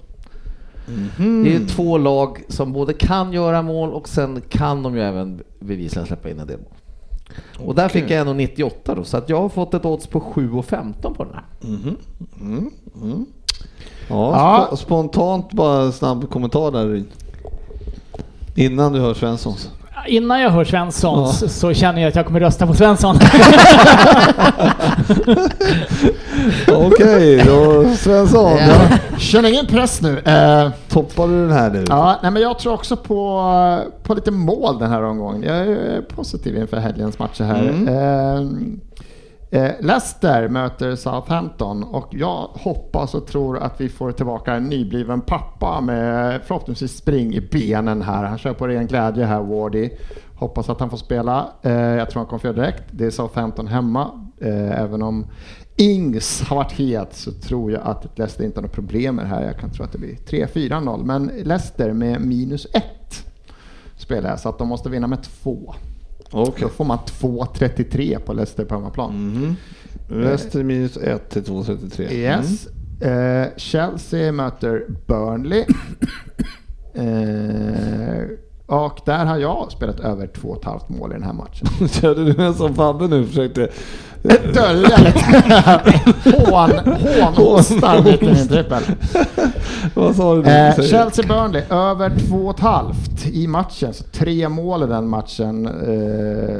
Mhm. 0.87 1.43
Det 1.43 1.49
är 1.55 1.59
ju 1.59 1.65
två 1.67 1.97
lag 1.97 2.43
som 2.47 2.73
både 2.73 2.93
kan 2.93 3.33
göra 3.33 3.61
mål 3.61 3.89
och 3.93 4.09
sen 4.09 4.41
kan 4.49 4.83
de 4.83 4.95
ju 4.95 5.01
även 5.01 5.41
bevisligen 5.59 6.07
släppa 6.07 6.29
in 6.29 6.39
en 6.39 6.47
del 6.47 6.57
mål. 6.59 6.67
Och 7.67 7.75
där 7.75 7.89
fick 7.89 8.11
jag 8.11 8.27
1,98 8.27 8.95
då, 8.95 9.03
så 9.03 9.17
att 9.17 9.29
jag 9.29 9.41
har 9.41 9.49
fått 9.49 9.73
ett 9.73 9.85
odds 9.85 10.07
på 10.07 10.19
7,15 10.19 11.13
på 11.13 11.23
den 11.23 11.33
här. 11.33 11.43
Ja, 14.09 14.31
Ja. 14.31 14.67
sp- 14.71 14.75
spontant 14.75 15.51
bara 15.53 15.91
snabb 15.91 16.29
kommentar 16.29 16.71
där. 16.71 17.03
Innan 18.55 18.93
du 18.93 18.99
hör 18.99 19.13
Svenssons. 19.13 19.69
Innan 20.07 20.41
jag 20.41 20.49
hör 20.49 20.63
Svenssons 20.65 21.59
så 21.59 21.73
känner 21.73 22.01
jag 22.01 22.09
att 22.09 22.15
jag 22.15 22.25
kommer 22.25 22.39
rösta 22.39 22.67
på 22.67 22.73
Svensson. 22.73 23.15
Okej, 26.71 27.43
då 27.45 27.85
Svensson. 27.95 28.57
Ja. 28.57 28.97
Känner 29.17 29.49
ingen 29.49 29.65
press 29.67 30.01
nu. 30.01 30.19
Eh, 30.19 30.69
Toppar 30.89 31.27
du 31.27 31.41
den 31.47 31.51
här 31.51 31.69
nu? 31.69 31.85
ja, 31.89 32.19
nej, 32.23 32.31
men 32.31 32.41
jag 32.41 32.59
tror 32.59 32.73
också 32.73 32.97
på, 32.97 33.79
på 34.03 34.13
lite 34.13 34.31
mål 34.31 34.79
den 34.79 34.91
här 34.91 35.03
omgången. 35.03 35.43
Jag 35.43 35.57
är 35.57 36.01
positiv 36.15 36.57
inför 36.57 36.77
helgens 36.77 37.19
matcher 37.19 37.43
här. 37.43 37.61
Mm. 37.61 37.87
Eh, 37.87 38.41
eh, 39.53 39.71
Leicester 39.79 40.47
möter 40.47 40.95
Southampton 40.95 41.83
och 41.83 42.07
jag 42.11 42.47
hoppas 42.53 43.15
och 43.15 43.27
tror 43.27 43.57
att 43.57 43.81
vi 43.81 43.89
får 43.89 44.11
tillbaka 44.11 44.53
en 44.53 44.63
nybliven 44.63 45.21
pappa 45.21 45.81
med 45.81 46.41
förhoppningsvis 46.43 46.97
spring 46.97 47.33
i 47.33 47.41
benen 47.41 48.01
här. 48.01 48.23
Han 48.23 48.37
kör 48.37 48.53
på 48.53 48.67
ren 48.67 48.87
glädje 48.87 49.25
här, 49.25 49.41
Wardy. 49.41 49.89
Hoppas 50.35 50.69
att 50.69 50.79
han 50.79 50.89
får 50.89 50.97
spela. 50.97 51.51
Eh, 51.61 51.71
jag 51.73 52.09
tror 52.09 52.19
han 52.19 52.27
kommer 52.27 52.39
få 52.39 52.47
göra 52.47 52.55
direkt. 52.55 52.83
Det 52.91 53.05
är 53.05 53.09
Southampton 53.09 53.67
hemma. 53.67 54.29
Eh, 54.41 54.81
även 54.81 55.01
om 55.01 55.25
Ings 55.75 56.41
har 56.41 56.55
varit 56.55 56.71
het 56.71 57.13
så 57.13 57.31
tror 57.31 57.71
jag 57.71 57.81
att 57.81 58.17
Leicester 58.17 58.43
inte 58.43 58.57
har 58.57 58.61
några 58.61 58.73
problem 58.73 59.15
med 59.15 59.25
det 59.25 59.29
här. 59.29 59.45
Jag 59.45 59.59
kan 59.59 59.71
tro 59.71 59.85
att 59.85 59.91
det 59.91 59.97
blir 59.97 60.15
3-4-0. 60.15 61.03
Men 61.03 61.27
Leicester 61.27 61.93
med 61.93 62.21
minus 62.21 62.67
1 62.73 62.83
spelar 63.95 64.29
jag, 64.29 64.39
så 64.39 64.49
att 64.49 64.57
de 64.57 64.67
måste 64.67 64.89
vinna 64.89 65.07
med 65.07 65.23
2. 65.23 65.75
Okej. 66.33 66.61
Då 66.61 66.69
får 66.69 66.85
man 66.85 66.97
2.33 66.97 68.19
på 68.19 68.33
Leicester 68.33 68.65
på 68.65 68.75
hemmaplan. 68.75 69.13
Mhm. 69.13 69.55
Leicester 70.21 70.63
minus 70.63 70.97
1 70.97 71.29
till 71.29 71.43
2,33. 71.43 72.11
Yes. 72.11 72.67
Eh, 73.01 73.47
Chelsea 73.57 74.31
möter 74.31 74.85
Burnley. 75.07 75.59
eh, 76.93 78.23
och 78.65 78.99
där 79.05 79.25
har 79.25 79.37
jag 79.37 79.71
spelat 79.71 79.99
över 79.99 80.27
2,5 80.27 80.79
mål 80.87 81.11
i 81.11 81.13
den 81.13 81.23
här 81.23 81.33
matchen. 81.33 81.67
Mm. 81.77 81.87
Körde 81.89 82.33
du 82.33 82.43
en 82.43 82.53
som 82.53 82.75
Fabbe 82.75 83.07
nu 83.07 83.25
försökte? 83.25 83.69
Dölja 84.53 84.97
lite 84.97 85.43
hån, 86.49 86.71
hånhostar 86.99 88.03
mitt 88.03 88.23
i 88.23 88.25
min 88.25 88.47
trippel. 88.47 88.83
Vad 89.93 90.15
sa 90.15 90.35
du? 90.35 90.41
Eh. 90.41 90.75
Chelsea-Burnley 90.75 91.63
över 91.73 92.09
2,5 92.09 92.93
i 93.31 93.47
matchen. 93.47 93.93
Så 93.93 94.03
tre 94.03 94.49
mål 94.49 94.83
i 94.83 94.87
den 94.87 95.07
matchen. 95.07 95.65
Eh, 95.65 96.59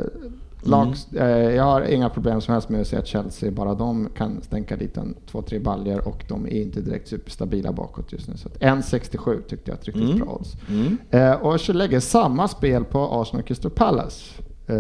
lag, 0.66 0.96
eh, 1.16 1.26
jag 1.28 1.64
har 1.64 1.82
inga 1.82 2.10
problem 2.10 2.42
som 2.42 2.54
helst 2.54 2.70
med 2.70 2.82
att 2.82 2.88
se 2.88 2.98
att 2.98 3.08
Chelsea, 3.08 3.52
bara 3.52 3.74
de 3.74 4.10
kan 4.18 4.42
stänka 4.42 4.76
dit 4.76 4.98
en 4.98 5.16
2-3 5.32 5.60
baljor 5.60 6.08
och 6.08 6.24
de 6.28 6.46
är 6.46 6.62
inte 6.62 6.82
direkt 6.82 7.08
superstabila 7.08 7.72
bakåt 7.72 8.12
just 8.12 8.28
nu. 8.28 8.38
Så 8.38 8.48
att 8.48 8.58
1,67 8.62 9.42
tyckte 9.50 9.72
jag 9.72 9.76
är 9.76 9.80
ett 9.82 9.86
riktigt 9.88 10.04
Mm. 10.04 10.18
bra 10.20 10.28
odds. 10.40 10.54
Mm. 10.70 10.98
Eh, 11.12 11.32
och 11.32 11.54
jag 11.68 11.76
lägger 11.76 12.00
samma 12.00 12.48
spel 12.48 12.84
på 12.84 13.00
Arsenal 13.22 13.44
Crystal 13.44 13.72
Palace. 13.72 14.24
Eh, 14.68 14.76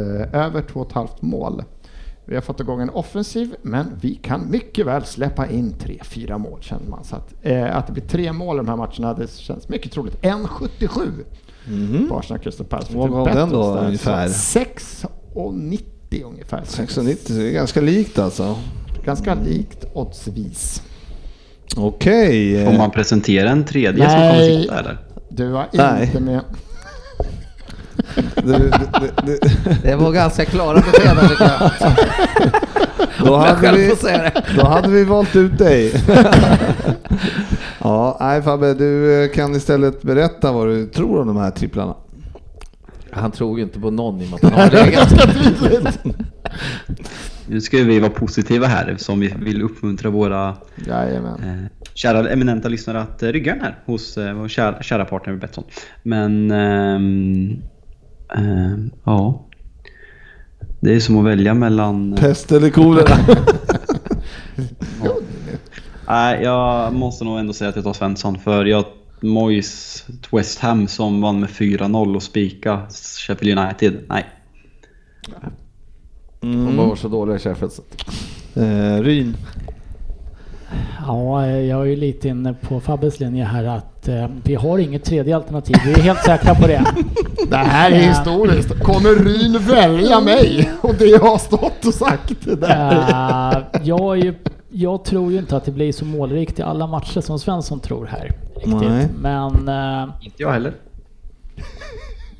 över 0.45 0.61
2,5 0.61 1.07
mål. 1.19 1.63
Vi 2.25 2.35
har 2.35 2.41
fått 2.41 2.59
igång 2.59 2.81
en 2.81 2.89
offensiv, 2.89 3.55
men 3.61 3.85
vi 4.01 4.15
kan 4.15 4.51
mycket 4.51 4.85
väl 4.85 5.05
släppa 5.05 5.47
in 5.49 5.73
3-4 5.79 6.37
mål 6.37 6.59
känner 6.61 6.89
man. 6.89 7.03
Så 7.03 7.15
att, 7.15 7.33
eh, 7.41 7.77
att 7.77 7.87
det 7.87 7.93
blir 7.93 8.03
tre 8.03 8.33
mål 8.33 8.55
i 8.55 8.57
de 8.59 8.67
här 8.69 8.75
matcherna, 8.75 9.13
det 9.13 9.31
känns 9.31 9.69
mycket 9.69 9.91
troligt. 9.91 10.17
1,77 10.21 11.25
Mhm. 11.67 12.07
på 12.09 12.17
Arsenal 12.19 12.39
Crystal 12.43 12.65
Palace. 12.65 12.97
Vad 12.97 13.11
gav 13.11 13.25
den 13.25 13.49
då 13.49 13.63
ungefär? 13.77 14.27
6,90 14.27 16.23
ungefär. 16.25 16.61
6,90 16.65 17.27
så 17.27 17.33
det 17.33 17.49
är 17.49 17.51
ganska 17.51 17.81
likt 17.81 18.19
alltså. 18.19 18.55
Ganska 19.05 19.35
likt 19.35 19.85
oddsvis. 19.93 20.81
Okej. 21.77 22.61
eh, 22.63 22.69
Om 22.69 22.77
man 22.77 22.91
presenterar 22.91 23.49
en 23.49 23.65
tredje 23.65 24.09
som 24.09 24.19
kommer 24.19 24.33
Nej. 24.33 24.61
sitta 24.61 24.79
eller? 24.79 24.97
Du 25.29 25.47
var 25.51 25.65
Nej. 25.73 26.05
inte 26.05 26.19
med. 26.19 26.41
Det, 28.35 28.57
det, 28.57 29.11
det, 29.25 29.39
Det 29.83 29.95
var 29.95 30.11
ganska 30.11 30.45
klara 30.45 30.75
besked 30.75 31.07
här, 31.07 31.27
tycker 31.29 31.43
jag. 31.45 31.71
då, 33.25 33.35
hade 33.35 33.71
vi, 33.77 33.87
det. 34.03 34.31
då 34.57 34.65
hade 34.65 34.87
vi 34.89 35.03
valt 35.03 35.35
ut 35.35 35.57
dig. 35.57 35.93
ja, 37.79 38.17
nej 38.19 38.41
Fabbe, 38.41 38.73
du 38.73 39.23
eh, 39.23 39.29
kan 39.31 39.55
istället 39.55 40.01
berätta 40.01 40.51
vad 40.51 40.67
du 40.67 40.85
tror 40.85 41.21
om 41.21 41.27
de 41.27 41.37
här 41.37 41.51
tripplarna. 41.51 41.95
Han 43.11 43.31
tror 43.31 43.57
ju 43.57 43.63
inte 43.63 43.79
på 43.79 43.91
någon 43.91 44.21
i 44.21 44.25
och 44.25 44.29
med 44.29 44.35
att 44.35 44.51
han 44.51 44.53
har 44.61 44.71
legat. 44.85 45.13
Nu 47.47 47.61
ska 47.61 47.77
vi 47.77 47.99
vara 47.99 48.11
positiva 48.11 48.67
här 48.67 48.95
som 48.97 49.19
vi 49.19 49.33
vill 49.39 49.61
uppmuntra 49.61 50.09
våra 50.09 50.55
Jajamän. 50.87 51.33
eh, 51.43 51.69
kära 51.93 52.29
eminenta 52.29 52.69
lyssnare 52.69 53.01
att 53.01 53.23
eh, 53.23 53.27
rygga 53.29 53.53
den 53.53 53.61
här 53.61 53.79
hos 53.85 54.17
vår 54.17 54.47
kära, 54.47 54.81
kära 54.83 55.05
partner 55.05 55.35
Betsson. 55.35 55.63
Men 56.03 56.51
ehm, 58.35 58.91
ja. 59.03 59.45
Det 60.79 60.95
är 60.95 60.99
som 60.99 61.17
att 61.17 61.25
välja 61.25 61.53
mellan... 61.53 62.15
Pest 62.19 62.51
eller 62.51 62.69
kolera? 62.69 63.17
Nej, 66.07 66.43
jag 66.43 66.93
måste 66.93 67.23
nog 67.23 67.39
ändå 67.39 67.53
säga 67.53 67.69
att 67.69 67.75
jag 67.75 67.85
tar 67.85 67.93
Svensson 67.93 68.39
för 68.39 68.65
jag 68.65 68.85
Moyes 69.21 70.05
West 70.31 70.59
Ham 70.59 70.87
som 70.87 71.21
vann 71.21 71.39
med 71.39 71.49
4-0 71.49 72.15
och 72.15 72.23
spika 72.23 72.81
Sheffield 73.27 73.59
United. 73.59 73.99
Nej. 74.09 74.25
De 76.39 76.77
var 76.77 76.95
så 76.95 77.07
dåliga 77.07 77.35
i 77.35 77.39
Sheffield. 77.39 77.73
Eh, 78.55 79.01
Ryn. 79.01 79.37
Ja, 81.07 81.47
jag 81.47 81.81
är 81.81 81.85
ju 81.85 81.95
lite 81.95 82.27
inne 82.27 82.53
på 82.53 82.79
Fabbes 82.79 83.19
linje 83.19 83.43
här 83.43 83.63
att 83.63 84.07
eh, 84.07 84.27
vi 84.43 84.55
har 84.55 84.77
inget 84.77 85.03
tredje 85.03 85.35
alternativ. 85.35 85.75
Vi 85.85 85.91
är 85.93 85.99
helt 85.99 86.19
säkra 86.23 86.55
på 86.55 86.67
det. 86.67 86.83
Det 87.49 87.57
här 87.57 87.91
är 87.91 88.01
Ja. 88.01 88.09
historiskt. 88.09 88.79
Kommer 88.83 89.09
Ryn 89.09 89.59
välja 89.59 90.19
mig? 90.21 90.69
Och 90.81 90.95
det 90.95 91.05
jag 91.05 91.19
har 91.19 91.37
stått 91.37 91.85
och 91.85 91.93
sagt. 91.93 92.33
Det 92.45 92.55
där. 92.55 93.55
Eh, 93.57 93.81
jag, 93.83 94.17
är 94.17 94.23
ju, 94.23 94.33
jag 94.69 95.05
tror 95.05 95.31
ju 95.31 95.37
inte 95.37 95.57
att 95.57 95.65
det 95.65 95.71
blir 95.71 95.91
så 95.91 96.05
målrikt 96.05 96.59
i 96.59 96.61
alla 96.61 96.87
matcher 96.87 97.21
som 97.21 97.39
Svensson 97.39 97.79
tror 97.79 98.05
här. 98.05 98.31
riktigt. 98.55 98.89
Nej. 98.89 99.07
Men 99.21 99.67
eh, 99.67 100.09
Inte 100.21 100.35
jag 100.43 100.51
heller. 100.51 100.73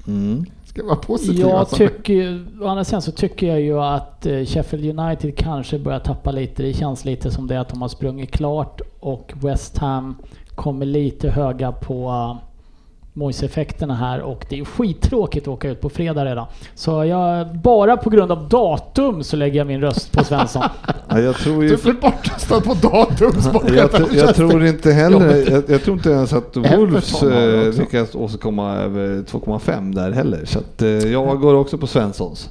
Mm. 0.08 0.46
Ska 0.74 0.86
vara 0.86 0.96
positiv 0.96 1.40
jag 1.40 1.52
alltså. 1.52 1.76
tycker 1.76 2.14
ju, 2.14 2.46
å 2.62 2.68
andra 2.68 2.84
sidan 2.84 3.02
så 3.02 3.12
tycker 3.12 3.48
jag 3.48 3.62
ju 3.62 3.80
att 3.80 4.26
eh, 4.26 4.46
Sheffield 4.46 5.00
United 5.00 5.38
kanske 5.38 5.80
börjar 5.80 6.00
tappa 6.00 6.32
lite. 6.32 6.64
Det 6.64 6.74
känns 6.74 7.06
lite 7.06 7.32
som 7.32 7.48
det 7.48 7.60
att 7.60 7.70
de 7.70 7.82
har 7.82 7.90
sprungit 7.90 8.32
klart 8.32 8.82
och 9.00 9.34
West 9.36 9.78
Ham 9.78 10.16
kommer 10.56 10.86
lite 10.86 11.30
höga 11.30 11.72
på 11.72 12.38
Moise-effekterna 13.14 13.96
här 13.96 14.22
och 14.22 14.46
det 14.50 14.60
är 14.60 14.66
skittråkigt 14.66 15.48
att 15.48 15.54
åka 15.54 15.70
ut 15.70 15.82
på 15.82 15.90
fredag 15.90 16.26
redan. 16.26 16.46
Så 16.76 17.06
jag, 17.06 17.56
bara 17.56 17.98
på 17.98 18.10
grund 18.10 18.32
av 18.32 18.50
datum 18.50 19.24
så 19.24 19.36
lägger 19.36 19.58
jag 19.58 19.68
min 19.68 19.82
röst 19.82 20.12
på 20.12 20.24
Svensson. 20.24 20.64
Ja, 21.10 21.20
jag 21.20 21.36
tror 21.36 21.64
ju... 21.64 21.70
Du 21.70 21.78
blir 21.78 21.94
bortröstad 21.94 22.62
på 22.62 22.74
datum. 22.74 23.32
Jag, 23.76 23.90
jag 24.14 24.36
tror 24.36 24.66
inte 24.66 24.92
heller, 24.92 25.52
jag, 25.52 25.64
jag 25.68 25.84
tror 25.84 25.98
inte 25.98 26.10
ens 26.10 26.34
att 26.34 26.58
Wolves 26.58 27.24
eh, 27.24 27.74
lyckas 27.74 28.16
åstadkomma 28.16 28.76
över 28.76 29.08
2,5 29.08 29.96
där 29.96 30.12
heller. 30.12 30.46
Så 30.46 30.60
att, 30.60 30.82
eh, 30.82 30.88
jag 30.90 31.40
går 31.42 31.54
också 31.56 31.78
på 31.78 31.88
Svenssons. 31.88 32.50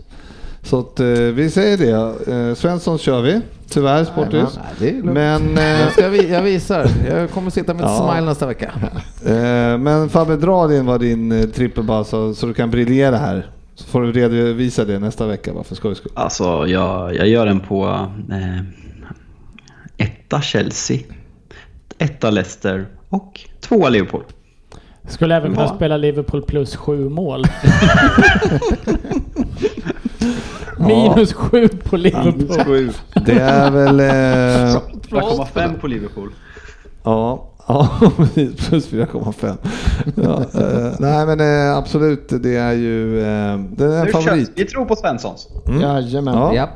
Så 0.62 0.78
att, 0.78 1.00
eh, 1.00 1.06
vi 1.08 1.50
säger 1.50 1.78
det. 1.78 2.32
Eh, 2.32 2.54
Svenssons 2.54 3.00
kör 3.00 3.22
vi, 3.22 3.40
tyvärr 3.68 4.04
Sportis. 4.04 4.58
Nej, 4.80 4.88
är 4.88 4.92
lugnt. 4.92 5.04
Men, 5.12 5.58
eh, 5.58 5.80
Jag, 5.80 5.92
ska, 5.92 6.08
vi- 6.08 6.32
jag 6.32 6.42
visar. 6.42 6.86
Jag 7.10 7.30
kommer 7.30 7.50
sitta 7.50 7.74
med 7.74 7.84
ett 7.84 7.90
Ja. 7.98 8.10
smile 8.12 8.26
nästa 8.26 8.46
vecka. 8.46 8.72
eh, 9.26 9.78
men 9.78 10.08
Fabbe, 10.08 10.36
dra 10.36 10.66
din 10.66 10.86
vad 10.86 11.00
din 11.00 11.32
eh, 11.32 11.44
trippel 11.48 11.84
bara 11.84 12.04
så, 12.04 12.34
så 12.34 12.46
du 12.46 12.54
kan 12.54 12.70
briljera 12.70 13.16
här. 13.16 13.50
Så 13.74 13.84
får 13.84 14.02
du 14.02 14.12
redovisa 14.12 14.84
det 14.84 14.98
nästa 14.98 15.26
vecka 15.26 15.52
bara 15.52 15.64
för 15.64 15.74
skojs 15.74 15.98
skull. 15.98 16.12
Alltså, 16.14 16.66
jag, 16.66 17.14
jag 17.16 17.28
gör 17.28 17.46
den 17.46 17.60
på 17.60 18.08
eh, 18.30 18.62
etta 19.96 20.40
Chelsea, 20.42 20.98
etta 21.98 22.30
Leicester 22.30 22.86
och 23.08 23.40
tvåa 23.60 23.88
Liverpool. 23.88 24.22
Skulle 25.08 25.36
även 25.36 25.54
kunna 25.54 25.68
spela 25.76 25.96
Liverpool 25.96 26.42
plus 26.42 26.76
sju 26.76 27.08
mål. 27.08 27.44
Minus 30.86 31.32
sju 31.32 31.68
på 31.68 31.96
Liverpool. 31.96 32.92
Det 33.26 33.32
är 33.40 33.70
väl... 33.70 34.00
Eh, 34.00 34.80
4,5 35.10 35.80
på 35.80 35.86
Liverpool. 35.86 36.30
Ja, 37.04 37.48
ja 37.68 37.88
plus 38.68 38.90
4,5. 38.92 39.56
Ja, 40.14 40.40
eh, 40.60 40.94
nej 40.98 41.26
men 41.26 41.40
eh, 41.70 41.76
absolut, 41.76 42.28
det 42.42 42.56
är 42.56 42.72
ju 42.72 43.18
eh, 43.20 43.58
det 43.76 43.84
är 43.84 44.06
favorit. 44.12 44.52
Vi 44.54 44.64
tror 44.64 44.84
på 44.84 44.96
Svenssons. 44.96 45.48
Jajamän. 45.80 46.34
Ja. 46.34 46.54
Ja. 46.54 46.68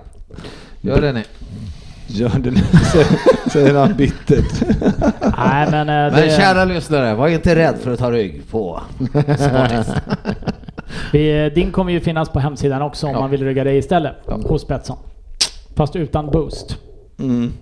Gör 0.81 1.01
det 1.01 1.13
ni. 1.13 1.25
Gör 2.09 2.29
det 2.39 2.51
nu, 2.51 2.61
säger- 3.53 3.75
han 3.75 3.95
bittert. 3.97 4.63
Nej 5.39 5.69
men, 5.71 5.89
eh, 5.89 5.95
Men 5.95 6.13
det, 6.13 6.37
kära 6.37 6.65
lyssnare, 6.65 7.15
var 7.15 7.29
inte 7.29 7.57
rädd 7.57 7.75
för 7.83 7.91
att 7.93 7.99
ta 7.99 8.11
rygg 8.11 8.43
på 8.51 8.81
Sportis. 9.23 9.89
Vi, 11.13 11.51
din 11.55 11.73
kommer 11.73 11.93
ju 11.93 12.01
finnas 12.01 12.29
på 12.29 12.39
hemsidan 12.39 12.83
också 12.83 13.07
om 13.07 13.13
Ja. 13.13 13.21
man 13.21 13.31
vill 13.31 13.45
rygga 13.45 13.65
dig 13.65 13.79
istället. 13.79 14.15
Hos 14.27 14.69
Betsson. 14.69 14.97
Fast 15.77 15.97
utan 15.97 16.27
boost. 16.31 16.77
Mm. 17.19 17.53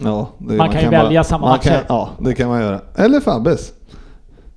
Ja, 0.00 0.28
det, 0.38 0.54
Man 0.54 0.70
kan 0.70 0.82
ju 0.82 0.88
välja 0.88 1.24
samma 1.24 1.48
man 1.48 1.58
kan, 1.58 1.72
matcher. 1.72 1.84
Ja, 1.88 2.08
det 2.18 2.34
kan 2.34 2.48
man 2.48 2.60
göra. 2.60 2.80
Eller 2.96 3.20
Fabbes. 3.20 3.72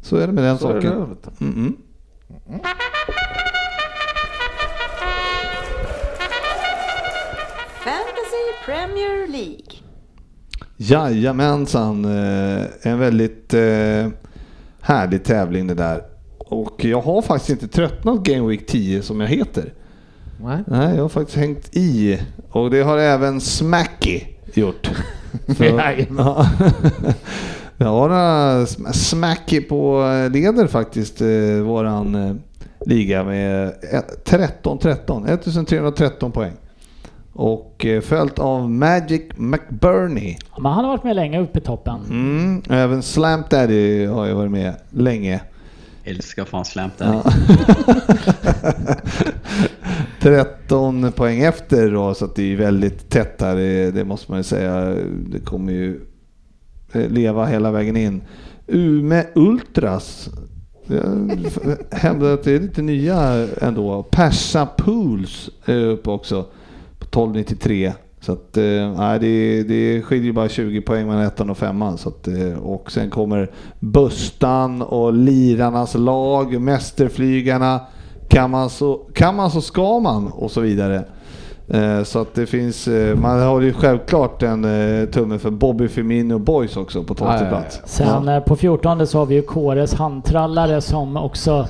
Så 0.01 0.15
är 0.17 0.27
det 0.27 0.33
med 0.33 0.43
den 0.43 0.57
Så 0.57 0.69
är 0.69 0.73
det. 0.73 0.81
saken. 0.81 1.17
Mm 1.41 1.53
-mm. 1.55 1.73
Fantasy 7.83 8.45
Premier 8.65 9.27
League. 9.27 9.81
Jajamensan, 10.77 12.05
eh, 12.05 12.65
en 12.81 12.99
väldigt 12.99 13.53
eh, 13.53 14.07
härlig 14.81 15.23
tävling 15.23 15.67
det 15.67 15.73
där. 15.73 16.01
Och 16.49 16.85
jag 16.85 17.01
har 17.01 17.21
faktiskt 17.21 17.49
inte 17.49 17.67
tröttnat 17.67 18.23
Game 18.23 18.47
Week 18.47 18.67
10 18.67 19.01
som 19.01 19.21
jag 19.21 19.27
heter. 19.27 19.73
Nej. 20.43 20.57
Nej, 20.67 20.95
jag 20.95 21.01
har 21.01 21.09
faktiskt 21.09 21.37
hängt 21.37 21.69
i. 21.75 22.19
Och 22.49 22.69
det 22.71 22.81
har 22.81 22.97
även 22.97 23.41
Smacky 23.41 24.21
gjort. 24.53 24.91
Så, 25.57 25.63
ja. 26.17 26.45
Jag 27.79 27.87
har 27.87 28.09
några 28.09 28.65
Smacky 28.93 29.61
på 29.61 30.03
eh, 30.03 30.31
leder 30.31 30.67
faktiskt 30.67 31.21
eh, 31.21 31.27
våran 31.63 32.15
eh, 32.15 32.35
liga 32.85 33.23
med 33.23 33.67
ett- 33.67 34.29
13-13. 34.63 35.27
1313 35.33 36.31
poäng. 36.31 36.53
Och 37.33 37.85
eh, 37.85 38.01
följt 38.01 38.39
av 38.39 38.69
Magic 38.71 39.21
McBurney. 39.37 40.37
Men 40.57 40.71
han 40.71 40.85
har 40.85 40.91
varit 40.91 41.03
med 41.03 41.15
länge 41.15 41.39
uppe 41.41 41.59
i 41.59 41.61
toppen. 41.61 41.99
Mm, 42.09 42.61
även 42.69 43.01
Slamp 43.03 43.49
Daddy 43.49 44.05
har 44.05 44.25
jag 44.27 44.35
varit 44.35 44.51
med 44.51 44.73
länge. 44.89 45.41
Älskar 46.07 46.45
fan 46.45 46.65
Slamp 46.65 46.97
där. 46.97 47.05
Ja. 47.05 47.31
13 50.21 51.11
poäng 51.11 51.41
efter 51.41 51.91
då, 51.91 52.13
så 52.13 52.25
att 52.25 52.35
det 52.35 52.53
är 52.53 52.57
väldigt 52.57 53.09
tätt 53.09 53.41
här, 53.41 53.55
det, 53.55 53.91
det 53.91 54.05
måste 54.05 54.31
man 54.31 54.39
ju 54.39 54.43
säga. 54.43 54.95
Det 55.29 55.39
kommer 55.39 55.73
ju 55.73 56.01
eh, 56.91 57.09
leva 57.09 57.45
hela 57.45 57.71
vägen 57.71 57.97
in. 57.97 58.21
Ume 58.67 59.25
Ultras. 59.35 60.29
Jag 60.87 61.31
hävdar 61.91 62.33
att 62.33 62.43
det 62.43 62.51
är 62.51 62.59
lite 62.59 62.81
nya 62.81 63.47
ändå. 63.61 64.03
Persa 64.03 64.65
Pools 64.65 65.49
är 65.65 65.85
uppe 65.85 66.09
också 66.09 66.45
på 66.99 67.05
12,93. 67.05 67.93
Så 68.27 68.33
att, 68.33 68.57
eh, 68.57 68.91
nej, 68.97 69.19
det, 69.19 69.63
det 69.63 70.01
skiljer 70.01 70.33
bara 70.33 70.49
20 70.49 70.81
poäng 70.81 71.07
mellan 71.07 71.23
ettan 71.23 71.49
och 71.49 71.57
femman. 71.57 71.97
Så 71.97 72.09
att, 72.09 72.27
eh, 72.27 72.57
och 72.63 72.91
sen 72.91 73.09
kommer 73.09 73.51
Bustan 73.79 74.81
och 74.81 75.13
Lirarnas 75.13 75.95
lag, 75.95 76.61
Mästerflygarna. 76.61 77.79
Kan 78.27 78.51
man 78.51 78.69
så, 78.69 78.95
kan 79.13 79.35
man 79.35 79.51
så 79.51 79.61
ska 79.61 79.99
man 79.99 80.27
och 80.27 80.51
så 80.51 80.61
vidare. 80.61 81.03
Eh, 81.67 82.03
Så 82.03 82.19
att 82.19 82.35
det 82.35 82.45
finns, 82.45 82.87
eh, 82.87 83.15
man 83.15 83.39
har 83.41 83.61
ju 83.61 83.73
självklart 83.73 84.43
en 84.43 84.65
eh, 84.65 85.05
tumme 85.05 85.39
för 85.39 85.49
Bobby 85.51 85.87
Firmino 85.87 86.39
Boys 86.39 86.77
också 86.77 87.03
på 87.03 87.13
12 87.13 87.31
Ja, 87.31 87.37
ja, 87.37 87.43
ja. 87.43 87.49
plats. 87.49 87.81
Sen 87.85 88.27
eh, 88.27 88.39
på 88.39 88.55
14 88.55 89.07
så 89.07 89.17
har 89.17 89.25
vi 89.25 89.35
ju 89.35 89.41
Kåres 89.41 89.93
handtrallare 89.93 90.81
som 90.81 91.17
också 91.17 91.67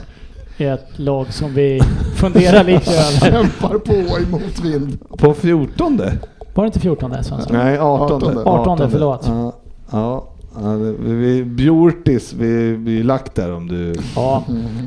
är 0.57 0.73
ett 0.73 0.99
lag 0.99 1.33
som 1.33 1.53
vi 1.53 1.81
funderar 2.15 2.63
lite 2.63 2.91
över. 2.91 3.31
Kämpar 3.31 3.77
på 3.79 3.93
i 3.93 4.25
motvind. 4.31 4.97
På 5.17 5.33
14? 5.33 6.01
Var 6.57 6.63
det 6.63 6.67
inte 6.67 6.79
14 6.79 7.11
Svensson? 7.23 7.41
Nej, 7.51 7.79
18. 7.79 8.23
18. 8.23 8.47
18, 8.47 8.91
förlåt. 8.91 9.27
Ja, 9.91 10.23
ja, 10.61 10.69
det- 10.69 10.91
vi, 10.99 11.43
Bjortis, 11.43 12.33
vi, 12.33 12.71
vi 12.75 13.03
lagt 13.03 13.35
där 13.35 13.53
om 13.53 13.67
du... 13.67 13.93
Ja. 14.15 14.43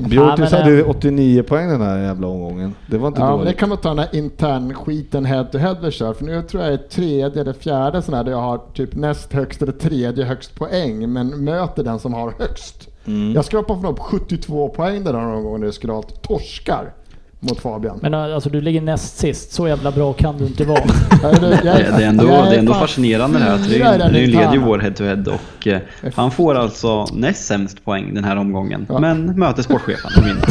Bjortis 0.09 0.53
Ja, 0.53 0.59
hade 0.59 0.81
eh, 0.81 0.89
89 0.91 1.43
poäng 1.43 1.69
den 1.69 1.81
här 1.81 1.99
jävla 1.99 2.27
omgången. 2.27 2.75
Det 2.87 2.99
var 2.99 3.09
inte 3.09 3.21
Ja, 3.21 3.27
men 3.29 3.39
det 3.39 3.45
dåligt. 3.45 3.59
kan 3.59 3.69
man 3.69 3.79
ta 3.79 3.89
den 3.89 3.99
här 3.99 4.09
intern 4.13 4.75
skiten 4.75 5.25
head 5.25 5.45
to 5.45 5.59
head 5.59 5.77
vi 5.83 5.91
kör. 5.91 6.13
För 6.13 6.25
nu 6.25 6.43
tror 6.43 6.63
jag 6.63 6.73
det 6.73 6.75
är 6.85 6.89
tredje 6.89 7.41
eller 7.43 7.53
fjärde 7.53 8.03
sån 8.03 8.15
här 8.15 8.25
där 8.25 8.31
jag 8.33 8.41
har 8.41 8.61
typ 8.75 8.95
näst 8.95 9.33
högst 9.33 9.63
eller 9.63 9.73
tredje 9.73 10.25
högst 10.25 10.55
poäng. 10.55 11.13
Men 11.13 11.45
möter 11.45 11.85
den 11.85 11.99
som 11.99 12.15
har 12.15 12.35
högst. 12.39 12.89
Mm. 13.07 13.33
Jag 13.33 13.45
skrapade 13.45 13.81
från 13.81 13.93
upp 13.93 13.99
72 13.99 14.69
poäng 14.69 15.05
den 15.05 15.15
här 15.15 15.27
omgången 15.35 15.61
när 15.61 15.67
jag 15.67 15.75
skulle 15.75 15.93
ha 15.93 16.03
torskar 16.03 16.93
mot 17.41 17.61
Fabian. 17.61 17.99
Men 18.03 18.15
eh, 18.15 18.35
alltså 18.35 18.51
du 18.51 18.61
ligger 18.61 18.81
näst 18.81 19.19
sist. 19.19 19.53
Så 19.53 19.69
jävla 19.69 19.91
bra 19.91 20.13
kan 20.13 20.39
du 20.39 20.47
inte 20.47 20.65
vara. 20.65 20.81
Jag 21.23 21.33
är- 21.33 21.43
jag 21.43 21.77
Det, 21.77 21.95
det 21.97 22.05
är 22.05 22.09
ändå, 22.09 22.25
det 22.27 22.33
är 22.55 22.59
ändå 22.59 22.75
fascinerande 22.75 23.39
det 23.39 23.45
här 23.45 23.55
att 23.55 23.69
Ryn 23.69 24.31
leder 24.31 24.53
ju 24.53 24.59
vår 24.59 24.79
head-to-head 24.79 25.25
och 25.27 25.67
eh, 25.67 25.79
han 26.15 26.31
får 26.31 26.55
alltså 26.55 27.07
näst 27.13 27.47
sämst 27.47 27.85
poäng 27.85 28.15
den 28.15 28.25
här 28.25 28.37
omgången. 28.37 28.87
Ja. 28.89 28.99
Men 28.99 29.27
möter 29.39 29.63
sportchefen 29.63 30.11
och 30.17 30.27
vinner. 30.27 30.45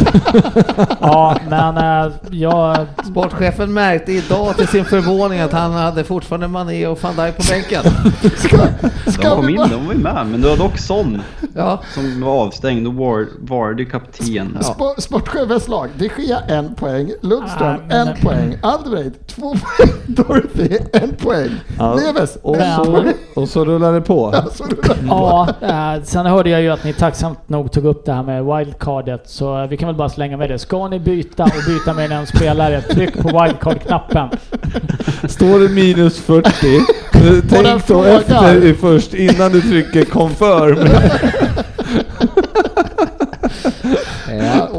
Ja, 1.02 1.38
men 1.50 1.78
eh, 1.78 2.12
jag... 2.32 2.78
Sportchefen 3.12 3.74
märkte 3.74 4.12
idag 4.12 4.58
till 4.58 4.68
sin 4.68 4.86
förvåning 4.86 5.40
att 5.40 5.52
han 5.54 5.72
hade 5.72 6.04
fortfarande 6.04 6.48
Mané 6.48 6.88
och 6.88 7.00
van 7.04 7.16
Dijk 7.16 7.38
på 7.38 7.44
bänken. 7.50 7.84
Ska, 8.38 8.58
De 9.06 9.12
ska 9.12 9.36
kom 9.36 9.46
vi 9.46 9.52
in, 9.52 9.58
bara... 9.58 9.68
de 9.68 9.86
var 9.88 9.94
ju 9.94 10.00
med. 10.00 10.28
Men 10.28 10.42
det 10.42 10.50
var 10.50 10.58
dock 10.58 10.78
Son 10.78 11.22
Ja, 11.56 11.80
som 11.94 12.22
var 12.22 12.32
avstängd 12.46 12.88
och 12.88 12.94
Vardy 13.40 13.86
kapten. 13.86 14.58
Spor- 14.62 15.02
Sportchefens 15.02 15.68
lag. 15.68 15.90
De 15.98 16.10
Gea 16.18 16.40
en 16.48 16.76
poäng, 16.80 17.12
Lundström 17.22 17.76
Ah, 17.90 17.94
en 17.96 18.08
poäng, 18.22 18.58
Alderweireld 18.62 19.28
två 19.28 19.42
poäng, 19.56 19.90
Dorothy 20.08 20.78
en 20.94 21.16
poäng, 21.16 21.50
Ja. 21.78 21.96
Neves 21.96 22.38
Och 22.42 22.58
en 22.58 22.76
så, 22.76 22.92
poäng. 22.92 23.14
och 23.36 23.50
så 23.50 23.66
rullar 23.66 23.94
det 23.94 24.02
på. 24.02 24.28
Alltså, 24.36 24.64
det 24.64 24.82
där- 24.88 24.98
Ja, 25.08 25.48
eh, 25.62 26.04
sen 26.04 26.26
hörde 26.26 26.50
jag 26.50 26.62
ju 26.62 26.70
att 26.70 26.84
ni 26.84 26.94
tacksamt 26.94 27.50
nog 27.50 27.72
tog 27.72 27.86
upp 27.86 28.06
det 28.06 28.14
här 28.14 28.24
med 28.24 28.46
wildcardet. 28.46 29.30
Så 29.30 29.68
vi 29.68 29.78
kan 29.78 29.88
väl 29.88 29.96
bara 29.96 30.10
slänga 30.10 30.38
med 30.38 30.50
det. 30.50 30.60
Ska 30.60 30.88
ni 30.88 31.00
byta 31.00 31.44
och 31.44 31.52
byta 31.68 31.94
med 31.94 32.12
en 32.12 32.28
spelare, 32.28 32.82
tryck 32.82 33.18
på 33.22 33.28
wildcard-knappen. 33.28 34.30
Står 35.30 35.60
det 35.60 35.70
minus 35.70 36.20
40, 36.20 36.50
den 37.12 37.42
tänk 37.50 37.88
då 37.88 38.04
efter 38.04 38.64
i 38.66 38.74
först 38.74 39.14
innan 39.14 39.52
du 39.52 39.62
trycker 39.62 40.06
confirm. 40.06 40.88
Ja, 44.40 44.70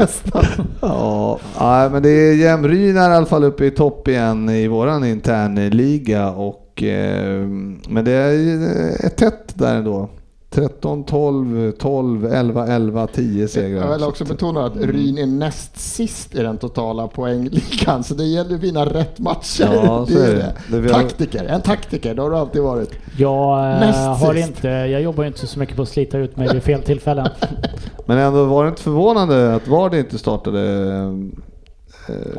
nästan. 0.00 0.44
Ja, 0.80 1.38
ja, 1.58 1.88
men 1.92 2.02
det 2.02 2.10
är 2.10 2.34
jämrynare 2.34 3.12
i 3.12 3.16
alla 3.16 3.26
fall 3.26 3.44
uppe 3.44 3.64
i 3.64 3.70
topp 3.70 4.08
igen 4.08 4.48
i 4.48 4.68
våran 4.68 5.04
internliga 5.04 6.30
och 6.30 6.82
eh, 6.82 7.46
men 7.88 8.04
det 8.04 8.12
är 8.12 9.04
eh, 9.04 9.08
tätt 9.10 9.52
där 9.54 9.74
ändå. 9.76 10.08
13, 10.50 11.04
12, 11.04 11.72
12, 11.72 12.26
11, 12.26 12.66
11, 12.66 13.06
10 13.06 13.48
segrar. 13.48 13.82
Jag 13.84 13.92
vill 13.92 14.04
också 14.04 14.24
betona 14.24 14.66
att 14.66 14.76
Ryn 14.76 15.18
är 15.18 15.26
näst 15.26 15.80
sist 15.80 16.34
i 16.34 16.38
den 16.38 16.58
totala 16.58 17.08
poängligan, 17.08 18.04
så 18.04 18.14
det 18.14 18.24
gäller 18.24 18.54
att 18.54 18.60
vinna 18.60 18.84
rätt 18.84 19.18
matcher. 19.18 19.70
Ja, 19.74 20.06
så 20.06 20.12
det 20.18 20.26
är 20.26 20.54
det. 20.82 20.88
Taktiker, 20.88 21.44
en 21.44 21.62
taktiker, 21.62 22.14
det 22.14 22.22
har 22.22 22.30
du 22.30 22.36
alltid 22.36 22.62
varit. 22.62 22.90
Jag 23.16 23.72
eh, 23.72 23.80
Näst 23.80 24.22
har 24.22 24.34
sist. 24.34 24.48
inte, 24.48 24.68
jag 24.68 25.02
jobbar 25.02 25.24
inte 25.24 25.46
så 25.46 25.58
mycket 25.58 25.76
på 25.76 25.82
att 25.82 25.88
slita 25.88 26.18
ut 26.18 26.36
mig 26.36 26.48
vid 26.52 26.62
fel 26.62 26.82
tillfällen. 26.82 27.28
Men 28.06 28.18
ändå 28.18 28.44
var 28.44 28.64
det 28.64 28.68
inte 28.68 28.82
förvånande 28.82 29.54
att 29.54 29.68
Vardy 29.68 29.98
inte 29.98 30.18
startade 30.18 30.92
eh, 30.92 31.12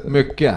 Mycket. 0.06 0.56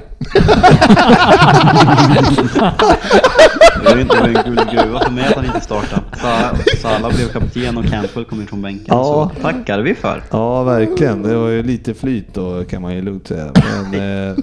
Det 3.84 3.90
är 3.90 3.98
inte 4.00 4.16
en 4.18 4.32
guldgruva 4.44 5.00
för 5.00 5.10
mig 5.10 5.26
att 5.26 5.34
han 5.34 5.44
inte 5.44 5.60
startade. 5.60 6.02
Sa- 6.22 6.56
Salah 6.88 7.14
blev 7.16 7.28
kapten 7.28 7.78
och 7.78 7.84
Campbell 7.84 8.24
kom 8.24 8.40
in 8.40 8.46
från 8.46 8.62
bänken. 8.62 8.84
Ja. 8.88 9.30
Så 9.34 9.42
tackar 9.42 9.80
vi 9.80 9.94
för. 9.94 10.22
Ja, 10.30 10.62
verkligen. 10.62 11.22
Det 11.22 11.36
var 11.36 11.48
ju 11.48 11.62
lite 11.62 11.94
flyt 11.94 12.34
då 12.34 12.64
kan 12.64 12.82
man 12.82 12.94
ju 12.94 13.02
lugnt 13.02 13.26
säga. 13.28 13.50
Men, 13.54 14.28
eh, 14.30 14.36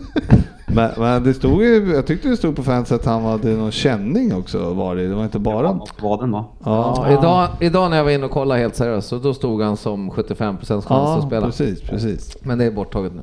men, 0.68 0.90
men 0.98 1.24
det 1.24 1.34
stod 1.34 1.64
ju, 1.64 1.92
jag 1.96 2.08
tyckte 2.08 2.30
det 2.30 2.38
stod 2.38 2.56
på 2.56 2.64
fans 2.64 2.92
att 2.92 3.06
han 3.06 3.24
hade 3.24 3.50
någon 3.50 3.72
känning 3.72 4.34
också 4.36 4.74
var 4.74 4.96
det. 4.96 5.08
Det 5.08 5.16
var 5.16 5.24
inte 5.24 5.40
bara... 5.40 5.80
Vad 6.02 6.20
den 6.20 6.32
var. 6.32 6.46
Ja, 6.66 7.06
Ja, 7.08 7.12
idag, 7.20 7.48
idag 7.60 7.90
när 7.90 7.98
jag 7.98 8.04
var 8.04 8.12
inne 8.12 8.26
och 8.26 8.32
kollade 8.32 8.60
helt 8.62 8.76
seriöst, 8.76 9.08
så 9.10 9.18
då 9.18 9.34
stod 9.34 9.62
han 9.62 9.78
som 9.78 10.12
75% 10.12 10.58
chans 10.58 10.72
att 10.72 10.86
ja 10.90 11.24
spela. 11.28 11.46
precis, 11.46 11.82
precis. 11.82 12.38
Men 12.42 12.58
det 12.58 12.66
är 12.66 12.72
borttaget 12.72 13.14
nu. 13.16 13.22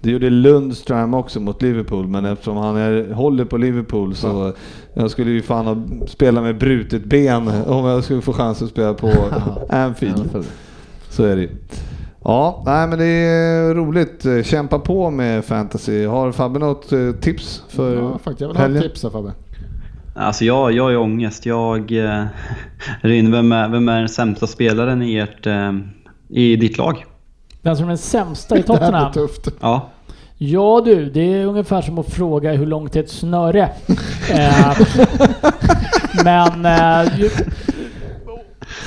Det 0.00 0.10
gjorde 0.10 0.30
Lundström 0.30 1.14
också 1.14 1.40
mot 1.40 1.62
Liverpool, 1.62 2.06
men 2.08 2.24
eftersom 2.24 2.56
han 2.56 2.76
är, 2.76 3.12
håller 3.12 3.44
på 3.44 3.56
Liverpool 3.56 4.14
så 4.14 4.52
jag 4.94 5.10
skulle 5.10 5.30
ju 5.30 5.42
fan 5.42 5.66
ha 5.66 5.76
spela 6.06 6.40
med 6.42 6.58
brutet 6.58 7.04
ben 7.04 7.48
om 7.66 7.84
jag 7.84 8.04
skulle 8.04 8.20
få 8.20 8.32
chans 8.32 8.62
att 8.62 8.70
spela 8.70 8.94
på 8.94 9.12
Anfield. 9.68 10.44
Så 11.10 11.24
är 11.24 11.36
det 11.36 11.42
ju. 11.42 11.48
Ja, 12.24 12.62
nej 12.66 12.88
men 12.88 12.98
det 12.98 13.04
är 13.04 13.74
roligt. 13.74 14.26
Kämpa 14.44 14.78
på 14.78 15.10
med 15.10 15.44
fantasy. 15.44 16.06
Har 16.06 16.32
Fabbe 16.32 16.58
något 16.58 16.92
eh, 16.92 17.12
tips 17.12 17.62
för 17.68 17.96
Ja, 17.96 18.18
faktiskt, 18.18 18.40
jag 18.40 18.48
vill 18.48 18.56
ha 18.56 18.62
helgen? 18.62 18.82
ett 18.82 18.88
tips 18.88 19.02
här 19.02 19.10
Fabbe. 19.10 19.32
Alltså 20.14 20.44
jag, 20.44 20.72
jag 20.72 20.90
ju 20.90 20.96
ångest. 20.96 21.46
Jag... 21.46 21.92
Eh, 21.92 22.24
Ryn, 23.00 23.32
vem 23.32 23.52
är, 23.52 23.68
vem 23.68 23.88
är 23.88 23.98
den 23.98 24.08
sämsta 24.08 24.46
spelaren 24.46 25.02
i 25.02 25.16
ert... 25.16 25.46
Eh, 25.46 25.72
I 26.28 26.56
ditt 26.56 26.78
lag? 26.78 27.04
Den 27.62 27.76
som 27.76 27.84
är 27.84 27.88
den 27.88 27.98
sämsta 27.98 28.58
i 28.58 28.62
Det 28.66 28.72
här 28.72 28.78
blir 28.78 28.86
Tottenham? 28.86 29.12
tufft. 29.12 29.48
Ja. 29.60 29.88
Ja 30.40 30.82
du, 30.84 31.10
det 31.10 31.20
är 31.34 31.44
ungefär 31.46 31.82
som 31.82 31.98
att 31.98 32.10
fråga 32.10 32.52
hur 32.52 32.66
långt 32.66 32.96
är 32.96 33.00
ett 33.00 33.10
snöre? 33.10 33.62
eh, 34.30 34.78
men... 36.24 36.66
Eh, 36.66 37.18
ju- 37.20 37.30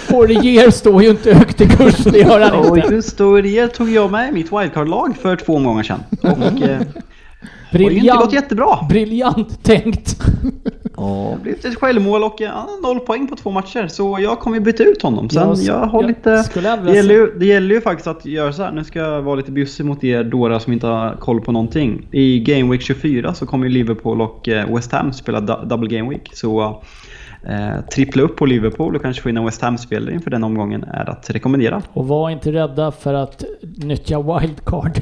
Fourier 0.08 0.70
står 0.72 1.04
ju 1.04 1.10
inte 1.10 1.34
högt 1.34 1.62
i 1.62 1.68
kurs, 1.68 1.96
det 1.98 2.18
gör 2.20 2.40
han 2.40 2.60
Och 2.70 2.78
inte. 2.78 2.94
just 2.94 3.18
då 3.18 3.42
det 3.42 3.68
tog 3.68 3.90
jag 3.90 4.12
med 4.12 4.30
i 4.30 4.32
mitt 4.32 4.52
wildcard-lag 4.52 5.16
för 5.22 5.36
två 5.36 5.56
omgångar 5.56 5.84
sedan. 5.84 6.04
Och 6.22 6.28
eh, 6.30 6.32
har 6.32 6.60
ju 6.60 6.62
inte 6.62 6.80
gått 6.80 6.82
Briljant, 7.72 8.34
jättebra. 8.34 8.86
briljant 8.90 9.64
tänkt. 9.64 10.18
Ja, 11.02 11.34
Det 11.38 11.42
blev 11.44 11.56
ett 11.66 11.76
självmål 11.80 12.24
och 12.24 12.36
ja, 12.38 12.68
noll 12.84 13.00
poäng 13.00 13.28
på 13.28 13.36
två 13.36 13.52
matcher. 13.52 13.88
Så 13.88 14.18
jag 14.22 14.40
kommer 14.40 14.58
ju 14.58 14.64
byta 14.64 14.84
ut 14.84 15.02
honom. 15.02 15.30
Sen 15.30 15.48
Jag- 15.48 15.58
jag 15.58 15.86
har 15.86 16.02
jag 16.02 16.08
lite... 16.08 16.44
Det 16.92 16.96
gäller, 16.96 17.14
ju, 17.14 17.40
det 17.40 17.46
gäller 17.46 17.76
ju 17.76 17.82
faktiskt 17.82 18.08
att 18.08 18.26
göra 18.26 18.54
så 18.54 18.64
här. 18.64 18.72
Nu 18.72 18.84
ska 18.84 19.00
jag 19.00 19.22
vara 19.22 19.36
lite 19.36 19.52
bjussig 19.52 19.86
mot 19.86 20.04
er 20.04 20.24
dårar 20.24 20.60
som 20.60 20.74
inte 20.74 20.88
har 20.88 21.16
koll 21.16 21.42
på 21.42 21.52
någonting. 21.52 22.08
I 22.12 22.40
Game 22.40 22.72
Week 22.72 22.82
24 22.82 23.34
så 23.34 23.46
kommer 23.46 23.66
ju 23.68 23.72
Liverpool 23.74 24.22
och 24.22 24.50
eh, 24.50 24.76
West 24.76 24.92
Ham 24.92 25.14
spela 25.14 25.40
double 25.42 25.98
Game 25.98 26.10
Week. 26.10 26.30
Så 26.34 26.82
eh, 27.48 27.82
trippla 27.94 28.24
upp 28.24 28.36
på 28.38 28.46
Liverpool 28.46 28.96
och 28.96 29.02
kanske 29.02 29.22
få 29.22 29.30
in 29.30 29.38
en 29.38 29.46
West 29.46 29.62
Ham-spelare 29.62 30.14
inför 30.14 30.32
den 30.32 30.44
omgången 30.44 30.84
är 30.84 31.10
att 31.10 31.30
rekommendera. 31.30 31.82
Och 31.94 32.08
var 32.08 32.30
inte 32.30 32.52
rädda 32.52 32.92
för 32.92 33.14
att 33.14 33.44
nyttja 33.78 34.22
wildcard. 34.40 34.92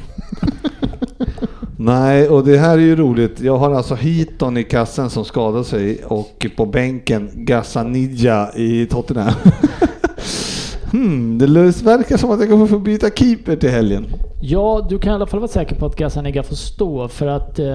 Nej, 1.82 2.28
och 2.28 2.44
det 2.44 2.58
här 2.58 2.78
är 2.78 2.82
ju 2.82 2.96
roligt. 2.96 3.40
Jag 3.40 3.56
har 3.56 3.74
alltså 3.74 3.94
Heaton 3.94 4.56
i 4.56 4.64
kassen 4.64 5.10
som 5.10 5.24
skadade 5.24 5.64
sig 5.64 6.04
och 6.04 6.46
på 6.56 6.66
bänken 6.66 7.30
Gassanidja 7.34 8.50
i 8.56 8.86
Tottenham. 8.86 9.34
hmm, 10.92 11.38
det 11.38 11.46
verkar 11.82 12.16
som 12.16 12.30
att 12.30 12.40
jag 12.40 12.48
kommer 12.48 12.66
få 12.66 12.78
byta 12.78 13.10
keeper 13.10 13.56
till 13.56 13.70
helgen. 13.70 14.06
Ja, 14.42 14.86
du 14.88 14.98
kan 14.98 15.12
i 15.12 15.14
alla 15.14 15.26
fall 15.26 15.40
vara 15.40 15.48
säker 15.48 15.76
på 15.76 15.86
att 15.86 15.96
Gazzaniga 15.96 16.42
får 16.42 16.56
stå 16.56 17.08
för 17.08 17.26
att 17.26 17.58
eh, 17.58 17.66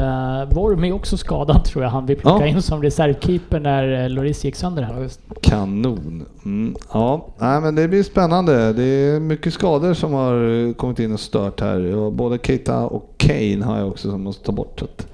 Worm 0.56 0.84
är 0.84 0.91
också 0.94 1.18
skadad 1.18 1.65
tror 1.65 1.84
jag 1.84 1.91
han 1.91 2.06
vill 2.06 2.18
plocka 2.18 2.45
Ja. 2.45 2.56
in 2.56 2.61
som 2.61 2.84
reservkeeper 2.84 3.60
när 3.60 4.03
eh, 4.03 4.10
Lloris 4.10 4.45
gick 4.45 4.56
sönder 4.56 4.84
här. 4.84 5.10
Kanon. 5.41 6.26
Mm, 6.45 6.76
ja, 6.94 7.27
nej, 7.38 7.61
men 7.61 7.76
det 7.76 7.88
blir 7.88 8.03
spännande. 8.03 8.73
Det 8.73 8.84
är 8.84 9.19
mycket 9.19 9.53
skador 9.53 9.94
som 9.94 10.14
har 10.14 10.73
kommit 10.73 10.99
in 10.99 11.14
och 11.14 11.19
stört 11.19 11.61
här. 11.61 12.11
Både 12.11 12.38
Keita 12.44 12.86
och 12.86 13.14
Kane 13.26 13.65
har 13.65 13.77
jag 13.80 13.88
också 13.88 14.11
som 14.11 14.23
måste 14.23 14.45
ta 14.45 14.52
bort. 14.52 14.80
Så 14.80 14.85
att, 14.85 15.07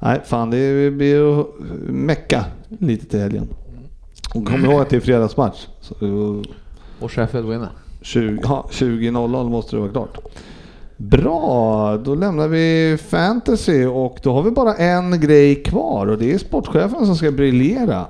nej, 0.00 0.20
fan 0.24 0.50
det 0.50 0.90
blir 0.90 1.40
att 1.40 1.46
mecka 1.88 2.44
lite 2.68 3.06
till 3.06 3.20
helgen. 3.20 3.48
Och 4.34 4.46
kom 4.46 4.64
ihåg 4.64 4.80
att 4.80 4.90
det 4.90 4.96
är 4.96 5.00
fredagsmatch. 5.00 5.66
Så, 5.80 5.94
Och 7.00 7.12
Sheffield 7.12 7.48
vinner. 7.48 7.68
20 8.02 8.40
ja, 8.42 8.66
20.00 8.70 9.50
måste 9.50 9.76
det 9.76 9.80
vara 9.80 9.92
klart. 9.92 10.18
Bra, 10.96 11.96
då 11.96 12.14
lämnar 12.14 12.48
vi 12.48 12.98
fantasy 13.08 13.86
och 13.86 14.18
då 14.22 14.32
har 14.32 14.42
vi 14.42 14.50
bara 14.50 14.74
en 14.74 15.20
grej 15.20 15.62
kvar 15.62 16.06
och 16.06 16.18
det 16.18 16.32
är 16.32 16.38
sportchefen 16.38 17.06
som 17.06 17.16
ska 17.16 17.30
briljera. 17.30 18.06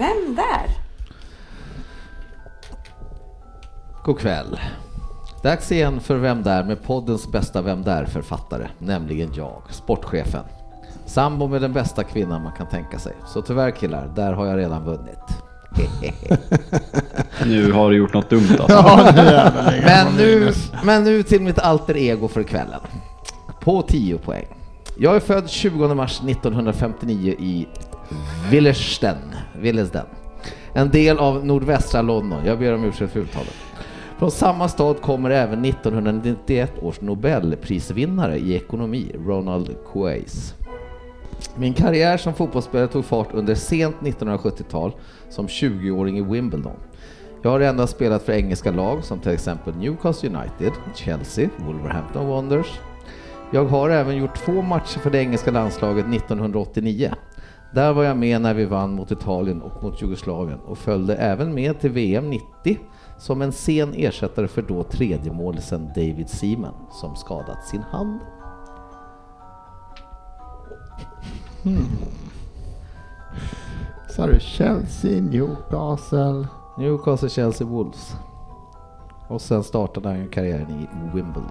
Vem 0.00 0.34
där? 0.34 0.66
God 4.04 4.18
kväll. 4.18 4.60
Dags 5.42 5.72
igen 5.72 6.00
för 6.00 6.16
Vem 6.16 6.42
där 6.42 6.64
med 6.64 6.82
poddens 6.82 7.32
bästa 7.32 7.62
Vem 7.62 7.82
där-författare, 7.82 8.68
nämligen 8.78 9.30
jag, 9.34 9.62
sportchefen. 9.70 10.44
Sambo 11.06 11.48
med 11.48 11.62
den 11.62 11.72
bästa 11.72 12.04
kvinnan 12.04 12.42
man 12.42 12.52
kan 12.52 12.68
tänka 12.68 12.98
sig. 12.98 13.12
Så 13.26 13.42
tyvärr 13.42 13.70
killar, 13.70 14.12
där 14.16 14.32
har 14.32 14.46
jag 14.46 14.58
redan 14.58 14.84
vunnit. 14.84 15.18
Nu 17.46 17.72
har 17.72 17.90
du 17.90 17.96
gjort 17.96 18.14
något 18.14 18.30
dumt 18.30 18.56
alltså. 18.58 19.12
Men 19.84 20.16
nu, 20.16 20.52
men 20.84 21.04
nu 21.04 21.22
till 21.22 21.42
mitt 21.42 21.58
alter 21.58 21.96
ego 21.96 22.28
för 22.28 22.42
kvällen. 22.42 22.80
På 23.60 23.82
10 23.82 24.18
poäng. 24.18 24.46
Jag 24.98 25.16
är 25.16 25.20
född 25.20 25.50
20 25.50 25.94
mars 25.94 26.20
1959 26.20 27.34
i 27.38 27.68
Willesden, 28.50 29.18
Willesden. 29.60 30.06
En 30.72 30.90
del 30.90 31.18
av 31.18 31.46
nordvästra 31.46 32.02
London. 32.02 32.46
Jag 32.46 32.58
ber 32.58 32.74
om 32.74 32.84
ursäkt 32.84 33.12
för 33.12 33.20
uttalet. 33.20 33.54
Från 34.18 34.30
samma 34.30 34.68
stad 34.68 35.00
kommer 35.00 35.30
även 35.30 35.64
1991 35.64 36.72
års 36.82 37.00
Nobelprisvinnare 37.00 38.38
i 38.38 38.54
ekonomi, 38.54 39.12
Ronald 39.26 39.76
Coase. 39.92 40.54
Min 41.56 41.74
karriär 41.74 42.16
som 42.16 42.34
fotbollsspelare 42.34 42.88
tog 42.88 43.04
fart 43.04 43.28
under 43.32 43.54
sent 43.54 43.96
1970-tal 44.00 44.92
som 45.28 45.46
20-åring 45.46 46.18
i 46.18 46.22
Wimbledon. 46.22 46.76
Jag 47.42 47.50
har 47.50 47.60
endast 47.60 47.92
spelat 47.92 48.22
för 48.22 48.32
engelska 48.32 48.70
lag 48.70 49.04
som 49.04 49.18
till 49.18 49.32
exempel 49.32 49.76
Newcastle 49.76 50.28
United, 50.28 50.72
Chelsea, 50.94 51.48
Wolverhampton 51.56 52.26
Wanderers. 52.26 52.80
Jag 53.52 53.64
har 53.64 53.90
även 53.90 54.16
gjort 54.16 54.34
två 54.34 54.62
matcher 54.62 54.98
för 54.98 55.10
det 55.10 55.18
engelska 55.18 55.50
landslaget 55.50 56.06
1989. 56.14 57.14
Där 57.74 57.92
var 57.92 58.04
jag 58.04 58.16
med 58.16 58.42
när 58.42 58.54
vi 58.54 58.64
vann 58.64 58.94
mot 58.94 59.10
Italien 59.10 59.62
och 59.62 59.82
mot 59.82 60.02
Jugoslavien 60.02 60.58
och 60.60 60.78
följde 60.78 61.16
även 61.16 61.54
med 61.54 61.80
till 61.80 61.90
VM 61.90 62.30
90 62.30 62.78
som 63.18 63.42
en 63.42 63.52
sen 63.52 63.94
ersättare 63.94 64.48
för 64.48 64.62
då 64.62 64.82
tredje 64.82 65.32
målisen 65.32 65.86
David 65.86 66.28
Seaman 66.28 66.74
som 66.90 67.16
skadat 67.16 67.66
sin 67.66 67.82
hand. 67.82 68.20
Så 74.08 74.22
har 74.22 74.28
du 74.28 74.40
Chelsea, 74.40 75.22
Newcastle. 75.22 76.46
Newcastle, 76.78 77.28
Chelsea, 77.28 77.66
Wolves. 77.66 78.16
Och 79.28 79.40
sen 79.40 79.64
startade 79.64 80.08
han 80.08 80.18
ju 80.18 80.28
karriären 80.28 80.70
i 80.70 80.88
Wimbledon. 81.14 81.50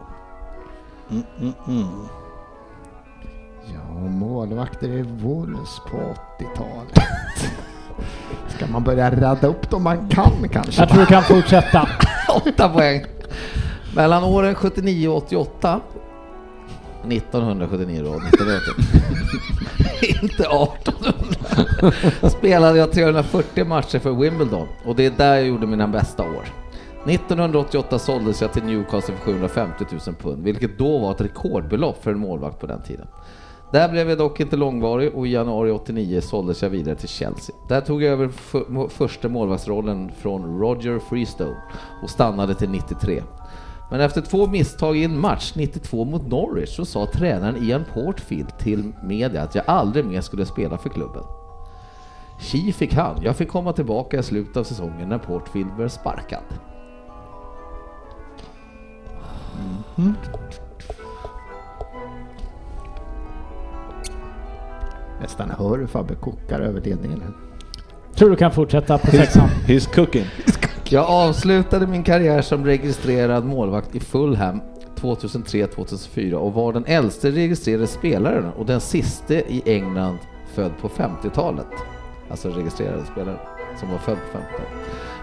Ja, 3.74 3.94
målvakter 4.10 4.88
i 4.88 5.02
Wolves 5.02 5.80
på 5.92 5.98
80-talet. 5.98 7.00
Ska 8.48 8.68
man 8.68 8.84
börja 8.84 9.12
radda 9.12 9.48
upp 9.48 9.70
dem 9.70 9.84
man 9.84 10.10
kan 10.10 10.50
kanske? 10.52 10.82
Jag 10.82 10.90
tror 10.90 11.00
du 11.00 11.06
kan 11.06 11.24
fortsätta. 11.24 11.90
8 12.46 12.70
poäng. 12.70 13.06
Mellan 13.96 14.24
åren 14.24 14.56
79 14.56 15.08
och 15.08 15.18
88 15.18 15.80
1979 17.04 18.04
då, 18.04 18.14
1980. 18.14 18.74
Inte 20.22 20.44
1800. 20.44 22.30
Spelade 22.30 22.78
jag 22.78 22.92
340 22.92 23.66
matcher 23.66 24.00
för 24.00 24.12
Wimbledon 24.12 24.68
och 24.86 24.96
det 24.96 25.06
är 25.06 25.12
där 25.12 25.36
jag 25.36 25.48
gjorde 25.48 25.68
mina 25.68 25.88
bästa 25.88 26.24
år. 26.24 26.46
1988 27.06 28.00
såldes 28.00 28.42
jag 28.42 28.54
till 28.54 28.64
Newcastle 28.64 29.16
för 29.16 29.24
750 29.24 29.86
000 29.92 30.16
pund, 30.16 30.44
vilket 30.44 30.78
då 30.78 30.98
var 30.98 31.12
ett 31.12 31.22
rekordbelopp 31.22 32.04
för 32.04 32.12
en 32.12 32.20
målvakt 32.20 32.60
på 32.60 32.68
den 32.68 32.82
tiden. 32.82 33.08
Där 33.72 33.90
blev 33.90 34.10
jag 34.10 34.18
dock 34.18 34.40
inte 34.40 34.56
långvarig 34.56 35.16
och 35.16 35.28
i 35.28 35.30
januari 35.30 35.72
89 35.72 36.22
såldes 36.22 36.62
jag 36.62 36.70
vidare 36.70 36.96
till 36.96 37.10
Chelsea. 37.10 37.56
Där 37.68 37.82
tog 37.82 38.04
jag 38.04 38.12
över 38.12 38.28
för, 38.28 38.88
första 38.88 39.30
målvaktsrollen 39.30 40.12
från 40.18 40.60
Roger 40.60 41.00
Freestone 41.00 41.58
och 42.04 42.10
stannade 42.10 42.56
till 42.56 42.70
93. 42.70 43.24
Men 43.92 44.02
efter 44.02 44.22
två 44.22 44.48
misstag 44.48 44.98
i 44.98 45.04
en 45.04 45.20
match 45.20 45.54
92 45.56 46.06
mot 46.06 46.28
Norwich 46.28 46.76
så 46.76 46.86
sa 46.86 47.06
tränaren 47.06 47.64
Ian 47.64 47.84
Portfield 47.94 48.58
till 48.58 48.92
media 49.04 49.44
att 49.44 49.56
jag 49.56 49.64
aldrig 49.68 50.06
mer 50.06 50.22
skulle 50.22 50.46
spela 50.46 50.78
för 50.78 50.90
klubben. 50.90 51.24
Chi 52.40 52.72
fick 52.72 52.94
han. 52.94 53.20
Jag 53.24 53.36
fick 53.36 53.50
komma 53.50 53.74
tillbaka 53.74 54.20
i 54.20 54.24
slutet 54.24 54.58
av 54.58 54.64
säsongen 54.64 55.10
när 55.10 55.18
Portfield 55.18 55.76
blev 55.76 55.90
sparkad. 55.90 56.44
Mm. 59.98 60.14
Nästan 65.22 65.50
hör 65.50 65.78
hur 65.78 65.88
Fabbe 65.88 66.16
kokar 66.16 66.60
över 66.60 66.82
ledningen. 66.82 67.34
Tror 68.16 68.30
du 68.30 68.36
kan 68.36 68.52
fortsätta 68.52 68.98
på 68.98 69.12
sexan. 69.12 69.50
He's 69.68 69.96
cooking. 69.96 70.26
Jag 70.90 71.06
avslutade 71.06 71.88
min 71.88 72.04
karriär 72.04 72.42
som 72.42 72.66
registrerad 72.66 73.46
målvakt 73.46 73.96
i 73.96 74.00
Fulham 74.00 74.62
2003-2004 74.96 76.34
och 76.34 76.54
var 76.54 76.74
den 76.74 76.86
äldste 76.86 77.32
registrerade 77.32 77.88
spelaren 77.88 78.46
och 78.54 78.66
den 78.66 78.82
siste 78.82 79.36
i 79.36 79.64
England 79.66 80.18
född 80.54 80.72
på 80.82 80.90
50-talet. 80.90 81.68
Alltså 82.30 82.50
registrerade 82.50 83.06
spelare 83.06 83.38
som 83.80 83.92
var 83.92 83.98
född 83.98 84.18
på 84.32 84.38
50-talet. 84.38 84.72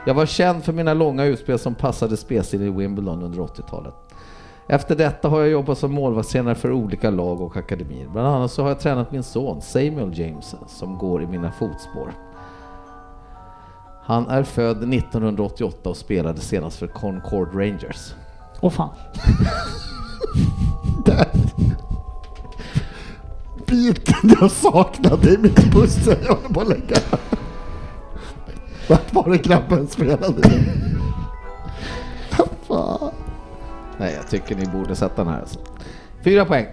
Jag 0.06 0.14
var 0.14 0.26
känd 0.26 0.64
för 0.64 0.72
mina 0.72 0.94
långa 0.94 1.24
utspel 1.24 1.58
som 1.58 1.74
passade 1.74 2.16
spelstilen 2.16 2.66
i 2.66 2.70
Wimbledon 2.70 3.22
under 3.22 3.38
80-talet. 3.38 3.94
Efter 4.68 4.96
detta 4.96 5.28
har 5.28 5.40
jag 5.40 5.48
jobbat 5.48 5.78
som 5.78 5.92
målvaktstränare 5.92 6.54
för 6.54 6.72
olika 6.72 7.10
lag 7.10 7.40
och 7.40 7.56
akademier. 7.56 8.08
Bland 8.08 8.28
annat 8.28 8.52
så 8.52 8.62
har 8.62 8.68
jag 8.68 8.80
tränat 8.80 9.12
min 9.12 9.22
son 9.22 9.62
Samuel 9.62 10.18
James 10.18 10.54
som 10.66 10.98
går 10.98 11.22
i 11.22 11.26
mina 11.26 11.52
fotspår. 11.52 12.12
Han 14.02 14.28
är 14.28 14.42
född 14.42 14.94
1988 14.94 15.90
och 15.90 15.96
spelade 15.96 16.40
senast 16.40 16.78
för 16.78 16.86
Concord 16.86 17.54
Rangers. 17.54 18.14
Åh 18.60 18.70
fan. 18.70 18.90
Biten 23.66 24.36
jag 24.40 24.50
saknade 24.50 25.34
i 25.34 25.38
mitt 25.38 25.72
pussel 25.72 26.18
jag 26.26 26.34
håller 26.34 26.48
på 26.48 26.60
att 26.60 26.68
lägga. 26.68 26.96
Vart 28.88 29.14
var 29.14 29.30
det 29.30 29.38
grabben 29.38 29.86
spelade? 29.88 30.50
Fan. 32.68 33.12
Nej, 33.98 34.14
jag 34.14 34.28
tycker 34.28 34.56
ni 34.56 34.66
borde 34.66 34.96
sätta 34.96 35.24
den 35.24 35.32
här. 35.32 35.40
Alltså. 35.40 35.58
Fyra 36.24 36.44
poäng. 36.44 36.66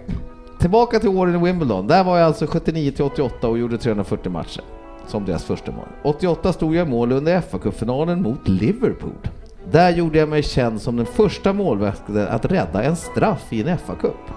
Tillbaka 0.60 1.00
till 1.00 1.10
åren 1.10 1.36
i 1.36 1.46
Wimbledon. 1.46 1.88
Där 1.88 2.04
var 2.04 2.18
jag 2.18 2.26
alltså 2.26 2.48
79 2.48 2.92
till 2.92 3.04
88 3.04 3.48
och 3.48 3.58
gjorde 3.58 3.78
340 3.78 4.32
matcher. 4.32 4.64
Som 5.08 5.26
deras 5.26 5.44
första 5.44 5.72
mål. 5.72 5.86
88 6.04 6.54
stod 6.54 6.76
jag 6.76 6.88
i 6.88 6.90
mål 6.90 7.12
under 7.12 7.42
FA-cupfinalen 7.42 8.22
mot 8.22 8.48
Liverpool. 8.48 9.30
Där 9.72 9.90
gjorde 9.90 10.20
jag 10.20 10.30
mig 10.30 10.44
känd 10.44 10.82
som 10.82 10.98
den 10.98 11.06
första 11.06 11.54
målvakten 11.54 12.28
att 12.28 12.46
rädda 12.46 12.84
en 12.84 12.96
straff 12.96 13.54
i 13.54 13.62
en 13.62 13.78
FA-cup. 13.78 14.34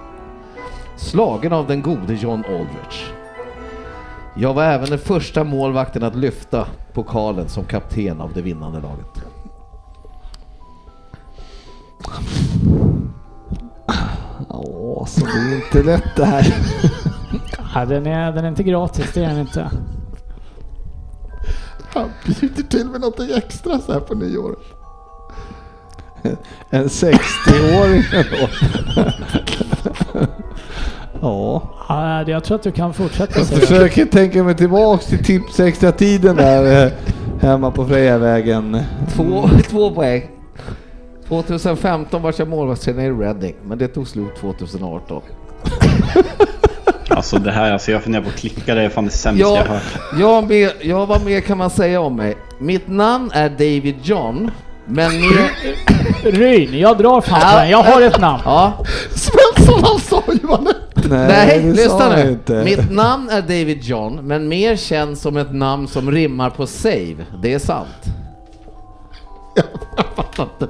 Slagen 0.97 1.53
av 1.53 1.67
den 1.67 1.83
gode 1.83 2.15
John 2.15 2.45
Aldrich. 2.45 3.13
Jag 4.37 4.55
var 4.55 4.65
även 4.65 4.91
den 4.91 4.99
första 4.99 5.45
målvakten 5.45 6.03
att 6.03 6.15
lyfta 6.15 6.67
pokalen 6.93 7.49
som 7.49 7.65
kapten 7.65 8.21
av 8.21 8.33
det 8.33 8.43
vinnande 8.43 8.81
laget. 8.81 9.16
Åh, 14.49 15.07
så 15.07 15.20
det 15.27 15.33
är 15.33 15.55
inte 15.55 15.83
lätt 15.83 16.16
det 16.16 16.24
här. 16.24 16.55
Ja, 17.74 17.85
den, 17.85 18.07
är, 18.07 18.33
den 18.33 18.45
är 18.45 18.49
inte 18.49 18.62
gratis, 18.62 19.11
det 19.15 19.24
är 19.24 19.28
den 19.28 19.39
inte. 19.39 19.70
Han 21.95 22.09
bjuder 22.27 22.62
till 22.62 22.87
med 22.87 23.01
något 23.01 23.20
extra 23.20 23.78
så 23.78 23.93
här 23.93 24.01
på 24.01 24.15
nyår. 24.15 24.57
En 26.70 26.85
60-åring 26.87 28.03
då. 28.12 28.49
Ja. 31.20 31.62
Ja, 31.89 32.23
det- 32.27 32.33
jag 32.33 32.45
tror 32.45 32.57
att 32.57 32.62
du 32.62 32.73
kan 32.73 32.95
fortsätta. 32.95 33.39
Jag 33.39 33.47
försöker 33.47 34.05
tänka 34.07 34.43
mig 34.45 34.55
tillbaks 34.55 35.07
till 35.07 35.24
tips 35.24 35.61
extra 35.61 35.93
tiden 35.93 36.37
där 36.37 36.87
eh, 36.87 36.93
hemma 37.41 37.70
på 37.70 37.87
Frejavägen. 37.87 38.78
Två, 39.15 39.49
två 39.69 39.91
poäng. 39.91 40.23
2015 41.28 42.23
var 42.23 42.35
jag 42.39 42.48
målvaktstränare 42.48 43.07
i 43.07 43.11
Reading, 43.11 43.55
men 43.65 43.78
det 43.78 43.89
tog 43.89 44.09
slut 44.09 44.36
2018. 44.40 45.23
Alltså 47.09 47.39
det 47.39 47.53
här, 47.53 47.73
alltså 47.73 47.93
jag 47.93 48.03
funderar 48.03 48.23
på 48.23 48.28
att 48.28 48.36
klicka, 48.36 48.74
det 48.74 48.82
är 48.82 48.89
fan 48.89 49.05
det 49.05 49.11
sämsta 49.11 49.48
jag 49.48 49.59
Jag, 49.59 49.65
hört. 49.65 49.82
jag, 50.19 50.48
med, 50.48 50.70
jag 50.81 51.07
vad 51.07 51.24
mer 51.24 51.40
kan 51.40 51.59
man 51.59 51.70
säga 51.70 52.01
om 52.01 52.16
mig? 52.16 52.36
Mitt 52.59 52.89
namn 52.89 53.31
är 53.35 53.48
David 53.48 53.94
John, 54.03 54.51
men 54.86 55.20
mer... 55.20 55.51
Ryn, 56.23 56.78
jag 56.78 56.98
drar 56.98 57.20
fan 57.20 57.57
den. 57.61 57.70
Jag 57.70 57.82
har 57.82 58.03
ett 58.03 58.20
namn. 58.20 58.43
Ja, 58.44 58.85
Svensson 59.11 59.85
han 59.85 60.01
sa 60.01 60.23
ju 60.32 60.47
vad 60.47 60.74
nej, 61.11 61.61
det 61.62 61.73
lyssna 61.73 62.16
nu. 62.16 62.31
Inte. 62.31 62.65
Mitt 62.65 62.90
namn 62.90 63.28
är 63.28 63.40
David 63.40 63.82
John, 63.82 64.20
men 64.23 64.48
mer 64.48 64.77
känd 64.77 65.19
som 65.19 65.36
ett 65.36 65.55
namn 65.55 65.89
som 65.89 66.11
rimmar 66.11 66.51
på 66.51 66.66
save. 66.66 67.16
Det 67.43 67.55
är 67.55 67.59
sant. 67.59 68.05
Jag 69.97 70.07
fattar 70.15 70.43
inte. 70.43 70.69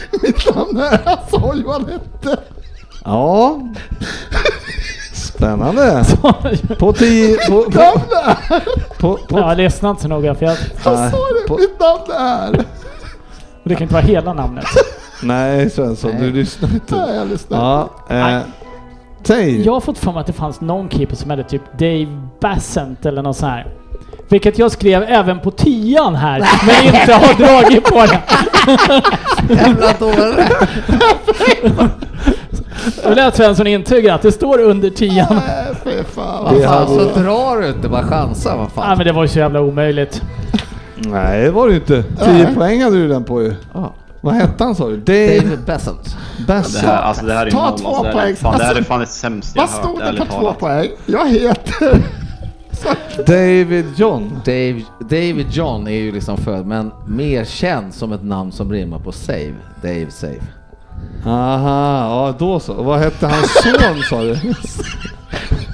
Mitt 0.22 0.54
namn 0.56 0.76
är, 0.76 1.00
han 1.04 1.18
sa 1.30 1.54
ju 1.54 1.62
vad 1.62 1.74
han 1.82 1.90
hette. 1.90 2.40
Ja. 3.04 3.60
Spännande. 5.14 6.04
På 6.78 6.92
tio... 6.92 7.36
På, 7.48 7.62
på, 7.62 7.70
Namn 7.78 8.00
är, 8.26 8.60
på, 9.00 9.18
på, 9.28 9.38
Jag 9.38 9.56
lyssnar 9.56 9.90
inte 9.90 10.02
så 10.02 10.08
noga 10.08 10.34
för 10.34 10.46
jag, 10.46 10.56
Nej, 10.74 11.10
sa 11.10 11.16
det. 11.16 11.48
på- 11.48 11.56
Mitt 11.58 11.80
namn 11.80 12.10
är. 12.30 12.64
det 13.64 13.74
kan 13.74 13.82
inte 13.82 13.94
vara 13.94 14.04
hela 14.04 14.32
namnet. 14.32 14.64
nej 15.22 15.70
Svensson, 15.70 16.10
Nej. 16.10 16.20
du 16.20 16.32
lyssnar 16.32 16.74
inte. 16.74 16.96
Nej, 16.96 17.16
jag 17.16 17.28
lyssnar. 17.28 17.58
Ja, 18.08 18.16
eh, 18.16 18.40
säg. 19.22 19.62
Jag 19.64 19.72
har 19.72 19.80
fått 19.80 19.98
för 19.98 20.12
mig 20.12 20.20
att 20.20 20.26
det 20.26 20.32
fanns 20.32 20.60
någon 20.60 20.88
keeper 20.90 21.16
som 21.16 21.30
hette 21.30 21.42
typ 21.50 21.62
Dave 21.78 22.28
Bassent 22.40 23.06
eller 23.06 23.22
något 23.22 23.36
sånt 23.36 23.52
här. 23.52 23.66
Vilket 24.30 24.58
jag 24.58 24.70
skrev 24.72 25.02
även 25.02 25.40
på 25.40 25.50
tian 25.50 26.14
här, 26.14 26.38
men 26.66 26.94
inte 26.94 27.14
har 27.14 27.34
dragit 27.34 27.84
på 27.84 28.06
det. 28.06 28.20
Jävla 29.54 29.92
dåre. 29.92 30.48
Då 33.04 33.10
lät 33.14 33.36
Svensson 33.36 33.66
intyga 33.66 34.14
att 34.14 34.22
det 34.22 34.32
står 34.32 34.60
under 34.60 34.90
tian. 34.90 35.26
Nej, 35.46 35.66
fy 35.84 36.04
fan. 36.14 36.44
Vad 36.44 36.54
Det 36.54 36.62
fan, 36.66 36.86
så 36.86 37.20
drar 37.20 37.60
du 37.60 37.68
inte, 37.68 37.88
bara 37.88 38.02
chansa, 38.02 38.50
vad 38.56 38.58
Nej 38.58 38.70
fan. 38.74 38.96
men 38.98 39.06
det 39.06 39.12
var 39.12 39.22
ju 39.22 39.28
så 39.28 39.38
jävla 39.38 39.60
omöjligt. 39.60 40.22
Nej, 40.96 41.42
det 41.44 41.50
var 41.50 41.66
det 41.68 41.72
ju 41.74 41.78
inte. 41.80 42.02
10 42.02 42.32
Nej. 42.32 42.54
poäng 42.54 42.82
hade 42.82 42.96
du 42.96 43.08
den 43.08 43.24
på 43.24 43.42
ju. 43.42 43.54
Ja. 43.74 43.92
Vad 44.20 44.34
hette 44.34 44.64
han 44.64 44.74
sa 44.74 44.88
du? 44.88 44.96
Dave 44.96 45.56
David. 45.66 45.90
Det 46.46 46.52
här, 46.86 47.02
alltså 47.02 47.26
det 47.26 47.32
här 47.34 47.40
är 47.40 47.44
ju 47.46 47.50
Ta 47.52 47.70
noll. 47.70 47.78
två 47.78 47.88
Alltså, 47.88 48.02
det, 48.02 48.08
här, 48.08 48.18
är- 48.18 48.22
poäng. 48.22 48.36
fan, 48.36 48.58
det 48.58 48.64
här 48.64 48.74
är 48.74 48.82
fan 48.82 49.00
det 49.00 49.06
sämsta 49.06 49.58
jag 49.60 49.66
Vad 49.66 49.74
har 49.74 49.82
stod 49.82 49.90
hört, 49.90 50.00
det 50.02 50.08
ärligt 50.08 50.20
på 50.20 50.26
två 50.26 50.40
talat. 50.40 50.58
poäng? 50.58 50.88
Jag 51.06 51.28
heter... 51.28 51.98
David 53.26 53.86
John. 53.96 54.40
Dave, 54.44 54.82
David 55.00 55.46
John 55.50 55.86
är 55.88 55.90
ju 56.00 56.12
liksom 56.12 56.36
född, 56.36 56.66
men 56.66 56.90
mer 57.06 57.44
känd 57.44 57.94
som 57.94 58.12
ett 58.12 58.24
namn 58.24 58.52
som 58.52 58.72
rimmar 58.72 58.98
på 58.98 59.12
save. 59.12 59.54
Dave 59.82 60.10
Save. 60.10 60.40
Aha, 61.26 62.26
ja 62.28 62.34
då 62.38 62.60
så. 62.60 62.74
Vad 62.82 62.98
hette 62.98 63.26
hans 63.26 63.62
son 63.62 64.02
sa 64.10 64.22
du? 64.22 64.36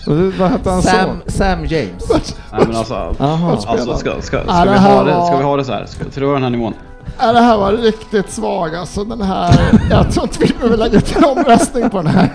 Vad- 0.39 0.51
hette 0.51 0.71
hans 0.71 0.85
Sam, 0.85 1.09
son? 1.09 1.21
Sam 1.27 1.65
James. 1.65 2.09
Nej, 2.53 2.63
men 2.67 2.77
alltså, 2.77 2.95
Aha. 3.19 3.51
alltså 3.51 3.97
ska, 3.97 4.21
ska, 4.21 4.21
ska, 4.21 4.37
det 4.65 4.71
vi 4.73 4.79
ha 4.79 5.05
det, 5.05 5.27
ska 5.27 5.37
vi 5.37 5.45
ha 5.45 5.57
det 5.57 5.65
så 5.65 5.73
här? 5.73 5.87
Ska, 5.87 6.11
ska 6.11 6.21
du 6.21 6.33
den 6.33 6.43
här 6.43 6.51
nivån? 6.51 6.75
Ja, 7.19 7.33
det 7.33 7.41
här 7.41 7.57
var 7.59 7.73
riktigt 7.73 8.31
svag 8.31 8.75
alltså 8.77 9.05
den 9.05 9.23
här. 9.23 9.55
Jag 9.91 10.11
tror 10.13 10.25
inte 10.25 10.39
vi 10.41 10.53
behöver 10.59 10.77
lägga 10.77 10.99
ut 10.99 11.17
en 11.17 11.25
omröstning 11.25 11.91
på 11.91 11.97
den 11.97 12.07
här. 12.07 12.29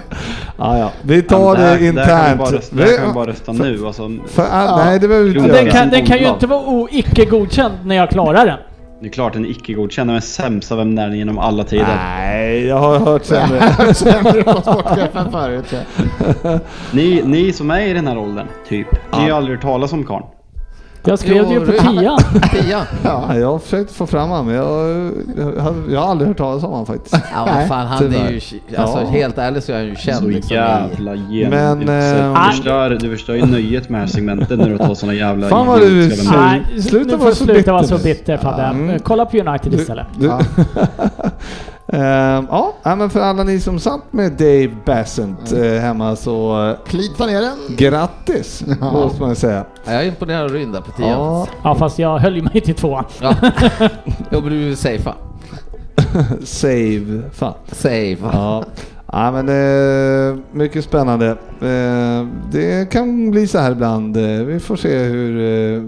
Ja, 0.57 0.77
ja. 0.77 0.91
Vi 1.01 1.21
tar 1.21 1.39
Ja, 1.39 1.75
det, 1.75 1.85
internt. 1.85 1.95
Där 2.07 2.17
kan 2.23 2.31
vi 2.31 2.37
bara 2.37 2.51
rösta, 2.57 2.75
där 2.75 2.85
Vi- 2.85 2.97
kan 2.97 3.07
vi 3.07 3.13
bara 3.13 3.27
rösta 3.29 3.51
nu. 3.51 3.85
Alltså, 3.87 4.09
För, 4.27 4.45
ah, 4.51 4.77
Nej, 4.85 4.99
det 4.99 5.07
behöver 5.07 5.29
vi 5.29 5.39
inte 5.39 5.51
Den 5.63 5.71
kan, 5.71 5.89
den 5.89 6.05
kan 6.05 6.17
ju 6.17 6.27
inte 6.29 6.47
vara 6.47 6.87
icke 6.91 7.25
godkänd 7.25 7.73
när 7.85 7.95
jag 7.95 8.09
klarar 8.09 8.45
den. 8.45 8.57
det 9.01 9.07
är 9.07 9.11
klart 9.11 9.33
den 9.33 9.45
är 9.45 9.49
icke-godkänd, 9.49 10.09
den 10.09 10.17
är 10.17 10.21
sämsta 10.21 10.75
Vem 10.75 10.97
är 10.97 11.07
den 11.07 11.17
genom 11.17 11.37
alla 11.39 11.63
tider. 11.63 11.95
Nej, 11.95 12.65
jag 12.67 12.77
har 12.77 12.99
hört 12.99 13.25
sämre. 13.25 13.61
Sämre 13.93 14.43
på 14.43 14.61
sportchefen 14.61 15.31
förut. 15.31 15.65
ja. 16.43 16.59
Ni, 16.91 17.21
ni 17.25 17.53
som 17.53 17.71
är 17.71 17.79
i 17.81 17.93
den 17.93 18.07
här 18.07 18.17
åldern, 18.17 18.47
typ, 18.69 18.87
ni 19.13 19.19
har 19.19 19.25
ju 19.27 19.31
aldrig 19.33 19.55
hört 19.57 19.63
talas 19.63 19.93
om 19.93 20.03
karln. 20.03 20.25
Jag 21.03 21.19
skrev 21.19 21.47
det 21.47 21.53
ju 21.53 21.65
på 21.65 21.71
tian. 21.71 22.17
Tian? 22.51 22.85
Ja, 23.03 23.35
jag 23.37 23.51
har 23.51 23.59
försökt 23.59 23.91
få 23.91 24.07
fram 24.07 24.29
honom, 24.29 24.45
men 24.45 24.55
jag, 24.55 25.11
jag, 25.37 25.73
jag 25.91 25.99
har 26.01 26.07
aldrig 26.11 26.27
hört 26.27 26.37
talas 26.37 26.63
om 26.63 26.69
honom 26.71 26.85
faktiskt. 26.85 27.15
Ja, 27.33 27.47
vad 27.57 27.67
fan, 27.67 27.87
han 27.87 28.13
är 28.15 28.29
ju... 28.29 28.35
Alltså 28.77 28.99
Ja. 29.01 29.07
helt 29.09 29.37
ärligt 29.37 29.63
så 29.63 29.71
är 29.71 29.75
han 29.77 29.85
ju 29.85 29.95
känd 29.95 30.17
Så 30.23 30.25
liksom 30.29 30.55
jävla 30.55 31.11
Men, 31.11 31.31
genomutsedd. 31.31 31.89
eh, 32.23 32.45
Du 32.45 32.51
förstör, 32.51 32.89
du 32.89 33.09
förstör 33.11 33.33
ju 33.33 33.45
nöjet 33.45 33.89
med 33.89 33.97
det 34.01 34.05
här 34.05 34.11
segmentet 34.11 34.59
när 34.59 34.69
du 34.69 34.77
tar 34.77 34.93
såna 34.93 35.13
jävla 35.13 35.49
Fan 35.49 35.67
vad 35.67 35.79
du. 35.81 36.07
Nej, 36.31 36.81
Sluta 36.81 37.05
nu 37.05 37.11
vara 37.11 37.19
får 37.19 37.25
du 37.29 37.35
så 37.35 37.45
sluta 37.45 37.71
vara 37.71 37.81
bitter 37.81 37.97
så 37.97 38.03
bitter 38.03 38.37
Fabbe. 38.37 38.63
Mm. 38.63 38.99
Kolla 38.99 39.25
på 39.25 39.37
United 39.37 39.73
istället. 39.73 40.05
Du, 40.17 40.25
Ja. 40.25 40.39
Ehm, 41.93 42.45
ja, 42.49 42.73
men 42.83 43.09
för 43.09 43.19
alla 43.19 43.43
ni 43.43 43.59
som 43.59 43.79
satt 43.79 44.13
med 44.13 44.31
Dave 44.31 44.71
Bassent 44.85 45.51
eh, 45.51 45.59
hemma 45.81 46.15
så 46.15 46.67
eh, 46.69 46.75
Plita 46.85 47.25
ner 47.25 47.41
den. 47.41 47.57
grattis, 47.77 48.63
måste 48.81 49.21
man 49.21 49.35
säga. 49.35 49.65
Ja, 49.85 49.91
Jag 49.93 50.01
är 50.03 50.07
imponerad 50.07 50.43
av 50.43 50.49
Ryn 50.49 50.71
där 50.71 50.81
på 50.81 50.91
tian. 50.91 51.09
Ja, 51.09 51.47
Ja 51.63 51.75
fast 51.75 51.99
jag 51.99 52.19
höll 52.19 52.35
ju 52.35 52.41
mig 52.41 52.61
till 52.61 52.75
tvåan. 52.75 53.05
Ja. 53.21 53.35
Men 54.29 54.41
du 54.43 54.47
är 54.47 54.51
ju 54.69 54.75
safea. 54.75 55.13
save. 56.43 57.21
Fan. 57.33 57.53
Safe. 57.71 58.17
Ja. 58.21 58.63
Ja, 59.13 59.31
men 59.31 59.49
eh, 59.49 60.37
mycket 60.51 60.83
spännande. 60.83 61.29
Eh, 61.61 62.27
det 62.51 62.91
kan 62.91 63.31
bli 63.31 63.47
så 63.47 63.57
här 63.59 63.71
ibland. 63.71 64.17
Eh, 64.17 64.23
vi 64.23 64.59
får 64.59 64.75
se 64.75 64.97
hur 65.03 65.39
eh, 65.77 65.83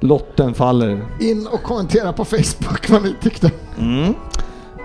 lotten 0.00 0.54
faller. 0.54 1.04
In 1.20 1.46
och 1.52 1.62
kommentera 1.62 2.12
på 2.12 2.24
Facebook 2.24 2.90
vad 2.90 3.02
ni 3.02 3.14
tyckte. 3.22 3.50
Mm. 3.78 4.14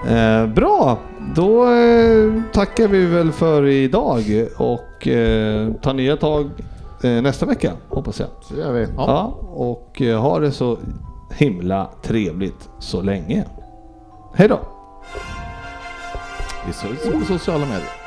Eh, 0.08 0.48
bra, 0.48 0.98
då 1.36 1.74
eh, 1.74 2.34
tackar 2.54 2.88
vi 2.88 3.06
väl 3.06 3.32
för 3.32 3.66
idag 3.66 4.24
och 4.58 5.08
eh, 5.08 5.74
tar 5.74 5.94
nya 5.94 6.18
tag 6.18 6.50
eh, 7.04 7.12
nästa 7.22 7.46
vecka 7.46 7.72
hoppas 7.90 8.20
jag. 8.20 8.30
Så 8.42 8.56
gör 8.56 8.72
vi. 8.72 8.88
Ja. 8.98 9.38
och 9.54 10.02
eh, 10.02 10.22
ha 10.22 10.40
det 10.40 10.52
så 10.52 10.78
himla 11.38 11.90
trevligt 12.02 12.70
så 12.80 13.02
länge. 13.02 13.46
Hej 14.34 14.48
då! 14.48 14.60
Vi 16.66 16.72
ses 16.72 17.12
på 17.20 17.26
sociala 17.26 17.66
medier. 17.66 18.01